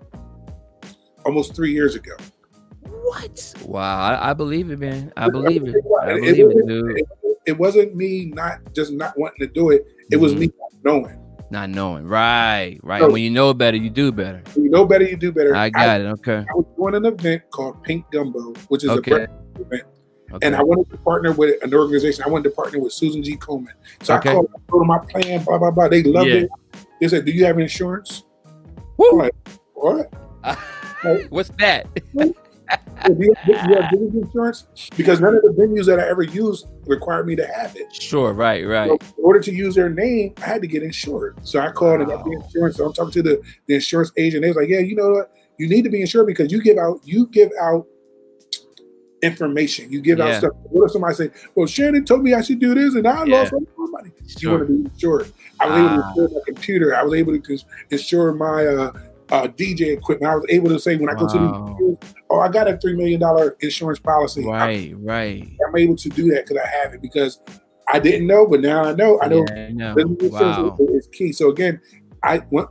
almost 1.25 1.53
three 1.53 1.73
years 1.73 1.95
ago. 1.95 2.13
What? 2.87 3.53
Wow, 3.65 3.99
I, 3.99 4.29
I 4.29 4.33
believe 4.33 4.71
it, 4.71 4.79
man. 4.79 5.11
I 5.17 5.29
believe 5.29 5.67
it. 5.67 5.75
I 6.01 6.11
It- 6.11 6.15
believe 6.21 6.39
it, 6.39 6.45
wasn't- 6.45 6.67
dude. 6.69 6.97
It, 6.97 7.05
it 7.45 7.57
wasn't 7.59 7.93
me 7.95 8.31
not 8.33 8.59
just 8.73 8.93
not 8.93 9.17
wanting 9.19 9.45
to 9.45 9.53
do 9.53 9.71
it. 9.71 9.85
It 10.11 10.17
was 10.17 10.33
Mhm. 10.33 10.39
me 10.39 10.53
not 10.57 10.71
knowing. 10.85 11.19
Not 11.51 11.69
knowing. 11.69 12.05
Right, 12.05 12.79
right. 12.83 13.01
So, 13.01 13.09
when 13.09 13.23
you 13.23 13.29
know 13.31 13.53
better, 13.53 13.77
you 13.77 13.89
do 13.89 14.11
better. 14.11 14.41
When 14.53 14.65
you 14.65 14.69
know 14.69 14.85
better, 14.85 15.05
you 15.05 15.17
do 15.17 15.31
better. 15.31 15.55
I 15.55 15.69
got 15.69 15.87
I, 15.87 15.95
it. 15.95 16.05
Okay. 16.05 16.45
I 16.47 16.53
was 16.53 16.65
doing 16.77 16.95
an 16.95 17.05
event 17.05 17.43
called 17.49 17.83
Pink 17.83 18.05
Gumbo, 18.11 18.53
which 18.67 18.83
is 18.83 18.89
okay. 18.89 19.11
a 19.11 19.27
event. 19.59 19.83
Okay. 20.31 20.45
And 20.45 20.55
I 20.55 20.61
wanted 20.61 20.91
to 20.91 20.97
partner 20.97 21.31
with 21.31 21.61
an 21.63 21.73
organization. 21.73 22.23
I 22.23 22.29
wanted 22.29 22.49
to 22.49 22.55
partner 22.55 22.79
with 22.79 22.93
Susan 22.93 23.23
G. 23.23 23.35
Komen. 23.35 23.69
So 24.03 24.15
okay. 24.15 24.29
I 24.29 24.33
called, 24.33 24.49
I 24.55 24.59
told 24.69 24.81
them 24.81 24.87
my 24.87 24.99
plan, 24.99 25.43
blah, 25.43 25.57
blah, 25.57 25.71
blah. 25.71 25.87
They 25.87 26.03
loved 26.03 26.29
yeah. 26.29 26.35
it. 26.35 26.49
They 27.01 27.07
said, 27.07 27.25
Do 27.25 27.31
you 27.31 27.45
have 27.45 27.57
insurance? 27.57 28.23
Woo. 28.97 29.09
I'm 29.11 29.17
like, 29.17 29.35
what? 29.73 30.13
What's 31.29 31.49
that? 31.57 31.87
Do 33.05 33.13
you, 33.19 33.33
do 33.45 33.51
you 33.51 33.75
have 33.75 33.91
business 33.91 34.13
insurance? 34.13 34.67
Because 34.95 35.19
none 35.19 35.35
of 35.35 35.41
the 35.41 35.49
venues 35.49 35.85
that 35.85 35.99
I 35.99 36.07
ever 36.07 36.23
used 36.23 36.67
required 36.85 37.27
me 37.27 37.35
to 37.35 37.47
have 37.47 37.75
it. 37.75 37.93
Sure, 37.93 38.33
right, 38.33 38.65
right. 38.65 38.89
So 38.89 39.13
in 39.17 39.23
order 39.23 39.39
to 39.39 39.53
use 39.53 39.75
their 39.75 39.89
name, 39.89 40.33
I 40.37 40.45
had 40.45 40.61
to 40.61 40.67
get 40.67 40.83
insured. 40.83 41.37
So 41.47 41.59
I 41.59 41.71
called 41.71 41.99
wow. 41.99 42.05
and 42.05 42.09
got 42.09 42.25
the 42.25 42.31
insurance. 42.31 42.77
So 42.77 42.85
I'm 42.85 42.93
talking 42.93 43.11
to 43.11 43.23
the, 43.23 43.41
the 43.67 43.75
insurance 43.75 44.11
agent. 44.17 44.43
They 44.43 44.49
was 44.49 44.57
like, 44.57 44.69
Yeah, 44.69 44.79
you 44.79 44.95
know 44.95 45.09
what? 45.09 45.31
You 45.57 45.67
need 45.67 45.83
to 45.83 45.89
be 45.89 46.01
insured 46.01 46.27
because 46.27 46.51
you 46.51 46.61
give 46.61 46.77
out 46.77 47.01
you 47.03 47.27
give 47.27 47.51
out 47.61 47.85
information. 49.21 49.91
You 49.91 50.01
give 50.01 50.19
yeah. 50.19 50.27
out 50.27 50.35
stuff. 50.35 50.51
What 50.63 50.85
if 50.85 50.91
somebody 50.91 51.15
say, 51.15 51.31
"Well, 51.55 51.67
Shannon 51.67 52.05
told 52.05 52.23
me 52.23 52.33
I 52.33 52.41
should 52.41 52.59
do 52.59 52.73
this, 52.73 52.95
and 52.95 53.07
I 53.07 53.25
yeah. 53.25 53.39
lost 53.39 53.53
all 53.53 53.61
my 53.77 53.99
money." 53.99 54.11
Sure. 54.27 54.39
You 54.39 54.57
want 54.57 54.67
to 54.67 54.73
be 54.73 54.89
insured. 54.89 55.33
I 55.59 55.67
was 55.67 55.77
able 55.77 55.89
to 55.89 56.03
ah. 56.03 56.09
insure 56.09 56.29
my 56.29 56.41
computer. 56.45 56.95
I 56.95 57.03
was 57.03 57.13
able 57.13 57.39
to 57.39 57.57
insure 57.89 58.33
my 58.33 58.65
uh, 58.65 58.91
uh, 59.31 59.47
DJ 59.47 59.97
equipment. 59.97 60.31
I 60.31 60.35
was 60.35 60.45
able 60.49 60.69
to 60.69 60.79
say 60.79 60.97
when 60.97 61.09
I 61.09 61.13
go 61.13 61.27
to 61.27 61.33
the 61.33 61.97
oh, 62.29 62.39
I 62.39 62.49
got 62.49 62.67
a 62.67 62.77
three 62.77 62.95
million 62.95 63.19
dollar 63.19 63.55
insurance 63.61 63.99
policy. 63.99 64.45
Right, 64.45 64.91
I'm, 64.91 65.05
right. 65.05 65.51
I'm 65.67 65.75
able 65.77 65.95
to 65.97 66.09
do 66.09 66.31
that 66.31 66.45
because 66.45 66.63
I 66.63 66.67
have 66.83 66.93
it 66.93 67.01
because 67.01 67.39
I 67.87 67.99
didn't 67.99 68.27
know, 68.27 68.47
but 68.47 68.61
now 68.61 68.85
I 68.85 68.93
know. 68.93 69.19
I 69.21 69.27
know. 69.27 69.45
Yeah, 69.49 69.67
I 69.67 69.69
know. 69.69 70.15
Wow. 70.21 70.77
is 70.79 71.07
key. 71.07 71.31
So 71.31 71.49
again, 71.49 71.81
I 72.23 72.39
want. 72.49 72.69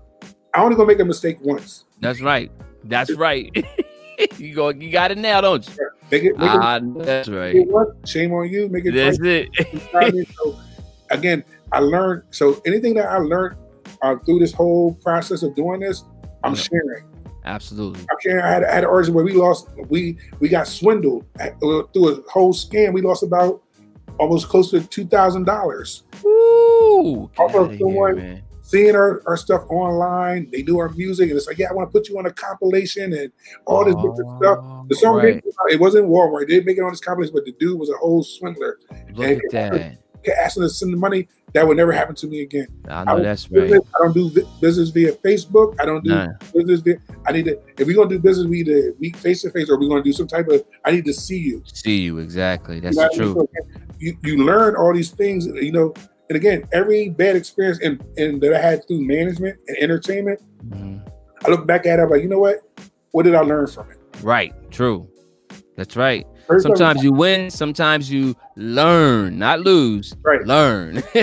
I 0.54 0.62
only 0.62 0.76
gonna 0.76 0.88
make 0.88 1.00
a 1.00 1.04
mistake 1.04 1.38
once. 1.40 1.84
That's 2.00 2.20
right. 2.20 2.50
That's 2.84 3.12
right. 3.14 3.50
you 4.38 4.54
go. 4.54 4.70
You 4.70 4.90
got 4.90 5.10
it 5.10 5.18
now, 5.18 5.40
don't 5.40 5.66
you? 5.66 5.90
Make 6.10 6.24
it. 6.24 6.38
Make 6.38 6.50
ah, 6.50 6.76
it, 6.76 6.98
that's 7.04 7.28
right. 7.28 7.56
Shame 8.06 8.32
on 8.32 8.48
you. 8.48 8.68
Make 8.68 8.86
it. 8.86 8.92
That's 8.92 9.18
it. 9.22 10.28
so, 10.36 10.58
again, 11.10 11.44
I 11.72 11.80
learned. 11.80 12.22
So 12.30 12.60
anything 12.66 12.94
that 12.94 13.08
I 13.08 13.18
learned 13.18 13.56
uh, 14.02 14.16
through 14.24 14.38
this 14.38 14.52
whole 14.52 14.94
process 14.94 15.42
of 15.42 15.54
doing 15.54 15.80
this, 15.80 16.04
I'm 16.44 16.54
yeah. 16.54 16.60
sharing. 16.60 17.04
Absolutely. 17.44 18.00
I'm 18.00 18.16
sharing. 18.20 18.44
I 18.44 18.48
had, 18.48 18.64
I 18.64 18.74
had 18.74 18.84
an 18.84 18.90
origin 18.90 19.14
where 19.14 19.24
we 19.24 19.32
lost. 19.32 19.68
We 19.88 20.18
we 20.40 20.48
got 20.48 20.66
swindled 20.66 21.24
at, 21.38 21.58
through 21.60 22.08
a 22.08 22.30
whole 22.30 22.52
scam. 22.52 22.92
We 22.92 23.00
lost 23.00 23.22
about 23.22 23.62
almost 24.18 24.48
close 24.48 24.70
to 24.72 24.80
two 24.80 25.06
thousand 25.06 25.44
dollars. 25.44 26.02
Ooh, 26.24 27.30
off 27.38 27.54
of 27.54 27.78
someone 27.78 28.18
here, 28.18 28.42
seeing 28.62 28.94
our, 28.94 29.22
our 29.26 29.36
stuff 29.36 29.62
online. 29.70 30.50
They 30.50 30.62
knew 30.62 30.78
our 30.78 30.90
music, 30.90 31.30
and 31.30 31.38
it's 31.38 31.46
like, 31.46 31.58
yeah, 31.58 31.68
I 31.70 31.72
want 31.72 31.88
to 31.90 31.92
put 31.92 32.08
you 32.08 32.18
on 32.18 32.26
a 32.26 32.32
compilation 32.32 33.12
and 33.14 33.32
all 33.66 33.84
this 33.84 33.94
oh, 33.96 34.10
different 34.10 34.38
stuff. 34.38 34.88
The 34.88 34.94
song 34.96 35.16
right. 35.16 35.42
it 35.70 35.80
wasn't 35.80 36.06
Walmart. 36.06 36.40
They 36.40 36.54
didn't 36.54 36.66
make 36.66 36.76
it 36.76 36.82
on 36.82 36.90
this 36.90 37.00
compilation, 37.00 37.34
but 37.34 37.44
the 37.46 37.52
dude 37.52 37.78
was 37.78 37.88
a 37.88 37.96
whole 37.96 38.22
swindler. 38.22 38.78
Look 39.14 39.26
and 39.26 39.40
at 39.52 39.52
that. 39.52 39.98
Asking 40.38 40.64
us 40.64 40.72
to 40.72 40.78
send 40.78 40.92
the 40.92 40.98
money. 40.98 41.28
That 41.54 41.66
would 41.66 41.76
never 41.76 41.92
happen 41.92 42.14
to 42.16 42.26
me 42.26 42.42
again. 42.42 42.68
I 42.88 43.04
know 43.04 43.16
I 43.16 43.20
that's 43.20 43.50
right. 43.50 43.72
I 43.72 43.98
don't 43.98 44.12
do 44.12 44.30
business 44.60 44.90
via 44.90 45.12
Facebook. 45.12 45.74
I 45.80 45.86
don't 45.86 46.04
do 46.04 46.10
nah. 46.10 46.28
business 46.52 46.80
via. 46.80 46.96
I 47.26 47.32
need 47.32 47.46
to. 47.46 47.58
If 47.78 47.86
we're 47.86 47.96
gonna 47.96 48.10
do 48.10 48.18
business, 48.18 48.46
we 48.46 48.60
either 48.60 48.94
meet 48.98 49.16
face 49.16 49.42
to 49.42 49.50
face, 49.50 49.70
or 49.70 49.78
we're 49.78 49.88
gonna 49.88 50.02
do 50.02 50.12
some 50.12 50.26
type 50.26 50.48
of. 50.48 50.62
I 50.84 50.90
need 50.90 51.06
to 51.06 51.12
see 51.14 51.38
you. 51.38 51.62
See 51.72 52.02
you 52.02 52.18
exactly. 52.18 52.80
That's 52.80 52.96
you 52.96 53.02
know 53.02 53.08
the 53.08 53.34
truth. 53.34 53.48
You 53.98 54.16
you 54.22 54.44
learn 54.44 54.76
all 54.76 54.92
these 54.92 55.10
things. 55.10 55.46
You 55.46 55.72
know, 55.72 55.94
and 56.28 56.36
again, 56.36 56.68
every 56.72 57.08
bad 57.08 57.36
experience 57.36 57.78
and 57.82 58.04
in 58.16 58.38
that 58.40 58.52
I 58.52 58.60
had 58.60 58.86
through 58.86 59.00
management 59.00 59.58
and 59.68 59.78
entertainment, 59.78 60.40
mm-hmm. 60.68 60.98
I 61.44 61.48
look 61.48 61.66
back 61.66 61.86
at 61.86 61.98
it 61.98 62.02
I'm 62.02 62.10
like, 62.10 62.22
you 62.22 62.28
know 62.28 62.38
what? 62.38 62.58
What 63.12 63.22
did 63.22 63.34
I 63.34 63.40
learn 63.40 63.66
from 63.66 63.90
it? 63.90 63.98
Right. 64.22 64.52
True. 64.70 65.08
That's 65.76 65.96
right. 65.96 66.26
First 66.48 66.62
sometimes 66.62 67.04
you 67.04 67.12
win, 67.12 67.50
sometimes 67.50 68.10
you 68.10 68.34
learn, 68.56 69.38
not 69.38 69.60
lose. 69.60 70.14
Right. 70.22 70.44
Learn. 70.46 71.02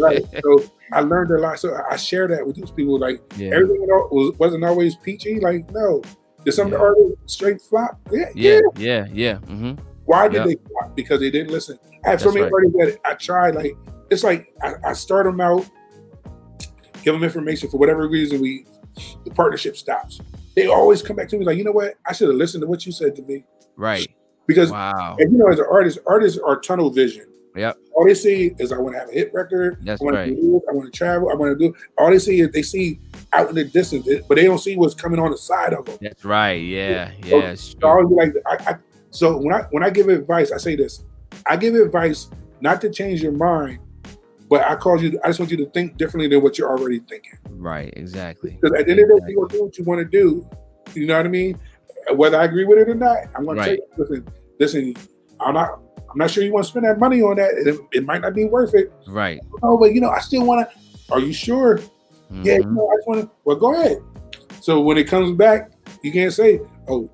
right. 0.00 0.24
So 0.42 0.64
I 0.92 1.00
learned 1.00 1.30
a 1.30 1.38
lot. 1.38 1.60
So 1.60 1.78
I 1.88 1.96
share 1.96 2.26
that 2.26 2.44
with 2.44 2.56
those 2.56 2.72
people. 2.72 2.98
Like 2.98 3.22
yeah. 3.36 3.52
everything 3.54 3.80
was, 3.86 4.36
wasn't 4.36 4.64
always 4.64 4.96
peachy. 4.96 5.38
Like, 5.38 5.70
no. 5.70 6.02
Did 6.44 6.52
some 6.52 6.68
yeah. 6.68 6.74
of 6.74 6.80
the 6.80 6.86
artists 6.86 7.32
straight 7.32 7.62
flop? 7.62 8.00
Yeah. 8.10 8.30
Yeah. 8.34 8.60
Yeah. 8.76 9.06
Yeah. 9.12 9.34
Mm-hmm. 9.34 9.74
Why 10.06 10.26
did 10.26 10.38
yep. 10.38 10.46
they 10.46 10.56
flop? 10.68 10.96
Because 10.96 11.20
they 11.20 11.30
didn't 11.30 11.52
listen. 11.52 11.78
I 12.04 12.10
have 12.10 12.18
That's 12.18 12.24
so 12.24 12.32
many 12.32 12.42
right. 12.42 12.52
artists 12.52 12.76
that 12.78 13.00
I 13.04 13.14
tried, 13.14 13.54
like, 13.54 13.76
it's 14.10 14.24
like 14.24 14.52
I, 14.60 14.74
I 14.84 14.92
start 14.92 15.24
them 15.24 15.40
out, 15.40 15.70
give 17.02 17.14
them 17.14 17.22
information 17.22 17.70
for 17.70 17.78
whatever 17.78 18.08
reason 18.08 18.40
we 18.40 18.66
the 19.24 19.30
partnership 19.30 19.76
stops. 19.76 20.20
They 20.56 20.66
always 20.66 21.00
come 21.00 21.16
back 21.16 21.28
to 21.28 21.38
me 21.38 21.44
like, 21.44 21.58
you 21.58 21.64
know 21.64 21.72
what? 21.72 21.94
I 22.06 22.12
should 22.12 22.28
have 22.28 22.36
listened 22.36 22.62
to 22.62 22.66
what 22.66 22.84
you 22.86 22.92
said 22.92 23.16
to 23.16 23.22
me. 23.22 23.44
Right. 23.76 24.14
Because 24.46 24.70
wow. 24.70 25.16
and 25.18 25.32
you 25.32 25.38
know, 25.38 25.48
as 25.48 25.58
an 25.58 25.66
artist, 25.70 25.98
artists 26.06 26.38
are 26.38 26.60
tunnel 26.60 26.90
vision. 26.90 27.26
Yep. 27.56 27.78
All 27.92 28.04
they 28.04 28.14
see 28.14 28.52
is 28.58 28.72
I 28.72 28.78
want 28.78 28.94
to 28.94 29.00
have 29.00 29.08
a 29.08 29.12
hit 29.12 29.32
record. 29.32 29.78
That's 29.82 30.02
I 30.02 30.04
want 30.04 30.16
right. 30.16 30.26
To 30.26 30.34
do, 30.34 30.60
I 30.68 30.72
want 30.72 30.92
to 30.92 30.96
travel. 30.96 31.30
I 31.30 31.34
want 31.34 31.56
to 31.56 31.68
do. 31.68 31.74
All 31.96 32.10
they 32.10 32.18
see 32.18 32.40
is 32.40 32.50
they 32.50 32.62
see 32.62 33.00
out 33.32 33.48
in 33.48 33.54
the 33.54 33.64
distance, 33.64 34.08
but 34.28 34.34
they 34.34 34.44
don't 34.44 34.58
see 34.58 34.76
what's 34.76 34.94
coming 34.94 35.20
on 35.20 35.30
the 35.30 35.38
side 35.38 35.72
of 35.72 35.84
them. 35.84 35.98
That's 36.00 36.24
right. 36.24 36.60
Yeah. 36.60 37.12
Yeah. 37.24 37.54
So, 37.54 37.76
so 37.80 37.88
like, 38.08 38.34
I, 38.46 38.72
I, 38.72 38.74
so 39.10 39.36
when 39.36 39.54
I 39.54 39.62
when 39.70 39.84
I 39.84 39.90
give 39.90 40.08
advice, 40.08 40.50
I 40.50 40.56
say 40.56 40.74
this: 40.74 41.04
I 41.46 41.56
give 41.56 41.74
advice 41.76 42.28
not 42.60 42.80
to 42.80 42.90
change 42.90 43.22
your 43.22 43.32
mind, 43.32 43.78
but 44.50 44.62
I 44.62 44.74
call 44.74 45.00
you. 45.00 45.20
I 45.22 45.28
just 45.28 45.38
want 45.38 45.52
you 45.52 45.56
to 45.58 45.66
think 45.66 45.96
differently 45.96 46.28
than 46.28 46.42
what 46.42 46.58
you're 46.58 46.70
already 46.70 46.98
thinking. 46.98 47.38
Right. 47.50 47.94
Exactly. 47.96 48.58
Because 48.60 48.76
at 48.80 48.86
the 48.86 48.92
end 48.92 49.00
of 49.02 49.08
the 49.08 49.20
day, 49.20 49.26
you're 49.28 49.46
gonna 49.46 49.58
do 49.58 49.64
what 49.64 49.78
you 49.78 49.84
want 49.84 50.00
to 50.00 50.04
do. 50.04 50.48
You 50.94 51.06
know 51.06 51.16
what 51.16 51.26
I 51.26 51.28
mean? 51.28 51.58
Whether 52.12 52.40
I 52.40 52.44
agree 52.44 52.64
with 52.64 52.78
it 52.78 52.88
or 52.88 52.94
not, 52.94 53.18
I'm 53.34 53.44
gonna 53.44 53.60
right. 53.60 53.64
tell 53.66 53.74
you. 53.74 53.86
Listen, 53.96 54.28
listen. 54.60 54.94
I'm 55.40 55.54
not. 55.54 55.80
I'm 56.10 56.18
not 56.18 56.30
sure 56.30 56.44
you 56.44 56.52
want 56.52 56.64
to 56.64 56.70
spend 56.70 56.86
that 56.86 56.98
money 56.98 57.22
on 57.22 57.36
that. 57.36 57.50
It, 57.54 57.80
it 57.92 58.04
might 58.04 58.20
not 58.20 58.34
be 58.34 58.44
worth 58.44 58.74
it. 58.74 58.92
Right. 59.08 59.40
Oh, 59.62 59.76
but 59.76 59.94
you 59.94 60.00
know, 60.00 60.10
I 60.10 60.20
still 60.20 60.46
want 60.46 60.68
to. 60.68 61.12
Are 61.12 61.20
you 61.20 61.32
sure? 61.32 61.78
Mm-hmm. 61.78 62.42
Yeah. 62.44 62.58
You 62.58 62.66
know, 62.66 62.88
I 62.88 62.96
just 62.96 63.08
want 63.08 63.20
to. 63.22 63.30
Well, 63.44 63.56
go 63.56 63.74
ahead. 63.74 63.98
So 64.60 64.80
when 64.80 64.96
it 64.96 65.04
comes 65.04 65.36
back, 65.36 65.72
you 66.02 66.12
can't 66.12 66.32
say, 66.32 66.60
"Oh, 66.88 67.10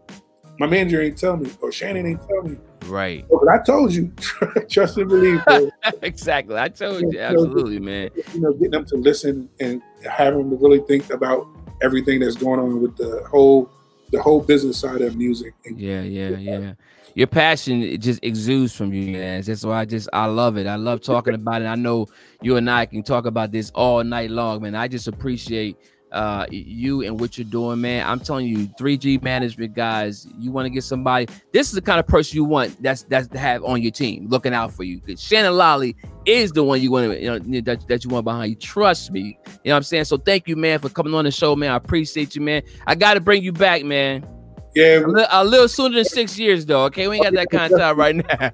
my 0.58 0.66
manager 0.66 1.00
ain't 1.00 1.16
tell 1.16 1.36
me," 1.36 1.50
or 1.60 1.72
Shannon 1.72 2.06
ain't 2.06 2.20
tell 2.28 2.42
me. 2.42 2.56
Right. 2.86 3.24
but 3.30 3.48
I 3.48 3.62
told 3.62 3.92
you, 3.92 4.12
trust 4.70 4.98
and 4.98 5.08
believe. 5.08 5.42
exactly. 6.02 6.56
I 6.56 6.68
told 6.68 7.00
you, 7.12 7.20
absolutely, 7.20 7.78
man. 7.78 8.10
You 8.34 8.40
know, 8.40 8.52
getting 8.52 8.72
them 8.72 8.84
to 8.86 8.96
listen 8.96 9.48
and 9.60 9.82
have 10.08 10.34
them 10.34 10.50
to 10.50 10.56
really 10.56 10.80
think 10.80 11.10
about 11.10 11.46
everything 11.82 12.20
that's 12.20 12.36
going 12.36 12.60
on 12.60 12.80
with 12.80 12.96
the 12.96 13.24
whole 13.30 13.70
the 14.10 14.22
whole 14.22 14.40
business 14.40 14.78
side 14.78 15.02
of 15.02 15.16
music. 15.16 15.54
yeah, 15.64 16.02
yeah, 16.02 16.30
yeah. 16.30 16.72
Your 17.14 17.26
passion 17.26 17.82
it 17.82 17.98
just 17.98 18.20
exudes 18.22 18.74
from 18.74 18.92
you, 18.92 19.12
man. 19.12 19.42
That's 19.42 19.64
why 19.64 19.80
I 19.80 19.84
just 19.84 20.08
I 20.12 20.26
love 20.26 20.56
it. 20.56 20.66
I 20.66 20.76
love 20.76 21.00
talking 21.00 21.34
about 21.34 21.62
it. 21.62 21.66
I 21.66 21.74
know 21.74 22.06
you 22.40 22.56
and 22.56 22.70
I 22.70 22.86
can 22.86 23.02
talk 23.02 23.26
about 23.26 23.50
this 23.50 23.70
all 23.74 24.04
night 24.04 24.30
long, 24.30 24.62
man. 24.62 24.74
I 24.74 24.86
just 24.86 25.08
appreciate 25.08 25.76
uh 26.12 26.46
you 26.50 27.02
and 27.02 27.20
what 27.20 27.38
you're 27.38 27.44
doing 27.44 27.80
man. 27.80 28.06
I'm 28.06 28.20
telling 28.20 28.46
you 28.46 28.68
3g 28.68 29.22
management 29.22 29.74
guys 29.74 30.26
you 30.38 30.50
want 30.50 30.66
to 30.66 30.70
get 30.70 30.82
somebody 30.82 31.26
this 31.52 31.68
is 31.68 31.74
the 31.74 31.82
kind 31.82 32.00
of 32.00 32.06
person 32.06 32.36
you 32.36 32.44
want 32.44 32.82
that's 32.82 33.02
that's 33.04 33.28
to 33.28 33.38
have 33.38 33.64
on 33.64 33.82
your 33.82 33.90
team 33.92 34.28
looking 34.28 34.52
out 34.52 34.72
for 34.72 34.82
you 34.82 35.00
because 35.00 35.22
shannon 35.22 35.52
Lolley 35.52 35.94
is 36.26 36.52
the 36.52 36.64
one 36.64 36.80
you 36.80 36.90
want 36.90 37.10
to 37.10 37.20
you 37.20 37.30
know 37.30 37.60
that, 37.60 37.86
that 37.88 38.04
you 38.04 38.10
want 38.10 38.24
behind 38.24 38.50
you 38.50 38.56
trust 38.56 39.10
me 39.10 39.20
you 39.20 39.50
know 39.66 39.72
what 39.72 39.76
i'm 39.76 39.82
saying? 39.82 40.04
So 40.04 40.16
thank 40.16 40.48
you 40.48 40.56
man 40.56 40.78
for 40.78 40.88
coming 40.88 41.14
on 41.14 41.24
the 41.24 41.30
show 41.30 41.54
man 41.54 41.70
i 41.72 41.76
appreciate 41.76 42.34
you 42.34 42.40
man. 42.40 42.62
I 42.86 42.94
gotta 42.94 43.20
bring 43.20 43.42
you 43.42 43.52
back 43.52 43.84
man. 43.84 44.26
Yeah. 44.74 45.00
A 45.00 45.06
little, 45.06 45.26
a 45.30 45.44
little 45.44 45.68
sooner 45.68 45.96
than 45.96 46.04
six 46.04 46.38
years 46.38 46.66
though 46.66 46.84
okay? 46.84 47.08
We 47.08 47.16
ain't 47.16 47.24
got 47.24 47.34
that 47.34 47.50
kind 47.50 47.72
of 47.72 47.78
time 47.78 47.96
right 47.98 48.16
now. 48.16 48.50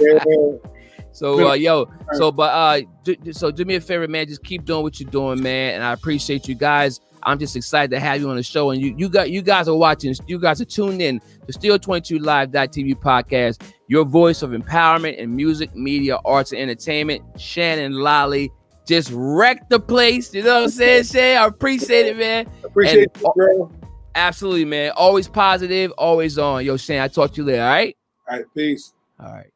Yeah, 0.00 0.18
so 1.16 1.48
uh, 1.48 1.54
yo, 1.54 1.90
so 2.12 2.30
but 2.30 2.52
uh, 2.52 2.82
do, 3.02 3.16
so 3.32 3.50
do 3.50 3.64
me 3.64 3.76
a 3.76 3.80
favor, 3.80 4.06
man. 4.06 4.26
Just 4.26 4.44
keep 4.44 4.66
doing 4.66 4.82
what 4.82 5.00
you're 5.00 5.08
doing, 5.10 5.42
man. 5.42 5.76
And 5.76 5.82
I 5.82 5.94
appreciate 5.94 6.46
you 6.46 6.54
guys. 6.54 7.00
I'm 7.22 7.38
just 7.38 7.56
excited 7.56 7.90
to 7.92 7.98
have 7.98 8.20
you 8.20 8.28
on 8.28 8.36
the 8.36 8.42
show. 8.42 8.70
And 8.70 8.82
you, 8.82 8.94
you 8.98 9.08
got, 9.08 9.30
you 9.30 9.40
guys 9.40 9.66
are 9.66 9.74
watching. 9.74 10.14
You 10.26 10.38
guys 10.38 10.60
are 10.60 10.66
tuned 10.66 11.00
in 11.00 11.22
to 11.46 11.52
Steel 11.54 11.78
22 11.78 12.18
Live.tv 12.18 12.96
podcast. 12.96 13.62
Your 13.88 14.04
voice 14.04 14.42
of 14.42 14.50
empowerment 14.50 15.16
in 15.16 15.34
music, 15.34 15.74
media, 15.74 16.18
arts, 16.26 16.52
and 16.52 16.60
entertainment. 16.60 17.22
Shannon 17.40 17.94
Lolley 17.94 18.50
just 18.86 19.10
wrecked 19.10 19.70
the 19.70 19.80
place. 19.80 20.34
You 20.34 20.42
know 20.42 20.56
what 20.56 20.64
I'm 20.64 20.68
saying, 20.68 21.04
Shay? 21.12 21.34
I 21.34 21.46
appreciate 21.46 22.04
it, 22.04 22.18
man. 22.18 22.46
Appreciate 22.62 23.08
and, 23.14 23.22
you, 23.22 23.32
bro. 23.34 23.72
Absolutely, 24.14 24.66
man. 24.66 24.90
Always 24.90 25.28
positive, 25.28 25.92
always 25.92 26.36
on. 26.36 26.62
Yo, 26.66 26.76
Shane, 26.76 27.00
I 27.00 27.08
talk 27.08 27.32
to 27.32 27.36
you 27.38 27.44
later. 27.44 27.62
All 27.62 27.68
right. 27.68 27.96
All 28.30 28.36
right. 28.36 28.46
Peace. 28.54 28.92
All 29.18 29.32
right 29.32 29.50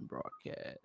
broadcast. 0.00 0.75